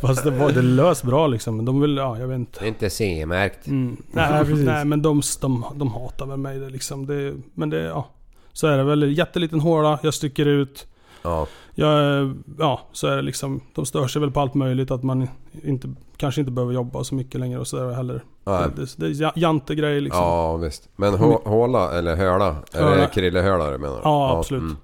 Fast 0.00 0.24
det 0.24 0.30
var, 0.30 0.52
det 0.52 0.62
lös 0.62 1.02
bra 1.02 1.26
liksom. 1.26 1.56
Men 1.56 1.64
de 1.64 1.80
vill, 1.80 1.96
ja 1.96 2.18
jag 2.18 2.28
vet 2.28 2.38
inte. 2.38 2.60
Det 2.60 2.66
är 2.66 2.68
inte 2.68 2.90
CE-märkt. 2.90 3.66
Mm. 3.66 3.96
Nej, 4.12 4.44
Nej, 4.54 4.84
men 4.84 5.02
de, 5.02 5.22
de, 5.40 5.64
de 5.76 5.92
hatar 5.92 6.26
väl 6.26 6.38
mig 6.38 6.58
det 6.58 6.70
liksom. 6.70 7.06
Det, 7.06 7.34
men 7.54 7.70
det, 7.70 7.80
ja. 7.82 8.08
Så 8.52 8.66
är 8.66 8.76
det 8.78 8.84
väl. 8.84 9.18
Jätteliten 9.18 9.60
håla, 9.60 9.98
jag 10.02 10.14
sticker 10.14 10.46
ut. 10.46 10.86
Ja. 11.22 11.46
Jag, 11.74 12.32
ja, 12.58 12.80
så 12.92 13.06
är 13.06 13.16
det 13.16 13.22
liksom. 13.22 13.60
De 13.74 13.86
stör 13.86 14.06
sig 14.06 14.20
väl 14.20 14.30
på 14.30 14.40
allt 14.40 14.54
möjligt. 14.54 14.90
Att 14.90 15.02
man 15.02 15.28
inte, 15.62 15.88
kanske 16.16 16.40
inte 16.40 16.50
behöver 16.52 16.74
jobba 16.74 17.04
så 17.04 17.14
mycket 17.14 17.40
längre 17.40 17.58
och 17.60 17.66
sådär 17.66 17.92
heller. 17.92 18.22
Nej. 18.44 18.64
Det, 18.76 18.96
det 18.96 19.06
är 19.06 19.22
ja- 19.22 19.32
jantegrejer 19.36 20.00
liksom. 20.00 20.22
Ja 20.22 20.56
visst. 20.56 20.88
Men 20.96 21.14
hå- 21.14 21.48
håla 21.48 21.98
eller 21.98 22.16
höla? 22.16 22.56
Är 22.72 22.96
det 22.96 23.08
krillehöla 23.14 23.70
du 23.70 23.78
menar? 23.78 24.00
Ja, 24.04 24.38
absolut. 24.38 24.76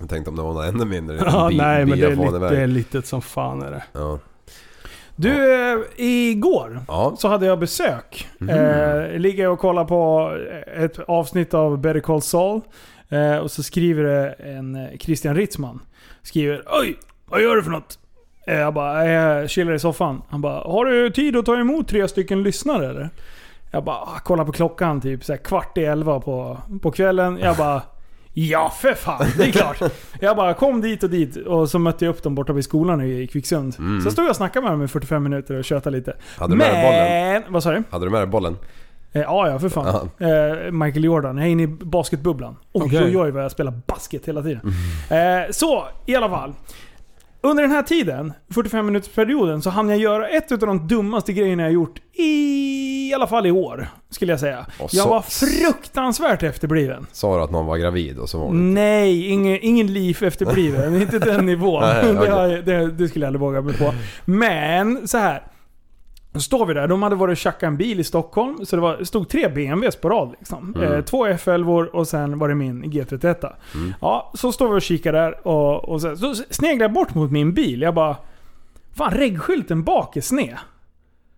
Jag 0.00 0.08
tänkte 0.08 0.30
om 0.30 0.36
det 0.36 0.42
var 0.42 0.52
något 0.54 0.64
ännu 0.64 0.84
mindre. 0.84 1.16
Ja, 1.26 1.48
bi- 1.48 1.56
nej 1.56 1.86
men 1.86 1.98
det 1.98 2.06
är, 2.06 2.16
lite, 2.16 2.38
det 2.38 2.60
är 2.62 2.66
litet 2.66 3.06
som 3.06 3.22
fan 3.22 3.62
är 3.62 3.70
det. 3.70 3.84
Ja. 3.92 4.18
Du, 5.16 5.54
eh, 5.72 5.78
igår 5.96 6.80
Ja. 6.88 7.14
så 7.18 7.28
hade 7.28 7.46
jag 7.46 7.58
besök. 7.58 8.28
Mhm. 8.38 8.50
Eh, 8.50 9.18
ligger 9.18 9.48
och 9.48 9.58
kollar 9.58 9.84
på 9.84 10.30
ett 10.76 10.98
avsnitt 10.98 11.54
av 11.54 11.78
Better 11.78 12.00
Call 12.00 12.22
Saul. 12.22 12.60
Eh, 13.08 13.36
och 13.36 13.50
så 13.50 13.62
skriver 13.62 14.04
det 14.04 14.32
en 14.32 14.74
eh, 14.74 14.98
Christian 14.98 15.36
Ritzman. 15.36 15.80
Skriver 16.22 16.62
Oj! 16.66 16.98
Vad 17.26 17.42
gör 17.42 17.56
du 17.56 17.62
för 17.62 17.70
något? 17.70 17.98
Eh, 18.46 18.54
jag 18.54 18.74
bara, 18.74 19.06
jag 19.06 19.50
chillar 19.50 19.72
i 19.72 19.78
soffan. 19.78 20.22
Han 20.28 20.40
bara, 20.40 20.60
har 20.60 20.84
du 20.84 21.10
tid 21.10 21.36
att 21.36 21.46
ta 21.46 21.56
emot 21.56 21.88
tre 21.88 22.08
stycken 22.08 22.42
lyssnare 22.42 22.90
eller? 22.90 23.10
Jag 23.70 23.84
bara, 23.84 23.96
ah, 23.96 24.18
kollar 24.24 24.44
på 24.44 24.52
klockan 24.52 25.00
typ 25.00 25.24
så 25.24 25.32
här, 25.32 25.38
kvart 25.38 25.78
i 25.78 25.84
elva 25.84 26.20
på, 26.20 26.58
på 26.82 26.90
kvällen. 26.90 27.38
Jag 27.38 27.56
bara, 27.56 27.82
ja 28.32 28.72
för 28.80 28.94
fan, 28.94 29.26
det 29.36 29.44
är 29.44 29.52
klart. 29.52 29.92
Jag 30.20 30.36
bara 30.36 30.54
kom 30.54 30.80
dit 30.80 31.02
och 31.02 31.10
dit 31.10 31.36
och 31.36 31.70
så 31.70 31.78
mötte 31.78 32.04
jag 32.04 32.12
upp 32.12 32.22
dem 32.22 32.34
borta 32.34 32.52
vid 32.52 32.64
skolan 32.64 33.02
i 33.02 33.26
Kvicksund. 33.26 33.76
Mm. 33.78 34.00
Så 34.00 34.10
stod 34.10 34.24
jag 34.24 34.30
och 34.30 34.36
snackade 34.36 34.64
med 34.64 34.72
dem 34.72 34.82
i 34.82 34.88
45 34.88 35.22
minuter 35.22 35.54
och 35.54 35.64
tjötade 35.64 35.96
lite. 35.96 36.16
Hade 36.38 36.52
du 36.52 36.56
med 36.58 36.74
dig 36.74 36.82
bollen? 36.82 37.42
Men, 37.42 37.52
vad 37.52 37.62
sa 37.62 37.72
du? 37.72 37.82
Hade 37.90 38.06
du 38.06 38.10
med 38.10 38.20
dig 38.20 38.26
bollen? 38.26 38.56
Eh, 39.16 39.22
ja, 39.22 39.48
ja 39.48 39.58
för 39.58 39.68
fan. 39.68 40.08
Eh, 40.18 40.72
Michael 40.72 41.04
Jordan. 41.04 41.36
Jag 41.38 41.46
är 41.46 41.50
inne 41.50 41.62
i 41.62 41.66
basketbubblan. 41.66 42.56
Oj, 42.72 42.82
Okej. 42.86 43.04
oj, 43.04 43.18
oj 43.18 43.30
vad 43.30 43.44
jag 43.44 43.50
spelar 43.50 43.80
basket 43.86 44.26
hela 44.28 44.42
tiden. 44.42 44.60
Eh, 45.10 45.50
så, 45.50 45.84
i 46.06 46.16
alla 46.16 46.28
fall. 46.28 46.52
Under 47.40 47.62
den 47.62 47.72
här 47.72 47.82
tiden, 47.82 48.32
45 48.54 48.86
minuters 48.86 49.14
perioden, 49.14 49.62
så 49.62 49.70
hann 49.70 49.88
jag 49.88 49.98
göra 49.98 50.28
ett 50.28 50.52
av 50.52 50.58
de 50.58 50.88
dummaste 50.88 51.32
grejerna 51.32 51.62
jag 51.62 51.72
gjort 51.72 51.98
i, 52.12 52.22
i 53.10 53.14
alla 53.14 53.26
fall 53.26 53.46
i 53.46 53.50
år. 53.50 53.88
Skulle 54.10 54.32
jag 54.32 54.40
säga. 54.40 54.66
Och 54.78 54.94
jag 54.94 55.04
så- 55.04 55.08
var 55.08 55.20
fruktansvärt 55.22 56.42
efterbliven. 56.42 57.06
Sa 57.12 57.36
du 57.36 57.42
att 57.42 57.50
någon 57.50 57.66
var 57.66 57.76
gravid 57.76 58.18
och 58.18 58.28
så 58.28 58.38
var 58.38 58.46
det 58.46 58.52
Nej, 58.58 59.26
ingen, 59.28 59.58
ingen 59.62 59.86
liv 59.92 60.18
efterbliven. 60.22 60.94
inte 61.02 61.18
den 61.18 61.46
nivån. 61.46 61.82
Nej, 61.82 62.12
det, 62.12 62.30
har 62.30 62.46
jag- 62.46 62.64
det, 62.64 62.90
det 62.90 63.08
skulle 63.08 63.24
jag 63.24 63.28
aldrig 63.28 63.40
våga 63.40 63.60
mig 63.60 63.74
på. 63.78 63.92
Men, 64.24 65.08
så 65.08 65.18
här. 65.18 65.42
Då 66.36 66.40
står 66.40 66.66
vi 66.66 66.74
där. 66.74 66.88
De 66.88 67.02
hade 67.02 67.16
varit 67.16 67.32
och 67.32 67.36
tjackat 67.36 67.62
en 67.62 67.76
bil 67.76 68.00
i 68.00 68.04
Stockholm. 68.04 68.66
Så 68.66 68.76
det, 68.76 68.82
var, 68.82 69.04
stod 69.04 69.28
tre 69.28 69.48
BMWs 69.48 69.96
på 69.96 70.08
rad. 70.08 70.34
Liksom. 70.38 70.74
Mm. 70.76 70.92
Eh, 70.92 71.00
två 71.00 71.26
F11 71.26 71.86
och 71.86 72.08
sen 72.08 72.38
var 72.38 72.48
det 72.48 72.54
min 72.54 72.84
G31. 72.84 73.52
Mm. 73.74 73.94
Ja, 74.00 74.32
så 74.34 74.52
står 74.52 74.68
vi 74.68 74.76
och 74.78 74.82
kikar 74.82 75.12
där. 75.12 75.46
Och, 75.46 75.88
och 75.88 76.00
sen, 76.00 76.16
så 76.16 76.34
sneglar 76.34 76.84
jag 76.84 76.92
bort 76.92 77.14
mot 77.14 77.30
min 77.30 77.54
bil. 77.54 77.82
Jag 77.82 77.94
bara... 77.94 78.16
Fan, 78.94 79.10
reggskylten 79.10 79.84
bak 79.84 80.16
är 80.16 80.20
sned. 80.20 80.56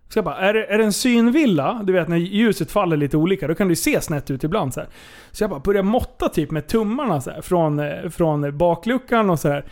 Så 0.09 0.17
jag 0.17 0.25
bara, 0.25 0.37
är 0.37 0.53
det, 0.53 0.65
är 0.65 0.77
det 0.77 0.83
en 0.83 0.93
synvilla? 0.93 1.81
Du 1.83 1.93
vet 1.93 2.07
när 2.07 2.17
ljuset 2.17 2.71
faller 2.71 2.97
lite 2.97 3.17
olika, 3.17 3.47
då 3.47 3.55
kan 3.55 3.69
ju 3.69 3.75
se 3.75 4.01
snett 4.01 4.31
ut 4.31 4.43
ibland. 4.43 4.73
Så, 4.73 4.79
här. 4.79 4.89
så 5.31 5.43
jag 5.43 5.49
bara 5.49 5.59
börjar 5.59 5.83
måtta 5.83 6.29
typ 6.29 6.51
med 6.51 6.67
tummarna 6.67 7.21
så 7.21 7.31
här, 7.31 7.41
från, 7.41 7.79
eh, 7.79 8.09
från 8.09 8.57
bakluckan 8.57 9.29
och 9.29 9.39
så 9.39 9.49
här. 9.49 9.65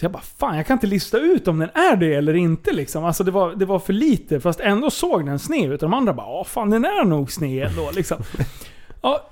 Så 0.00 0.04
jag 0.04 0.12
bara, 0.12 0.22
fan 0.22 0.56
jag 0.56 0.66
kan 0.66 0.74
inte 0.74 0.86
lista 0.86 1.18
ut 1.18 1.48
om 1.48 1.58
den 1.58 1.70
är 1.74 1.96
det 1.96 2.14
eller 2.14 2.34
inte 2.34 2.72
liksom. 2.72 3.04
Alltså 3.04 3.24
det 3.24 3.30
var, 3.30 3.54
det 3.54 3.64
var 3.64 3.78
för 3.78 3.92
lite, 3.92 4.40
fast 4.40 4.60
ändå 4.60 4.90
såg 4.90 5.26
den 5.26 5.38
sned 5.38 5.72
ut. 5.72 5.82
Och 5.82 5.90
de 5.90 5.94
andra 5.94 6.12
bara, 6.12 6.26
ja 6.26 6.44
fan 6.44 6.70
den 6.70 6.84
är 6.84 7.04
nog 7.04 7.32
sned 7.32 7.66
ändå 7.66 7.90
liksom. 7.90 8.16
Ja. 9.02 9.30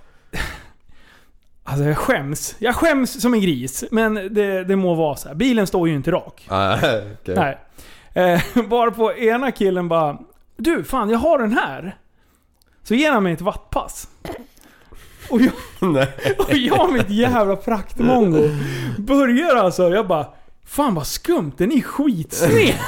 Alltså 1.65 1.85
jag 1.85 1.99
skäms. 1.99 2.57
Jag 2.59 2.75
skäms 2.75 3.23
som 3.23 3.35
en 3.35 3.41
gris. 3.41 3.85
Men 3.91 4.15
det, 4.15 4.65
det 4.65 4.77
må 4.77 4.95
vara 4.95 5.17
så 5.17 5.29
här. 5.29 5.35
Bilen 5.35 5.67
står 5.67 5.89
ju 5.89 5.95
inte 5.95 6.11
rak. 6.11 6.47
Ah, 6.49 6.75
okej. 7.21 7.37
Nej. 7.37 7.59
Eh, 8.13 8.67
bara 8.69 8.91
på 8.91 9.13
ena 9.15 9.51
killen 9.51 9.89
bara 9.89 10.19
Du, 10.57 10.85
fan 10.85 11.11
jag 11.11 11.19
har 11.19 11.39
den 11.39 11.53
här. 11.53 11.97
Så 12.83 12.95
ger 12.95 13.13
han 13.13 13.23
mig 13.23 13.33
ett 13.33 13.41
wattpass. 13.41 14.09
Och 15.31 15.41
jag, 15.41 15.53
och 16.39 16.55
jag 16.57 16.93
mitt 16.93 17.11
jävla 17.11 17.57
praktmongo 17.57 18.51
börjar 18.99 19.57
alltså, 19.57 19.89
jag 19.89 20.07
bara 20.07 20.27
Fan 20.69 20.95
vad 20.95 21.07
skumt, 21.07 21.53
den 21.57 21.73
är 21.73 21.81
skitsned. 21.81 22.75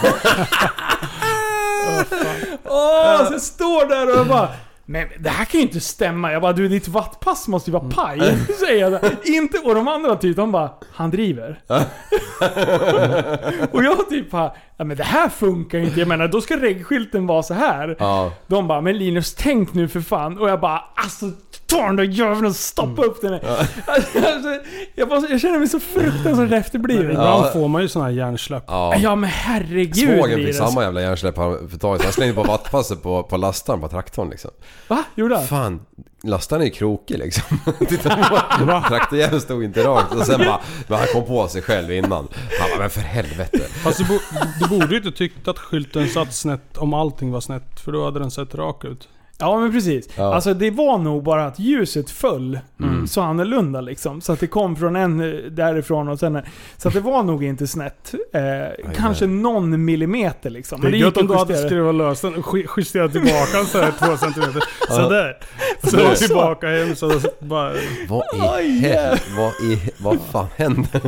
Åh, 2.65 3.27
så 3.27 3.33
jag 3.33 3.43
står 3.43 3.89
där 3.89 4.13
och 4.13 4.19
jag 4.19 4.27
bara 4.27 4.49
men 4.91 5.09
det 5.19 5.31
här 5.31 5.45
kan 5.45 5.61
ju 5.61 5.67
inte 5.67 5.81
stämma. 5.81 6.33
Jag 6.33 6.43
bara 6.43 6.53
du 6.53 6.69
ditt 6.69 6.89
wattpass 6.89 7.49
måste 7.49 7.71
ju 7.71 7.73
vara 7.73 7.91
paj. 7.91 8.37
Säger 8.59 8.91
jag. 8.91 9.01
Inte, 9.25 9.59
och 9.59 9.75
de 9.75 9.89
andra 9.89 10.17
typ 10.17 10.37
de 10.37 10.53
bara 10.53 10.71
Han 10.93 11.11
driver. 11.11 11.61
och 13.73 13.85
jag 13.85 14.09
typ 14.09 14.31
bara 14.31 14.53
Ja, 14.81 14.85
men 14.85 14.97
det 14.97 15.05
här 15.05 15.29
funkar 15.29 15.79
ju 15.79 15.85
inte. 15.85 15.99
Jag 15.99 16.09
menar, 16.09 16.29
då 16.29 16.41
ska 16.41 16.57
reggskylten 16.57 17.27
vara 17.27 17.43
så 17.43 17.55
här. 17.55 17.97
Ja. 17.99 18.33
De 18.47 18.69
bara, 18.69 18.81
men 18.81 18.99
Linus 18.99 19.35
tänk 19.35 19.75
nu 19.75 19.89
för 19.89 20.01
fan. 20.01 20.39
Och 20.39 20.51
jag 20.51 20.61
bara, 20.61 20.85
alltså 20.95 21.27
ta 21.71 21.87
den 21.87 21.97
där 21.97 22.05
jäveln 22.05 22.47
och 22.47 22.57
stoppa 22.57 23.03
upp 23.03 23.21
den. 23.21 23.33
här. 23.33 23.41
Alltså, 23.87 24.59
jag, 24.95 25.09
bara, 25.09 25.29
jag 25.31 25.41
känner 25.41 25.59
mig 25.59 25.69
så 25.69 25.81
fruktansvärt 25.81 26.53
efterbliven. 26.53 27.11
Ibland 27.11 27.53
får 27.53 27.69
man 27.69 27.83
ju 27.83 27.89
såna 27.89 28.05
här 28.05 28.13
hjärnsläpp. 28.13 28.65
Ja. 28.67 28.95
Ja 28.97 29.15
men 29.15 29.31
herregud 29.31 29.97
Svågen 30.19 30.47
fick 30.47 30.55
samma 30.55 30.83
jävla 30.83 31.03
hjärnsläpp 31.03 31.35
för 31.35 31.75
ett 31.75 31.81
tag 31.81 31.97
sedan. 31.97 32.05
Han 32.05 32.13
slängde 32.13 32.35
på 32.35 32.43
vattpasset 32.43 33.03
på, 33.03 33.23
på 33.23 33.37
lastaren 33.37 33.81
på 33.81 33.89
traktorn 33.89 34.31
liksom. 34.31 34.51
Va? 34.89 35.05
Gjorde 35.15 35.37
han? 35.37 35.47
Fan, 35.47 35.81
lastaren 36.23 36.63
är 36.63 36.67
ju 36.67 36.73
krokig 36.73 37.19
liksom. 37.19 37.59
Titta 37.89 38.17
på 38.17 38.89
Traktorjäveln 38.89 39.41
stod 39.41 39.65
inte 39.65 39.85
rakt 39.85 40.15
och 40.15 40.27
sen 40.27 40.39
bara... 40.39 40.61
Men 40.89 40.99
han 40.99 41.07
kom 41.13 41.25
på 41.27 41.49
sig 41.49 41.63
själv 41.63 41.93
innan. 41.93 42.29
Han 42.61 42.71
bara, 42.71 42.79
men 42.79 42.91
för 42.91 43.01
helvete. 43.01 43.59
Fast 43.59 43.99
du, 43.99 44.05
bo, 44.05 44.19
du 44.61 44.69
borde 44.69 44.91
ju 44.91 44.97
inte 44.97 45.13
tyckt 45.13 45.49
att 45.49 45.59
skylten 45.59 46.09
satt 46.09 46.35
snett 46.35 46.77
om 46.77 46.95
allting 46.95 47.33
var 47.33 47.41
snett. 47.41 47.81
För 47.81 47.93
då 47.93 48.05
hade 48.05 48.19
den 48.19 48.31
sett 48.31 48.55
rak 48.55 48.85
ut. 48.85 49.09
Ja 49.41 49.59
men 49.61 49.73
precis. 49.73 50.09
Ja. 50.17 50.35
Alltså 50.35 50.55
det 50.55 50.71
var 50.71 50.99
nog 50.99 51.23
bara 51.23 51.47
att 51.47 51.59
ljuset 51.59 52.11
föll 52.11 52.59
Mm. 52.81 53.07
så 53.07 53.21
annorlunda 53.21 53.81
liksom. 53.81 54.21
Så 54.21 54.33
att 54.33 54.41
det 54.41 54.47
kom 54.47 54.77
från 54.77 54.97
en 54.97 55.21
eh, 55.21 55.27
därifrån 55.51 56.09
och 56.09 56.19
sen... 56.19 56.43
Så 56.77 56.89
att 56.89 56.95
det 56.95 57.01
var 57.01 57.23
nog 57.23 57.45
inte 57.45 57.67
snett. 57.67 58.15
Eh, 58.33 58.93
kanske 58.97 59.27
någon 59.27 59.85
millimeter 59.85 60.51
liksom. 60.51 60.81
Det 60.81 60.87
är 60.87 60.91
Men 60.91 61.01
gött 61.01 61.17
om 61.17 61.27
du 61.27 61.33
att 61.35 61.41
hade 61.41 61.57
skruvat 61.67 61.95
lös 61.95 62.21
den 62.21 62.35
och 62.35 62.57
justerat 62.77 63.13
tillbaka 63.13 63.57
den 63.57 63.67
såhär 63.67 63.93
två 63.99 64.17
centimeter. 64.17 64.63
Sådär. 64.89 65.37
Så 65.83 65.97
var 65.97 66.15
tillbaka 66.15 66.69
hem 66.69 66.97
så 66.97 67.13
bara... 67.39 67.73
Vad 68.09 68.23
i 68.35 68.39
helvete? 68.39 69.21
Vad 69.37 69.53
i... 69.73 69.91
Vad 69.99 70.19
fan 70.33 70.47
hände? 70.57 71.01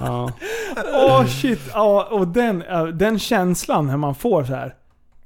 Ja. 0.00 0.30
Åh 0.94 1.26
shit. 1.26 1.60
Ja, 1.72 2.08
och 2.10 2.28
den, 2.28 2.62
eh, 2.62 2.84
den 2.86 3.18
känslan 3.18 3.86
när 3.86 3.96
man 3.96 4.14
får 4.14 4.44
så 4.44 4.54
här. 4.54 4.74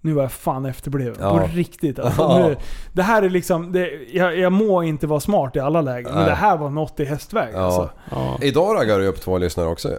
Nu 0.00 0.12
var 0.12 0.22
jag 0.22 0.32
fan 0.32 0.66
efterbliven. 0.66 1.16
Ja. 1.20 1.38
På 1.38 1.46
riktigt 1.46 1.98
alltså. 2.04 2.22
Ja. 2.22 2.38
Nu, 2.38 2.56
det 2.92 3.02
här 3.02 3.22
är 3.22 3.30
liksom... 3.30 3.72
Det, 3.72 3.90
jag, 4.12 4.38
jag 4.38 4.52
må 4.52 4.82
inte 4.82 5.06
vara 5.06 5.20
smart 5.20 5.56
i 5.56 5.60
alla 5.60 5.80
lägen. 5.80 6.10
Men 6.10 6.20
Nej. 6.20 6.28
det 6.28 6.34
här 6.34 6.56
var 6.56 6.70
något 6.70 7.00
i 7.00 7.04
hästväg 7.04 7.54
alltså. 7.54 7.90
Ja. 8.10 8.38
Idag 8.42 8.76
raggar 8.76 8.98
du 8.98 9.06
upp 9.06 9.20
två 9.20 9.38
lyssnare 9.38 9.68
också 9.68 9.88
ju. 9.88 9.98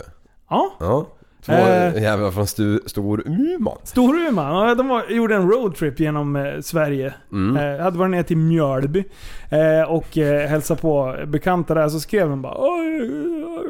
Ja. 0.49 1.05
Två 1.45 1.53
Eh. 1.53 2.01
jävlar 2.03 2.31
från 2.31 2.47
stu, 2.47 2.79
Storuman. 2.85 3.77
Storuman, 3.83 4.67
ja, 4.67 4.75
de 4.75 4.87
var, 4.87 5.03
gjorde 5.09 5.35
en 5.35 5.49
roadtrip 5.49 5.99
genom 5.99 6.35
eh, 6.35 6.59
Sverige. 6.61 7.13
Mm. 7.31 7.57
Eh, 7.75 7.83
hade 7.83 7.97
varit 7.97 8.11
ner 8.11 8.23
till 8.23 8.37
Mjölby 8.37 9.03
eh, 9.49 9.89
och 9.91 10.17
eh, 10.17 10.47
hälsade 10.49 10.81
på 10.81 11.15
bekanta 11.27 11.73
där. 11.73 11.89
Så 11.89 11.99
skrev 11.99 12.29
de 12.29 12.41
bara 12.41 12.55
"Oj, 12.57 13.09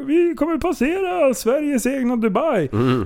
Vi 0.06 0.34
kommer 0.38 0.58
passera 0.58 1.34
Sveriges 1.34 1.86
egna 1.86 2.16
Dubai. 2.16 2.68
Mm. 2.72 3.02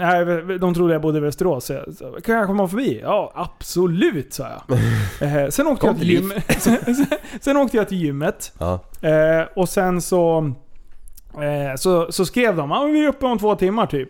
Eh, 0.00 0.58
de 0.58 0.74
trodde 0.74 0.92
jag 0.92 1.02
bodde 1.02 1.18
i 1.18 1.20
Västerås. 1.20 1.64
Så 1.64 1.72
jag, 1.72 1.94
så, 1.94 2.16
kan 2.24 2.34
jag 2.34 2.46
komma 2.46 2.68
förbi? 2.68 3.00
Ja, 3.02 3.32
absolut 3.34 4.32
sa 4.34 4.44
jag. 4.44 4.78
Eh, 5.20 5.48
sen, 5.48 5.66
åkte 5.66 5.86
jag 5.86 5.98
till 5.98 6.06
till 6.08 6.14
gym, 6.14 6.32
sen, 6.58 6.76
sen, 6.94 7.06
sen 7.40 7.56
åkte 7.56 7.76
jag 7.76 7.88
till 7.88 7.98
gymmet. 8.02 8.52
Ja. 8.58 8.80
Eh, 9.08 9.46
och 9.56 9.68
sen 9.68 10.00
så, 10.02 10.52
eh, 11.42 11.76
så, 11.76 12.12
så 12.12 12.26
skrev 12.26 12.56
de 12.56 12.72
att 12.72 12.90
vi 12.90 13.04
är 13.04 13.08
uppe 13.08 13.26
om 13.26 13.38
två 13.38 13.54
timmar 13.54 13.86
typ. 13.86 14.08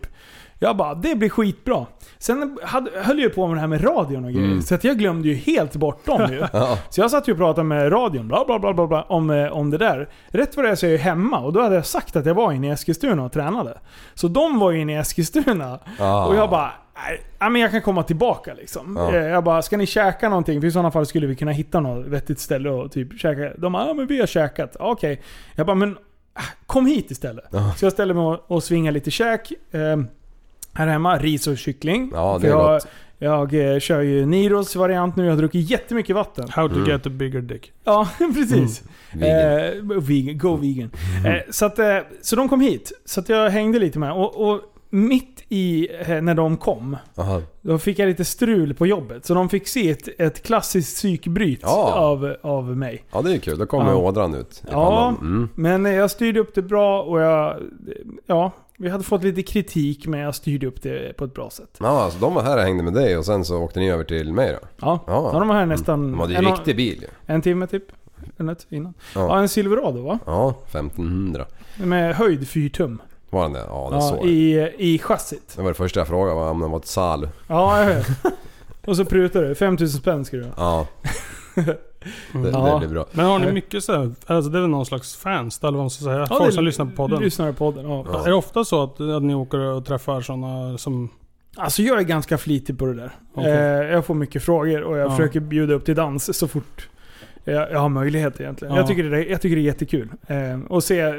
Jag 0.59 0.77
bara, 0.77 0.93
det 0.93 1.15
blir 1.15 1.29
skitbra. 1.29 1.85
Sen 2.17 2.57
hade, 2.63 2.91
höll 3.03 3.19
jag 3.19 3.35
på 3.35 3.47
med 3.47 3.55
det 3.57 3.61
här 3.61 3.67
med 3.67 3.83
radion 3.83 4.25
och 4.25 4.31
grejer. 4.31 4.47
Mm. 4.47 4.61
Så 4.61 4.75
att 4.75 4.83
jag 4.83 4.97
glömde 4.97 5.27
ju 5.27 5.35
helt 5.35 5.75
bort 5.75 6.05
dem 6.05 6.31
ju. 6.31 6.43
Så 6.89 7.01
jag 7.01 7.11
satt 7.11 7.27
ju 7.27 7.31
och 7.31 7.37
pratade 7.37 7.63
med 7.63 7.91
radion 7.91 8.27
bla 8.27 8.45
bla 8.45 8.59
bla 8.59 8.73
bla, 8.73 8.87
bla 8.87 9.01
om, 9.03 9.29
eh, 9.29 9.47
om 9.51 9.69
det 9.69 9.77
där. 9.77 10.09
Rätt 10.27 10.55
vad 10.55 10.65
det 10.65 10.71
är 10.71 10.75
så 10.75 10.85
är 10.85 10.91
jag 10.91 10.99
hemma 10.99 11.39
och 11.39 11.53
då 11.53 11.61
hade 11.61 11.75
jag 11.75 11.85
sagt 11.85 12.15
att 12.15 12.25
jag 12.25 12.33
var 12.33 12.51
inne 12.51 12.67
i 12.67 12.69
Eskilstuna 12.69 13.23
och 13.23 13.31
tränade. 13.31 13.77
Så 14.13 14.27
de 14.27 14.59
var 14.59 14.71
ju 14.71 14.81
inne 14.81 14.93
i 14.93 14.95
Eskilstuna. 14.95 15.79
Ah. 15.99 16.25
Och 16.25 16.35
jag 16.35 16.49
bara, 16.49 16.71
nej, 17.39 17.49
men 17.49 17.61
jag 17.61 17.71
kan 17.71 17.81
komma 17.81 18.03
tillbaka 18.03 18.53
liksom. 18.53 18.95
Ja. 18.99 19.15
Eh, 19.15 19.27
Jag 19.27 19.43
bara, 19.43 19.61
ska 19.61 19.77
ni 19.77 19.85
käka 19.85 20.29
någonting? 20.29 20.61
För 20.61 20.67
i 20.67 20.71
sådana 20.71 20.91
fall 20.91 21.05
skulle 21.05 21.27
vi 21.27 21.35
kunna 21.35 21.51
hitta 21.51 21.79
något 21.79 22.05
vettigt 22.05 22.39
ställe 22.39 22.69
och 22.69 22.91
typ 22.91 23.19
käka. 23.19 23.53
De 23.57 23.73
bara, 23.73 23.87
ja 23.87 23.93
men 23.93 24.07
vi 24.07 24.19
har 24.19 24.27
käkat. 24.27 24.75
Okej. 24.79 25.21
Jag 25.55 25.65
bara, 25.65 25.75
men 25.75 25.97
kom 26.65 26.85
hit 26.85 27.11
istället. 27.11 27.45
Ja. 27.51 27.73
Så 27.77 27.85
jag 27.85 27.93
ställer 27.93 28.13
mig 28.13 28.23
och, 28.23 28.51
och 28.51 28.63
svingar 28.63 28.91
lite 28.91 29.11
käk. 29.11 29.51
Eh, 29.71 29.97
här 30.73 30.87
hemma, 30.87 31.17
ris 31.17 31.47
och 31.47 31.57
kyckling. 31.57 32.11
Ja, 32.13 32.37
det 32.41 32.47
är 32.47 32.51
jag, 32.51 32.73
gott. 32.79 32.87
jag 33.17 33.73
eh, 33.73 33.79
kör 33.79 34.01
ju 34.01 34.25
Niros 34.25 34.75
variant 34.75 35.15
nu. 35.15 35.23
Jag 35.25 35.31
har 35.31 35.37
druckit 35.37 35.69
jättemycket 35.69 36.15
vatten. 36.15 36.49
How 36.49 36.67
to 36.69 36.75
Mm. 36.75 36.89
get 36.89 37.05
a 37.05 37.09
bigger 37.09 37.41
dick. 37.41 37.71
Ja, 37.83 38.07
precis. 38.33 38.83
Vegan. 39.13 39.91
Eh, 39.93 39.97
vegan. 40.01 40.37
Go 40.37 40.55
vegan. 40.55 40.89
Eh, 41.25 41.35
så, 41.49 41.65
att, 41.65 41.79
eh, 41.79 41.97
så 42.21 42.35
de 42.35 42.49
kom 42.49 42.61
hit. 42.61 42.91
Så 43.05 43.19
att 43.19 43.29
jag 43.29 43.49
hängde 43.49 43.79
lite 43.79 43.99
med. 43.99 44.11
Och, 44.11 44.49
och 44.51 44.61
mitt 44.89 45.36
i 45.49 45.87
eh, 46.07 46.21
när 46.21 46.33
de 46.33 46.57
kom, 46.57 46.97
Aha. 47.17 47.41
då 47.61 47.77
fick 47.77 47.99
jag 47.99 48.07
lite 48.07 48.25
strul 48.25 48.73
på 48.73 48.87
jobbet. 48.87 49.25
Så 49.25 49.33
de 49.33 49.49
fick 49.49 49.67
se 49.67 49.89
ett, 49.89 50.07
ett 50.19 50.43
klassiskt 50.43 50.95
psykbryt 50.95 51.59
Ja. 51.63 51.93
av, 51.93 52.35
av 52.41 52.77
mig. 52.77 53.03
Ja 53.11 53.21
det 53.21 53.33
är 53.33 53.37
kul, 53.39 53.57
då 53.57 53.65
kommer 53.65 53.91
Ja. 53.91 53.97
ådran 53.97 54.35
ut 54.35 54.63
Ja. 54.71 55.09
Mm. 55.21 55.49
men 55.55 55.85
jag 55.85 56.11
styrde 56.11 56.39
upp 56.39 56.55
det 56.55 56.61
bra 56.61 57.01
och 57.03 57.21
jag... 57.21 57.57
Ja, 58.25 58.51
vi 58.77 58.89
hade 58.89 59.03
fått 59.03 59.23
lite 59.23 59.43
kritik 59.43 60.07
men 60.07 60.19
jag 60.19 60.35
styrde 60.35 60.67
upp 60.67 60.81
det 60.81 61.17
på 61.17 61.25
ett 61.25 61.33
bra 61.33 61.49
sätt. 61.49 61.77
Ja, 61.79 61.87
alltså 62.03 62.19
de 62.19 62.33
var 62.33 62.43
här 62.43 62.57
och 62.57 62.63
hängde 62.63 62.83
med 62.83 62.93
dig 62.93 63.17
och 63.17 63.25
sen 63.25 63.45
så 63.45 63.57
åkte 63.57 63.79
ni 63.79 63.91
över 63.91 64.03
till 64.03 64.33
mig 64.33 64.51
då? 64.61 64.67
Ja, 64.81 64.99
Ja. 65.07 65.29
de 65.33 65.47
var 65.47 65.55
här 65.55 65.65
nästan... 65.65 66.11
De 66.11 66.19
hade 66.19 66.33
ju 66.33 66.37
en, 66.39 66.45
riktig 66.45 66.75
bil 66.77 67.05
en 67.25 67.41
timme 67.41 67.67
typ. 67.67 67.83
Eller 68.39 68.55
innan. 68.69 68.93
Ja. 69.15 69.21
Ja. 69.21 69.39
en 69.39 69.49
Silverado 69.49 70.01
va? 70.01 70.19
Ja, 70.25 70.49
1500. 70.65 71.45
Med 71.83 72.15
höjd 72.15 72.47
4 72.47 72.69
tum. 72.73 73.01
Var 73.37 73.43
den 73.43 73.53
det? 73.53 73.65
Ja, 73.69 73.87
det 73.91 73.95
Ja, 73.95 74.01
såg 74.01 74.25
i, 74.25 74.71
i 74.77 74.99
chassit. 74.99 75.53
Det 75.55 75.61
var 75.61 75.69
det 75.69 75.75
första 75.75 75.99
jag 75.99 76.07
frågade 76.07 76.35
var 76.35 76.49
om 76.51 76.59
den 76.59 76.71
var 76.71 76.79
ett 76.79 76.85
salu. 76.87 77.27
Ja, 77.47 77.79
jag 77.79 77.87
vet. 77.95 78.07
Och 78.85 78.97
så 78.97 79.05
prutar 79.05 79.41
du. 79.43 79.55
5000 79.55 79.99
spänn 79.99 80.25
ska 80.25 80.37
du 80.37 80.43
ha. 80.43 80.51
Ja. 80.57 80.87
Det, 82.33 82.49
Ja. 82.51 82.73
det 82.73 82.79
blir 82.79 82.87
bra. 82.95 83.05
Men 83.11 83.25
har 83.25 83.39
ni 83.39 83.51
mycket 83.51 83.83
så 83.83 83.91
här, 83.95 84.11
alltså 84.25 84.51
det 84.51 84.57
är 84.57 84.61
väl 84.61 84.69
någon 84.69 84.85
slags 84.85 85.15
fans 85.15 85.59
eller 85.63 85.71
vad 85.71 85.79
man 85.81 85.89
ska 85.89 86.03
säga? 86.03 86.17
Ja, 86.29 86.37
Folk 86.37 86.53
som 86.53 86.63
lyssnar 86.65 86.85
på 86.85 86.91
podden. 86.91 87.19
Lyssnar 87.23 87.51
på 87.51 87.57
podden, 87.57 87.89
ja. 87.91 88.21
Är 88.25 88.29
det 88.29 88.33
ofta 88.35 88.65
så 88.65 88.83
att, 88.83 88.99
att 89.01 89.23
ni 89.23 89.35
åker 89.35 89.57
och 89.59 89.85
träffar 89.85 90.21
sådana 90.21 90.77
som... 90.77 91.09
Alltså 91.55 91.81
jag 91.81 91.99
är 91.99 92.03
ganska 92.03 92.37
flitig 92.37 92.79
på 92.79 92.85
det 92.85 92.93
där. 92.93 93.11
Okej. 93.33 93.51
Eh, 93.51 93.57
jag 93.93 94.05
får 94.05 94.13
mycket 94.15 94.43
frågor 94.43 94.81
och 94.83 94.97
jag 94.97 95.05
Ja. 95.05 95.15
försöker 95.15 95.39
bjuda 95.39 95.73
upp 95.73 95.85
till 95.85 95.95
dans 95.95 96.37
så 96.37 96.47
fort 96.47 96.89
jag, 97.43 97.71
jag 97.71 97.79
har 97.79 97.89
möjlighet 97.89 98.39
egentligen. 98.41 98.73
Ja. 98.73 98.79
Jag, 98.79 98.87
tycker 98.87 99.03
det, 99.03 99.17
är- 99.25 99.31
jag 99.31 99.41
tycker 99.41 99.55
det 99.55 99.61
är 99.61 99.65
jättekul. 99.65 100.09
Eh, 100.27 100.59
och 100.69 100.83
se... 100.83 101.13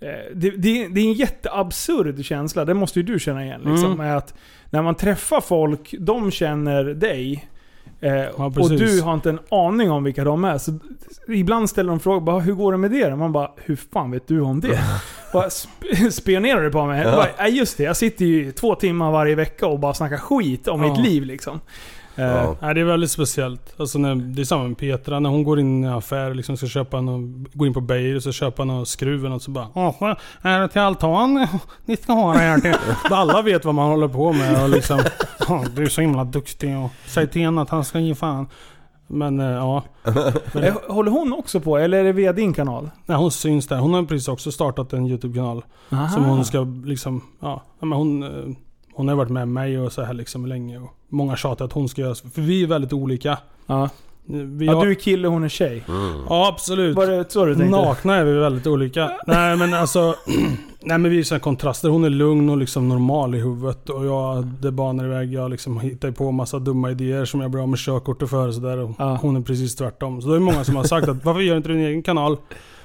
Eh, 0.00 0.08
det, 0.34 0.50
det, 0.50 0.88
det 0.88 1.00
är 1.00 1.04
en 1.04 1.12
jätteabsurd 1.12 2.24
känsla, 2.24 2.64
det 2.64 2.74
måste 2.74 2.98
ju 3.00 3.02
du 3.06 3.18
känna 3.18 3.44
igen. 3.44 3.60
Liksom, 3.64 3.92
Mm. 3.92 4.16
att 4.16 4.34
när 4.70 4.82
man 4.82 4.94
träffar 4.94 5.40
folk, 5.40 5.94
de 5.98 6.30
känner 6.30 6.84
dig. 6.84 7.48
Eh, 8.00 8.22
och 8.26 8.54
precis. 8.54 8.78
du 8.80 9.02
har 9.02 9.14
inte 9.14 9.30
en 9.30 9.38
aning 9.50 9.90
om 9.90 10.04
vilka 10.04 10.24
de 10.24 10.44
är. 10.44 10.58
Så 10.58 10.78
ibland 11.28 11.70
ställer 11.70 11.90
de 11.90 12.00
frågor, 12.00 12.20
bara, 12.20 12.40
hur 12.40 12.52
går 12.54 12.72
det 12.72 12.78
med 12.78 12.90
det? 12.90 13.12
Och 13.12 13.18
man 13.18 13.32
bara, 13.32 13.50
hur 13.56 13.76
fan 13.76 14.10
vet 14.10 14.28
du 14.28 14.40
om 14.40 14.60
det? 14.60 14.78
Bara, 15.32 15.48
sp- 15.48 16.10
spionerar 16.10 16.62
du 16.62 16.70
på 16.70 16.84
mig? 16.86 17.02
Ja. 17.02 17.10
Ja. 17.10 17.16
Bara, 17.16 17.26
"Nej, 17.38 17.56
just 17.58 17.76
det, 17.76 17.82
jag 17.84 17.96
sitter 17.96 18.24
ju 18.24 18.52
två 18.52 18.74
timmar 18.74 19.12
varje 19.12 19.34
vecka 19.34 19.66
och 19.66 19.78
bara 19.78 19.94
snackar 19.94 20.16
skit 20.16 20.68
om 20.68 20.82
Ja. 20.82 20.88
mitt 20.96 21.06
liv 21.06 21.24
liksom. 21.24 21.60
Eh, 22.18 22.24
Ja. 22.26 22.56
Nej, 22.60 22.74
det 22.74 22.80
är 22.80 22.84
väldigt 22.84 23.10
speciellt. 23.10 23.74
Alltså 23.76 23.98
när, 23.98 24.14
det 24.14 24.42
är 24.42 24.44
samma 24.44 24.68
med 24.68 24.78
Petra, 24.78 25.20
när 25.20 25.30
hon 25.30 25.44
går 25.44 25.60
in 25.60 25.84
i 25.84 25.86
en 25.86 25.92
affär 25.94 26.34
liksom 26.34 26.56
ska 26.56 26.66
köpa 26.66 27.00
någon, 27.00 27.46
går 27.52 27.66
in 27.66 27.74
på 27.74 27.80
Beijer 27.80 28.16
och 28.16 28.22
så 28.22 28.32
köpa 28.32 28.64
någon 28.64 28.86
skruv 28.86 29.26
och 29.32 29.42
så 29.42 29.50
bara 29.50 29.68
"Jaha, 29.74 30.16
är 30.42 30.60
det 30.60 30.68
till 30.68 30.80
altan 30.80 31.46
ni 31.84 31.96
ska 31.96 32.12
ha 32.12 32.32
det 32.32 32.38
här 32.38 32.58
till? 32.58 32.74
Alla 33.10 33.42
vet 33.42 33.64
vad 33.64 33.74
man 33.74 33.88
håller 33.88 34.08
på 34.08 34.32
med 34.32 34.62
och 34.62 34.68
liksom 34.68 34.98
"Ja, 35.48 35.64
Du 35.76 35.82
är 35.82 35.86
så 35.88 36.00
himla 36.00 36.24
duktig 36.24 36.76
och 36.78 36.90
säg 37.06 37.26
till 37.28 37.42
henne 37.42 37.62
att 37.62 37.70
han 37.70 37.84
ska 37.84 37.98
ge 38.00 38.14
fan. 38.14 38.46
Men 39.10 39.40
eh, 39.40 39.46
ja. 39.46 39.82
eh, 40.04 40.74
Håller 40.88 41.10
hon 41.10 41.32
också 41.32 41.60
på, 41.60 41.78
eller 41.78 41.98
är 41.98 42.04
det 42.04 42.12
via 42.12 42.32
din 42.32 42.52
kanal? 42.52 42.90
Nej, 43.06 43.16
hon 43.18 43.30
syns 43.30 43.66
där. 43.66 43.78
Hon 43.78 43.94
har 43.94 44.02
precis 44.02 44.28
också 44.28 44.52
startat 44.52 44.92
en 44.92 45.06
YouTube-kanal. 45.06 45.64
Aha. 45.92 46.08
Som 46.08 46.24
hon 46.24 46.44
ska 46.44 46.60
liksom, 46.84 47.20
ja. 47.40 47.62
ja, 47.80 47.86
Men 47.86 47.98
hon, 47.98 48.22
eh, 48.22 48.54
hon 48.94 49.08
har 49.08 49.14
varit 49.14 49.30
med 49.30 49.48
mig 49.48 49.78
och 49.80 49.92
så 49.92 50.02
här 50.02 50.14
liksom 50.14 50.46
länge. 50.46 50.78
Och 50.78 50.94
många 51.08 51.36
tjatar 51.36 51.64
att 51.64 51.72
hon 51.72 51.88
ska 51.88 52.02
göra 52.02 52.14
så. 52.14 52.28
För 52.28 52.42
vi 52.42 52.62
är 52.62 52.66
väldigt 52.66 52.92
olika. 52.92 53.38
Ja. 53.66 53.88
Vi 54.30 54.66
ja, 54.66 54.74
har- 54.74 54.84
du 54.84 54.90
är 54.90 54.94
kille, 54.94 55.28
hon 55.28 55.44
är 55.44 55.48
tjej. 55.48 55.84
Ja, 56.28 56.48
absolut. 56.48 56.96
Var 56.96 57.06
det 57.06 57.32
så 57.32 57.44
du 57.44 57.54
tänkte? 57.54 57.80
Nakna 57.80 58.16
är 58.16 58.24
vi 58.24 58.32
väldigt 58.32 58.66
olika. 58.66 59.10
Nej 59.26 59.56
men 59.56 59.74
alltså... 59.74 60.14
nej 60.80 60.98
men 60.98 61.10
vi 61.10 61.18
är 61.18 61.22
sådana 61.22 61.40
kontraster. 61.40 61.88
Hon 61.88 62.04
är 62.04 62.10
lugn 62.10 62.50
och 62.50 62.56
liksom 62.56 62.88
normal 62.88 63.34
i 63.34 63.38
huvudet. 63.38 63.88
Och 63.90 64.06
jag, 64.06 64.46
det 64.46 64.70
banar 64.72 65.04
iväg. 65.04 65.32
Jag 65.32 65.50
liksom 65.50 65.80
hittar 65.80 66.10
på 66.10 66.30
massa 66.30 66.58
dumma 66.58 66.90
idéer 66.90 67.24
som 67.24 67.40
jag 67.40 67.50
blir 67.50 67.62
av 67.62 67.68
med 67.68 67.78
körkortet 67.78 68.30
för 68.30 68.48
och 68.48 68.54
sådär. 68.54 68.78
Och 68.78 68.90
Hon 69.20 69.36
är 69.36 69.40
precis 69.40 69.76
tvärtom. 69.76 70.22
Så 70.22 70.28
det 70.28 70.36
är 70.36 70.40
många 70.40 70.64
som 70.64 70.76
har 70.76 70.84
sagt 70.84 71.08
att 71.08 71.24
varför 71.24 71.40
gör 71.40 71.56
inte 71.56 71.68
du 71.68 71.74
din 71.74 71.84
egen 71.84 72.02
kanal? 72.02 72.36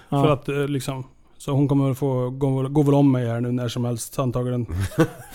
Ja. 0.09 0.23
För 0.23 0.33
att 0.33 0.49
eh, 0.49 0.67
liksom... 0.67 1.03
Så 1.37 1.51
hon 1.51 1.67
kommer 1.67 1.85
väl 1.85 1.95
få 1.95 2.29
gå, 2.29 2.67
gå 2.69 2.83
väl 2.83 2.93
om 2.93 3.11
mig 3.11 3.27
här 3.27 3.41
nu 3.41 3.51
när 3.51 3.67
som 3.67 3.85
helst 3.85 4.19
antagligen. 4.19 4.65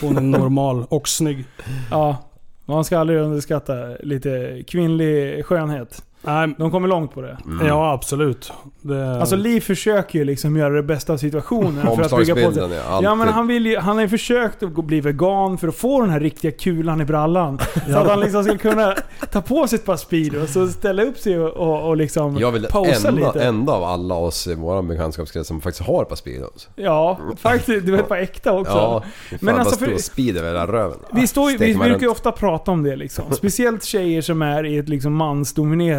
Hon 0.01 0.17
är 0.17 0.21
normal 0.21 0.85
och 0.89 1.09
snygg. 1.09 1.45
Ja, 1.91 2.17
man 2.75 2.85
ska 2.85 2.99
aldrig 2.99 3.21
underskatta 3.21 3.97
lite 4.01 4.63
kvinnlig 4.67 5.45
skönhet. 5.45 6.05
De 6.59 6.71
kommer 6.71 6.89
långt 6.89 7.15
på 7.15 7.21
det. 7.21 7.39
Mm. 7.45 7.67
Ja, 7.67 7.93
absolut. 7.93 8.53
Det... 8.81 9.21
Alltså 9.21 9.37
Liv 9.37 9.61
försöker 9.61 10.19
ju 10.19 10.25
liksom 10.25 10.57
göra 10.57 10.75
det 10.75 10.83
bästa 10.83 11.13
av 11.13 11.17
situationen 11.17 11.83
för 11.97 12.03
att 12.03 12.17
bygga 12.17 12.35
på 12.35 12.41
Omslagsbilden, 12.41 12.69
sig. 12.69 12.79
ja, 12.79 12.85
alltid. 12.91 13.07
Ja 13.09 13.15
men 13.15 13.29
han, 13.29 13.47
vill 13.47 13.67
ju, 13.67 13.79
han 13.79 13.97
har 13.97 14.03
ju 14.03 14.09
försökt 14.09 14.63
att 14.63 14.75
gå- 14.75 14.83
bli 14.83 15.01
vegan 15.01 15.59
för 15.59 15.69
att 15.69 15.77
få 15.77 16.01
den 16.01 16.11
här 16.11 16.21
riktiga 16.21 16.51
kulan 16.53 17.01
i 17.01 17.05
brallan. 17.05 17.59
Så 17.91 17.99
att 17.99 18.09
han 18.09 18.21
liksom 18.21 18.45
ska 18.45 18.59
kunna 18.59 18.95
ta 19.33 19.41
på 19.43 19.69
sig 19.69 19.77
ett 19.79 19.85
par 19.85 19.97
Speedos 19.97 20.57
och 20.57 20.69
ställa 20.69 21.03
upp 21.03 21.19
sig 21.19 21.39
och, 21.41 21.51
och, 21.51 21.89
och 21.89 21.97
liksom 21.97 22.37
Jag 22.39 22.53
vill 22.53 22.65
posa 22.67 23.09
enda, 23.09 23.27
lite. 23.27 23.45
enda 23.45 23.73
av 23.73 23.85
alla 23.85 24.15
oss 24.15 24.47
i 24.47 24.55
vår 24.55 24.83
bekantskapskrets 24.83 25.49
som 25.49 25.61
faktiskt 25.61 25.87
har 25.89 26.03
ett 26.03 26.09
par 26.09 26.17
Speedos. 26.17 26.69
Ja, 26.77 27.19
faktiskt. 27.37 27.87
Du 27.87 27.93
vet, 27.93 28.09
på 28.09 28.15
äkta 28.15 28.53
också. 28.53 28.73
Ja, 28.73 29.01
fan, 29.31 29.39
Men 29.41 29.55
bara 29.55 29.61
alltså 29.61 29.77
stå 29.77 29.85
för, 29.85 29.97
speed 29.99 30.37
över 30.37 30.49
hela 30.49 30.67
röven. 30.67 30.99
vi, 31.13 31.27
står, 31.27 31.51
ju- 31.51 31.57
vi 31.57 31.65
Steker 31.65 31.79
man 31.79 31.89
brukar 31.89 32.01
ju 32.03 32.07
runt. 32.07 32.17
ofta 32.17 32.33
prata 32.33 32.71
om 32.71 32.83
det 32.83 32.97
liksom. 32.97 33.25
Speciellt 33.31 33.85
tjejer 33.85 34.23
som 34.23 34.43
är 34.43 34.65
i 34.67 34.79
ett 34.79 34.89
liksom 34.89 35.13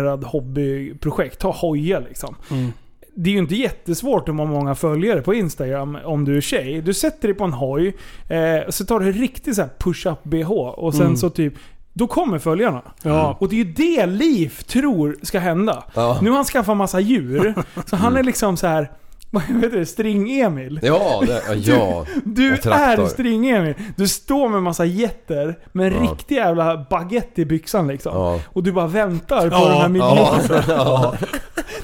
mansdominerad 0.09 0.23
hobbyprojekt. 0.23 1.39
Ta 1.39 1.51
hoja 1.51 1.99
liksom. 1.99 2.35
Mm. 2.51 2.71
Det 3.15 3.29
är 3.29 3.33
ju 3.33 3.39
inte 3.39 3.55
jättesvårt 3.55 4.29
om 4.29 4.35
man 4.35 4.47
har 4.47 4.53
många 4.53 4.75
följare 4.75 5.21
på 5.21 5.33
Instagram 5.33 5.97
om 6.05 6.25
du 6.25 6.37
är 6.37 6.41
tjej. 6.41 6.81
Du 6.81 6.93
sätter 6.93 7.27
dig 7.27 7.35
på 7.37 7.43
en 7.43 7.53
hoj, 7.53 7.95
eh, 8.29 8.69
så 8.69 8.85
tar 8.85 8.99
du 8.99 9.05
en 9.05 9.13
riktig 9.13 9.55
så 9.55 9.61
här 9.61 9.69
push-up 9.79 10.23
bh 10.23 10.51
och 10.51 10.93
sen 10.93 11.05
Mm. 11.05 11.17
så 11.17 11.29
typ 11.29 11.53
då 11.93 12.07
kommer 12.07 12.39
följarna. 12.39 12.81
Ja. 13.03 13.37
Och 13.39 13.49
det 13.49 13.55
är 13.55 13.65
ju 13.65 13.73
det 13.73 14.05
Liv 14.05 14.53
tror 14.67 15.17
ska 15.21 15.39
hända. 15.39 15.83
Ja. 15.95 16.19
Nu 16.21 16.29
har 16.29 16.35
han 16.35 16.45
skaffat 16.45 16.77
massa 16.77 16.99
djur, 16.99 17.53
så 17.85 17.95
han 17.95 18.17
är 18.17 18.23
liksom 18.23 18.57
så 18.57 18.67
här. 18.67 18.91
Vad 19.31 19.43
heter 19.43 19.77
det? 19.79 19.85
String-Emil. 19.85 20.79
Ja, 20.83 21.23
det, 21.27 21.41
ja, 21.47 21.53
ja. 21.75 22.05
Du 22.23 22.57
traktor. 22.57 23.03
är 23.03 23.07
String-Emil. 23.07 23.73
Du 23.95 24.07
står 24.07 24.49
med 24.49 24.63
massa 24.63 24.85
jätter 24.85 25.59
med 25.71 25.87
en 25.93 26.05
Ja. 26.05 26.11
riktig 26.11 26.35
jävla 26.35 26.85
baguette 26.89 27.41
i 27.41 27.45
byxan 27.45 27.87
liksom. 27.87 28.11
Ja. 28.15 28.39
Och 28.45 28.63
du 28.63 28.71
bara 28.71 28.87
väntar 28.87 29.49
på 29.49 29.55
Ja, 29.55 29.67
den 29.69 29.77
här 29.77 29.89
miljonen. 29.89 30.63
Ja. 30.67 31.13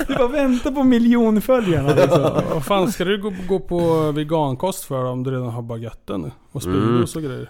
Du 0.07 0.15
bara 0.15 0.27
väntar 0.27 0.71
på 0.71 0.83
miljonföljarna 0.83 1.93
liksom. 1.93 2.41
Vad 2.53 2.65
fan 2.65 2.91
ska 2.91 3.03
du 3.05 3.21
gå, 3.21 3.33
gå 3.47 3.59
på 3.59 4.11
vegankost 4.11 4.83
för 4.83 5.05
om 5.05 5.23
du 5.23 5.31
redan 5.31 5.49
har 5.49 5.61
baguetten 5.61 6.31
och 6.51 6.65
Mm. 6.65 6.81
Speedos 6.81 7.15
och 7.15 7.21
grejer? 7.21 7.49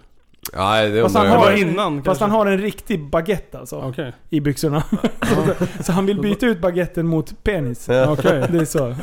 Nej, 0.55 0.89
det 0.89 1.01
Fast 1.01 1.15
han, 1.15 1.27
har, 1.27 1.51
en- 1.51 1.57
innan, 1.57 1.95
fast 1.97 2.05
kanske. 2.05 2.23
han 2.23 2.31
har 2.31 2.45
en 2.45 2.57
riktig 2.57 3.09
baguette 3.09 3.59
alltså. 3.59 3.75
Okej. 3.81 4.13
I 4.29 4.39
byxorna. 4.41 4.83
så, 5.21 5.65
så 5.83 5.91
han 5.91 6.05
vill 6.05 6.21
byta 6.21 6.45
ut 6.45 6.61
baguetten 6.61 7.07
mot 7.07 7.43
penis. 7.43 7.87
Ja. 7.89 8.11
Okej. 8.11 8.45
Det 8.49 8.57
är 8.57 8.65
så. 8.65 8.95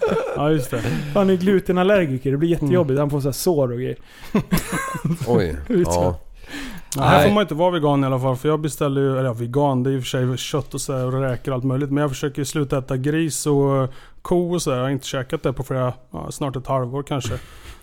Ja, 0.36 0.50
just 0.50 0.70
det. 0.70 0.82
Han 1.14 1.30
är 1.30 1.36
glutenallergiker, 1.36 2.30
det 2.30 2.36
blir 2.36 2.48
jättejobbigt. 2.48 2.98
Han 3.00 3.10
får 3.10 3.20
så 3.20 3.28
här 3.28 3.32
sår 3.32 3.72
och 3.72 3.78
grejer. 3.78 3.96
Oj. 5.26 5.56
Ja. 5.86 6.18
Ja, 6.96 7.02
här 7.02 7.18
Nej. 7.18 7.26
får 7.28 7.34
man 7.34 7.42
inte 7.42 7.54
vara 7.54 7.70
vegan 7.70 8.04
i 8.04 8.06
alla 8.06 8.18
fall. 8.20 8.36
För 8.36 8.48
jag 8.48 8.60
beställer 8.60 9.00
ju, 9.00 9.10
eller 9.12 9.24
ja, 9.24 9.32
vegan, 9.32 9.82
det 9.82 9.90
är 9.90 9.94
i 9.94 9.98
och 9.98 10.02
för 10.02 10.08
sig 10.08 10.36
kött 10.38 10.74
och, 10.74 10.80
så 10.80 10.92
här, 10.96 11.06
och 11.06 11.12
räkor 11.22 11.52
och 11.52 11.56
allt 11.56 11.64
möjligt. 11.64 11.90
Men 11.90 12.00
jag 12.02 12.10
försöker 12.10 12.38
ju 12.38 12.44
sluta 12.44 12.78
äta 12.78 12.96
gris 12.96 13.46
och 13.46 13.88
ko 14.22 14.54
och 14.54 14.62
så 14.62 14.70
här. 14.70 14.78
Jag 14.78 14.84
har 14.84 14.90
inte 14.90 15.06
käkat 15.06 15.42
det 15.42 15.52
på 15.52 15.62
flera, 15.62 15.92
ja, 16.12 16.30
snart 16.30 16.56
ett 16.56 16.66
halvår 16.66 17.02
kanske. 17.02 17.38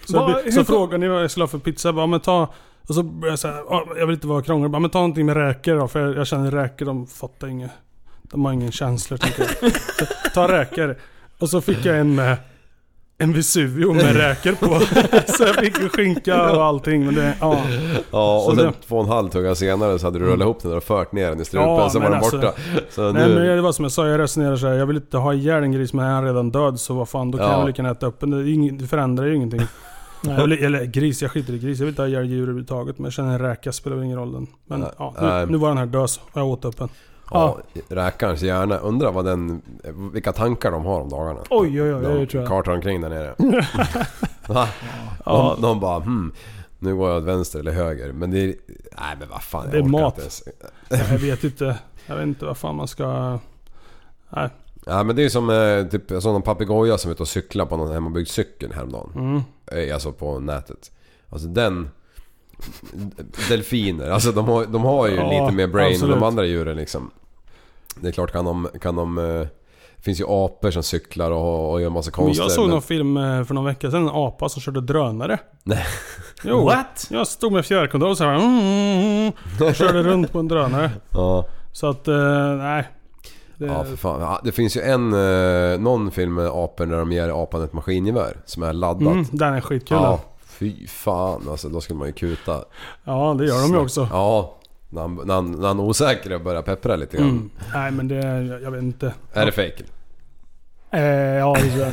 Så, 0.06 0.20
Vad- 0.20 0.32
jag, 0.46 0.54
så 0.54 0.66
frågar 0.66 0.98
ni 0.98 1.08
vad 1.08 1.24
jag 1.24 1.32
skulle 1.32 1.44
ha 1.44 1.48
för 1.48 1.58
pizza. 1.60 1.94
Bara, 1.94 2.08
men 2.08 2.20
ta... 2.20 2.54
Och 2.90 2.96
så 2.96 3.04
börjar 3.04 3.32
jag 3.32 3.40
säga, 3.40 3.54
"Ja, 3.70 3.86
jag 3.98 4.06
vill 4.08 4.14
inte 4.16 4.28
vara 4.28 4.42
krånglig. 4.42 4.64
Jag 4.66 4.72
Bara, 4.72 4.80
men 4.80 4.90
ta 4.90 5.00
någonting 5.00 5.26
med 5.26 5.36
räkor 5.38 5.76
då. 5.76 5.88
För 5.88 6.00
jag, 6.00 6.18
jag 6.18 6.28
känner 6.28 6.52
räkor, 6.52 6.86
de 6.86 7.08
fattar 7.08 7.48
inget. 7.48 7.72
De 8.22 8.46
har 8.46 8.54
ingen 8.54 8.72
känslor 8.72 9.18
tänker 9.18 9.48
jag. 9.62 9.72
Ta 10.34 10.48
räkor. 10.48 10.96
Och 11.40 11.50
så 11.50 11.62
fick 11.62 11.86
jag 11.86 12.00
en 12.00 12.16
med 12.16 12.38
en 13.22 13.34
Vesuvio 13.34 13.94
med 13.94 14.16
räkor 14.16 14.52
på. 14.52 14.80
så 15.34 15.44
jag 15.44 15.56
fick 15.56 15.80
ju 15.80 15.90
skinka 15.90 16.52
och 16.52 16.64
allting. 16.64 17.06
Men 17.06 17.16
det, 17.16 17.34
ja. 17.42 17.58
Ja, 18.12 18.42
Så 18.46 18.50
och 18.52 18.56
sen 18.58 18.66
det- 18.66 18.88
två 18.88 18.98
och 18.98 19.04
en 19.04 19.10
halv 19.10 19.30
tugga 19.30 19.56
senare 19.56 20.00
så 20.00 20.08
hade 20.08 20.20
du 20.20 20.26
rullat 20.26 20.42
ihop 20.46 20.62
den 20.62 20.74
och 20.74 20.84
fört 20.84 21.12
ner 21.12 21.30
den 21.30 21.42
i 21.42 21.46
strupen, 21.46 21.70
Ja, 21.70 21.90
så 21.90 22.00
var 22.00 22.10
den 22.10 22.20
borta. 22.20 22.38
alltså- 22.48 22.62
så 22.90 23.12
Nej 23.12 23.28
nu... 23.30 23.36
men 23.36 23.44
det 23.56 23.62
var 23.62 23.72
som 23.72 23.86
jag 23.86 23.92
sa, 23.92 24.08
jag 24.08 24.20
resonerar 24.20 24.56
så 24.56 24.68
här. 24.68 24.74
Jag 24.74 24.86
vill 24.86 24.96
inte 24.96 25.18
ha 25.18 25.34
ihjäl 25.34 25.64
en 25.64 25.72
gris 25.72 25.94
men 25.94 26.06
är 26.06 26.10
han 26.12 26.24
redan 26.26 26.52
död 26.52 26.80
så 26.80 26.94
vad 26.94 27.10
fan, 27.10 27.32
då 27.32 27.38
kan 27.38 27.48
Ja. 27.48 27.54
jag 27.54 27.60
väl 27.60 27.68
lika 27.68 27.82
gärna 27.82 27.92
äta 27.96 28.06
upp 28.06 28.20
den. 28.20 28.78
Det, 28.78 28.88
förändrar 28.88 29.26
ju 29.26 29.36
ingenting. 29.36 29.62
Jag 30.28 30.48
vill, 30.48 30.64
eller 30.66 30.86
gris, 30.86 31.22
jag 31.22 31.32
skiter 31.32 31.54
i 31.54 31.58
gris. 31.60 31.80
Jag 31.80 31.86
vill 31.86 31.92
inte 31.92 32.02
ha 32.02 32.08
ihjäl 32.08 32.30
djur 32.30 32.42
överhuvudtaget. 32.42 32.98
Men 32.98 33.04
jag 33.04 33.14
känner 33.14 33.34
en 33.34 33.40
räka 33.40 33.72
spelar 33.72 33.96
väl 33.98 34.06
ingen 34.06 34.18
roll. 34.18 34.32
Den. 34.34 34.48
Men 34.68 34.80
Nej. 34.80 34.90
ja, 34.98 35.16
Nej. 35.22 35.46
nu, 35.46 35.52
nu 35.52 35.58
var 35.58 35.68
den 35.70 35.78
här 35.78 35.86
död 35.86 36.10
så 36.10 36.22
jag 36.34 36.48
åt 36.48 36.66
upp 36.66 36.78
den. 36.78 36.90
Ja, 37.32 37.58
räkarens 37.90 38.42
hjärna. 38.42 38.78
Undrar 38.78 39.12
vad 39.12 39.26
den... 39.26 39.62
Vilka 40.14 40.34
tankar 40.34 40.72
de 40.72 40.86
har 40.86 41.02
om 41.02 41.10
dagarna. 41.10 41.40
Oj, 41.50 41.82
oj, 41.82 41.94
oj, 41.94 42.02
De 42.04 42.20
det 42.20 42.26
tror 42.28 42.44
jag. 42.44 42.50
kartar 42.50 42.72
omkring 42.72 43.02
där 43.02 43.10
nere. 43.10 43.36
Va? 44.48 44.68
De, 45.26 45.62
de 45.62 45.80
bara 45.80 46.00
hmm, 46.00 46.34
nu 46.80 46.96
går 46.96 47.10
jag 47.10 47.18
åt 47.18 47.24
vänster 47.24 47.60
eller 47.60 47.72
höger. 47.72 48.12
Men 48.12 48.32
det 48.32 48.40
är... 48.40 48.46
Nej 49.02 49.16
men 49.20 49.30
vad 49.30 49.44
fan, 49.44 49.64
jag 49.64 49.74
Det 49.74 49.78
är 49.78 49.84
mat. 49.84 50.42
Jag 50.90 51.18
vet 51.20 51.44
inte. 51.44 51.78
Jag 52.06 52.16
vet 52.16 52.24
inte 52.28 52.46
vad 52.46 52.58
fan 52.58 52.76
man 52.76 52.88
ska... 52.88 53.38
Nej. 54.30 54.50
Ja 54.86 55.04
men 55.04 55.16
det 55.16 55.24
är 55.26 55.30
som 55.30 55.50
eh, 55.50 55.84
typ, 55.92 56.12
en 56.12 56.22
sån 56.22 56.42
papegoja 56.42 56.98
som 56.98 57.10
är 57.10 57.14
ute 57.14 57.24
och 57.24 57.28
cyklar 57.30 57.66
på 57.66 57.78
någon 57.78 57.92
hemmabyggd 57.94 58.28
cykel 58.28 58.74
häromdagen. 58.74 59.12
Mm. 59.16 59.42
Eh, 59.88 59.94
Alltså 59.94 60.12
på 60.12 60.40
nätet. 60.40 60.92
Alltså 61.30 61.48
den... 61.48 61.90
Delfiner, 63.50 64.10
alltså 64.10 64.32
de 64.32 64.48
har, 64.48 64.66
de 64.66 64.84
har 64.84 65.08
ju 65.08 65.16
Ja, 65.16 65.30
lite 65.42 65.56
mer 65.56 65.68
brain 65.68 65.94
absolut. 65.94 66.14
än 66.16 66.20
de 66.22 66.28
andra 66.28 66.46
djuren 66.46 66.78
liksom. 66.78 67.12
Det 67.96 68.08
är 68.08 68.12
klart 68.12 68.32
kan 68.32 68.46
de... 68.46 68.68
Kan 68.82 68.96
de 68.96 69.18
eh, 69.18 69.48
det 69.96 70.04
finns 70.04 70.20
ju 70.20 70.26
apor 70.28 70.72
som 70.72 70.84
cyklar 70.84 71.32
och, 71.32 71.72
och 71.72 71.82
gör 71.82 71.90
massa 71.90 72.12
konster. 72.12 72.44
jag 72.44 72.52
såg 72.52 72.64
men- 72.64 72.72
någon 72.72 72.82
film 72.82 73.18
eh, 73.18 73.44
för 73.44 73.54
någon 73.54 73.66
vecka 73.66 73.92
sedan, 73.92 74.02
en 74.04 74.10
apa 74.14 74.50
som 74.50 74.62
körde 74.62 74.82
drönare. 74.82 75.40
Nej. 75.64 75.86
Jo. 76.44 76.66
What? 76.66 77.08
Jag 77.10 77.28
stod 77.28 77.52
med 77.52 77.66
fjärrkontroll 77.66 78.16
så 78.16 78.24
här, 78.24 78.36
mm, 78.36 79.32
och 79.70 79.76
körde 79.76 80.04
runt 80.04 80.32
på 80.32 80.40
en 80.40 80.48
drönare. 80.48 80.92
Ja. 81.14 81.46
Så 81.72 81.88
att, 81.90 82.08
eh, 82.08 82.16
nej. 82.58 82.88
Det, 83.58 83.66
Ja 83.66 83.84
för 83.84 83.96
fan. 83.96 84.22
Ja, 84.22 84.42
det 84.44 84.52
finns 84.52 84.78
ju 84.78 84.82
en, 84.82 85.14
eh, 85.14 85.80
någon 85.80 86.12
film 86.12 86.34
med 86.34 86.48
apor 86.48 86.86
där 86.86 86.98
de 86.98 87.12
ger 87.12 87.44
apan 87.44 87.64
ett 87.64 87.74
maskingevär 87.74 88.38
som 88.46 88.64
är 88.64 88.74
laddat. 88.74 89.14
Mm, 89.14 89.26
den 89.32 89.54
är 89.54 89.62
skitkul. 89.62 89.98
Ja. 90.02 90.20
Fy 90.60 90.88
fan 90.88 91.50
alltså. 91.50 91.70
Då 91.70 91.82
skulle 91.82 92.00
man 92.00 92.08
ju 92.08 92.14
kuta. 92.14 92.64
ja, 93.04 93.36
det 93.40 93.46
gör 93.46 93.62
de 93.62 93.72
ju 93.72 93.78
också. 93.80 94.08
Ja. 94.12 94.56
När 94.90 95.02
han, 95.02 95.22
när 95.26 95.34
han, 95.34 95.52
när 95.52 95.68
han 95.68 95.80
osäker 95.80 96.40
börjar 96.40 96.62
peppra 96.62 96.96
lite 96.96 97.18
grann. 97.18 97.30
Mm. 97.30 97.50
Nej 97.74 97.92
men 97.92 98.08
det, 98.08 98.16
jag, 98.16 98.62
jag 98.62 98.72
vet 98.72 98.82
inte. 98.84 99.14
Är 99.34 99.46
det 99.46 99.52
fake? 99.52 99.84
Eh, 100.92 101.02
ja, 101.04 101.56
det 101.62 101.70
tror 101.72 101.86
jag. 101.86 101.92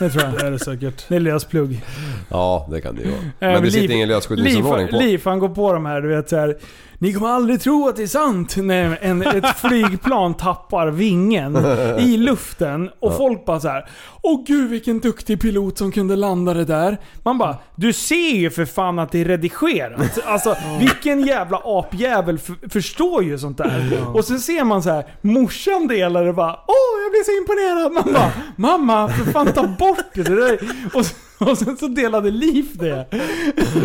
Det 0.00 0.10
tror 0.10 0.24
jag. 0.24 0.32
Det 0.40 0.46
är 0.46 0.50
det 0.50 0.58
säkert. 0.58 1.04
Det 1.08 1.16
är 1.16 1.20
lösplugg. 1.20 1.84
Ja, 2.28 2.68
det 2.70 2.80
kan 2.80 2.94
det 2.96 3.02
ju 3.02 3.08
vara. 3.10 3.20
Eh, 3.20 3.30
Men 3.40 3.62
det 3.62 3.70
sitter 3.70 3.82
Liv- 3.88 3.90
ingen 3.96 4.08
lösskjutningsområdning 4.08 4.88
på. 4.88 4.96
Liv, 4.98 5.22
han 5.24 5.38
går 5.38 5.48
på 5.48 5.72
de 5.72 5.86
här, 5.86 6.00
du 6.00 6.08
vet 6.08 6.28
så 6.28 6.36
här. 6.36 6.56
Ni 7.02 7.12
kommer 7.12 7.28
aldrig 7.28 7.60
tro 7.60 7.88
att 7.88 7.96
det 7.96 8.02
är 8.02 8.06
sant 8.06 8.56
när 8.56 8.98
en, 9.00 9.22
ett 9.22 9.56
flygplan 9.56 10.34
tappar 10.34 10.86
vingen 10.86 11.56
i 11.98 12.16
luften 12.16 12.90
och 13.00 13.16
folk 13.16 13.44
bara 13.44 13.60
så 13.60 13.68
här. 13.68 13.88
Åh 14.22 14.44
gud 14.46 14.70
vilken 14.70 15.00
duktig 15.00 15.40
pilot 15.40 15.78
som 15.78 15.92
kunde 15.92 16.16
landa 16.16 16.54
det 16.54 16.64
där. 16.64 16.98
Man 17.22 17.38
bara, 17.38 17.56
du 17.74 17.92
ser 17.92 18.34
ju 18.34 18.50
för 18.50 18.64
fan 18.64 18.98
att 18.98 19.12
det 19.12 19.20
är 19.20 19.24
redigerat. 19.24 20.18
Alltså 20.24 20.56
vilken 20.80 21.26
jävla 21.26 21.60
apjävel 21.64 22.38
förstår 22.70 23.24
ju 23.24 23.38
sånt 23.38 23.58
där. 23.58 24.06
Och 24.14 24.24
så 24.24 24.38
ser 24.38 24.64
man 24.64 24.82
så 24.82 24.90
här, 24.90 25.06
morsan 25.20 25.86
delar 25.86 26.24
det 26.24 26.32
bara. 26.32 26.52
Åh 26.52 27.02
jag 27.04 27.12
blir 27.12 27.24
så 27.24 27.38
imponerad. 27.38 27.92
Man 27.92 28.12
bara, 28.12 28.32
mamma 28.56 29.08
för 29.08 29.32
fan 29.32 29.52
ta 29.52 29.66
bort 29.66 30.14
det 30.14 30.22
där. 30.22 30.58
Och, 30.94 31.04
och 31.48 31.58
sen 31.58 31.76
så 31.76 31.88
delade 31.88 32.30
Liv 32.30 32.66
det. 32.72 33.06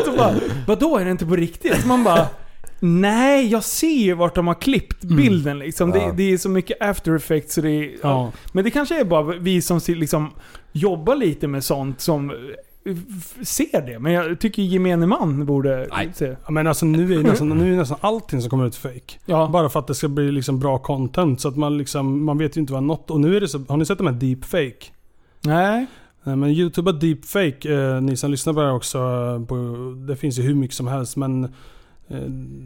Så 0.06 0.11
bara, 0.11 0.34
vadå 0.68 0.98
är 0.98 1.06
det 1.06 1.11
inte 1.11 1.26
på 1.26 1.35
riktigt? 1.35 1.85
Man 1.85 2.03
bara, 2.03 2.27
nej 2.80 3.48
jag 3.48 3.64
ser 3.64 3.88
ju 4.04 4.14
vart 4.14 4.36
de 4.36 4.48
har 4.48 4.54
klippt 4.54 5.04
bilden 5.04 5.60
liksom. 5.60 5.90
Ja. 5.90 5.95
Det, 5.95 6.14
det 6.18 6.34
är 6.34 6.38
så 6.38 6.49
mycket 6.49 6.82
after 6.82 7.16
effects 7.16 7.54
så 7.54 7.62
det 7.62 7.70
är, 7.72 7.91
Ja. 8.04 8.32
Men 8.52 8.64
det 8.64 8.72
kanske 8.72 8.99
är 8.99 9.06
bara 9.06 9.22
vi 9.24 9.62
som 9.62 9.80
liksom 9.88 10.32
jobbar 10.72 11.16
lite 11.16 11.48
med 11.48 11.64
sånt 11.64 12.02
som 12.02 12.32
ser 13.41 13.86
det. 13.86 13.99
Men 13.99 14.14
jag 14.14 14.40
tycker 14.40 14.62
gemene 14.64 15.08
man 15.08 15.45
borde 15.45 15.88
Nej. 15.91 16.12
se. 16.16 16.26
Ja, 16.45 16.52
Men 16.52 16.68
alltså 16.68 16.86
nu 16.86 17.14
är, 17.14 17.24
nästan, 17.24 17.49
nu 17.49 17.74
är 17.74 17.78
nästan 17.78 17.98
allting 18.02 18.41
som 18.41 18.49
kommer 18.49 18.68
ut 18.68 18.76
fake. 18.76 19.14
Ja. 19.26 19.49
Bara 19.54 19.70
för 19.70 19.80
att 19.80 19.88
det 19.88 19.95
ska 19.95 20.08
bli 20.08 20.32
liksom 20.32 20.60
bra 20.60 20.78
content. 20.78 21.41
Så 21.41 21.48
att 21.48 21.58
man 21.58 21.78
liksom, 21.78 22.26
man 22.26 22.38
vet 22.38 22.58
ju 22.58 22.62
inte 22.62 22.74
vad 22.74 22.84
något... 22.84 23.12
Och 23.12 23.20
nu 23.20 23.38
är 23.38 23.41
det 23.41 23.48
så... 23.48 23.64
Har 23.68 23.78
ni 23.78 23.86
sett 23.86 23.98
de 23.98 24.08
här 24.08 24.14
deepfake? 24.14 24.86
Nej. 25.41 25.86
Nej, 26.24 26.36
Men 26.36 26.49
YouTube 26.49 26.91
har 26.91 26.99
deepfake, 26.99 27.74
eh, 27.74 28.02
ni 28.02 28.18
som 28.18 28.32
lyssnar 28.32 28.54
på 28.54 28.60
det 28.60 28.66
här 28.68 28.76
också. 28.76 28.98
eh, 28.98 29.45
På, 29.45 29.56
det 30.08 30.16
finns 30.16 30.40
ju 30.40 30.44
hur 30.44 30.56
mycket 30.56 30.76
som 30.78 30.88
helst 30.88 31.18
men... 31.18 31.54
Eh, 32.09 32.17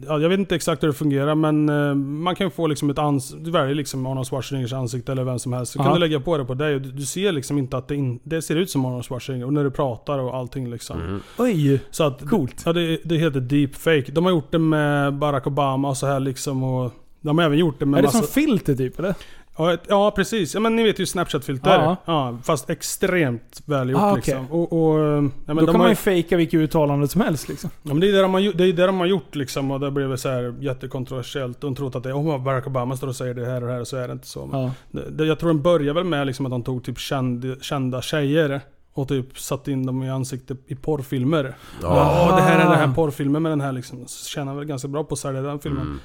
ja, 0.06 0.18
jag 0.18 0.28
vet 0.28 0.38
inte 0.38 0.54
exakt 0.54 0.82
hur 0.82 0.88
det 0.88 0.94
fungerar 0.94 1.34
men 1.34 1.68
eh, 1.68 1.94
man 1.94 2.34
kan 2.34 2.50
få 2.50 2.66
liksom 2.66 2.90
ett 2.90 2.98
ansikte, 2.98 3.44
du 3.44 3.50
väljer 3.50 3.74
liksom 3.74 4.06
Arnold 4.06 4.26
Schwarzeneggers 4.26 4.72
ansikte 4.72 5.12
eller 5.12 5.24
vem 5.24 5.38
som 5.38 5.52
helst. 5.52 5.72
Så 5.72 5.78
kan 5.78 5.86
Ja. 5.86 5.92
du 5.94 5.98
lägga 6.00 6.20
på 6.20 6.38
det 6.38 6.44
på 6.44 6.54
dig 6.54 6.74
och 6.74 6.80
du, 6.80 6.90
du 6.92 7.02
ser 7.02 7.32
liksom 7.32 7.58
inte 7.58 7.76
att 7.76 7.88
det, 7.88 7.94
in, 7.94 8.20
det 8.22 8.42
ser 8.42 8.56
ut 8.56 8.70
som 8.70 8.84
Arnold 8.86 9.04
Schwarzenegger. 9.04 9.46
Och 9.46 9.52
när 9.52 9.64
du 9.64 9.70
pratar 9.70 10.18
och 10.18 10.36
allting 10.36 10.70
liksom. 10.70 11.00
Mm. 11.00 11.20
Oj. 11.38 11.80
Så 11.90 12.04
att, 12.04 12.28
Coolt. 12.28 12.62
Ja, 12.64 12.72
det, 12.72 12.98
det 13.04 13.16
heter 13.16 13.40
deepfake. 13.40 14.12
De 14.12 14.24
har 14.24 14.32
gjort 14.32 14.50
det 14.52 14.58
med 14.58 15.14
Barack 15.14 15.46
Obama 15.46 15.88
och 15.88 15.96
så 15.96 16.06
här 16.06 16.20
liksom. 16.20 16.62
Och 16.62 16.92
de 17.20 17.38
har 17.38 17.44
även 17.44 17.58
gjort 17.58 17.78
det 17.78 17.86
med 17.86 17.98
Är 17.98 18.02
det 18.02 18.06
massa... 18.08 18.18
som 18.18 18.26
filter 18.26 18.74
typ 18.74 18.98
eller? 18.98 19.14
Ja, 19.58 19.76
ja 19.88 20.10
precis. 20.10 20.54
Ja, 20.54 20.60
men 20.60 20.76
ni 20.76 20.82
vet 20.82 20.98
ju 20.98 21.06
Snapchat-filter. 21.06 21.70
Ja. 21.70 21.96
Ja. 22.04 22.38
fast 22.44 22.70
extremt 22.70 23.62
välgjort 23.66 24.00
Ah, 24.02 24.10
okej. 24.12 24.16
liksom. 24.26 24.50
Och, 24.52 24.72
och, 24.72 24.98
ja, 24.98 25.20
men 25.20 25.32
Då 25.46 25.54
de 25.54 25.66
kan 25.66 25.74
har 25.74 25.78
man 25.78 25.88
ju- 25.88 25.94
fejka 25.94 26.36
vilket 26.36 26.58
uttalande 26.60 27.08
som 27.08 27.20
helst 27.20 27.48
liksom. 27.48 27.70
Ja, 27.82 27.88
men 27.88 28.00
det 28.00 28.08
är 28.08 28.12
det 28.12 28.22
de 28.22 28.32
har, 28.34 28.40
gjort- 28.40 28.56
det 28.58 28.64
är 28.64 28.72
det 28.72 28.86
de 28.86 28.98
har 29.00 29.06
gjort 29.06 29.34
liksom 29.34 29.70
och 29.70 29.80
det 29.80 29.90
blev 29.90 30.16
så 30.16 30.28
här 30.28 30.54
jättekontroversiellt. 30.60 31.60
De 31.60 31.74
trodde 31.74 31.98
att 31.98 32.04
det 32.04 32.10
är 32.10 32.14
oh, 32.20 32.42
Barack 32.42 32.66
Obama 32.66 32.96
står 32.96 33.08
och 33.08 33.16
säger 33.16 33.34
det 33.34 33.46
här 33.46 33.60
och 33.60 33.66
det 33.66 33.72
här 33.72 33.80
och 33.80 33.88
så 33.88 33.96
är 33.96 34.06
det 34.08 34.12
inte 34.12 34.26
så. 34.26 34.46
Men 34.46 34.60
Ja. 34.60 34.72
det, 34.90 35.10
det, 35.10 35.26
jag 35.26 35.38
tror 35.38 35.48
den 35.48 35.62
började 35.62 35.92
väl 35.92 36.04
med 36.04 36.26
liksom 36.26 36.46
att 36.46 36.52
de 36.52 36.62
tog 36.62 36.84
typ 36.84 36.98
känd, 36.98 37.56
kända 37.60 38.02
tjejer 38.02 38.60
och 38.94 39.08
typ 39.08 39.38
satte 39.38 39.72
in 39.72 39.86
dem 39.86 40.02
i 40.02 40.10
ansiktet 40.10 40.58
i 40.66 40.74
porrfilmer. 40.74 41.54
Ja. 41.82 42.28
Ja, 42.30 42.36
det 42.36 42.42
här 42.42 42.54
är 42.60 42.64
den 42.64 42.78
här 42.78 42.88
Ah. 42.88 42.94
porrfilmen 42.94 43.42
med 43.42 43.52
den 43.52 43.60
här 43.60 43.72
liksom. 43.72 44.04
Så 44.06 44.28
tjänar 44.28 44.54
väl 44.54 44.64
ganska 44.64 44.88
bra 44.88 45.04
på 45.04 45.12
att 45.14 45.18
sälja 45.18 45.42
den 45.42 45.58
filmen. 45.60 46.00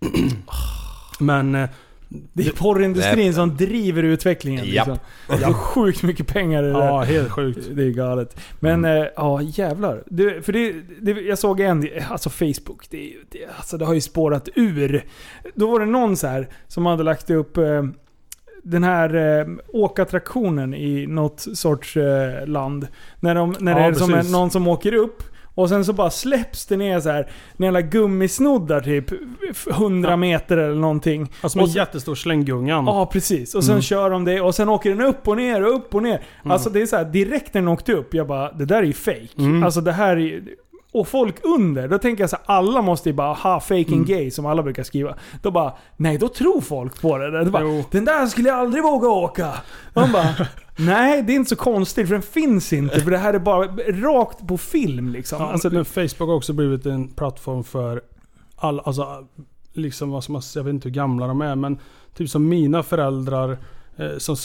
Mm. 0.00 0.30
Men... 1.52 1.68
Det 2.32 2.46
är 2.46 2.52
porrindustrin 2.52 3.34
som 3.34 3.56
driver 3.56 4.02
utvecklingen. 4.02 4.64
Japp. 4.64 4.88
Liksom. 4.88 4.98
Det 5.28 5.44
är 5.44 5.52
sjukt 5.52 6.02
mycket 6.02 6.26
pengar 6.26 6.62
i 6.62 6.66
det 6.66 6.72
Ja, 6.72 7.00
helt 7.00 7.30
sjukt. 7.30 7.68
Det 7.72 7.82
är 7.82 7.90
galet. 7.90 8.40
Men 8.60 8.84
eh, 8.84 9.06
ja, 9.16 9.42
jävlar. 9.42 10.02
Det, 10.06 10.44
för 10.44 10.52
det, 10.52 10.74
det, 11.00 11.10
jag 11.10 11.38
såg 11.38 11.60
en, 11.60 11.88
alltså 12.08 12.30
Facebook, 12.30 12.86
det, 12.90 13.12
det, 13.30 13.38
alltså 13.56 13.78
det 13.78 13.84
har 13.84 13.94
ju 13.94 14.00
spårat 14.00 14.48
ur. 14.54 15.04
Då 15.54 15.70
var 15.70 15.80
det 15.80 15.86
någon 15.86 16.16
så 16.16 16.26
här 16.26 16.48
som 16.68 16.86
hade 16.86 17.02
lagt 17.02 17.30
upp 17.30 17.56
eh, 17.56 17.82
den 18.62 18.84
här 18.84 19.14
eh, 19.40 19.46
åkattraktionen 19.68 20.74
i 20.74 21.06
något 21.06 21.46
sorts 21.54 21.96
eh, 21.96 22.46
land. 22.46 22.88
När, 23.20 23.34
de, 23.34 23.54
när 23.60 23.74
det 23.74 23.80
Ja, 23.80 23.86
är 23.86 23.92
som 23.92 24.14
en, 24.14 24.32
någon 24.32 24.50
som 24.50 24.68
åker 24.68 24.94
upp 24.94 25.22
och 25.54 25.68
sen 25.68 25.84
så 25.84 25.92
bara 25.92 26.10
släpps 26.10 26.66
det 26.66 26.76
ner 26.76 27.00
så 27.00 27.10
här, 27.10 27.30
jävla 27.56 27.80
gummisnoddar 27.80 28.80
typ 28.80 29.06
100 29.70 30.10
Ja. 30.10 30.16
meter 30.16 30.56
eller 30.56 30.74
någonting. 30.80 31.20
Med 31.20 31.28
Och 31.42 31.56
en 31.56 31.68
så- 31.68 31.78
jättestor 31.78 32.14
slänggungan. 32.14 32.84
Ja, 32.86 33.06
precis. 33.12 33.54
Och 33.54 33.64
sen 33.64 33.72
Mm. 33.72 33.82
kör 33.82 34.10
de 34.10 34.24
det 34.24 34.40
och 34.40 34.54
sen 34.54 34.68
åker 34.68 34.90
den 34.90 35.00
upp 35.00 35.28
och 35.28 35.36
ner 35.36 35.62
och 35.62 35.74
upp 35.76 35.94
och 35.94 36.02
ner. 36.02 36.22
Alltså 36.44 36.70
det 36.70 36.82
är 36.82 36.86
så 36.86 36.96
här, 36.96 37.04
direkt 37.04 37.54
när 37.54 37.60
den 37.60 37.68
åkte 37.68 37.92
upp, 37.92 38.14
jag 38.14 38.26
bara, 38.26 38.52
det 38.52 38.64
där 38.64 38.76
är 38.76 38.82
ju 38.82 38.92
fake. 38.92 39.28
Mm. 39.38 39.62
Alltså 39.62 39.80
det 39.80 39.92
här 39.92 40.16
är 40.16 40.42
Och 40.92 41.08
folk 41.08 41.36
under, 41.44 41.88
då 41.88 41.98
tänker 41.98 42.22
jag 42.22 42.30
så 42.30 42.36
här, 42.36 42.56
alla 42.56 42.82
måste 42.82 43.08
ju 43.08 43.12
bara 43.12 43.32
ha 43.34 43.60
faking 43.60 43.92
Mm. 43.92 44.04
gay 44.04 44.30
som 44.30 44.46
alla 44.46 44.62
brukar 44.62 44.82
skriva. 44.82 45.14
Då 45.42 45.50
bara, 45.50 45.72
nej 45.96 46.18
då 46.18 46.28
tror 46.28 46.60
folk 46.60 47.00
på 47.00 47.18
det. 47.18 47.44
det 47.44 47.50
bara, 47.50 47.84
den 47.90 48.04
där 48.04 48.26
skulle 48.26 48.48
jag 48.48 48.58
aldrig 48.58 48.82
våga 48.82 49.08
åka. 49.08 49.52
Man 49.94 50.12
bara, 50.12 50.28
nej 50.76 51.22
det 51.22 51.32
är 51.32 51.36
inte 51.36 51.48
så 51.48 51.56
konstigt 51.56 52.06
för 52.08 52.14
den 52.14 52.22
finns 52.22 52.72
inte. 52.72 53.00
För 53.00 53.10
det 53.10 53.18
här 53.18 53.34
är 53.34 53.38
bara 53.38 53.66
rakt 53.88 54.46
på 54.46 54.58
film 54.58 55.08
liksom. 55.08 55.38
Ja, 55.42 55.52
alltså, 55.52 55.70
men 55.70 55.84
Facebook 55.84 56.28
har 56.28 56.34
också 56.34 56.52
blivit 56.52 56.86
en 56.86 57.08
plattform 57.08 57.64
för 57.64 58.02
alla, 58.56 58.82
alltså 58.82 59.26
liksom 59.72 60.10
vad 60.10 60.24
som, 60.24 60.40
jag 60.54 60.64
vet 60.64 60.70
inte 60.74 60.88
hur 60.88 60.94
gamla 60.94 61.26
de 61.26 61.40
är 61.40 61.54
men 61.56 61.78
typ 62.14 62.30
som 62.30 62.48
mina 62.48 62.82
föräldrar 62.82 63.58
eh, 63.96 64.18
som 64.18 64.36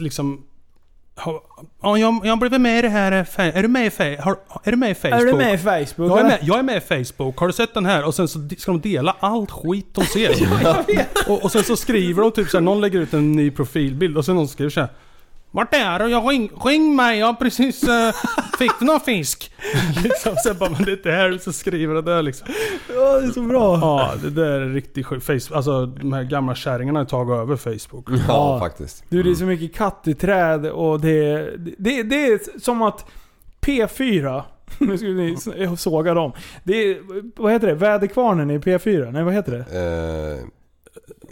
liksom 0.00 0.42
har- 1.16 1.40
Ja, 1.82 1.98
jag, 1.98 2.20
jag 2.24 2.30
har 2.32 2.36
blivit 2.36 2.60
med 2.60 2.78
i 2.78 2.82
det 2.82 2.88
här. 2.88 3.12
eh, 3.12 3.56
Är 3.56 3.62
du 3.62 3.68
med 3.68 3.86
i, 3.86 4.16
har, 4.20 4.36
är 4.64 4.70
du 4.70 4.76
med 4.76 4.90
i 4.90 4.94
Facebook? 4.94 5.20
är 5.20 5.24
du 5.26 5.32
med 5.32 5.54
i 5.54 5.58
Facebook? 5.58 6.10
Jag 6.10 6.18
är, 6.20 6.24
med, 6.24 6.38
jag 6.42 6.58
är 6.58 6.62
med 6.62 6.76
i 6.76 7.04
Facebook. 7.04 7.38
Har 7.38 7.46
du 7.46 7.52
sett 7.52 7.74
den 7.74 7.86
här? 7.86 8.04
Och 8.04 8.14
sen 8.14 8.28
så 8.28 8.48
ska 8.58 8.72
de 8.72 8.80
dela 8.80 9.16
allt 9.20 9.50
skit 9.50 9.86
de 9.92 10.04
ser. 10.04 10.30
och, 11.28 11.44
och 11.44 11.52
sen 11.52 11.62
så 11.62 11.76
skriver 11.76 12.22
de 12.22 12.32
typ 12.32 12.48
såhär, 12.50 12.62
någon 12.62 12.80
lägger 12.80 12.98
ut 13.00 13.14
en 13.14 13.32
ny 13.32 13.50
profilbild 13.50 14.16
och 14.16 14.24
sen 14.24 14.34
någon 14.36 14.48
skriver 14.48 14.70
såhär 14.70 14.88
vart 15.56 15.74
är 15.74 15.98
du? 15.98 16.08
Jag 16.08 16.30
ring, 16.30 16.50
ring 16.64 16.96
mig, 16.96 17.18
jag 17.18 17.26
har 17.26 17.34
precis... 17.34 17.88
Uh, 17.88 18.12
fick 18.58 18.70
du 18.78 18.84
någon 18.84 19.00
fisk? 19.00 19.52
liksom, 20.04 20.36
sen 20.36 20.58
bara, 20.58 20.70
men 20.70 20.84
det 20.84 20.90
är 20.90 20.96
inte 20.96 21.10
här 21.10 21.38
så 21.38 21.52
skriver 21.52 21.94
det 21.94 22.02
där 22.02 22.22
liksom. 22.22 22.48
Ja, 22.94 23.20
det 23.20 23.26
är 23.26 23.30
så 23.30 23.42
bra. 23.42 23.78
Ja, 23.78 24.12
det 24.22 24.30
där 24.30 24.60
är 24.60 24.68
riktigt 24.68 25.06
sjukt. 25.06 25.26
Facebook, 25.26 25.52
alltså 25.56 25.86
de 25.86 26.12
här 26.12 26.22
gamla 26.22 26.54
kärringarna 26.54 27.00
har 27.00 27.04
tagit 27.04 27.32
över 27.32 27.56
Facebook. 27.56 28.08
Ja, 28.10 28.16
Ja. 28.28 28.58
faktiskt. 28.60 29.04
Du, 29.08 29.22
det 29.22 29.30
är 29.30 29.34
så 29.34 29.44
mycket 29.44 29.74
katt 29.76 30.02
i 30.08 30.14
träd 30.14 30.66
och 30.66 31.00
det, 31.00 31.50
det, 31.78 32.02
det 32.02 32.26
är 32.26 32.60
som 32.60 32.82
att 32.82 33.04
P4, 33.60 34.42
nu 34.78 34.98
ska 34.98 35.06
ni 35.06 35.36
såga 35.76 36.14
dem. 36.14 36.32
Det 36.64 36.74
är, 36.76 36.98
vad 37.42 37.52
heter 37.52 37.66
det? 37.66 37.74
Väderkvarnen 37.74 38.50
i 38.50 38.58
P4? 38.58 39.12
Nej, 39.12 39.22
vad 39.22 39.34
heter 39.34 39.52
det? 39.52 39.64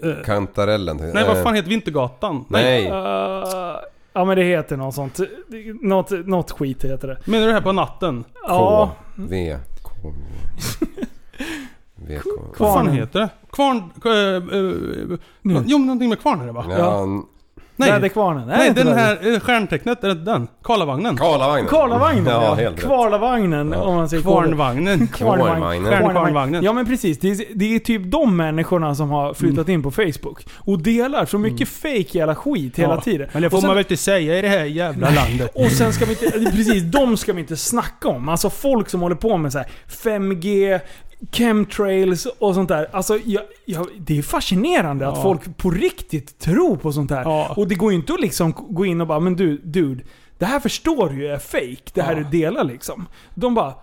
Eh, 0.03 0.25
kantarellen. 0.25 0.97
Nej, 1.15 1.25
vad 1.27 1.43
fan 1.43 1.55
heter 1.55 1.69
Vintergatan? 1.69 2.45
Nej. 2.49 2.91
Uh, 2.91 3.77
ja 4.15 4.25
men 4.25 4.37
det 4.37 4.45
heter 4.45 4.77
något 4.77 4.95
sånt. 4.95 5.21
Något, 5.83 6.11
något 6.27 6.51
skit 6.51 6.85
heter 6.85 7.09
det. 7.09 7.19
Menar 7.25 7.41
du 7.41 7.47
det 7.47 7.53
här 7.53 7.61
på 7.61 7.73
natten? 7.73 8.25
Ja. 8.47 8.91
V, 9.17 9.57
K, 9.83 9.91
V, 11.95 12.19
K. 12.23 12.31
Vad 12.37 12.45
fan 12.45 12.53
Kvarnen. 12.55 12.95
heter 12.95 13.21
det? 13.21 13.29
Kvarn... 13.53 13.77
Uh, 14.07 14.13
uh, 14.55 15.19
jo, 15.43 15.79
men 15.79 15.87
någonting 15.87 16.09
med 16.09 16.21
kvarn 16.21 16.41
är 16.41 16.47
det 16.47 16.53
va? 16.53 16.65
Ja, 16.69 17.07
Nej, 17.77 17.91
Väderkvarnen? 17.91 18.49
nej 18.49 18.71
den 18.75 18.89
här 18.89 19.33
eh, 19.35 19.41
stjärntecknet, 19.41 20.05
är 20.05 20.09
det 20.09 20.15
den? 20.15 20.49
Karlavagnen? 20.63 21.17
Karlavagnen. 21.17 21.67
Karlavagnen 21.67 22.27
Ja, 22.27 22.43
ja. 22.45 22.55
helt. 22.55 22.81
Kvarlavagnen 22.81 23.73
Ja. 23.73 23.83
om 23.83 23.95
man 23.95 24.09
säger 24.09 24.23
Kvarnvagnen. 24.23 25.07
Kvarnvagnen. 25.07 25.85
Stjärnkvarnvagnen. 25.93 26.65
Ja 26.65 26.73
men 26.73 26.87
precis. 26.87 27.19
Det 27.19 27.31
är, 27.31 27.45
det 27.55 27.75
är 27.75 27.79
typ 27.79 28.03
de 28.05 28.37
människorna 28.37 28.95
som 28.95 29.11
har 29.11 29.35
flyttat 29.35 29.69
in 29.69 29.83
på 29.83 29.91
Facebook. 29.91 30.47
Och 30.57 30.83
delar 30.83 31.27
så 31.27 31.39
mycket 31.39 31.69
fake 31.69 32.19
jävla 32.19 32.35
skit 32.35 32.79
hela 32.79 32.95
Ja, 32.95 33.01
tiden. 33.01 33.29
Men 33.33 33.43
det 33.43 33.51
får 33.51 33.59
sen- 33.61 33.67
man 33.67 33.77
väl 33.77 33.85
inte 33.85 33.97
säga 33.97 34.39
i 34.39 34.43
det 34.43 34.49
här 34.49 34.65
jävla 34.65 35.11
landet. 35.11 35.51
Och 35.55 35.71
sen 35.71 35.93
ska 35.93 36.05
vi 36.05 36.11
inte, 36.11 36.51
precis, 36.51 36.83
de 36.83 37.17
ska 37.17 37.33
vi 37.33 37.41
inte 37.41 37.57
snacka 37.57 38.09
om. 38.09 38.29
Alltså 38.29 38.51
folk 38.51 38.89
som 38.91 39.01
håller 39.01 39.17
på 39.17 39.37
med 39.37 39.53
så 39.53 39.59
här 39.59 39.69
5G, 40.03 40.81
chemtrails 41.33 42.27
och 42.39 42.55
sånt 42.55 42.69
där. 42.69 42.89
Alltså 42.93 43.19
jag, 43.25 43.43
jag, 43.65 43.87
det 43.99 44.19
är 44.19 44.23
fascinerande 44.23 45.09
att 45.09 45.17
Ja. 45.17 45.23
folk 45.23 45.57
på 45.57 45.71
riktigt 45.71 46.39
tror 46.39 46.77
på 46.77 46.93
sånt 46.93 47.11
här. 47.11 47.23
Ja. 47.25 47.55
Och 47.57 47.69
det 47.69 47.75
går 47.75 47.93
ju 47.93 47.99
inte 47.99 48.15
att 48.15 48.21
liksom 48.21 48.53
gå 48.71 48.87
in 48.87 49.01
och 49.01 49.07
bara, 49.07 49.21
men 49.21 49.37
du, 49.37 49.57
dude. 49.65 50.05
Det 50.39 50.45
här 50.47 50.61
förstår 50.61 51.09
du 51.09 51.15
ju 51.17 51.27
är 51.27 51.39
fake. 51.39 51.91
Det 51.95 52.03
här 52.03 52.17
Ja. 52.17 52.19
du 52.31 52.39
delar 52.39 52.65
liksom. 52.65 53.07
De 53.35 53.55
bara 53.55 53.75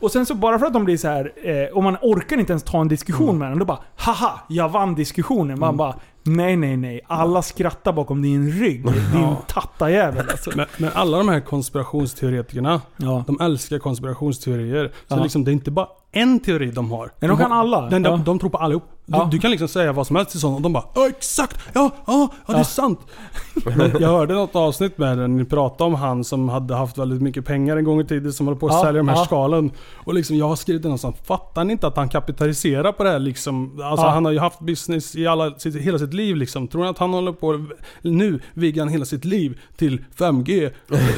och 0.00 0.10
sen 0.10 0.26
så 0.26 0.34
bara 0.34 0.58
för 0.58 0.66
att 0.66 0.72
de 0.72 0.84
blir 0.84 0.96
så 0.96 1.08
här, 1.08 1.32
eh, 1.42 1.76
och 1.76 1.82
man 1.82 1.96
orkar 2.02 2.38
inte 2.38 2.52
ens 2.52 2.62
ta 2.62 2.80
en 2.80 2.88
diskussion 2.88 3.28
Mm. 3.28 3.38
med 3.38 3.50
dem, 3.50 3.58
då 3.58 3.64
bara 3.64 3.78
Haha, 3.96 4.40
jag 4.48 4.68
vann 4.68 4.94
diskussionen. 4.94 5.58
Man 5.58 5.76
bara 5.76 5.94
Nej, 6.26 6.56
nej, 6.56 6.76
nej. 6.76 7.00
Alla 7.06 7.42
skrattar 7.42 7.92
bakom 7.92 8.22
din 8.22 8.50
rygg. 8.52 8.84
Din 9.12 9.36
tattajävel 9.48 10.30
alltså. 10.30 10.50
Men, 10.56 10.66
men 10.78 10.90
alla 10.94 11.18
de 11.18 11.28
här 11.28 11.40
konspirationsteoretikerna, 11.40 12.80
Ja. 12.96 13.24
de 13.26 13.40
älskar 13.40 13.78
konspirationsteorier. 13.78 14.92
Så 15.08 15.16
Ja. 15.16 15.22
liksom, 15.22 15.44
det 15.44 15.50
är 15.50 15.52
inte 15.52 15.70
bara 15.70 15.86
en 16.12 16.40
teori 16.40 16.70
de 16.70 16.90
har. 16.90 17.10
Nej, 17.20 17.28
de 17.28 17.38
kan 17.38 17.50
har, 17.50 17.58
alla. 17.58 17.80
De, 17.90 18.02
de, 18.02 18.10
Ja. 18.10 18.16
de 18.26 18.38
tror 18.38 18.50
på 18.50 18.58
allihop. 18.58 18.84
Du, 19.06 19.16
Ja. 19.18 19.28
du 19.30 19.38
kan 19.38 19.50
liksom 19.50 19.68
säga 19.68 19.92
vad 19.92 20.06
som 20.06 20.16
helst 20.16 20.30
till 20.30 20.40
sådana 20.40 20.56
och 20.56 20.62
de 20.62 20.72
bara 20.72 20.84
ja 20.94 21.08
exakt, 21.08 21.58
ja, 21.72 21.90
ja, 22.06 22.28
ja 22.46 22.54
det 22.54 22.60
är 22.60 22.64
sant. 22.64 23.00
Men 23.76 23.92
jag 24.00 24.08
hörde 24.08 24.34
något 24.34 24.56
avsnitt 24.56 24.98
med 24.98 25.18
den, 25.18 25.36
ni 25.36 25.44
pratade 25.44 25.84
om 25.88 25.94
han 25.94 26.24
som 26.24 26.48
hade 26.48 26.74
haft 26.74 26.98
väldigt 26.98 27.22
mycket 27.22 27.44
pengar 27.46 27.76
en 27.76 27.84
gång 27.84 28.00
i 28.00 28.04
tiden 28.04 28.32
som 28.32 28.46
håller 28.46 28.60
på 28.60 28.66
att 28.66 28.72
Ja, 28.72 28.82
sälja 28.82 28.98
de 28.98 29.08
här 29.08 29.16
ja. 29.16 29.24
skalen. 29.24 29.70
Och 29.94 30.14
liksom 30.14 30.36
jag 30.36 30.48
har 30.48 30.56
skrivit 30.56 30.82
det 30.82 30.88
någonstans, 30.88 31.16
fattar 31.24 31.64
ni 31.64 31.72
inte 31.72 31.86
att 31.86 31.96
han 31.96 32.08
kapitaliserar 32.08 32.92
på 32.92 33.04
det 33.04 33.10
här 33.10 33.18
liksom? 33.18 33.80
Alltså 33.84 34.06
Ja. 34.06 34.10
han 34.10 34.24
har 34.24 34.32
ju 34.32 34.38
haft 34.38 34.60
business 34.60 35.16
i 35.16 35.26
alla, 35.26 35.50
sitt, 35.58 35.76
hela 35.76 35.98
sitt 35.98 36.13
liv 36.14 36.36
liksom. 36.36 36.68
Tror 36.68 36.82
ni 36.82 36.88
att 36.88 36.98
han 36.98 37.12
håller 37.14 37.32
på, 37.32 37.66
nu 38.02 38.40
viggar 38.54 38.82
han 38.84 38.92
hela 38.92 39.04
sitt 39.04 39.24
liv 39.24 39.60
till 39.76 40.04
5G? 40.18 40.70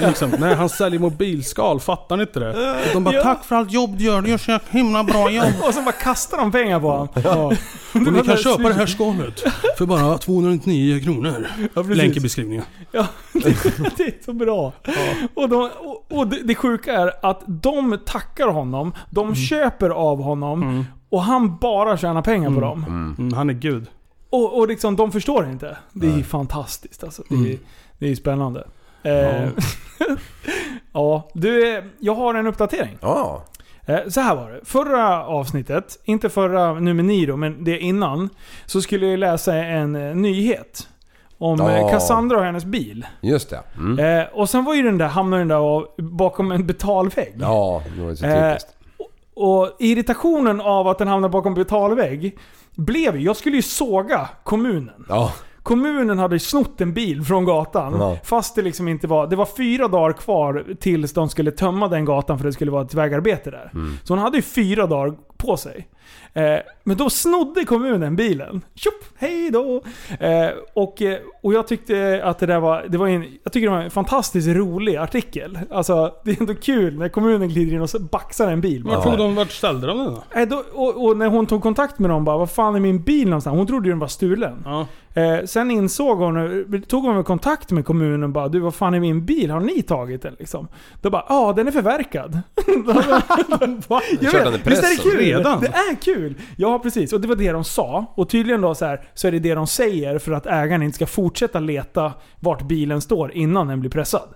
liksom. 0.06 0.31
Nej, 0.39 0.55
han 0.55 0.68
säljer 0.68 1.01
mobilskal, 1.01 1.81
fattar 1.81 2.16
ni 2.16 2.23
inte 2.23 2.40
det? 2.40 2.51
Och 2.51 2.93
de 2.93 3.05
bara 3.05 3.14
Ja. 3.14 3.23
tack 3.23 3.44
för 3.44 3.56
allt 3.56 3.73
jobb 3.73 3.98
du 3.98 4.05
gör, 4.05 4.23
du 4.23 4.31
gör 4.31 4.39
så 4.39 4.59
himla 4.70 5.05
bra 5.05 5.31
jobb. 5.31 5.47
Och 5.68 5.74
så 5.74 5.82
bara 5.82 5.93
kastar 5.93 6.39
de 6.39 6.52
pengar 6.52 6.81
på 6.81 6.90
honom. 6.90 7.09
Ja. 7.24 7.52
Och 7.94 8.12
ni 8.12 8.23
kan 8.23 8.36
köpa 8.36 8.62
det 8.62 8.74
här 8.74 8.86
skalet 8.86 9.40
för 9.78 9.86
bara 9.86 10.18
299 10.18 11.01
kronor. 11.01 11.47
Ja. 11.74 11.82
Länk 11.82 12.16
i 12.16 12.20
beskrivningen. 12.20 12.64
Ja, 12.93 13.06
det, 13.32 13.40
det 13.97 14.02
är 14.02 14.24
så 14.24 14.32
bra. 14.32 14.73
Och, 15.35 15.48
de, 15.48 15.70
och, 15.78 16.06
och 16.18 16.27
det, 16.28 16.55
sjuka 16.55 16.93
är 16.93 17.12
att 17.23 17.43
de 17.47 17.98
tackar 18.06 18.48
honom, 18.48 18.93
de 19.10 19.35
köper 19.35 19.90
av 19.90 20.23
honom 20.23 20.85
och 21.09 21.23
han 21.23 21.56
bara 21.59 21.97
tjänar 21.97 22.23
pengar 22.23 22.51
på 22.51 22.60
dem. 22.60 22.85
Mm, 23.18 23.32
han 23.32 23.51
är 23.51 23.55
gud. 23.55 23.86
Och, 24.31 24.59
och 24.59 24.69
liksom, 24.69 24.97
de 24.97 25.12
förstår 25.12 25.47
inte. 25.51 25.77
Det 25.93 26.07
är 26.07 26.23
fantastiskt 26.23 27.05
alltså. 27.05 27.23
Det, 27.28 27.53
är, 27.53 27.59
det 27.98 28.11
är 28.11 28.15
spännande. 28.15 28.66
Eh, 29.03 29.48
ja, 30.93 31.28
du, 31.35 31.77
eh, 31.77 31.85
jag 31.98 32.15
har 32.15 32.35
en 32.35 32.47
uppdatering. 32.47 32.98
Ja. 33.01 33.44
Eh, 33.86 33.98
Så 34.09 34.20
här 34.20 34.36
var 34.36 34.51
det. 34.51 34.61
Förra 34.65 35.27
avsnittet, 35.27 35.98
inte 36.05 36.28
förra 36.28 36.74
nu 36.81 36.94
med 36.94 37.05
Niro, 37.05 37.36
men 37.36 37.65
det 37.65 37.78
innan. 37.78 38.28
Så 38.66 38.82
skulle 38.82 39.07
jag 39.07 39.19
läsa 39.19 39.55
en 39.55 39.93
nyhet. 40.23 40.89
Om 41.39 41.59
Ja. 41.59 41.89
Cassandra 41.89 42.39
och 42.39 42.44
hennes 42.44 42.65
bil. 42.65 43.07
Just 43.20 43.51
det. 43.51 43.61
Mm. 43.77 44.20
Eh, 44.20 44.27
och 44.32 44.48
sen 44.51 44.65
var 44.65 44.74
ju 44.74 44.82
den 44.82 44.98
där, 44.98 45.07
hamnade 45.09 45.40
den 45.40 45.48
där 45.48 46.03
bakom 46.03 46.53
en 46.53 46.66
betalvägg. 46.66 47.35
Ja, 47.40 47.82
det 47.97 48.03
var 48.03 48.11
ju 48.11 48.16
så 48.16 48.27
Eh, 48.27 48.51
typiskt. 48.53 48.73
Och 49.35 49.77
irritationen 49.78 50.61
av 50.61 50.89
att 50.89 50.98
den 50.98 51.09
hamnade 51.09 51.32
bakom 51.32 51.55
betalvägg 51.55 52.39
blev 52.77 53.16
ju, 53.16 53.23
jag 53.23 53.36
skulle 53.36 53.57
ju 53.57 53.62
såga 53.62 54.28
kommunen. 54.44 55.05
Ja. 55.09 55.32
Kommunen 55.62 56.19
hade 56.19 56.39
snott 56.39 56.81
en 56.81 56.94
bil 56.94 57.24
från 57.24 57.44
gatan. 57.44 57.94
Ja. 58.01 58.19
Fast 58.24 58.55
det 58.55 58.62
liksom 58.62 58.89
inte 58.89 59.07
var... 59.07 59.27
Det 59.27 59.36
var 59.36 59.48
fyra 59.57 59.89
dagar 59.89 60.12
kvar 60.12 60.65
tills 60.81 61.12
de 61.12 61.28
skulle 61.28 61.51
tömma 61.51 61.89
den 61.89 62.05
gatan 62.05 62.39
för 62.39 62.44
det 62.44 62.53
skulle 62.53 62.70
vara 62.70 62.85
ett 62.85 62.94
vägarbete 62.94 63.51
där. 63.51 63.70
Mm. 63.74 63.97
Så 64.05 64.12
hon 64.12 64.19
hade 64.19 64.36
ju 64.36 64.43
fyra 64.43 64.86
dagar 64.86 65.15
på 65.36 65.57
sig. 65.57 65.89
Eh, 66.36 66.58
men 66.84 66.96
då 66.96 67.10
snodde 67.10 67.64
kommunen 67.64 68.16
bilen. 68.16 68.64
Tjopp, 68.74 69.04
hej 69.16 69.50
då! 69.50 69.82
Eh, 70.20 70.48
och, 70.74 71.02
eh, 71.02 71.18
och 71.42 71.54
jag 71.54 71.68
tyckte 71.68 72.20
att 72.24 72.38
det 72.38 72.46
där 72.46 72.60
var, 72.60 72.84
det 72.88 72.98
var 72.98 73.08
en, 73.08 73.26
jag 73.42 73.52
tycker 73.52 73.66
det 73.66 73.76
var 73.76 73.82
en 73.82 73.90
fantastiskt 73.90 74.48
rolig 74.48 74.96
artikel. 74.96 75.58
Alltså, 75.70 76.14
det 76.24 76.30
är 76.30 76.40
ändå 76.40 76.54
kul 76.54 76.98
när 76.98 77.08
kommunen 77.08 77.48
glider 77.48 77.74
in 77.74 77.80
och 77.80 77.88
baxar 78.10 78.48
en 78.50 78.60
bil. 78.60 78.84
Vart, 78.84 79.04
tog 79.04 79.18
de, 79.18 79.34
vart 79.34 79.50
ställde 79.50 79.86
de 79.86 79.98
den 79.98 80.14
då? 80.14 80.40
Eh, 80.40 80.48
då 80.48 80.62
och, 80.72 81.04
och 81.04 81.16
när 81.16 81.26
hon 81.26 81.46
tog 81.46 81.62
kontakt 81.62 81.98
med 81.98 82.10
dem 82.10 82.24
bara, 82.24 82.38
vad 82.38 82.50
fan 82.50 82.74
är 82.74 82.80
min 82.80 83.02
bil 83.02 83.28
någonstans? 83.28 83.56
Hon 83.56 83.66
trodde 83.66 83.88
ju 83.88 83.92
den 83.92 83.98
var 83.98 84.08
stulen. 84.08 84.64
Eh, 85.16 85.44
sen 85.44 85.70
insåg 85.70 86.18
hon, 86.18 86.82
tog 86.88 87.04
hon 87.04 87.24
kontakt 87.24 87.70
med 87.70 87.84
kommunen 87.84 88.22
och 88.22 88.30
bara, 88.30 88.48
du 88.48 88.60
vad 88.60 88.74
fan 88.74 88.94
är 88.94 89.00
min 89.00 89.26
bil? 89.26 89.50
Har 89.50 89.60
ni 89.60 89.82
tagit 89.82 90.22
den 90.22 90.36
liksom? 90.38 90.68
Då 91.02 91.10
bara, 91.10 91.24
ja 91.28 91.52
den 91.56 91.66
är 91.66 91.72
förverkad. 91.72 92.40
Jag 94.20 94.32
vet, 94.32 94.66
visst 94.66 94.82
är 94.82 94.96
det 94.96 95.02
kul? 95.10 95.18
redan? 95.18 95.60
Det 95.60 95.66
är 95.66 95.94
kul! 95.94 96.26
Ja 96.57 96.78
precis, 96.78 97.12
och 97.12 97.20
det 97.20 97.28
var 97.28 97.36
det 97.36 97.53
de 97.53 97.65
sa. 97.65 98.12
Och 98.15 98.28
tydligen 98.28 98.61
då 98.61 98.74
så, 98.74 98.85
här, 98.85 99.01
så 99.15 99.28
är 99.28 99.32
det 99.32 99.39
det 99.39 99.55
de 99.55 99.66
säger 99.66 100.19
för 100.19 100.32
att 100.32 100.47
ägaren 100.47 100.82
inte 100.82 100.94
ska 100.97 101.07
fortsätta 101.07 101.61
leta 101.61 102.12
vart 102.40 102.62
bilen 102.62 103.01
står 103.01 103.32
innan 103.32 103.66
den 103.66 103.81
blir 103.81 103.90
pressad. 103.90 104.28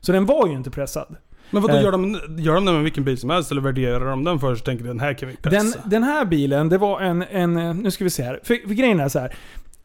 Så 0.00 0.12
den 0.12 0.26
var 0.26 0.46
ju 0.46 0.52
inte 0.52 0.70
pressad. 0.70 1.16
Men 1.50 1.62
vadå, 1.62 1.74
Eh, 1.74 1.82
gör 1.82 1.92
de, 1.92 2.20
gör 2.38 2.54
de 2.54 2.64
det 2.64 2.72
med 2.72 2.82
vilken 2.82 3.04
bil 3.04 3.18
som 3.18 3.30
helst 3.30 3.50
eller 3.50 3.60
värderar 3.60 4.10
de 4.10 4.24
den 4.24 4.38
först 4.38 4.60
och 4.60 4.66
tänker 4.66 4.84
den 4.84 5.00
här 5.00 5.14
kan 5.14 5.28
vi 5.28 5.36
pressa? 5.36 5.78
Den, 5.78 5.90
den 5.90 6.02
här 6.02 6.24
bilen, 6.24 6.68
det 6.68 6.78
var 6.78 7.00
en, 7.00 7.22
en... 7.22 7.54
Nu 7.76 7.90
ska 7.90 8.04
vi 8.04 8.10
se 8.10 8.22
här. 8.22 8.40
För, 8.42 8.68
för 8.68 8.74
grejen 8.74 9.00
är 9.00 9.08
så 9.08 9.18
här. 9.18 9.34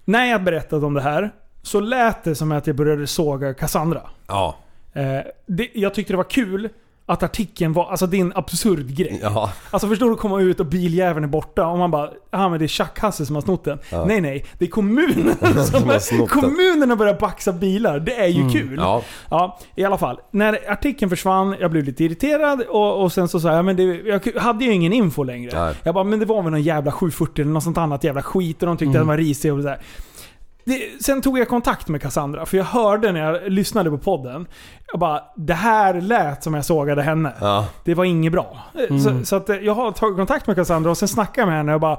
När 0.06 0.26
jag 0.26 0.44
berättade 0.44 0.86
om 0.86 0.94
det 0.94 1.02
här, 1.02 1.32
så 1.62 1.80
lät 1.80 2.24
det 2.24 2.36
som 2.36 2.52
att 2.52 2.68
jag 2.68 2.76
började 2.76 3.08
såga 3.08 3.54
Cassandra. 3.54 4.02
Ja. 4.28 4.58
Eh, 4.94 5.20
det, 5.46 5.70
jag 5.74 5.94
tyckte 5.94 6.14
det 6.14 6.18
var 6.18 6.24
kul 6.24 6.70
att 7.08 7.24
artikeln 7.24 7.74
var... 7.74 7.86
Alltså 7.92 8.08
det 8.08 8.18
är 8.18 8.22
en 8.22 8.34
absurd 8.36 8.88
grej. 8.98 9.20
Ja. 9.24 9.52
Alltså 9.72 9.88
förstår 9.88 10.06
du 10.06 10.14
att 10.14 10.20
komma 10.20 10.42
ut 10.42 10.60
och 10.60 10.66
biljäveln 10.66 11.24
är 11.24 11.28
borta 11.30 11.68
och 11.68 11.78
man 11.78 11.92
bara 11.92 12.10
ah, 12.32 12.50
men 12.50 12.60
det 12.60 12.66
är 12.66 12.68
Tjack-Hasse 12.68 13.26
som 13.26 13.36
har 13.36 13.42
snott 13.42 13.64
den. 13.64 13.80
Ja. 13.90 14.06
Nej 14.06 14.22
nej, 14.22 14.46
det 14.60 14.66
är 14.66 14.70
kommunen 14.70 15.36
som, 15.56 15.64
Som 15.64 15.90
har 15.90 16.00
snott. 16.00 16.30
Kommunen 16.30 16.90
har 16.90 16.98
börjat 16.98 17.20
baxa 17.20 17.52
bilar. 17.54 18.00
Det 18.00 18.16
är 18.16 18.28
ju 18.28 18.42
Mm. 18.42 18.54
kul. 18.54 18.76
Ja. 18.78 19.02
Ja, 19.30 19.60
i 19.76 19.84
alla 19.84 19.98
fall. 19.98 20.20
När 20.32 20.72
artikeln 20.72 21.10
försvann, 21.10 21.56
jag 21.60 21.72
blev 21.72 21.84
lite 21.84 22.04
irriterad 22.04 22.62
och, 22.62 23.04
och 23.04 23.12
sen 23.12 23.28
så 23.28 23.40
sa 23.40 23.56
jag, 23.56 23.66
men 23.66 23.76
det, 23.76 23.84
jag 23.84 24.42
hade 24.42 24.66
ju 24.66 24.72
ingen 24.74 24.94
info 24.94 25.24
längre. 25.24 25.66
Nej. 25.66 25.76
Jag 25.84 25.94
bara, 25.94 26.04
men 26.04 26.20
det 26.20 26.26
var 26.26 26.42
väl 26.42 26.52
någon 26.52 26.62
jävla 26.64 26.92
740 26.92 27.42
eller 27.42 27.52
något 27.52 27.64
sånt 27.64 27.78
annat 27.78 28.04
jävla 28.04 28.22
skit 28.22 28.64
och 28.64 28.68
de 28.68 28.78
tyckte 28.78 28.86
Mm. 28.90 28.96
att 28.96 29.00
den 29.02 29.08
var 29.08 29.18
risig 29.18 29.54
och 29.54 29.60
sådär. 29.60 29.80
Det, 30.66 31.04
sen 31.04 31.22
tog 31.22 31.40
jag 31.40 31.48
kontakt 31.48 31.88
med 31.88 32.02
Cassandra, 32.02 32.46
för 32.46 32.58
jag 32.58 32.66
hörde 32.66 33.12
när 33.12 33.20
jag 33.20 33.52
lyssnade 33.52 33.90
på 33.90 33.98
podden. 33.98 34.48
Jag 34.92 35.00
bara, 35.00 35.22
det 35.36 35.54
här 35.54 36.02
lät 36.02 36.44
som 36.44 36.54
jag 36.54 36.66
sågade 36.66 37.02
henne. 37.02 37.34
Ja. 37.40 37.68
Det 37.84 37.94
var 37.94 38.06
inget 38.06 38.32
bra. 38.32 38.58
Mm. 38.90 39.00
Så, 39.00 39.26
så 39.26 39.36
att 39.36 39.64
jag 39.64 39.74
har 39.74 39.92
tagit 39.92 40.18
kontakt 40.18 40.48
med 40.48 40.56
Cassandra 40.56 40.92
och 40.92 40.98
sen 40.98 41.08
snackade 41.08 41.42
jag 41.42 41.48
med 41.48 41.58
henne 41.58 41.74
och 41.74 41.80
bara 41.80 41.98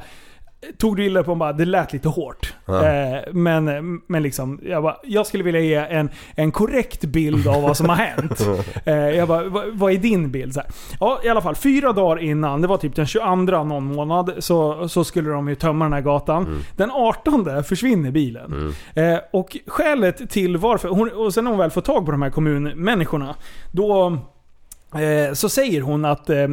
Tog 0.78 0.96
du 0.96 1.04
illa 1.04 1.22
på 1.22 1.30
hon 1.30 1.38
bara, 1.38 1.52
det 1.52 1.64
lät 1.64 1.92
lite 1.92 2.08
hårt. 2.08 2.54
Ja. 2.66 2.84
Eh, 2.84 3.18
men, 3.32 4.00
men 4.06 4.22
liksom, 4.22 4.60
jag, 4.62 4.82
bara, 4.82 4.96
jag 5.04 5.26
skulle 5.26 5.44
vilja 5.44 5.60
ge 5.60 5.74
en, 5.74 6.10
en 6.34 6.52
korrekt 6.52 7.04
bild 7.04 7.48
av 7.48 7.62
vad 7.62 7.76
som 7.76 7.88
har 7.88 7.96
hänt. 7.96 8.46
Eh, 8.84 8.94
jag 8.94 9.28
bara, 9.28 9.48
vad, 9.48 9.78
vad 9.78 9.92
är 9.92 9.96
din 9.96 10.30
bild? 10.30 10.54
Så 10.54 10.60
här. 10.60 10.70
Ja, 11.00 11.20
i 11.24 11.28
alla 11.28 11.40
fall. 11.40 11.54
Fyra 11.54 11.92
dagar 11.92 12.22
innan, 12.22 12.60
det 12.60 12.68
var 12.68 12.76
typ 12.76 12.94
den 12.94 13.06
22 13.06 13.24
någon 13.64 13.84
månad, 13.84 14.34
så, 14.38 14.88
så 14.88 15.04
skulle 15.04 15.30
de 15.30 15.48
ju 15.48 15.54
tömma 15.54 15.84
den 15.84 15.92
här 15.92 16.00
gatan. 16.00 16.64
Den 16.76 16.90
18 16.90 17.64
försvinner 17.64 18.10
bilen. 18.10 18.74
Eh, 18.94 19.18
och 19.32 19.56
skälet 19.66 20.30
till 20.30 20.56
varför, 20.56 20.88
hon, 20.88 21.10
och 21.10 21.34
sen 21.34 21.44
när 21.44 21.50
hon 21.50 21.60
väl 21.60 21.70
får 21.70 21.80
tag 21.80 22.06
på 22.06 22.12
de 22.12 22.22
här 22.22 22.30
kommunmänniskorna, 22.30 23.34
då 23.72 24.18
eh, 24.94 25.32
så 25.34 25.48
säger 25.48 25.80
hon 25.80 26.04
att 26.04 26.30
Eh, 26.30 26.48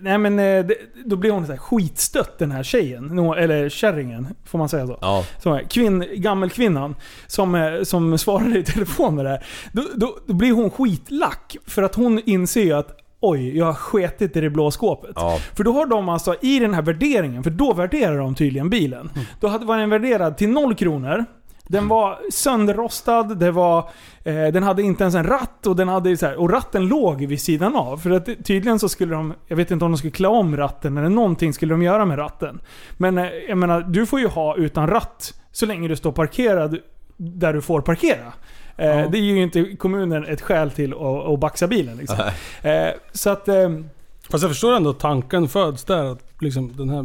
Nej 0.00 0.18
men 0.18 0.38
eh, 0.38 0.66
då 1.04 1.16
blir 1.16 1.30
hon 1.30 1.46
så 1.46 1.52
här 1.52 1.58
skitstött 1.58 2.38
den 2.38 2.50
här 2.50 2.62
tjejen. 2.62 3.18
Eller 3.18 3.68
kärringen, 3.68 4.28
får 4.44 4.58
man 4.58 4.68
säga 4.68 4.86
så? 4.86 4.98
Ja. 5.00 5.24
Som 5.42 5.52
är 5.52 5.62
kvinn, 5.62 6.06
gammelkvinnan 6.14 6.96
som, 7.26 7.54
eh, 7.54 7.82
som 7.82 8.18
svarade 8.18 8.58
i 8.58 8.62
telefon 8.64 9.14
med 9.14 9.24
det 9.24 9.28
här. 9.28 9.46
Då, 9.72 9.82
då, 9.94 10.18
då 10.26 10.34
blir 10.34 10.52
hon 10.52 10.70
skitlack. 10.70 11.56
För 11.66 11.82
att 11.82 11.94
hon 11.94 12.20
inser 12.24 12.74
att 12.74 13.00
Oj, 13.26 13.58
jag 13.58 13.66
har 13.66 13.74
sketit 13.74 14.36
i 14.36 14.40
det 14.40 14.50
blå 14.50 14.70
skåpet. 14.70 15.12
Ja. 15.14 15.38
För 15.56 15.64
då 15.64 15.72
har 15.72 15.86
de 15.86 16.08
alltså 16.08 16.36
i 16.40 16.58
den 16.58 16.74
här 16.74 16.82
värderingen, 16.82 17.42
för 17.42 17.50
då 17.50 17.72
värderar 17.72 18.18
de 18.18 18.34
tydligen 18.34 18.70
bilen. 18.70 19.10
Då 19.40 19.48
hade 19.48 19.66
var 19.66 19.78
den 19.78 19.90
värderad 19.90 20.36
till 20.36 20.48
noll 20.48 20.74
kronor. 20.74 21.24
Den 21.68 21.88
var 21.88 22.18
sönderrostad, 22.32 23.22
det 23.38 23.50
var, 23.50 23.78
eh, 24.24 24.46
den 24.46 24.62
hade 24.62 24.82
inte 24.82 25.04
ens 25.04 25.14
en 25.14 25.24
ratt 25.24 25.66
och, 25.66 25.76
den 25.76 25.88
hade 25.88 26.16
så 26.16 26.26
här, 26.26 26.40
och 26.40 26.50
ratten 26.50 26.86
låg 26.86 27.24
vid 27.26 27.40
sidan 27.40 27.76
av. 27.76 27.96
För 27.96 28.10
att 28.10 28.26
tydligen 28.44 28.78
så 28.78 28.88
skulle 28.88 29.14
de, 29.14 29.34
jag 29.46 29.56
vet 29.56 29.70
inte 29.70 29.84
om 29.84 29.90
de 29.90 29.98
skulle 29.98 30.10
klä 30.10 30.28
om 30.28 30.56
ratten 30.56 30.98
eller 30.98 31.08
någonting 31.08 31.52
skulle 31.52 31.74
de 31.74 31.82
göra 31.82 32.04
med 32.04 32.18
ratten. 32.18 32.60
Men 32.96 33.18
eh, 33.18 33.28
jag 33.48 33.58
menar, 33.58 33.80
du 33.80 34.06
får 34.06 34.20
ju 34.20 34.28
ha 34.28 34.56
utan 34.56 34.86
ratt 34.86 35.34
så 35.52 35.66
länge 35.66 35.88
du 35.88 35.96
står 35.96 36.12
parkerad 36.12 36.78
där 37.16 37.52
du 37.52 37.60
får 37.60 37.80
parkera. 37.80 38.32
Eh, 38.76 39.10
Det 39.10 39.18
ger 39.18 39.34
ju 39.34 39.42
inte 39.42 39.76
kommunen 39.76 40.24
ett 40.26 40.40
skäl 40.40 40.70
till 40.70 40.92
att, 40.92 41.00
att 41.28 41.38
baxa 41.40 41.66
bilen. 41.66 41.96
Liksom. 41.96 42.18
Eh, 42.62 42.88
så 43.12 43.30
att... 43.30 43.48
Eh, 43.48 43.70
Fast 44.30 44.42
jag 44.42 44.50
förstår 44.50 44.72
ändå 44.76 44.92
tanken 44.92 45.48
föds 45.48 45.84
där. 45.84 46.04
Att 46.04 46.23
liksom 46.40 46.72
den 46.76 46.88
här... 46.88 47.02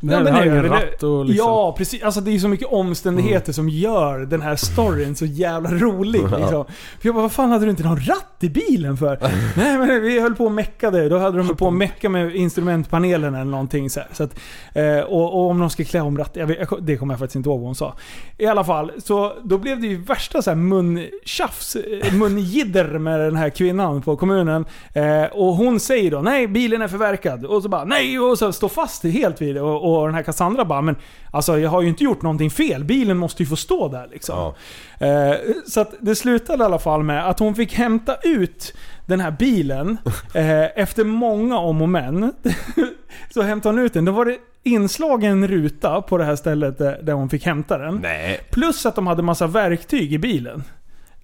Den 0.00 0.10
Ja, 0.10 0.16
här 0.18 0.32
har 0.32 0.40
det- 0.40 0.46
ingen 0.50 0.62
det- 0.62 0.68
ratt 0.68 1.02
och 1.02 1.24
liksom... 1.24 1.46
Ja, 1.46 1.74
precis. 1.78 2.02
Alltså 2.02 2.20
det 2.20 2.30
är 2.34 2.38
så 2.38 2.48
mycket 2.48 2.68
omständigheter 2.68 3.52
som 3.52 3.68
gör 3.68 4.18
den 4.18 4.42
här 4.42 4.56
storyn 4.56 5.16
så 5.16 5.24
jävla 5.24 5.70
rolig. 5.70 6.20
Ja. 6.30 6.38
Liksom. 6.38 6.64
För 7.00 7.08
jag 7.08 7.14
bara, 7.14 7.22
vad 7.22 7.32
fan 7.32 7.50
hade 7.50 7.64
du 7.64 7.70
inte 7.70 7.82
någon 7.82 8.00
ratt 8.00 8.36
i 8.40 8.48
bilen 8.48 8.96
för? 8.96 9.18
Nej 9.56 9.78
men 9.78 10.02
vi 10.02 10.20
höll 10.20 10.34
på 10.34 10.44
och 10.44 10.52
meckade. 10.52 11.08
Då 11.08 11.18
hade 11.18 11.38
de 11.38 11.56
på 11.56 11.68
att 11.68 11.74
mecka 11.74 12.08
med 12.08 12.36
instrumentpanelen 12.36 13.34
eller 13.34 13.44
någonting 13.50 13.90
så 13.90 14.00
här. 14.00 14.08
Så 14.12 14.22
att, 14.24 14.38
eh, 14.74 14.98
och, 14.98 15.34
och 15.34 15.50
om 15.50 15.58
de 15.58 15.70
ska 15.70 15.84
klä 15.84 16.00
om 16.00 16.18
ratt, 16.18 16.30
jag 16.36 16.46
vet, 16.46 16.68
det 16.80 16.96
kommer 16.96 17.14
jag 17.14 17.18
faktiskt 17.18 17.36
inte 17.36 17.48
ihåg 17.48 17.58
vad 17.60 17.66
hon 17.68 17.74
sa. 17.74 17.94
I 18.38 18.46
alla 18.46 18.64
fall, 18.64 18.92
så 18.98 19.32
då 19.44 19.58
blev 19.58 19.80
det 19.80 19.86
ju 19.86 19.96
värsta 20.02 20.42
så 20.42 20.50
här 20.50 20.56
muntjafs, 20.56 21.76
eh, 21.76 22.12
munjidder 22.14 22.98
med 22.98 23.20
den 23.20 23.36
här 23.36 23.50
kvinnan 23.50 24.02
på 24.02 24.16
kommunen. 24.16 24.64
Eh, 24.92 25.24
och 25.32 25.54
hon 25.56 25.80
säger 25.80 26.10
då, 26.10 26.20
nej 26.20 26.46
bilen 26.46 26.82
är 26.82 26.88
förverkad. 26.88 27.44
Och 27.44 27.62
så 27.62 27.68
bara, 27.68 27.84
nej! 27.84 28.18
Och 28.20 28.38
så 28.38 28.52
står 28.52 28.67
fast 28.68 29.04
helt 29.04 29.40
vid 29.40 29.54
det. 29.54 29.60
Och, 29.60 30.00
och 30.00 30.06
den 30.06 30.14
här 30.14 30.22
Cassandra 30.22 30.64
bara, 30.64 30.82
men 30.82 30.96
alltså 31.30 31.58
jag 31.58 31.70
har 31.70 31.82
ju 31.82 31.88
inte 31.88 32.04
gjort 32.04 32.22
någonting 32.22 32.50
fel. 32.50 32.84
Bilen 32.84 33.16
måste 33.16 33.42
ju 33.42 33.48
få 33.48 33.56
stå 33.56 33.88
där 33.88 34.08
liksom. 34.10 34.52
Eh, 34.98 35.34
så 35.66 35.80
att 35.80 35.94
det 36.00 36.14
slutade 36.14 36.62
i 36.62 36.66
alla 36.66 36.78
fall 36.78 37.02
med 37.02 37.28
att 37.28 37.38
hon 37.38 37.54
fick 37.54 37.74
hämta 37.74 38.16
ut 38.22 38.74
den 39.06 39.20
här 39.20 39.30
bilen 39.30 39.98
eh, 40.34 40.78
efter 40.78 41.04
många 41.04 41.58
om 41.58 41.82
och 41.82 41.88
men. 41.88 42.32
så 43.34 43.42
hämtade 43.42 43.74
hon 43.74 43.84
ut 43.84 43.92
den. 43.92 44.04
Då 44.04 44.12
var 44.12 44.24
det 44.24 44.36
inslagen 44.62 45.48
ruta 45.48 46.02
på 46.02 46.18
det 46.18 46.24
här 46.24 46.36
stället 46.36 46.78
där, 46.78 47.02
där 47.02 47.12
hon 47.12 47.28
fick 47.28 47.46
hämta 47.46 47.78
den. 47.78 47.98
Nej. 48.02 48.40
Plus 48.50 48.86
att 48.86 48.94
de 48.94 49.06
hade 49.06 49.22
massa 49.22 49.46
verktyg 49.46 50.12
i 50.12 50.18
bilen. 50.18 50.64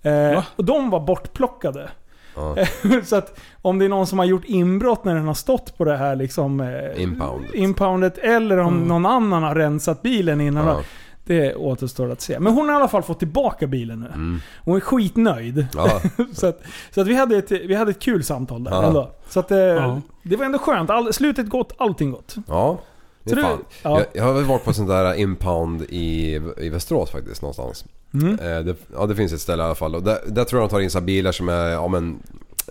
Eh, 0.03 0.45
och 0.57 0.65
de 0.65 0.91
var 0.91 1.01
bortplockade. 1.01 1.91
Ja. 2.37 2.57
så 3.05 3.17
att 3.17 3.41
om 3.63 3.79
det 3.79 3.85
är 3.85 3.89
någon 3.89 4.07
som 4.07 4.19
har 4.19 4.27
gjort 4.27 4.45
inbrott 4.45 5.05
när 5.05 5.15
den 5.15 5.27
har 5.27 5.35
stått 5.35 5.79
på 5.79 5.85
det 5.85 5.97
här 5.97 6.17
liksom... 6.17 6.61
Eh, 6.61 7.03
Impound. 7.03 7.45
impoundet 7.55 8.19
eller 8.19 8.59
om 8.59 8.75
Mm. 8.77 8.89
någon 8.89 9.07
annan 9.07 9.43
har 9.43 9.55
rensat 9.55 10.03
bilen 10.03 10.41
innan. 10.41 10.67
Ja. 10.67 10.81
Det 11.27 11.55
återstår 11.55 12.11
att 12.13 12.21
se. 12.21 12.41
Men 12.41 12.53
hon 12.53 12.69
har 12.69 12.75
i 12.75 12.77
alla 12.79 12.89
fall 12.89 13.03
fått 13.03 13.19
tillbaka 13.19 13.67
bilen 13.67 14.01
nu. 14.01 14.39
Hon 14.65 14.77
är 14.77 14.81
skitnöjd. 14.81 15.55
Mm. 15.59 15.67
Ja. 15.75 16.01
så 16.35 16.47
att, 16.47 16.63
så 16.95 17.01
att 17.01 17.07
vi, 17.07 17.15
hade 17.15 17.37
ett, 17.37 17.51
vi 17.51 17.75
hade 17.75 17.91
ett 17.91 18.01
kul 18.03 18.25
samtal 18.25 18.65
där 18.65 18.71
Ja. 18.73 18.83
ändå. 18.85 19.11
Så 19.29 19.41
att, 19.41 19.51
eh, 19.51 19.59
Ja. 19.59 20.01
det 20.23 20.37
var 20.37 20.45
ändå 20.45 20.59
skönt. 20.59 20.91
All, 20.91 21.13
slutet 21.13 21.49
gott, 21.49 21.73
allting 21.79 22.11
gott. 22.11 22.35
Ja. 22.49 22.79
Du- 23.25 23.41
ja. 23.41 23.59
Jag, 23.83 24.05
jag 24.15 24.25
har 24.25 24.43
varit 24.43 24.65
på 24.65 24.73
sånt 24.73 24.89
där 24.89 25.15
impound 25.15 25.83
i, 25.89 26.41
i 26.59 26.69
Västerås 26.69 27.11
faktiskt 27.11 27.43
någonstans. 27.43 27.85
Mm. 28.15 28.39
Eh, 28.39 28.61
det, 28.65 28.77
ja 28.95 29.07
det 29.07 29.17
finns 29.17 29.33
ett 29.33 29.41
ställe 29.41 29.63
i 29.63 29.67
alla 29.67 29.75
fall. 29.75 29.95
Och 29.95 30.03
där, 30.03 30.19
där 30.27 30.45
tror 30.45 30.63
jag 30.63 30.69
de 30.71 30.73
tar 30.73 30.81
in 30.81 30.91
så 30.91 31.01
bilar 31.01 31.33
som 31.33 31.49
är, 31.49 31.69
ja 31.71 31.89
men... 31.89 32.19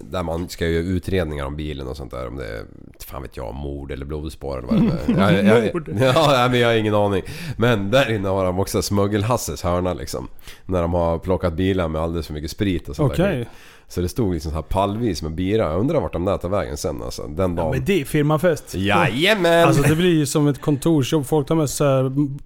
Där 0.01 0.23
man 0.23 0.49
ska 0.49 0.67
göra 0.67 0.83
utredningar 0.83 1.45
om 1.45 1.55
bilen 1.55 1.87
och 1.87 1.97
sånt 1.97 2.11
där. 2.11 2.27
Om 2.27 2.35
det 2.37 2.47
är, 2.47 2.63
fan 3.07 3.21
vet 3.21 3.37
jag, 3.37 3.53
mord 3.55 3.91
eller 3.91 4.05
blodspår 4.05 4.57
eller 4.57 4.67
vad 4.67 4.81
det 4.81 5.21
är. 5.21 5.43
Jag, 5.43 5.71
jag. 5.97 6.13
Ja, 6.15 6.47
men 6.51 6.59
jag 6.59 6.67
har 6.67 6.75
ingen 6.75 6.95
aning. 6.95 7.23
Men 7.57 7.91
där 7.91 8.11
inne 8.11 8.27
har 8.27 8.45
de 8.45 8.59
också 8.59 8.79
Smuggel-Hasses 8.81 9.63
hörna 9.63 9.93
liksom. 9.93 10.27
När 10.65 10.81
de 10.81 10.93
har 10.93 11.19
plockat 11.19 11.53
bilar 11.53 11.87
med 11.87 12.01
alldeles 12.01 12.27
för 12.27 12.33
mycket 12.33 12.51
sprit 12.51 12.89
och 12.89 12.95
sånt 12.95 13.15
där 13.15 13.23
Okej. 13.23 13.37
skit. 13.39 13.47
Så 13.87 14.01
det 14.01 14.09
stod 14.09 14.33
liksom 14.33 14.51
så 14.51 14.55
här 14.55 14.61
pallvis 14.63 15.21
med 15.21 15.31
bira. 15.35 15.63
Jag 15.71 15.79
undrar 15.79 16.01
vart 16.01 16.13
de 16.13 16.25
där 16.25 16.37
tar 16.37 16.49
vägen 16.49 16.77
sen 16.77 17.01
alltså. 17.03 17.21
Den 17.27 17.55
dagen. 17.55 17.71
Men 17.71 17.85
det 17.85 18.01
är 18.01 18.05
firmafest. 18.05 18.75
Jajamän! 18.75 19.67
Alltså 19.67 19.81
det 19.83 19.95
blir 19.95 20.13
ju 20.13 20.25
som 20.25 20.47
ett 20.47 20.61
kontorsjobb. 20.61 21.25
Folk 21.25 21.47
tar 21.47 21.55
med 21.55 21.69
sig 21.69 21.87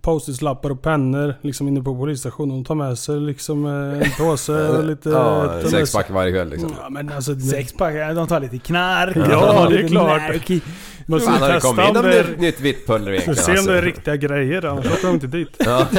post-it-lappar 0.02 0.70
och 0.70 0.82
pennor 0.82 1.36
liksom 1.42 1.68
inne 1.68 1.82
på 1.82 1.96
polisstationen. 1.96 2.50
De 2.56 2.66
tar 2.66 2.76
med 2.76 2.98
sig 2.98 3.20
liksom 3.20 3.66
eh, 3.66 3.72
en 4.08 4.12
påse 4.18 4.68
och 4.70 4.84
lite... 4.90 5.10
Ja, 5.10 5.46
tar 5.46 5.54
med 5.56 5.68
sex 5.70 5.90
sig- 5.92 6.02
pack 6.02 6.10
varje 6.10 6.32
kväll 6.32 6.50
liksom. 6.50 6.72
Ja, 6.82 6.90
men 6.90 7.12
alltså, 7.12 7.40
Sexpack, 7.40 7.94
de 8.16 8.28
tar 8.28 8.40
lite 8.40 8.58
knark. 8.58 9.18
Ja, 9.32 9.68
det 9.70 9.80
är 9.80 9.88
klart. 9.88 10.22
knark. 10.22 10.64
Man 11.10 11.20
Fan, 11.20 11.34
har 11.34 11.48
det 11.48 11.54
testa 11.54 11.70
kommit 11.70 11.88
in 11.88 11.94
det 12.04 12.20
är 12.20 12.38
nytt 12.38 12.60
vitt 12.62 12.88
pulver 12.88 13.18
Ska 13.20 13.32
egentligen? 13.32 13.58
se 13.58 13.60
om 13.60 13.66
det 13.66 13.78
är 13.78 13.82
riktiga 13.82 14.16
grejer, 14.16 14.66
annars 14.66 14.86
åker 14.86 15.08
de 15.08 15.14
inte 15.14 15.28
dit. 15.28 15.56
Ja. 15.60 15.88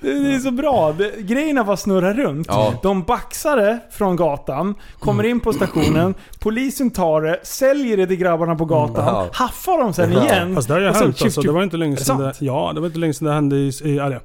Det, 0.00 0.18
det 0.18 0.34
är 0.34 0.38
så 0.38 0.50
bra. 0.50 0.92
Det, 0.98 1.12
grejerna 1.22 1.64
bara 1.64 1.76
snurrar 1.76 2.14
runt. 2.14 2.46
Ja. 2.50 2.74
De 2.82 3.02
baxar 3.02 3.56
det 3.56 3.78
från 3.90 4.16
gatan, 4.16 4.74
kommer 4.98 5.24
in 5.24 5.40
på 5.40 5.52
stationen, 5.52 6.14
polisen 6.40 6.90
tar 6.90 7.22
det, 7.22 7.40
säljer 7.42 7.96
det 7.96 8.06
till 8.06 8.16
grabbarna 8.16 8.54
på 8.54 8.64
gatan, 8.64 9.04
Ja. 9.06 9.28
haffar 9.32 9.78
dem 9.78 9.92
sen 9.92 10.12
Ja. 10.12 10.24
igen. 10.24 10.54
Fast 10.54 10.68
det 10.68 10.74
har 10.74 10.80
ju 10.80 10.86
hänt 10.86 11.16
chip, 11.16 11.24
alltså. 11.24 11.40
Det 11.40 11.52
var 11.52 11.62
inte 11.62 11.76
länge 11.76 11.96
sedan 11.96 12.18
det? 12.18 12.32
Ja, 12.40 12.72
det 12.74 12.80
var 12.80 12.86
inte 12.86 12.98
länge 12.98 13.14
sedan 13.14 13.28
det 13.28 13.34
hände 13.34 13.56
i... 13.56 13.68
i 13.84 13.96
ja, 13.96 14.08
det, 14.08 14.20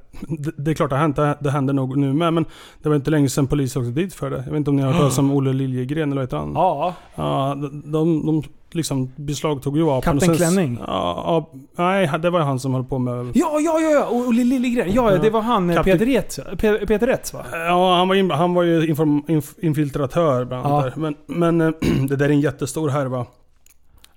det 0.58 0.72
är 0.72 0.76
klart 0.76 0.90
det 0.90 0.96
har 0.96 1.02
hänt, 1.02 1.16
det, 1.16 1.38
det 1.40 1.52
händer 1.52 1.74
nog 1.74 1.98
nu 1.98 2.14
med. 2.14 2.34
Men 2.34 2.46
det 2.84 2.90
var 2.90 2.96
inte 2.96 3.12
länge 3.12 3.30
sedan 3.30 3.48
polis 3.48 3.76
åkte 3.76 3.91
dit 3.91 4.14
för 4.14 4.30
det. 4.30 4.36
Jag 4.38 4.44
vet 4.52 4.56
inte 4.58 4.70
om 4.70 4.76
ni 4.76 4.82
har 4.82 4.90
hört 4.91 5.00
talas 5.00 5.18
om 5.18 5.32
Olle 5.34 5.54
Liljegren 5.54 6.12
eller 6.12 6.22
vad 6.22 6.24
heter 6.28 6.38
han? 6.38 6.52
Ja. 6.54 6.94
Ja, 7.16 7.56
de, 7.58 7.91
de, 7.91 8.26
de 8.26 8.44
liksom 8.76 9.12
beslagtog 9.16 9.78
ju 9.78 9.84
vapen. 9.84 10.14
Kapten 10.14 10.30
och 10.32 10.38
Klänning? 10.38 10.78
Ja, 10.88 10.88
ja, 10.88 11.60
nej, 11.84 12.12
det 12.22 12.30
var 12.30 12.40
han 12.40 12.60
som 12.60 12.74
höll 12.74 12.84
på 12.84 13.00
med... 13.00 13.26
Ja, 13.34 13.60
ja, 13.60 13.80
ja, 13.80 13.90
ja. 13.90 14.06
Och 14.06 14.16
Olle 14.28 14.44
Liljegren. 14.44 14.94
Ja, 14.94 15.12
ja, 15.12 15.18
det 15.18 15.30
var 15.30 15.41
han, 15.41 15.70
eh, 15.70 15.76
Kapten- 15.76 15.84
Peter 15.84 16.06
Rätz. 16.06 16.40
Pe- 16.40 16.86
Peter 16.88 17.08
Rätz 17.08 17.34
va? 17.34 17.46
Ja, 17.52 17.96
han 17.96 18.08
var, 18.08 18.16
in, 18.16 18.32
han 18.32 18.54
var 18.54 18.64
ju 18.64 18.88
inform, 18.88 19.24
inf, 19.28 19.54
infiltratör 19.62 20.46
bland 20.46 20.66
annat. 20.66 20.86
Ja. 20.86 21.02
där. 21.02 21.12
Men, 21.28 21.56
men 21.58 21.62
eh, 21.62 21.74
det 22.10 22.16
där 22.16 22.26
är 22.26 22.30
en 22.30 22.41
jättestor 22.41 22.90
härva. 22.90 23.26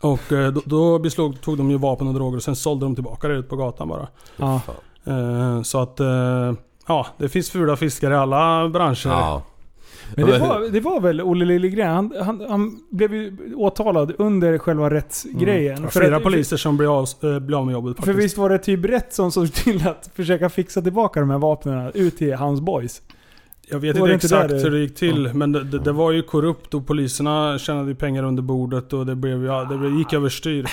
Och 0.00 0.32
eh, 0.32 0.52
då, 0.52 0.60
då 0.64 0.98
beslog, 0.98 1.40
tog 1.40 1.58
de 1.58 1.70
ju 1.70 1.78
vapen 1.78 2.08
och 2.08 2.14
droger 2.14 2.36
och 2.36 2.42
sen 2.42 2.56
sålde 2.56 2.86
de 2.86 2.94
tillbaka 2.94 3.28
det 3.28 3.34
ut 3.34 3.48
på 3.48 3.56
gatan 3.56 3.88
bara. 3.88 4.08
Ja. 4.36 4.60
Så 5.64 5.78
att... 5.82 6.00
Ja, 6.86 7.06
det 7.18 7.28
finns 7.28 7.50
fula 7.50 7.76
fiskar 7.76 8.10
i 8.10 8.14
alla 8.14 8.68
branscher. 8.68 9.08
Ja. 9.08 9.42
Men 10.16 10.26
det 10.26 10.38
var, 10.38 10.72
det 10.72 10.80
var 10.80 11.00
väl 11.00 11.20
Olle 11.20 11.44
Liljegren? 11.44 11.88
Han, 11.94 12.12
han, 12.20 12.40
han 12.48 12.80
blev 12.90 13.14
ju 13.14 13.54
åtalad 13.54 14.12
under 14.18 14.58
själva 14.58 14.90
rättsgrejen. 14.90 15.76
Mm. 15.78 15.90
För 15.90 16.00
Flera 16.00 16.16
att- 16.16 16.22
poliser 16.22 16.56
som 16.56 16.76
blev 16.76 16.90
av, 16.90 17.08
eh, 17.22 17.38
blev 17.38 17.58
av 17.58 17.66
med 17.66 17.72
jobbet 17.72 17.96
För 17.96 18.02
faktiskt. 18.02 18.24
visst 18.24 18.38
var 18.38 18.48
det 18.50 18.58
typ 18.58 18.84
rätt 18.84 19.12
som 19.14 19.32
såg 19.32 19.52
till 19.52 19.88
att 19.88 20.10
försöka 20.14 20.48
fixa 20.50 20.82
tillbaka 20.82 21.20
de 21.20 21.30
här 21.30 21.38
vapnen 21.38 21.90
ut 21.94 22.16
till 22.16 22.34
hans 22.34 22.60
boys? 22.60 23.02
Jag 23.70 23.78
vet 23.78 23.96
inte 23.96 24.12
exakt 24.12 24.48
där 24.48 24.56
det- 24.56 24.62
hur 24.62 24.70
det 24.70 24.78
gick 24.78 24.94
till, 24.94 25.30
men 25.34 25.52
det, 25.52 25.64
det, 25.64 25.78
det 25.78 25.92
var 25.92 26.10
ju 26.12 26.22
korrupt 26.22 26.74
och 26.74 26.86
poliserna 26.86 27.58
tjänade 27.58 27.88
ju 27.88 27.94
pengar 27.94 28.22
under 28.24 28.42
bordet 28.42 28.92
och 28.92 29.06
det, 29.06 29.14
blev, 29.14 29.44
ja, 29.44 29.64
det 29.64 29.88
gick 29.98 30.12
överstyr. 30.12 30.66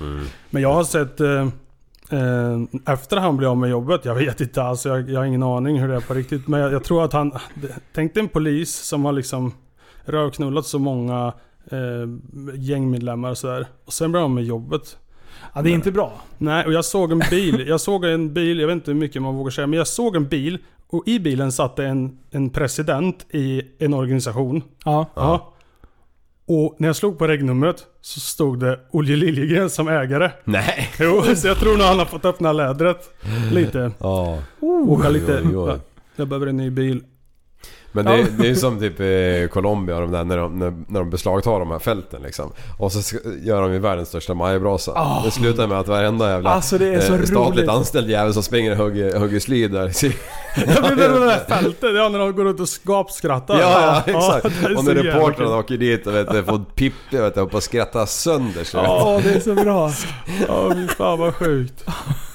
Mm. 0.00 0.20
Men 0.50 0.62
jag 0.62 0.72
har 0.72 0.84
sett... 0.84 1.20
Eh, 1.20 1.48
efter 2.86 3.16
han 3.16 3.36
blev 3.36 3.50
av 3.50 3.56
med 3.56 3.70
jobbet, 3.70 4.04
jag 4.04 4.14
vet 4.14 4.40
inte 4.40 4.62
alls, 4.62 4.86
jag, 4.86 5.10
jag 5.10 5.20
har 5.20 5.26
ingen 5.26 5.42
aning 5.42 5.80
hur 5.80 5.88
det 5.88 5.94
är 5.94 6.00
på 6.00 6.14
riktigt. 6.14 6.48
Men 6.48 6.60
jag, 6.60 6.72
jag 6.72 6.84
tror 6.84 7.04
att 7.04 7.12
han... 7.12 7.32
Tänk 7.92 8.14
dig 8.14 8.22
en 8.22 8.28
polis 8.28 8.74
som 8.74 9.04
har 9.04 9.12
liksom 9.12 9.52
rövknullat 10.04 10.66
så 10.66 10.78
många 10.78 11.32
eh, 11.70 12.08
gängmedlemmar 12.54 13.30
och 13.30 13.38
sådär. 13.38 13.66
Och 13.84 13.92
sen 13.92 14.12
blir 14.12 14.20
han 14.20 14.30
av 14.30 14.34
med 14.34 14.44
jobbet. 14.44 14.98
Ja, 15.54 15.62
det 15.62 15.70
är 15.70 15.74
inte 15.74 15.92
bra. 15.92 16.12
Nej, 16.38 16.66
och 16.66 16.72
jag 16.72 16.84
såg 16.84 17.12
en 17.12 17.22
bil. 17.30 17.64
Jag 17.68 17.80
såg 17.80 18.04
en 18.04 18.34
bil, 18.34 18.60
jag 18.60 18.66
vet 18.66 18.74
inte 18.74 18.90
hur 18.90 18.98
mycket 18.98 19.22
man 19.22 19.36
vågar 19.36 19.50
säga, 19.50 19.66
men 19.66 19.78
jag 19.78 19.88
såg 19.88 20.16
en 20.16 20.28
bil 20.28 20.58
och 20.88 21.08
i 21.08 21.18
bilen 21.18 21.52
satt 21.52 21.76
det 21.76 21.86
en, 21.86 22.18
en 22.30 22.50
president 22.50 23.26
i 23.30 23.62
en 23.78 23.94
organisation. 23.94 24.62
Ja. 24.84 25.06
Ja. 25.14 25.52
Och 26.52 26.76
när 26.78 26.88
jag 26.88 26.96
slog 26.96 27.18
på 27.18 27.26
regnumret 27.26 27.86
så 28.00 28.20
stod 28.20 28.60
det 28.60 28.80
Olle 28.90 29.16
Liljegren 29.16 29.70
som 29.70 29.88
ägare. 29.88 30.30
Nej. 30.44 30.90
Jo, 31.00 31.22
så 31.36 31.48
jag 31.48 31.58
tror 31.58 31.76
nog 31.76 31.86
han 31.86 31.98
har 31.98 32.06
fått 32.06 32.24
öppna 32.24 32.52
lädret 32.52 33.10
lite. 33.52 33.92
Ja. 33.98 34.38
Åka 34.60 35.08
lite. 35.08 35.42
Oj, 35.44 35.56
oj. 35.56 35.78
Jag 36.16 36.28
behöver 36.28 36.46
en 36.46 36.56
ny 36.56 36.70
bil. 36.70 37.02
Men 37.92 38.04
det, 38.04 38.12
är- 38.12 38.26
det 38.38 38.44
är 38.44 38.48
ju 38.48 38.56
som 38.56 38.78
typ 38.80 39.00
i 39.00 39.48
Colombia 39.52 40.00
de 40.00 40.10
där, 40.10 40.24
när, 40.24 40.36
de, 40.36 40.58
när, 40.58 40.74
när 40.88 41.00
de 41.00 41.10
beslagtar 41.10 41.58
de 41.58 41.70
här 41.70 41.78
fälten 41.78 42.22
liksom. 42.22 42.52
Och 42.78 42.92
så 42.92 43.16
gör 43.42 43.62
de 43.62 43.72
ju 43.72 43.78
världens 43.78 44.08
största 44.08 44.34
majbrasa. 44.34 44.92
Ah. 44.94 45.22
Det 45.24 45.30
slutar 45.30 45.66
med 45.66 45.78
att 45.78 45.88
varenda 45.88 46.30
jävla 46.30 46.50
Alltså, 46.50 46.78
det 46.78 46.86
är 46.94 47.00
så 47.00 47.06
statligt 47.26 47.32
roligt. 47.36 47.68
anställd 47.68 48.10
jävel 48.10 48.34
som 48.34 48.42
springer 48.42 48.70
och 48.70 48.76
hugger, 48.76 49.18
hugger 49.18 49.40
slid 49.40 49.70
där. 49.72 49.92
Jag 50.66 50.82
menar 50.82 51.20
det 51.20 51.24
där 51.26 51.44
fältet, 51.48 51.90
ja 51.96 52.08
när 52.08 52.18
de 52.18 52.32
går 52.36 52.44
runt 52.44 52.60
och 52.60 52.68
skapskrattar. 52.68 53.60
Ja, 53.60 54.02
ja 54.06 54.12
exakt. 54.18 54.60
det 54.62 54.66
är 54.66 54.76
och 54.76 54.84
när 54.84 54.94
reportrarna 54.94 55.56
åker 55.56 55.76
dit 55.76 56.06
och 56.06 56.14
vet, 56.14 56.26
får 56.46 56.64
Pippi 56.74 57.16
vet, 57.16 57.36
och 57.36 57.62
skrattar 57.62 58.06
sönder 58.06 58.64
sig. 58.64 58.80
Ja, 58.84 59.20
det 59.24 59.30
är 59.34 59.40
så 59.40 59.54
bra. 59.54 59.92
Ja, 60.48 60.72
fy 60.74 60.88
fan 60.88 61.18
vad 61.18 61.34
sjukt. 61.34 61.84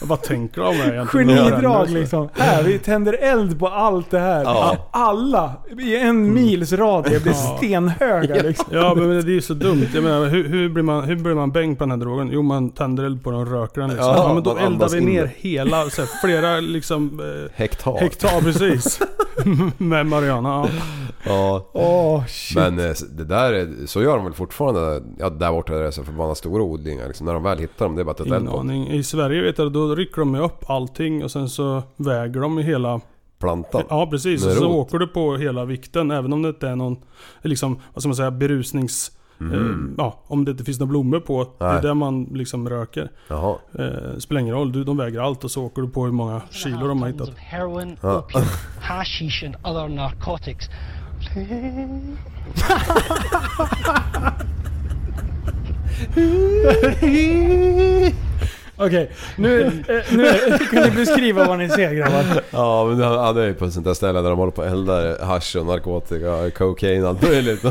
Vad 0.07 0.21
tänker 0.21 0.61
de 0.61 0.75
här 0.75 0.93
egentligen? 0.93 1.27
Genidrag 1.27 1.89
liksom. 1.89 2.29
Här, 2.33 2.63
vi 2.63 2.79
tänder 2.79 3.13
eld 3.21 3.59
på 3.59 3.67
allt 3.67 4.11
det 4.11 4.19
här. 4.19 4.43
Ja. 4.43 4.77
Alla 4.91 5.53
i 5.79 5.95
en 5.97 6.33
mils 6.33 6.73
radie 6.73 7.19
blir 7.19 7.33
Ja. 7.33 7.57
stenhöga 7.57 8.35
liksom. 8.41 8.65
Ja 8.71 8.93
men 8.95 9.09
det 9.09 9.15
är 9.15 9.33
ju 9.33 9.41
så 9.41 9.53
dumt. 9.53 9.87
Jag 9.93 10.03
menar, 10.03 10.25
hur, 10.25 10.49
hur, 10.49 10.69
blir 10.69 10.83
man, 10.83 11.03
hur 11.03 11.15
blir 11.15 11.33
man 11.33 11.51
bäng 11.51 11.75
på 11.75 11.83
den 11.83 11.91
här 11.91 11.97
drogen? 11.97 12.29
Jo 12.31 12.41
man 12.41 12.69
tänder 12.69 13.03
eld 13.03 13.23
på 13.23 13.31
den 13.31 13.39
och 13.39 13.51
röker 13.51 13.81
den 13.81 13.89
liksom. 13.89 14.07
Ja, 14.07 14.15
Ja, 14.27 14.33
men 14.33 14.43
då 14.43 14.57
eldar 14.57 14.89
vi 14.89 15.01
ner 15.01 15.31
hela, 15.37 15.89
så 15.89 16.01
här, 16.01 16.09
flera 16.21 16.59
liksom... 16.59 17.19
Eh, 17.19 17.51
Hektar. 17.55 17.97
hektar 17.97 18.41
precis. 18.41 18.99
Med 19.77 20.05
Mariana. 20.05 20.67
Ja. 21.27 22.23
Shit. 22.27 22.57
Men 22.57 22.79
eh, 22.79 22.91
det 23.17 23.23
där, 23.23 23.53
är- 23.53 23.85
så 23.87 24.01
gör 24.01 24.15
de 24.15 24.25
väl 24.25 24.33
fortfarande? 24.33 25.01
Ja, 25.19 25.29
där 25.29 25.51
borta 25.51 25.73
är 25.75 25.83
det 25.83 25.91
så 25.91 26.03
förbannat 26.03 26.37
stora 26.37 26.63
odlingar. 26.63 27.07
Liksom, 27.07 27.25
när 27.25 27.33
de 27.33 27.43
väl 27.43 27.57
hittar 27.57 27.85
dem, 27.85 27.95
det 27.95 28.01
är 28.01 28.03
bara 28.03 28.11
att 28.11 28.17
ta 28.17 28.35
eld 28.35 28.49
på. 28.49 28.71
I 28.91 29.03
Sverige 29.03 29.41
vet 29.41 29.57
jag, 29.57 29.71
då 29.71 29.94
rycker 29.95 30.19
de 30.21 30.35
ju 30.35 30.41
upp 30.41 30.69
allting 30.69 31.23
och 31.23 31.31
sen 31.31 31.49
så 31.49 31.83
väger 31.95 32.41
de 32.41 32.59
i 32.59 32.63
hela... 32.63 33.01
plantan. 33.39 33.83
Ja 33.89 34.07
precis. 34.11 34.43
Så 34.43 34.49
rot. 34.49 34.63
åker 34.63 34.97
du 34.97 35.07
på 35.07 35.37
hela 35.37 35.65
vikten 35.65 36.11
även 36.11 36.33
om 36.33 36.41
det 36.41 36.49
inte 36.49 36.67
är 36.67 36.75
någon, 36.75 36.97
liksom, 37.41 37.79
vad 37.93 38.01
ska 38.01 38.07
man 38.09 38.15
säga, 38.15 38.31
berusnings... 38.31 39.11
Mhm. 39.37 39.53
Eh, 39.53 40.03
ja, 40.03 40.19
om 40.27 40.45
det 40.45 40.51
inte 40.51 40.63
finns 40.63 40.79
några 40.79 40.89
blommor 40.89 41.19
på. 41.19 41.43
Det 41.59 41.65
är 41.65 41.73
Nej. 41.73 41.81
där 41.81 41.93
man 41.93 42.23
liksom 42.23 42.69
röker. 42.69 43.11
Jaha. 43.27 43.55
Eh, 43.79 44.17
spelar 44.17 44.41
ingen 44.41 44.55
roll, 44.55 44.71
du, 44.71 44.83
de 44.83 44.97
väger 44.97 45.19
allt 45.19 45.43
och 45.43 45.51
så 45.51 45.63
åker 45.65 45.81
du 45.81 45.89
på 45.89 46.05
hur 46.05 46.11
många 46.11 46.41
kilo 46.49 46.87
de 46.87 47.01
har 47.01 47.09
hittat. 47.09 47.29
heroin, 47.37 47.97
Ja. 48.01 48.19
opium, 48.19 48.43
hashish, 48.81 49.43
and 49.45 49.55
other 49.63 49.87
narcotics. 49.87 50.65
Okej, 58.77 59.11
nu, 59.35 59.65
eh, 59.65 60.17
nu 60.17 60.57
kan 60.71 60.83
ni 60.83 60.91
beskriva 60.91 61.47
vad 61.47 61.57
ni 61.57 61.69
ser 61.69 61.93
grabbar. 61.93 62.41
Ja 62.51 62.85
men 62.85 63.01
han, 63.01 63.37
är 63.37 63.45
ju 63.45 63.53
på 63.53 63.65
ett 63.65 63.73
sånt 63.73 63.85
där 63.85 63.93
ställe 63.93 64.21
där 64.21 64.29
de 64.29 64.39
håller 64.39 64.51
på 64.51 64.61
och 64.61 64.67
eldar 64.67 65.25
hasch 65.25 65.55
och 65.55 65.65
narkotika, 65.65 66.51
cocaine 66.51 67.05
allt 67.05 67.21
möjligt. 67.21 67.65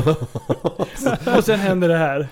Och 1.37 1.43
sen 1.43 1.59
händer 1.59 1.89
det 1.89 1.97
här. 1.97 2.27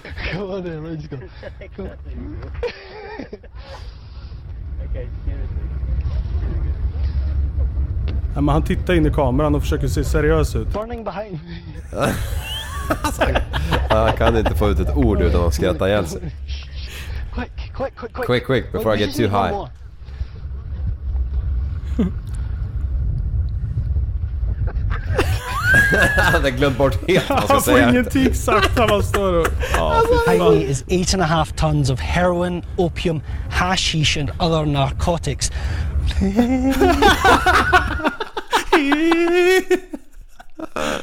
Ja, 8.35 8.41
men 8.41 8.49
han 8.49 8.63
tittar 8.63 8.93
in 8.93 9.05
i 9.05 9.11
kameran 9.11 9.55
och 9.55 9.61
försöker 9.61 9.87
se 9.87 10.03
seriös 10.03 10.55
ut. 10.55 10.67
Behind 10.73 11.39
me. 11.43 11.97
Han 13.89 14.13
kan 14.13 14.37
inte 14.37 14.55
få 14.55 14.69
ut 14.69 14.79
ett 14.79 14.95
ord 14.95 15.21
utan 15.21 15.47
att 15.47 15.53
skratta 15.53 15.87
ihjäl 15.87 16.07
sig. 16.07 16.21
Quick, 17.34 17.72
quick, 17.73 17.95
quick, 17.95 18.14
quick. 18.14 18.26
Quick, 18.26 18.45
quick, 18.45 18.72
before 18.72 18.93
I 18.93 18.97
get 18.97 19.15
too 19.15 19.27
high. 19.27 19.51
more. 19.51 19.69
Han 26.18 26.34
hade 26.34 26.51
glömt 26.51 26.77
bort 26.77 27.07
helt 27.07 27.30
vad 27.30 27.39
han 27.39 27.47
ska 27.47 27.53
Han 27.53 27.64
får 27.64 27.72
säga. 27.72 27.89
ingenting 27.89 28.34
sagt 28.34 28.77
när 28.77 28.88
man 28.88 29.03
står 29.03 29.34
och... 29.34 29.47
Ja, 29.73 30.01
fy 30.07 30.14
Behind 30.38 30.55
me 30.55 30.64
is 30.64 30.84
eight 30.88 31.14
and 31.14 31.23
a 31.23 31.26
half 31.26 31.55
tons 31.55 31.89
of 31.89 31.99
heroin, 31.99 32.64
opium, 32.77 33.22
hashish, 33.49 34.18
and 34.18 34.31
other 34.39 34.65
narcotics. 34.65 35.51
Oh, 40.76 40.99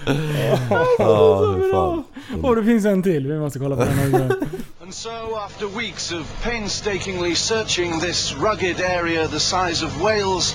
ja, 0.98 1.56
fy 1.62 1.70
fan. 1.70 2.04
Och 2.42 2.56
det 2.56 2.64
finns 2.64 2.84
en 2.84 3.02
till, 3.02 3.26
vi 3.26 3.38
måste 3.38 3.58
kolla 3.58 3.76
på 3.76 3.84
den 3.84 4.14
också. 4.30 4.46
And 4.82 4.94
so, 4.94 5.36
after 5.46 5.66
weeks 5.78 6.12
of 6.12 6.42
painstakingly 6.42 7.34
searching 7.34 8.00
this 8.00 8.34
rugged 8.34 8.80
area 8.80 9.28
the 9.28 9.40
size 9.40 9.84
of 9.86 10.02
Wales, 10.02 10.52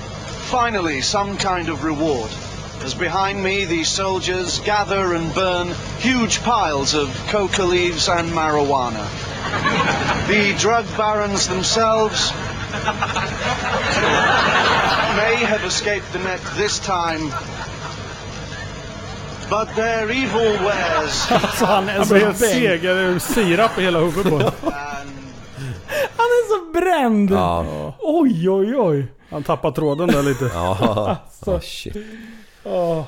finally 0.51 1.01
some 1.01 1.37
kind 1.37 1.69
of 1.69 1.83
reward. 1.83 2.29
As 2.85 2.93
behind 2.93 3.41
me, 3.43 3.65
the 3.65 3.83
soldiers 3.83 4.59
gather 4.65 5.15
and 5.15 5.33
burn 5.33 5.73
huge 5.99 6.43
piles 6.43 6.93
of 6.93 7.07
coca 7.31 7.63
leaves 7.63 8.09
and 8.09 8.29
marijuana. 8.31 9.05
The 10.27 10.53
drug 10.59 10.85
barons 10.97 11.47
themselves 11.47 12.31
may 15.15 15.35
have 15.45 15.63
escaped 15.65 16.11
the 16.13 16.19
net 16.19 16.41
this 16.57 16.79
time, 16.79 17.31
but 19.49 19.75
their 19.75 20.03
evil 20.11 20.63
wares 20.63 21.31
Alltså 21.31 21.65
han 21.65 21.89
är 21.89 22.03
så 22.03 22.13
blir 22.13 22.25
helt 22.25 22.39
bäng. 22.39 22.49
seg, 22.49 22.81
det 22.81 22.89
är 22.89 23.19
sirap 23.19 23.79
i 23.79 23.81
hela 23.81 23.99
huvudet 23.99 24.31
på. 24.31 24.37
Han 26.17 26.25
är 26.25 26.47
så 26.49 26.71
bränd! 26.71 27.31
Ja. 27.31 27.65
Oj, 27.99 28.49
oj, 28.49 28.75
oj. 28.77 29.07
Han 29.29 29.43
tappar 29.43 29.71
tråden 29.71 30.07
där 30.07 30.23
lite. 30.23 30.45
Ja, 30.53 31.17
Alltså. 31.25 31.51
oh, 31.51 31.59
shit. 31.59 31.95
Åh. 32.63 33.03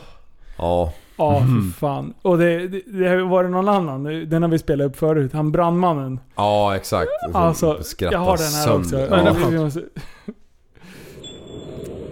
Ja. 0.58 0.94
Ja, 1.18 1.38
Mm. 1.38 1.74
fan. 1.80 2.14
Och 2.22 2.38
det, 2.38 2.68
det, 2.68 2.82
det 2.86 3.24
var 3.24 3.44
det 3.44 3.50
någon 3.50 3.70
annan, 3.70 4.04
den 4.30 4.42
har 4.44 4.50
vi 4.50 4.60
spelat 4.60 4.88
upp 4.88 4.98
förut, 4.98 5.34
han 5.34 5.52
brandmannen. 5.52 6.20
Ja, 6.36 6.76
exakt. 6.76 7.10
Alltså, 7.34 7.84
Skrattar 7.84 8.14
jag 8.18 8.20
har 8.20 8.38
den 8.38 8.54
här 8.54 8.74
också. 8.78 8.90
sönder. 8.90 9.10
Men 9.10 9.26
Ja. 9.26 9.34
vi- 9.50 9.56
vi 9.56 9.60
måste... 9.64 9.82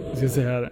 Jag 0.08 0.18
ska 0.18 0.28
se 0.28 0.40
här. 0.44 0.70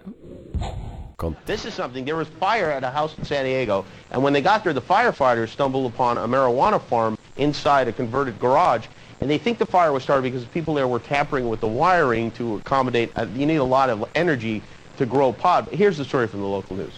This 1.45 1.65
is 1.65 1.73
something, 1.73 2.03
there 2.03 2.15
was 2.15 2.27
fire 2.27 2.69
at 2.69 2.83
a 2.83 2.89
house 2.89 3.17
in 3.17 3.23
San 3.23 3.45
Diego, 3.45 3.85
and 4.11 4.21
when 4.21 4.33
they 4.33 4.41
got 4.41 4.63
there, 4.63 4.73
the 4.73 4.81
firefighters 4.81 5.49
stumbled 5.49 5.91
upon 5.91 6.17
a 6.17 6.27
marijuana 6.27 6.81
farm 6.81 7.17
inside 7.37 7.87
a 7.87 7.93
converted 7.93 8.37
garage, 8.37 8.87
and 9.21 9.29
they 9.29 9.37
think 9.37 9.57
the 9.57 9.65
fire 9.65 9.93
was 9.93 10.03
started 10.03 10.23
because 10.23 10.43
the 10.43 10.49
people 10.49 10.73
there 10.73 10.87
were 10.87 10.99
tampering 10.99 11.47
with 11.47 11.61
the 11.61 11.67
wiring 11.67 12.31
to 12.31 12.55
accommodate, 12.57 13.11
uh, 13.15 13.25
you 13.33 13.45
need 13.45 13.55
a 13.55 13.63
lot 13.63 13.89
of 13.89 14.09
energy 14.13 14.61
to 14.97 15.05
grow 15.05 15.31
pot. 15.31 15.65
But 15.65 15.75
here's 15.75 15.97
the 15.97 16.05
story 16.05 16.27
from 16.27 16.41
the 16.41 16.47
local 16.47 16.75
news. 16.75 16.93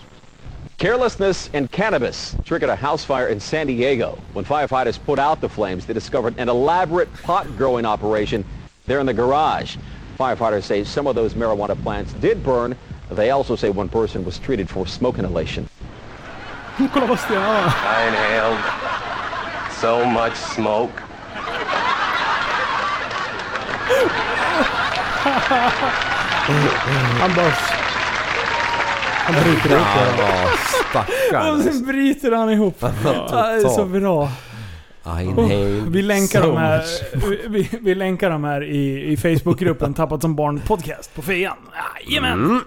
Carelessness 0.78 1.50
and 1.54 1.72
cannabis 1.72 2.36
triggered 2.44 2.70
a 2.70 2.76
house 2.76 3.04
fire 3.04 3.28
in 3.28 3.40
San 3.40 3.68
Diego. 3.68 4.18
When 4.34 4.46
firefighters 4.46 5.04
put 5.04 5.20
out 5.20 5.42
the 5.42 5.50
flames, 5.50 5.86
they 5.86 5.94
discovered 5.94 6.38
an 6.38 6.50
elaborate 6.50 7.12
pot 7.24 7.48
growing 7.58 7.86
operation 7.86 8.46
there 8.86 9.00
in 9.00 9.06
the 9.06 9.14
garage. 9.14 9.78
Firefighters 10.20 10.64
say 10.64 10.84
some 10.84 11.08
of 11.08 11.16
those 11.16 11.34
marijuana 11.34 11.82
plants 11.82 12.14
did 12.14 12.44
burn. 12.44 12.76
They 13.16 13.32
also 13.32 13.56
say 13.58 13.70
one 13.70 13.90
person 13.90 14.26
was 14.26 14.40
treated 14.40 14.70
for 14.70 14.86
smoke 14.86 15.20
inhalation. 15.20 15.68
Kolla 16.94 17.06
vad 17.06 17.20
sten. 17.20 17.38
I 17.38 18.08
inhaled 18.08 18.58
so 19.82 20.06
much 20.06 20.36
smoke. 20.36 20.94
Han 27.20 27.32
bara... 27.36 27.52
Han 29.26 29.36
bryter 29.44 29.70
det. 29.70 29.76
Ja, 29.76 30.50
stackarn. 30.90 31.56
Och 31.56 31.64
sen 31.64 31.86
bryter 31.86 32.32
han 32.32 32.50
ihop. 32.50 32.76
Ja, 32.82 32.92
det 33.04 33.68
är 33.68 33.70
så 33.70 33.86
bra. 33.86 34.30
I 35.06 35.24
inhaled 35.24 35.94
vi 35.94 36.02
länkar 36.02 36.42
so 36.42 36.48
de 36.48 36.58
här, 36.58 36.78
much. 36.78 37.24
vi, 37.30 37.48
vi, 37.48 37.70
vi 37.82 37.96
länkar 37.96 38.30
de 38.30 38.44
här 38.44 38.64
i, 38.64 39.12
i 39.12 39.18
Facebookgruppen 39.18 39.94
Tappat 39.94 40.22
som 40.22 40.36
barn 40.36 40.62
podcast 40.68 41.16
på 41.16 41.22
Fejan. 41.22 41.58
Jajamän! 42.08 42.62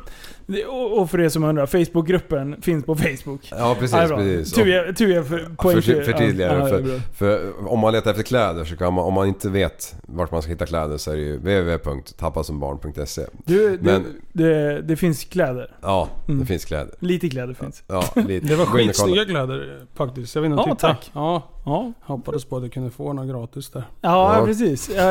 Och, 0.69 1.11
för 1.11 1.21
er 1.21 1.29
som 1.29 1.45
undrar, 1.45 1.67
Facebookgruppen 1.67 2.63
finns 2.63 2.85
på 2.85 2.95
Facebook. 2.97 3.49
Ja 3.51 3.77
precis, 3.81 3.97
Ja, 4.11 4.17
precis. 4.17 4.53
Tur 4.53 4.67
jag, 4.67 4.97
tur 4.97 5.15
jag 5.15 5.27
för, 5.27 5.39
för, 5.81 5.81
förtydligare. 6.05 6.59
Ja, 6.59 6.67
för, 6.69 7.01
för 7.15 7.53
om 7.69 7.79
man 7.79 7.93
letar 7.93 8.11
efter 8.11 8.23
kläder 8.23 8.65
så 8.65 8.77
kan 8.77 8.95
man, 8.95 9.05
om 9.05 9.15
man 9.15 9.29
inte 9.29 9.49
vet 9.51 9.95
vart 10.03 10.31
man 10.33 10.43
ska 10.43 10.51
hitta 10.53 10.67
kläder 10.67 10.97
så 10.97 11.11
är 11.13 11.17
det 11.17 11.23
ju 11.23 11.37
www.tappasombarn.se. 11.37 13.23
Du, 13.45 13.77
du, 13.77 13.79
Men 13.83 14.05
det, 14.33 14.83
det 14.83 14.97
finns 14.97 15.25
kläder. 15.25 15.71
ja, 15.83 16.09
det 16.27 16.33
Mm. 16.33 16.47
finns 16.47 16.65
kläder. 16.65 16.95
Lite 16.99 17.29
kläder 17.29 17.55
finns. 17.55 17.83
Ja, 17.87 18.05
lite. 18.15 18.47
Det 18.47 18.57
var 18.57 18.67
skitsnygga 18.67 19.25
kläder 19.25 19.79
faktiskt. 19.95 20.35
Jag 20.35 20.43
vill 20.43 20.51
inte 20.53 20.65
Ja, 20.67 20.75
tack. 20.75 21.11
Ja. 21.15 21.43
Ja. 21.65 21.93
Hoppades 22.03 22.45
på 22.45 22.57
att 22.57 22.63
jag 22.63 22.73
kunde 22.73 22.91
få 22.91 23.13
några 23.13 23.29
gratis 23.29 23.71
där. 23.71 23.83
Ja, 24.01 24.39
Ja. 24.39 24.47
precis. 24.47 24.89
Eh, 24.91 25.05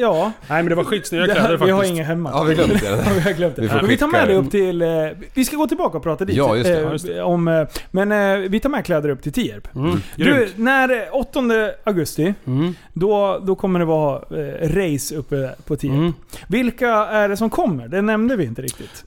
ja. 0.00 0.32
Nej 0.48 0.62
men 0.62 0.66
det 0.68 0.74
var 0.74 0.84
skitsnygga 0.84 1.26
Det 1.26 1.32
kläder 1.34 1.56
Vi 1.56 1.70
har 1.70 1.78
faktiskt. 1.78 1.94
inga 1.96 2.04
hemma. 2.04 2.30
Ja, 2.34 2.42
vi 2.42 2.54
glömde 2.54 2.74
det. 2.74 2.86
Ja, 2.86 2.96
vi 3.14 3.20
har 3.20 3.32
glömt 3.32 3.56
det. 3.56 3.62
Vi 3.62 3.68
får 3.68 3.86
vi 3.86 3.96
tar 3.96 4.06
med 4.08 4.28
det 4.28 4.32
det. 4.32 4.38
upp 4.38 4.50
till... 4.50 4.82
Eh, 4.82 4.88
vi 5.34 5.44
ska 5.44 5.56
gå 5.56 5.66
tillbaka 5.66 5.96
och 5.96 6.02
prata 6.02 6.24
dit. 6.24 6.36
Ja, 6.36 6.56
just 6.56 6.68
det. 6.70 6.80
Eh, 6.84 6.92
just 6.92 7.08
Om, 7.24 7.48
eh, 7.48 7.66
men 7.90 8.12
eh, 8.12 8.48
vi 8.50 8.60
tar 8.60 8.70
med 8.70 8.84
kläder 8.84 9.08
upp 9.08 9.22
till 9.22 9.32
Tierp. 9.32 9.74
Mm, 9.74 10.00
Du, 10.16 10.24
grymt. 10.24 10.52
när 10.56 10.88
eh, 10.90 11.14
8 11.16 11.40
augusti, 11.84 12.34
Mm. 12.46 12.74
då, 12.92 13.38
då 13.46 13.54
kommer 13.54 13.78
det 13.78 13.84
vara 13.84 14.16
eh, 14.16 14.68
race 14.68 15.16
uppe 15.16 15.50
på 15.66 15.76
Tierp. 15.76 15.94
Mm. 15.94 16.12
Vilka 16.48 16.88
är 16.90 17.28
det 17.28 17.36
som 17.36 17.50
kommer? 17.50 17.88
Det 17.88 18.02
nämnde 18.02 18.36
vi 18.36 18.44
inte 18.44 18.62
riktigt. 18.62 19.04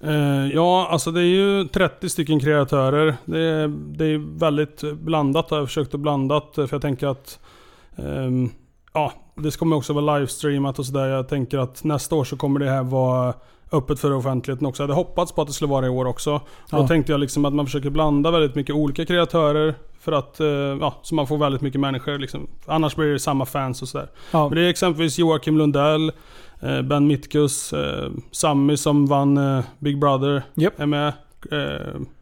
Ja, 0.53 0.87
alltså 0.91 1.11
det 1.11 1.19
är 1.21 1.23
ju 1.23 1.63
30 1.67 2.09
stycken 2.09 2.39
kreatörer. 2.39 3.15
Det 3.25 3.39
är, 3.39 3.67
det 3.97 4.05
är 4.05 4.39
väldigt 4.39 4.81
blandat. 4.93 5.47
Jag 5.49 5.57
har 5.57 5.65
försökt 5.65 5.93
att 5.93 5.99
blandat 5.99 6.57
för 6.67 6.75
jag 6.75 6.81
tänker 6.81 7.07
att 7.07 7.39
ehm, 7.95 8.49
ja, 8.93 9.13
det 9.35 9.57
kommer 9.57 9.75
också 9.75 9.93
vara 9.93 10.17
livestreamat 10.17 10.79
och 10.79 10.85
sådär. 10.85 11.07
Jag 11.07 11.27
tänker 11.27 11.57
att 11.57 11.83
nästa 11.83 12.15
år 12.15 12.23
så 12.23 12.37
kommer 12.37 12.59
det 12.59 12.69
här 12.69 12.83
vara 12.83 13.33
öppet 13.71 13.99
för 13.99 14.13
offentligheten 14.13 14.67
också. 14.67 14.83
Jag 14.83 14.87
hade 14.87 14.99
hoppats 14.99 15.31
på 15.31 15.41
att 15.41 15.47
det 15.47 15.53
skulle 15.53 15.69
vara 15.69 15.85
i 15.85 15.89
år 15.89 16.05
också. 16.05 16.41
Ja. 16.71 16.77
Då 16.77 16.87
tänkte 16.87 17.11
jag 17.11 17.19
liksom 17.19 17.45
att 17.45 17.53
man 17.53 17.65
försöker 17.65 17.89
blanda 17.89 18.31
väldigt 18.31 18.55
mycket 18.55 18.75
olika 18.75 19.05
kreatörer. 19.05 19.75
För 19.99 20.11
att, 20.11 20.39
eh, 20.39 20.47
ja, 20.47 20.99
så 21.01 21.15
man 21.15 21.27
får 21.27 21.37
väldigt 21.37 21.61
mycket 21.61 21.81
människor 21.81 22.17
liksom. 22.17 22.47
Annars 22.65 22.95
blir 22.95 23.07
det 23.07 23.19
samma 23.19 23.45
fans 23.45 23.81
och 23.81 23.87
sådär. 23.87 24.09
Ja. 24.31 24.49
Men 24.49 24.55
det 24.57 24.61
är 24.61 24.69
exempelvis 24.69 25.19
Joakim 25.19 25.57
Lundell, 25.57 26.11
eh, 26.59 26.81
Ben 26.81 27.07
Mitkus, 27.07 27.73
eh, 27.73 28.11
Sammy 28.31 28.77
som 28.77 29.05
vann 29.05 29.63
Big 29.79 29.99
Brother 29.99 30.43
Japp. 30.53 30.79
är 30.79 30.85
med. 30.85 31.13
Eh, 31.51 31.57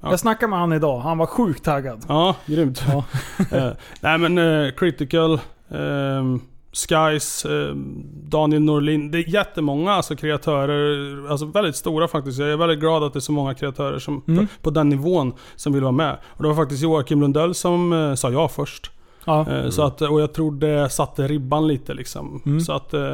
ja. 0.01 0.09
Jag 0.09 0.19
snackade 0.19 0.49
med 0.49 0.59
han 0.59 0.73
idag. 0.73 0.99
Han 0.99 1.17
var 1.17 1.25
sjukt 1.25 1.63
taggad. 1.65 2.05
Ja, 2.07 2.35
grymt. 2.45 2.83
Ja. 2.87 3.03
eh, 3.57 3.71
nej 4.01 4.17
men 4.17 4.37
eh, 4.37 4.71
Critical, 4.71 5.33
eh, 5.69 6.37
Skies, 6.73 7.45
eh, 7.45 7.75
Daniel 8.23 8.61
Norlin. 8.61 9.11
Det 9.11 9.17
är 9.17 9.29
jättemånga 9.29 9.91
alltså, 9.91 10.15
kreatörer. 10.15 11.29
Alltså 11.31 11.45
väldigt 11.45 11.75
stora 11.75 12.07
faktiskt. 12.07 12.39
Jag 12.39 12.49
är 12.49 12.57
väldigt 12.57 12.79
glad 12.79 13.03
att 13.03 13.13
det 13.13 13.17
är 13.17 13.21
så 13.21 13.31
många 13.31 13.53
kreatörer 13.53 13.99
som, 13.99 14.23
Mm. 14.27 14.47
på, 14.47 14.53
på 14.61 14.69
den 14.69 14.89
nivån 14.89 15.33
som 15.55 15.73
vill 15.73 15.81
vara 15.83 15.91
med. 15.91 16.17
Och 16.27 16.43
det 16.43 16.49
var 16.49 16.55
faktiskt 16.55 16.83
Joakim 16.83 17.21
Lundell 17.21 17.53
som 17.55 17.93
eh, 17.93 18.13
sa 18.13 18.31
ja 18.31 18.47
först. 18.47 18.91
Ja. 19.25 19.49
Eh, 19.51 19.69
Så 19.69 19.81
att, 19.83 20.01
och 20.01 20.21
jag 20.21 20.33
tror 20.33 20.51
det 20.51 20.89
satte 20.89 21.27
ribban 21.27 21.67
lite 21.67 21.93
liksom. 21.93 22.41
Mm. 22.45 22.59
Så 22.61 22.73
att... 22.73 22.93
Eh, 22.93 23.11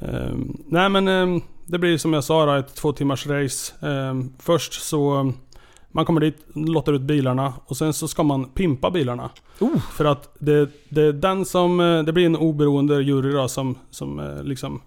eh, 0.00 0.32
nej 0.66 0.88
men 0.88 1.08
eh, 1.08 1.42
det 1.70 1.78
blir 1.78 1.98
som 1.98 2.12
jag 2.12 2.24
sa 2.24 2.46
då, 2.46 2.52
ett 2.52 2.74
två 2.74 2.92
timmars 2.92 3.26
race. 3.26 3.86
Eh, 3.88 4.14
först 4.38 4.72
så... 4.72 5.32
Man 5.92 6.04
kommer 6.04 6.20
dit, 6.20 6.36
lottar 6.54 6.92
ut 6.92 7.00
bilarna 7.00 7.52
och 7.66 7.76
sen 7.76 7.92
så 7.92 8.08
ska 8.08 8.22
man 8.22 8.44
pimpa 8.44 8.90
bilarna. 8.90 9.30
För 9.92 10.04
att 10.04 10.34
det, 10.38 10.68
det 10.88 11.02
är 11.02 11.12
den 11.12 11.44
som... 11.44 11.80
eh, 11.80 12.02
Det 12.02 12.12
blir 12.12 12.26
en 12.26 12.36
oberoende 12.36 13.02
jury 13.02 13.32
då 13.32 13.48
som, 13.48 13.78
som 13.90 14.20
eh, 14.20 14.42
liksom... 14.42 14.80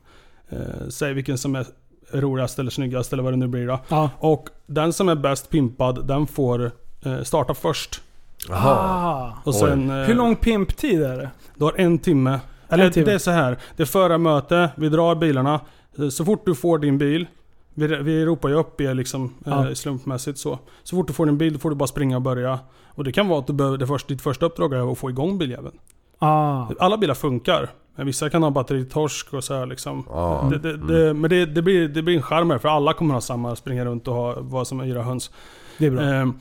Eh, 0.50 0.88
säger 0.90 1.14
vilken 1.14 1.38
som 1.38 1.56
är 1.56 1.66
roligast 2.12 2.60
eller 2.60 2.72
snyggast 2.72 3.14
eller 3.14 3.24
vad 3.24 3.34
det 3.34 3.38
nu 3.38 3.48
blir 3.48 3.68
då. 3.68 3.80
Ja. 3.88 4.10
Och 4.20 4.50
den 4.66 4.94
som 4.94 5.10
är 5.10 5.16
bäst 5.16 5.50
pimpad, 5.50 6.08
den 6.08 6.28
får 6.28 6.72
eh, 7.06 7.22
starta 7.24 7.54
först. 7.54 8.02
Ah. 8.50 9.30
Och 9.44 9.56
sen, 9.56 9.90
eh, 9.90 9.96
Hur 10.08 10.14
lång 10.16 10.36
pimptid 10.36 11.02
är 11.04 11.18
det? 11.18 11.30
Du 11.56 11.64
har 11.64 11.74
en 11.78 12.00
timme. 12.00 12.40
Eller 12.70 12.86
En 12.86 12.92
timme. 12.92 13.06
det 13.06 13.14
är 13.14 13.18
så 13.20 13.32
här. 13.32 13.58
Det 13.76 13.84
är 13.84 13.88
förarmöte, 13.88 14.70
vi 14.76 14.90
drar 14.90 15.16
bilarna. 15.16 15.60
Eh, 16.00 16.08
Så 16.10 16.26
fort 16.26 16.46
du 16.46 16.56
får 16.56 16.78
din 16.78 16.98
bil, 16.98 17.28
vi, 17.74 17.88
vi 17.88 18.26
ropar 18.26 18.50
ju 18.50 18.56
upp 18.56 18.82
er 18.82 18.94
liksom 18.94 19.34
Ja. 19.46 19.68
eh, 19.68 19.74
slumpmässigt 19.74 20.38
så. 20.40 20.60
Så 20.84 20.96
fort 20.96 21.08
du 21.08 21.14
får 21.14 21.26
din 21.26 21.38
bil, 21.38 21.54
då 21.54 21.60
får 21.60 21.70
du 21.70 21.76
bara 21.76 21.88
springa 21.88 22.16
och 22.16 22.22
börja. 22.22 22.60
Och 22.88 23.04
det 23.04 23.12
kan 23.12 23.28
vara 23.28 23.40
att 23.40 23.48
du 23.48 23.54
behöver, 23.54 23.78
det 23.78 23.88
först, 23.88 24.08
ditt 24.08 24.22
första 24.22 24.46
uppdrag 24.46 24.74
är 24.74 24.92
att 24.92 24.98
få 24.98 25.10
igång 25.10 25.38
biljäveln. 25.38 25.76
Ah. 26.20 26.68
Alla 26.80 26.98
bilar 26.98 27.14
funkar. 27.14 27.70
Men 27.96 28.06
vissa 28.06 28.30
kan 28.30 28.44
ha 28.44 28.50
batteritorsk 28.52 29.34
och 29.34 29.44
så 29.44 29.54
här 29.54 29.66
liksom. 29.66 30.04
Ja. 30.10 30.50
Det, 30.52 30.58
det, 30.58 30.78
det, 30.78 31.14
men 31.14 31.30
det, 31.30 31.46
det, 31.46 31.62
blir, 31.62 31.88
det 31.88 32.02
blir 32.02 32.16
en 32.16 32.22
charmer 32.22 32.58
för 32.58 32.70
alla 32.70 32.94
kommer 32.94 33.14
ha 33.14 33.22
samma, 33.22 33.56
springa 33.56 33.86
runt 33.86 34.08
och 34.08 34.14
ha 34.14 34.36
vad 34.40 34.68
som 34.68 34.80
är 34.80 34.86
yra 34.88 35.04
höns. 35.04 35.32
Det 35.78 35.86
är 35.86 35.92
bra. 35.92 36.02
Ehm, 36.02 36.34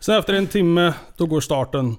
sen 0.00 0.18
efter 0.18 0.34
en 0.34 0.46
timme, 0.46 0.94
då 1.16 1.26
går 1.26 1.40
starten. 1.40 1.96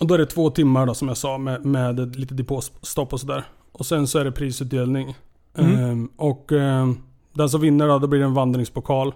Och 0.00 0.06
då 0.06 0.14
är 0.14 0.18
det 0.18 0.26
två 0.26 0.50
timmar 0.50 0.86
då 0.86 0.94
som 0.94 1.08
jag 1.08 1.16
sa 1.16 1.38
med, 1.38 1.64
med 1.64 2.16
lite 2.16 2.34
depåstopp 2.34 3.12
och 3.12 3.20
sådär. 3.20 3.44
Och 3.72 3.86
sen 3.86 4.06
så 4.06 4.18
är 4.18 4.24
det 4.24 4.32
prisutdelning. 4.32 5.14
Mm. 5.58 5.84
Ehm, 5.84 6.10
och 6.16 6.52
ehm, 6.52 6.98
den 7.32 7.50
som 7.50 7.60
vinner 7.60 7.88
då, 7.88 7.98
då 7.98 8.06
blir 8.06 8.20
det 8.20 8.26
en 8.26 8.34
vandringspokal. 8.34 9.14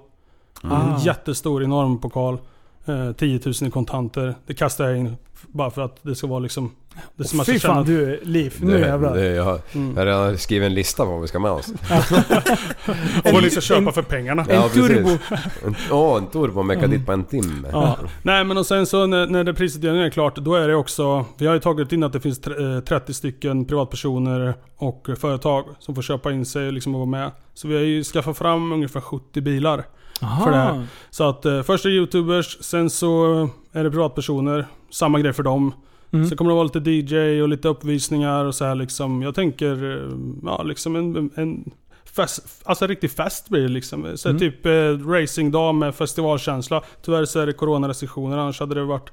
Ah. 0.62 0.82
En 0.82 0.98
jättestor, 1.00 1.64
enorm 1.64 2.00
pokal. 2.00 2.38
Eh, 2.86 3.12
10 3.12 3.40
000 3.44 3.54
i 3.66 3.70
kontanter. 3.70 4.34
Det 4.46 4.54
kastar 4.54 4.88
jag 4.88 4.96
in 4.98 5.16
bara 5.46 5.70
för 5.70 5.82
att 5.82 5.96
det 6.02 6.14
ska 6.14 6.26
vara 6.26 6.38
liksom... 6.38 6.72
Det 7.16 7.24
som 7.24 7.38
ska 7.40 7.52
Fy 7.52 7.58
fan 7.58 7.84
du, 7.84 8.20
Liv. 8.22 8.54
Nu 8.60 8.78
jävlar. 8.80 9.14
det, 9.14 9.26
jag, 9.26 9.44
har, 9.44 9.58
Mm. 9.74 9.90
jag 9.90 10.00
har 10.00 10.06
redan 10.06 10.38
skrivit 10.38 10.66
en 10.66 10.74
lista 10.74 11.04
på 11.04 11.10
vad 11.10 11.20
vi 11.20 11.28
ska 11.28 11.38
med 11.38 11.50
oss. 11.50 11.68
Och 13.24 13.32
vad 13.32 13.42
ni 13.42 13.50
ska 13.50 13.60
köpa 13.60 13.92
för 13.92 14.02
pengarna. 14.02 14.46
Ja, 14.48 14.68
precis. 14.74 15.20
En, 15.64 15.74
åh, 15.90 16.18
en 16.18 16.26
turbo 16.26 16.62
mecka 16.62 16.86
dit 16.86 17.06
på 17.06 17.12
en 17.12 17.24
timme. 17.24 17.68
Ja. 17.72 17.98
Nej 18.22 18.44
men 18.44 18.58
och 18.58 18.66
sen 18.66 18.86
så 18.86 19.06
när, 19.06 19.26
när 19.26 19.44
det 19.44 19.54
prisutdelningen 19.54 20.06
är 20.06 20.10
klart, 20.10 20.36
då 20.36 20.54
är 20.54 20.68
det 20.68 20.74
också... 20.74 21.24
Vi 21.38 21.46
har 21.46 21.54
ju 21.54 21.60
tagit 21.60 21.92
in 21.92 22.02
att 22.02 22.12
det 22.12 22.20
finns 22.20 22.40
tre- 22.40 22.74
eh, 22.76 22.80
30 22.80 23.14
stycken 23.14 23.64
privatpersoner 23.64 24.54
och 24.76 25.08
företag 25.18 25.64
som 25.78 25.94
får 25.94 26.02
köpa 26.02 26.32
in 26.32 26.46
sig 26.46 26.72
liksom 26.72 26.94
och 26.94 26.98
vara 26.98 27.10
med. 27.10 27.30
Så 27.54 27.68
vi 27.68 27.74
har 27.74 27.82
ju 27.82 28.04
skaffat 28.04 28.38
fram 28.38 28.72
ungefär 28.72 29.00
70 29.00 29.40
bilar. 29.40 29.84
Aha. 30.22 30.44
För 30.44 30.50
det 30.50 30.56
här. 30.56 30.86
Så 31.10 31.28
att 31.28 31.44
eh, 31.46 31.62
först 31.62 31.84
är 31.84 31.88
det 31.88 31.94
youtubers, 31.96 32.58
sen 32.60 32.90
så 32.90 33.24
är 33.72 33.84
det 33.84 33.90
privatpersoner. 33.90 34.66
Samma 34.90 35.20
grej 35.20 35.32
för 35.32 35.42
dem. 35.42 35.74
Mm. 36.12 36.28
Sen 36.28 36.38
kommer 36.38 36.50
det 36.50 36.54
vara 36.54 36.64
lite 36.74 36.90
DJ 36.90 37.42
och 37.42 37.48
lite 37.48 37.68
uppvisningar 37.68 38.44
och 38.44 38.54
så 38.54 38.64
här 38.64 38.74
liksom. 38.74 39.22
Jag 39.22 39.34
tänker, 39.34 39.96
eh, 40.04 40.10
ja 40.44 40.62
liksom 40.62 40.96
en, 40.96 41.30
en 41.34 41.70
fest, 42.16 42.62
alltså 42.64 42.84
en 42.84 42.88
riktig 42.88 43.10
fest 43.10 43.48
blir 43.48 43.62
det 43.62 43.68
liksom. 43.68 44.12
Så 44.16 44.28
Mm. 44.28 44.38
typ 44.40 44.66
eh, 44.66 45.08
racingdag 45.08 45.72
med 45.74 45.94
festivalkänsla. 45.94 46.82
Tyvärr 47.02 47.24
så 47.24 47.40
är 47.40 47.46
det 47.46 47.52
coronarestriktioner, 47.52 48.38
annars 48.38 48.60
hade 48.60 48.74
det 48.74 48.84
varit 48.84 49.10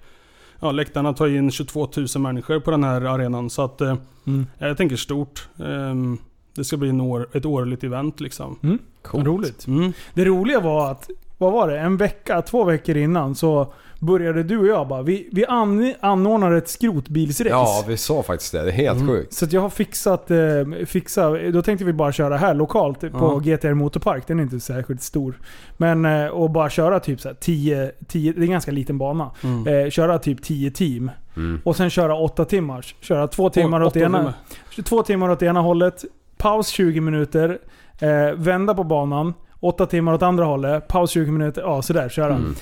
Ja, 0.64 0.72
läktarna 0.72 1.14
tar 1.14 1.28
in 1.28 1.52
22 1.52 1.90
000 1.98 2.08
människor 2.24 2.60
på 2.60 2.72
den 2.72 2.84
här 2.84 3.02
arenan. 3.02 3.50
Så 3.50 3.62
att 3.62 3.82
eh, 3.82 3.96
Mm. 4.28 4.46
jag 4.58 4.78
tänker 4.78 4.96
stort. 4.96 5.48
Ehm, 5.66 6.18
det 6.56 6.64
ska 6.64 6.78
bli 6.78 6.90
en 6.90 7.02
år, 7.02 7.28
ett 7.34 7.46
årligt 7.46 7.84
event 7.84 8.20
liksom. 8.20 8.60
Mm. 8.64 8.80
Coolt. 9.02 9.28
Roligt. 9.28 9.68
Mm. 9.68 9.94
Det 10.14 10.26
roliga 10.26 10.60
var 10.60 10.92
att 10.92 11.10
vad 11.38 11.54
var 11.54 11.68
det? 11.68 11.80
En 11.80 11.98
vecka, 11.98 12.42
två 12.42 12.64
veckor 12.64 12.98
innan 12.98 13.36
så 13.36 13.74
började 14.00 14.44
du 14.44 14.58
och 14.58 14.68
jag 14.68 14.88
bara, 14.88 15.02
vi, 15.02 15.30
vi 15.32 15.46
an, 15.46 15.94
anordnar 16.00 16.52
ett 16.52 16.70
skrotbilsrace. 16.70 17.50
Ja, 17.50 17.84
vi 17.88 17.98
sa 17.98 18.24
faktiskt 18.24 18.52
det. 18.52 18.62
Det 18.62 18.68
är 18.70 18.72
helt 18.72 19.02
Mm. 19.02 19.08
sjukt. 19.14 19.34
Så 19.34 19.46
att 19.46 19.54
jag 19.54 19.62
har 19.62 19.70
fixat, 19.70 20.32
eh, 20.32 20.38
fixa, 20.86 21.30
då 21.52 21.62
tänkte 21.62 21.86
vi 21.86 21.94
bara 21.94 22.12
köra 22.12 22.38
här 22.38 22.54
lokalt 22.54 23.00
på 23.00 23.08
Ja. 23.12 23.40
GTR 23.40 23.74
Motorpark. 23.74 24.28
Den 24.28 24.40
är 24.40 24.44
inte 24.44 24.60
särskilt 24.60 25.02
stor. 25.02 25.40
Men 25.78 26.06
eh, 26.06 26.26
och 26.28 26.50
bara 26.52 26.70
köra 26.70 27.00
typ 27.00 27.22
så 27.22 27.28
här 27.30 27.36
10, 27.36 27.92
10, 28.08 28.32
det 28.34 28.40
är 28.40 28.44
en 28.44 28.52
ganska 28.52 28.72
liten 28.72 28.98
bana. 28.98 29.32
Mm. 29.44 29.68
Eh, 29.86 29.90
köra 29.90 30.20
typ 30.20 30.44
10 30.44 30.72
team. 30.72 31.12
Mm. 31.36 31.62
Och 31.66 31.76
sen 31.76 31.90
köra 31.90 32.16
8 32.16 32.46
timmars. 32.46 32.96
Köra 33.00 33.28
två 33.28 33.50
timmar 33.50 33.82
åt 33.82 33.88
åtta 33.88 34.00
ena, 34.00 34.18
timmar. 34.18 34.84
två 34.84 35.04
timmar 35.04 35.30
åt 35.30 35.44
ena 35.44 35.62
hållet. 35.62 36.06
Paus 36.42 36.68
20 36.68 37.02
minuter. 37.02 37.60
Eh, 38.00 38.36
vända 38.36 38.74
på 38.74 38.84
banan. 38.84 39.34
8 39.60 39.86
timmar 39.86 40.14
åt 40.14 40.22
andra 40.22 40.46
hållet. 40.46 40.88
Paus 40.88 41.12
20 41.12 41.32
minuter. 41.32 41.62
Ja, 41.62 41.82
sådär. 41.82 42.10
Köra. 42.10 42.36
Mm. 42.36 42.56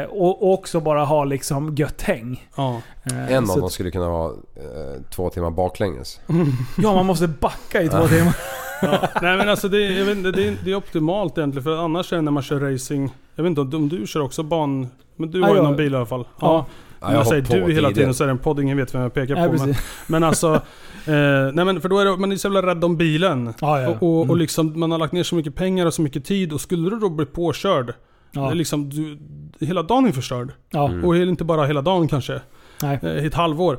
Eh, 0.00 0.04
och, 0.04 0.42
och 0.42 0.52
också 0.52 0.80
bara 0.80 1.04
ha 1.04 1.24
liksom 1.24 1.74
gött 1.74 2.02
häng. 2.02 2.48
Ja. 2.56 2.80
Eh, 3.10 3.32
En 3.32 3.50
av 3.50 3.60
dem 3.60 3.70
skulle 3.70 3.90
kunna 3.90 4.08
vara 4.08 4.30
eh, 4.56 5.02
två 5.10 5.30
timmar 5.30 5.50
baklänges. 5.50 6.20
Ja, 6.82 6.94
man 6.94 7.06
måste 7.06 7.28
backa 7.28 7.82
i 7.82 7.88
två 7.88 7.98
Ja. 7.98 8.08
timmar. 8.08 8.36
Ja. 8.82 9.08
Nej 9.22 9.36
men 9.36 9.48
alltså 9.48 9.68
det, 9.68 9.80
jag 9.80 10.04
vet 10.04 10.16
inte, 10.16 10.30
det, 10.30 10.48
är, 10.48 10.56
det 10.64 10.70
är 10.70 10.74
optimalt 10.74 11.38
egentligen 11.38 11.64
för 11.64 11.76
annars 11.84 12.12
är 12.12 12.16
det 12.16 12.22
när 12.22 12.32
man 12.32 12.42
kör 12.42 12.60
racing 12.72 13.10
Jag 13.34 13.42
vet 13.44 13.48
inte 13.50 13.60
om 13.60 13.74
om 13.74 13.88
du 13.88 14.06
kör 14.06 14.20
också 14.20 14.42
ban... 14.42 14.88
Men 15.16 15.30
du 15.30 15.40
Ja, 15.40 15.46
har 15.46 15.54
ju 15.56 15.62
någon 15.62 15.76
bil 15.76 15.92
i 15.92 15.96
alla 15.96 16.06
fall. 16.06 16.24
Ja. 16.40 16.46
Ja. 16.46 16.66
Ja, 17.00 17.06
jag 17.12 17.18
jag 17.20 17.26
säger 17.26 17.66
du 17.66 17.72
hela 17.72 17.90
tiden 17.90 18.14
så 18.14 18.22
är 18.24 18.26
det 18.28 18.30
en 18.30 18.38
podd, 18.38 18.60
ingen 18.60 18.76
vet 18.76 18.94
vem 18.94 19.02
jag 19.02 19.14
pekar 19.14 19.34
Nej, 19.34 19.58
på. 19.58 19.66
Men, 19.66 19.74
men 20.06 20.24
alltså... 20.24 20.60
Eh, 21.08 21.52
nej 21.54 21.64
men 21.64 21.80
för 21.80 21.88
då 21.88 21.98
är 21.98 22.04
det, 22.04 22.16
man 22.16 22.32
är 22.32 22.36
så 22.36 22.46
jävla 22.48 22.62
rädd 22.66 22.84
om 22.84 22.96
bilen. 22.96 23.54
Ja, 23.60 23.80
ja. 23.80 23.88
Och, 23.88 24.02
och, 24.02 24.18
och 24.18 24.24
Mm. 24.24 24.38
liksom 24.38 24.80
man 24.80 24.90
har 24.90 24.98
lagt 24.98 25.12
ner 25.12 25.22
så 25.22 25.34
mycket 25.34 25.54
pengar 25.54 25.86
och 25.86 25.94
så 25.94 26.02
mycket 26.02 26.24
tid 26.24 26.52
och 26.52 26.60
skulle 26.60 26.90
du 26.90 26.98
då 26.98 27.08
bli 27.10 27.26
påkörd 27.26 27.94
Ja. 28.32 28.50
liksom, 28.52 28.90
du, 28.90 29.18
hela 29.66 29.82
dagen 29.82 30.06
är 30.06 30.12
förstörd. 30.12 30.52
Ja. 30.70 30.90
Och 31.04 31.16
inte 31.16 31.44
bara 31.44 31.64
hela 31.66 31.82
dagen 31.82 32.08
kanske. 32.08 32.40
Nej. 32.82 32.98
Eh, 33.02 33.24
ett 33.26 33.34
halvår. 33.34 33.78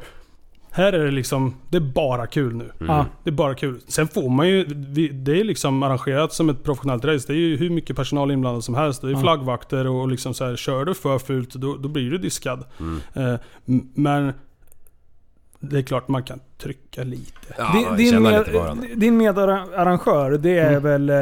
Här 0.71 0.93
är 0.93 1.05
det 1.05 1.11
liksom, 1.11 1.55
det 1.69 1.77
är 1.77 1.81
bara 1.81 2.27
kul 2.27 2.55
nu. 2.55 2.71
Mm. 2.81 3.05
Det 3.23 3.29
är 3.29 3.31
bara 3.31 3.55
kul. 3.55 3.79
Sen 3.87 4.07
får 4.07 4.29
man 4.29 4.47
ju, 4.49 4.63
det 5.13 5.39
är 5.39 5.43
liksom 5.43 5.83
arrangerat 5.83 6.33
som 6.33 6.49
ett 6.49 6.63
professionellt 6.63 7.05
race. 7.05 7.27
Det 7.27 7.33
är 7.33 7.37
ju 7.41 7.57
hur 7.57 7.69
mycket 7.69 7.95
personal 7.95 8.31
inblandad 8.31 8.63
som 8.63 8.75
helst. 8.75 9.01
Det 9.01 9.11
är 9.11 9.15
flaggvakter 9.15 9.87
och 9.87 10.07
liksom 10.07 10.33
så 10.33 10.45
här, 10.45 10.55
kör 10.55 10.85
du 10.85 10.93
för 10.93 11.19
fult 11.19 11.53
då, 11.53 11.77
då 11.77 11.89
blir 11.89 12.11
du 12.11 12.17
diskad. 12.17 12.63
Mm. 12.79 12.99
Eh, 13.33 13.39
men 13.95 14.33
det 15.59 15.77
är 15.77 15.81
klart 15.81 16.07
man 16.07 16.23
kan 16.23 16.39
trycka 16.57 17.03
lite. 17.03 17.31
Ja, 17.57 17.71
din, 17.97 17.97
din, 18.11 18.23
med, 18.23 18.47
lite 18.95 19.11
medarrangör, 19.11 20.31
det 20.31 20.57
är 20.57 20.69
Mm. 20.77 20.83
väl 20.83 21.09
eh, 21.09 21.17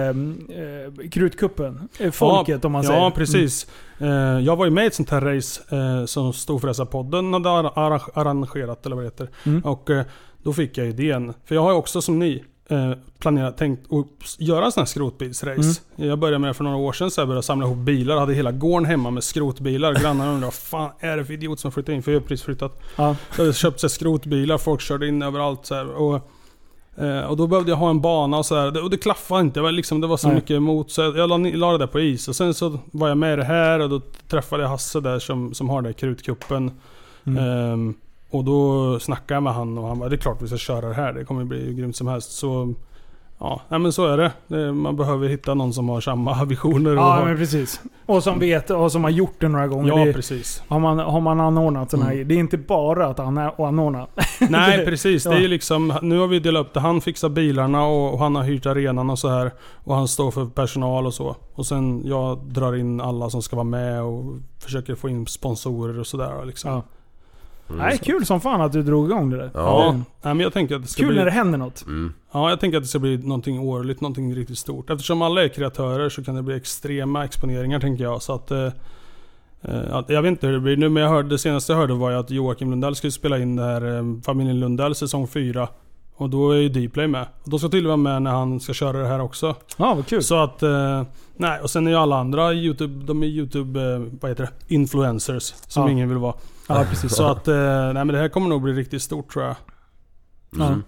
eh, 0.60 1.10
Krutkuppen? 1.12 1.90
Eh, 2.00 2.12
Folket 2.12 2.66
om 2.66 2.72
man 2.72 2.84
ja, 2.84 2.88
säger. 2.90 3.02
Ja, 3.02 3.12
precis. 3.16 3.68
Eh, 4.00 4.08
jag 4.40 4.56
var 4.56 4.66
ju 4.66 4.72
med 4.72 4.84
i 4.84 4.88
ett 4.88 4.94
sånt 4.94 5.10
här 5.10 5.22
race 5.22 5.76
eh, 5.76 6.06
som 6.06 6.34
Storfräsarpodden 6.34 7.34
hade 7.34 7.50
ar- 7.50 7.72
arra- 7.76 8.12
arrangerat, 8.14 8.86
eller 8.86 8.96
vad 8.96 9.06
det 9.06 9.08
heter. 9.08 9.30
Mm. 9.46 9.62
Och 9.66 9.90
då 10.44 10.54
fick 10.54 10.78
jag 10.78 10.88
idén. 10.88 11.34
För 11.46 11.56
jag 11.56 11.62
har 11.62 11.72
ju 11.72 11.78
också 11.78 12.02
som 12.02 12.20
ni 12.20 12.44
eh, 12.70 12.92
planerat, 13.20 13.58
tänkt 13.58 13.94
att 13.94 14.36
göra 14.40 14.66
en 14.66 14.72
sån 14.72 14.82
här 14.82 14.86
skrotbilsrace. 14.86 15.82
Jag 15.96 16.20
började 16.20 16.40
med 16.40 16.50
det 16.50 16.54
för 16.54 16.64
några 16.64 16.78
år 16.78 16.94
sedan, 16.94 17.12
så 17.12 17.22
jag 17.22 17.28
började 17.28 17.44
samla 17.44 17.66
ihop 17.66 17.78
bilar. 17.78 18.18
Hade 18.18 18.34
hela 18.34 18.52
gården 18.52 18.86
hemma 18.86 19.12
med 19.12 19.24
skrotbilar. 19.24 19.94
Grannarna 19.96 20.30
undrade 20.32 20.46
vad 20.46 20.54
fan 20.54 20.92
är 21.00 21.18
det 21.18 21.26
för 21.26 21.34
idiot 21.34 21.60
som 21.60 21.72
flyttat 21.72 21.94
in? 21.94 22.04
För 22.04 22.12
jag 22.12 22.20
har 22.20 22.28
precis 22.28 22.46
flyttat. 22.46 22.80
Ja. 22.96 23.16
Jag 23.32 23.38
hade 23.44 23.54
köpt 23.54 23.80
så 23.80 23.90
skrotbilar, 23.90 24.58
folk 24.58 24.82
körde 24.82 25.08
in 25.08 25.22
överallt 25.22 25.66
så 25.66 25.76
här, 25.76 25.88
och, 25.96 26.16
eh, 27.04 27.20
och 27.22 27.38
då 27.38 27.48
behövde 27.48 27.72
jag 27.72 27.78
ha 27.78 27.90
en 27.90 28.02
bana 28.02 28.38
och 28.38 28.46
så 28.46 28.56
här. 28.56 28.72
Det- 28.72 28.82
Och 28.82 28.90
det 28.90 28.98
klaffade 28.98 29.42
inte. 29.42 29.60
Det 29.60 29.64
var, 29.64 29.72
liksom, 29.72 30.02
det 30.02 30.08
var 30.08 30.18
så 30.18 30.28
Nej. 30.28 30.36
mycket 30.36 30.52
emot. 30.52 30.92
Så 30.92 31.02
jag 31.02 31.30
la, 31.30 31.38
la 31.38 31.72
det 31.72 31.78
där 31.78 31.88
på 31.88 32.00
is. 32.00 32.28
Och 32.28 32.36
sen 32.36 32.54
så 32.54 32.80
var 32.92 33.08
jag 33.08 33.18
med 33.18 33.34
i 33.34 33.36
det 33.36 33.44
här 33.44 33.80
och 33.80 33.90
då 33.90 34.02
träffade 34.28 34.64
jag 34.64 34.70
Hasse 34.70 35.00
där 35.00 35.20
som, 35.20 35.54
som 35.54 35.70
har 35.70 35.78
den 35.82 35.86
här 35.86 35.94
krutkuppen. 35.94 36.72
Mm. 37.24 37.44
Ehm, 37.44 37.94
och 38.30 38.44
då 38.44 39.00
snackade 39.00 39.34
jag 39.36 39.44
med 39.44 39.54
han 39.54 39.78
och 39.78 39.88
han 39.88 40.00
bara 40.00 40.10
det 40.10 40.16
är 40.16 40.18
klart 40.18 40.42
vi 40.42 40.48
ska 40.48 40.58
köra 40.58 40.88
det 40.88 40.94
här. 40.94 41.14
Det 41.14 41.26
kommer 41.26 41.44
bli 41.44 41.74
grymt 41.74 41.96
som 41.96 42.08
helst. 42.08 42.32
Så 42.32 42.74
ja, 43.40 43.62
men 43.70 43.92
så 43.94 44.06
är 44.08 44.18
det. 44.18 44.32
det. 44.48 44.72
Man 44.74 44.96
behöver 44.96 45.28
hitta 45.28 45.54
någon 45.54 45.74
som 45.74 45.90
har 45.90 46.02
samma 46.02 46.44
visioner. 46.46 46.92
och 46.92 46.98
Ja, 46.98 47.02
har, 47.12 47.26
men 47.26 47.38
precis. 47.38 47.82
Och 48.06 48.24
som 48.24 48.40
vet 48.40 48.70
och 48.70 48.92
som 48.92 49.04
har 49.04 49.12
gjort 49.12 49.36
det 49.40 49.48
några 49.48 49.68
gånger. 49.68 49.98
ja 49.98 50.06
det, 50.06 50.14
precis. 50.14 50.64
har, 50.68 50.80
man, 50.80 51.00
har 51.00 51.22
man 51.22 51.40
anordnat 51.40 51.92
sådana 51.92 52.06
Mm. 52.06 52.18
här 52.18 52.26
Det 52.26 52.36
är 52.36 52.40
inte 52.40 52.58
bara 52.58 53.08
att 53.08 53.20
anordna. 53.20 54.08
Nej 54.50 54.86
precis, 54.86 55.24
det 55.24 55.30
är 55.36 55.40
Ja. 55.42 55.48
liksom, 55.48 55.94
nu 56.02 56.20
har 56.20 56.28
vi 56.28 56.40
delat 56.40 56.68
upp 56.68 56.74
det. 56.74 56.80
Han 56.80 57.02
fixar 57.02 57.30
bilarna 57.30 57.86
och, 57.86 58.14
och 58.14 58.20
han 58.20 58.36
har 58.36 58.44
hyrt 58.44 58.66
arenan 58.66 59.10
och 59.10 59.20
så 59.20 59.30
här. 59.30 59.52
Och 59.84 59.96
han 59.96 60.08
står 60.08 60.32
för 60.32 60.46
personal 60.46 61.06
och 61.06 61.14
så. 61.14 61.36
Och 61.54 61.66
sen 61.66 62.02
jag 62.06 62.38
drar 62.38 62.76
in 62.76 63.02
alla 63.02 63.30
som 63.30 63.42
ska 63.42 63.56
vara 63.56 63.64
med 63.64 64.02
och 64.04 64.24
försöker 64.60 64.96
få 64.96 65.10
in 65.10 65.28
sponsorer 65.28 66.00
och 66.00 66.08
sådär. 66.08 66.46
Liksom. 66.46 66.72
Ja. 66.72 66.82
Mm. 67.70 67.82
Nej, 67.82 67.98
kul 67.98 68.26
som 68.26 68.42
fan 68.42 68.62
att 68.62 68.72
du 68.72 68.84
drog 68.84 69.06
igång 69.10 69.30
det 69.30 69.38
där. 69.38 69.52
Ja, 69.54 69.84
Mm. 69.90 69.96
nej, 70.22 70.34
men 70.34 70.40
jag 70.40 70.54
tänker 70.54 70.76
att 70.76 70.82
det 70.82 70.88
ska 70.88 71.00
Kul 71.00 71.08
bli... 71.10 71.18
när 71.18 71.26
det 71.26 71.32
händer 71.32 71.58
något. 71.58 71.84
Mm. 71.86 72.14
Ja, 72.32 72.50
jag 72.50 72.60
tänker 72.60 72.78
att 72.78 72.84
det 72.84 72.88
ska 72.88 73.00
bli 73.00 73.18
någonting 73.18 73.60
årligt, 73.60 74.02
någonting 74.02 74.36
riktigt 74.36 74.58
stort. 74.58 74.90
Eftersom 74.90 75.22
alla 75.22 75.44
är 75.44 75.48
kreatörer 75.48 76.10
så 76.10 76.24
kan 76.24 76.36
det 76.36 76.42
bli 76.42 76.56
extrema 76.56 77.26
exponeringar 77.26 77.80
tänker 77.80 78.04
jag. 78.04 78.22
Så 78.22 78.34
att... 78.34 78.52
Eh, 78.52 78.70
eh, 79.62 79.96
att- 79.96 80.10
jag 80.10 80.22
vet 80.22 80.30
inte 80.30 80.48
hur 80.48 80.54
det 80.54 80.60
blir 80.60 80.78
nu, 80.78 80.90
men 80.90 81.04
jag 81.04 81.10
hörde, 81.10 81.30
det 81.30 81.38
senaste 81.38 81.72
jag 81.74 81.80
hörde 81.80 81.94
var 81.94 82.12
ju 82.12 82.18
att 82.18 82.32
Joakim 82.32 82.70
Lundell 82.70 82.96
skulle 82.96 83.12
spela 83.12 83.40
in 83.40 83.56
det 83.56 83.64
här 83.64 83.98
eh, 83.98 84.04
Familjen 84.26 84.60
Lundell 84.60 84.96
säsong 84.96 85.28
4. 85.28 85.68
Och 86.20 86.30
då 86.30 86.52
är 86.52 86.58
ju 86.58 86.70
Dplay 86.70 87.08
med. 87.08 87.26
Och 87.44 87.50
de 87.50 87.60
ska 87.60 87.68
tydligen 87.70 87.88
vara 88.04 88.14
med 88.14 88.22
när 88.22 88.32
han 88.32 88.60
ska 88.60 88.74
köra 88.74 88.98
det 88.98 89.08
här 89.08 89.22
också. 89.22 89.56
Ja, 89.78 89.94
vad 89.96 90.08
kul. 90.08 90.24
Så 90.24 90.36
att... 90.44 90.64
Eh, 90.64 91.04
nej, 91.36 91.60
och 91.62 91.70
sen 91.70 91.88
är 91.88 91.92
ju 91.92 91.98
alla 91.98 92.18
andra 92.20 92.54
YouTube, 92.54 93.06
de 93.06 93.24
är 93.24 93.28
YouTube, 93.28 93.94
eh, 93.94 94.00
vad 94.22 94.32
heter 94.32 94.44
det? 94.68 94.74
Influencers. 94.76 95.44
Som 95.68 95.84
Ja. 95.84 95.90
ingen 95.92 96.10
vill 96.10 96.18
vara. 96.18 96.34
Ja, 96.68 96.86
precis. 96.90 97.16
Så 97.16 97.28
att, 97.28 97.48
eh, 97.48 97.56
nej 97.56 97.94
men 97.94 98.08
det 98.08 98.18
här 98.18 98.30
kommer 98.30 98.50
nog 98.50 98.62
bli 98.62 98.74
riktigt 98.74 99.02
stort 99.02 99.34
tror 99.34 99.46
jag. 99.46 99.56
Mm. 100.56 100.84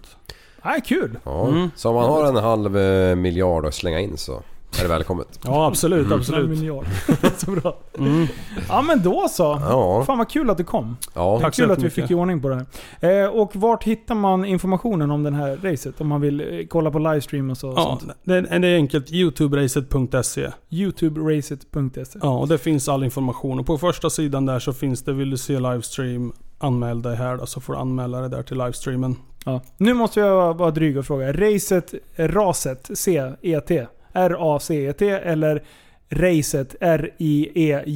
Nej, 0.64 0.80
kul. 0.84 1.18
Ja. 1.24 1.48
Mm. 1.48 1.70
Så 1.76 1.88
om 1.88 1.94
man 1.94 2.04
har 2.04 2.26
en 2.28 2.36
halv 2.36 2.76
eh, 2.76 3.16
miljard 3.16 3.66
att 3.66 3.74
slänga 3.74 4.00
in 4.00 4.16
så 4.16 4.42
är 4.78 4.82
det 4.82 4.88
välkommet. 4.88 5.40
Ja 5.44 5.66
absolut, 5.66 6.06
Mm. 6.06 6.18
Absolut. 6.18 6.48
miljard. 6.50 6.84
så 7.36 7.50
bra. 7.50 7.76
Mm. 7.98 8.26
Ja 8.68 8.82
men 8.82 9.02
då 9.02 9.26
så. 9.30 9.42
Ja. 9.60 10.04
Fan 10.06 10.18
vad 10.18 10.28
kul 10.30 10.50
att 10.50 10.56
du 10.58 10.64
kom. 10.64 10.96
Ja. 11.14 11.40
Tack 11.40 11.54
så 11.54 11.62
kul 11.62 11.70
att 11.70 11.82
vi 11.82 11.90
fick 11.90 12.10
i 12.10 12.14
ordning 12.14 12.42
på 12.42 12.48
det 12.48 12.66
här. 13.00 13.22
Eh, 13.24 13.28
och 13.28 13.56
vart 13.56 13.84
hittar 13.84 14.14
man 14.14 14.44
informationen 14.44 15.10
om 15.10 15.22
den 15.22 15.34
här 15.34 15.56
racet? 15.62 16.00
Om 16.00 16.08
man 16.08 16.20
vill 16.20 16.40
eh, 16.40 16.66
kolla 16.68 16.90
på 16.90 16.98
livestream 16.98 17.50
och 17.50 17.56
så. 17.58 17.68
och 17.68 17.74
Ja, 17.78 17.98
sånt. 18.00 18.12
det 18.24 18.34
är, 18.34 18.58
det 18.58 18.68
är 18.68 18.74
enkelt. 18.74 19.12
Youtuberacet.se. 19.12 20.48
Youtuberacet.se. 20.70 22.18
Ja, 22.22 22.38
och 22.38 22.48
det 22.48 22.58
finns 22.58 22.88
all 22.88 23.04
information. 23.04 23.58
Och 23.60 23.66
på 23.66 23.78
första 23.78 24.10
sidan 24.10 24.46
där 24.46 24.58
så 24.58 24.72
finns 24.72 25.02
det, 25.02 25.12
vill 25.12 25.30
du 25.30 25.36
se 25.36 25.60
livestream, 25.60 26.32
anmäl 26.58 27.02
dig 27.02 27.16
här 27.16 27.36
då, 27.36 27.46
så 27.46 27.60
får 27.60 27.72
du 27.72 27.78
anmäla 27.78 28.20
dig 28.20 28.30
där 28.30 28.42
till 28.42 28.58
livestreamen. 28.58 29.16
Ja. 29.44 29.60
Nu 29.76 29.94
måste 29.94 30.20
jag 30.20 30.54
vara 30.54 30.70
dryg 30.70 30.96
och 30.98 31.04
fråga. 31.06 31.32
Racet, 31.32 31.94
raset, 32.16 32.90
C-E-T. 32.94 33.86
R-A-C-E-T 34.12 35.08
eller 35.10 35.62
racet, 36.10 36.74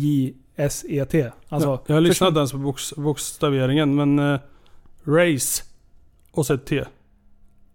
R-I-E-J-S-E-T? 0.05 1.31
Alltså, 1.49 1.69
ja, 1.69 1.83
jag 1.95 2.03
lyssnade 2.03 2.29
inte 2.29 2.39
ens 2.39 2.53
på 2.53 2.59
box, 2.59 2.95
bokstaveringen, 2.97 3.95
men 3.95 4.19
eh, 4.35 4.41
race 5.07 5.63
och 6.33 6.47
så 6.47 6.55
ett 6.55 6.67
T. 6.67 6.85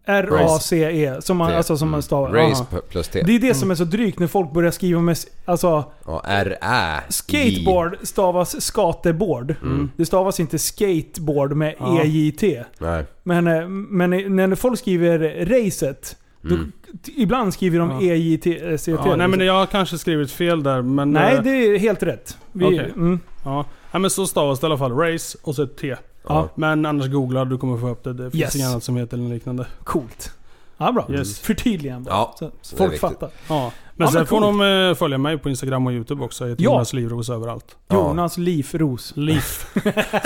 R-A-C-E. 0.05 1.21
Som 1.21 1.37
man, 1.37 1.49
T. 1.49 1.55
alltså 1.55 1.77
som 1.77 1.87
man 1.89 1.93
Mm. 1.97 2.01
stavar. 2.01 2.29
Race 2.33 2.65
Aha. 2.71 2.81
plus 2.89 3.07
T. 3.07 3.23
Det 3.25 3.35
är 3.35 3.39
det 3.39 3.53
som 3.53 3.71
är 3.71 3.75
så 3.75 3.83
drygt 3.83 4.19
när 4.19 4.27
folk 4.27 4.51
börjar 4.53 4.71
skriva 4.71 5.01
med... 5.01 5.17
Alltså, 5.45 5.83
Ja, 6.05 6.21
R-Ä. 6.25 7.01
skateboard 7.09 7.97
stavas 8.03 8.61
skateboard. 8.61 9.55
Mm. 9.61 9.91
Det 9.97 10.05
stavas 10.05 10.39
inte 10.39 10.59
skateboard 10.59 11.53
med 11.55 11.75
Ja. 11.79 12.01
E-J-T. 12.03 12.63
Nej. 12.79 13.05
Men, 13.23 13.47
eh, 13.47 13.67
men 13.67 14.09
när 14.35 14.55
folk 14.55 14.79
skriver 14.79 15.45
racet, 15.45 16.17
Mm. 16.43 16.71
t- 17.05 17.11
ibland 17.15 17.53
skriver 17.53 17.79
de 17.79 17.89
Ja. 17.91 18.01
E-J-T-C-T. 18.01 18.91
Ja, 19.09 19.15
nej 19.15 19.27
men 19.27 19.39
jag 19.39 19.53
har 19.53 19.65
kanske 19.65 19.97
skrivit 19.97 20.31
fel 20.31 20.63
där, 20.63 20.81
men... 20.81 21.11
Nej, 21.11 21.35
eh, 21.35 21.41
det 21.43 21.49
är 21.49 21.79
helt 21.79 22.03
rätt. 22.03 22.37
Vi, 22.51 22.65
Okej. 22.65 22.91
mm, 22.95 23.19
Ja. 23.45 23.65
Nej 23.91 24.01
men 24.01 24.09
så 24.09 24.27
stavas 24.27 24.59
det 24.59 24.65
i 24.65 24.67
alla 24.67 24.77
fall. 24.77 24.91
Race 24.97 25.37
och 25.41 25.55
så 25.55 25.63
ett 25.63 25.77
T. 25.77 25.95
Ja. 26.27 26.49
Men 26.55 26.85
annars 26.85 27.07
googla, 27.07 27.45
du 27.45 27.57
kommer 27.57 27.77
få 27.77 27.89
upp 27.89 28.03
det. 28.03 28.13
Det 28.13 28.31
finns 28.31 28.35
Yes. 28.43 28.55
inget 28.55 28.67
annat 28.69 28.83
som 28.83 28.95
heter 28.97 29.17
eller 29.17 29.29
liknande. 29.29 29.65
coolt. 29.83 30.31
Ja, 30.77 30.91
bra. 30.91 31.07
Yes. 31.11 31.39
Förtydligande. 31.39 32.09
Ja, 32.11 32.35
så 32.61 32.75
folk 32.77 32.99
fattar. 32.99 33.29
Ja. 33.49 33.71
Men 33.99 34.05
Ja, 34.07 34.11
sen 34.11 34.19
men 34.19 34.27
får 34.27 34.41
de 34.41 34.89
eh, 34.89 34.95
följa 34.95 35.17
mig 35.17 35.38
på 35.38 35.49
Instagram 35.49 35.88
och 35.88 35.93
YouTube 35.93 36.23
också. 36.23 36.43
Jag 36.43 36.49
heter 36.49 36.63
Ja. 36.63 36.71
Jonas 36.71 36.93
Livros 36.93 37.30
överallt. 37.30 37.65
Jonas 37.93 38.38
Livros. 38.38 39.13
Liv. 39.15 39.43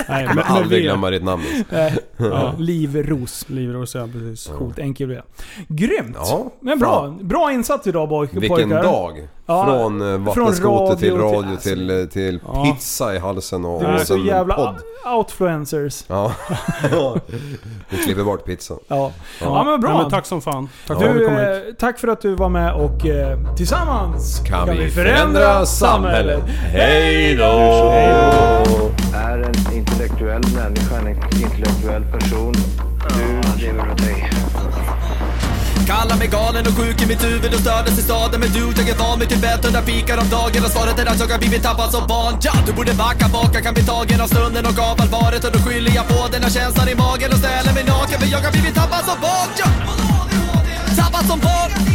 Nej, 0.08 0.26
med 0.34 0.44
aldrig 0.46 0.82
glömma 0.82 1.10
ditt 1.10 1.24
namn. 1.24 1.42
Eh, 1.70 1.92
Ja. 2.16 2.52
Livros. 2.58 3.44
Livros, 3.48 3.94
ja 3.94 4.08
precis. 4.12 4.46
Coolt, 4.58 4.78
enkel 4.78 5.08
V. 5.08 5.20
Grymt! 5.68 6.16
Ja, 6.20 6.50
Men 6.60 6.78
bra. 6.78 7.14
Bra 7.20 7.52
insats 7.52 7.86
idag 7.86 8.08
boy, 8.08 8.28
Vilken 8.32 8.48
pojkar. 8.68 8.82
dag! 8.82 9.28
Ja, 9.46 9.64
från 9.64 10.00
eh, 10.02 10.06
från 10.06 10.24
vattenskoter 10.24 10.96
till 10.96 11.16
radio 11.18 11.56
till- 11.56 11.70
till, 11.76 11.90
eh, 12.00 12.04
till 12.06 12.40
Ja. 12.46 12.64
pizza 12.64 13.14
i 13.14 13.18
halsen 13.18 13.64
och, 13.64 13.82
Det 13.82 13.94
och 13.94 14.00
sen 14.00 14.24
jävla 14.24 14.54
podd. 14.54 14.74
outfluencers. 15.16 16.04
Ja. 16.08 16.32
Vi 17.88 17.96
klipper 17.96 18.24
bort 18.24 18.44
pizzan. 18.46 18.78
Ja. 18.88 19.12
ja, 19.40 19.64
men 19.64 19.80
bra. 19.80 19.90
Ja, 19.90 19.98
men 20.02 20.10
tack 20.10 20.26
som 20.26 20.40
fan. 20.40 20.68
Tack 20.86 20.98
för 20.98 21.08
att 21.08 21.14
Du, 21.66 21.74
tack 21.78 21.98
för 21.98 22.08
att 22.08 22.20
du 22.20 22.34
var 22.34 22.48
med 22.48 22.74
och 22.74 23.00
till 23.56 23.63
Tillsammans 23.64 24.42
Kan 24.46 24.76
vi 24.78 24.90
förändra 24.90 25.66
samhället. 25.66 26.42
Hej 26.72 27.36
då! 27.36 27.52
Är 29.14 29.38
en 29.38 29.76
intellektuell 29.76 30.42
människa, 30.54 30.96
en 30.98 31.08
intellektuell 31.42 32.04
person. 32.04 32.54
Du 33.08 33.62
lever 33.62 33.90
åt 33.92 33.98
dig. 33.98 34.30
Kallar 35.86 36.16
mig 36.16 36.28
galen 36.28 36.66
och 36.66 36.76
sjuk 36.78 37.02
i 37.02 37.06
mitt 37.06 37.24
huvud 37.24 37.54
och 37.54 37.60
stördes 37.60 37.98
i 37.98 38.02
staden 38.02 38.40
Men 38.40 38.50
du, 38.52 38.60
jag 38.60 38.88
är 38.88 38.98
van 38.98 39.18
vid 39.18 39.28
Tibet 39.28 39.64
under 39.64 39.82
fikar 39.82 40.18
om 40.18 40.28
dagen 40.28 40.64
Och 40.64 40.70
svaret 40.70 40.98
är 40.98 41.06
att 41.06 41.20
jag 41.20 41.28
har 41.28 41.38
blivit 41.38 41.62
tappad 41.62 41.90
som 41.90 42.06
barn 42.06 42.34
ja, 42.42 42.52
Du 42.66 42.72
borde 42.72 42.94
backa 42.94 43.28
bak, 43.28 43.50
jag 43.54 43.62
kan 43.62 43.74
bli 43.74 43.84
tagen 43.84 44.20
av 44.20 44.26
stunden 44.26 44.64
och 44.66 44.78
av 44.90 44.96
allvaret 45.00 45.44
Och 45.44 45.52
då 45.52 45.58
skyller 45.58 45.92
jag 45.98 46.06
på 46.08 46.20
den 46.32 46.42
här 46.42 46.50
känslan 46.50 46.88
i 46.88 46.94
magen 46.94 47.30
och 47.34 47.40
ställer 47.44 47.72
mig 47.76 47.84
naken 47.84 48.18
För 48.20 48.28
jag 48.34 48.40
har 48.46 48.52
blivit 48.52 48.74
tappad 48.74 49.04
som 49.08 49.18
barn 49.26 49.50
ja. 49.60 49.68
Tappad 51.00 51.24
som 51.30 51.40
barn 51.40 51.94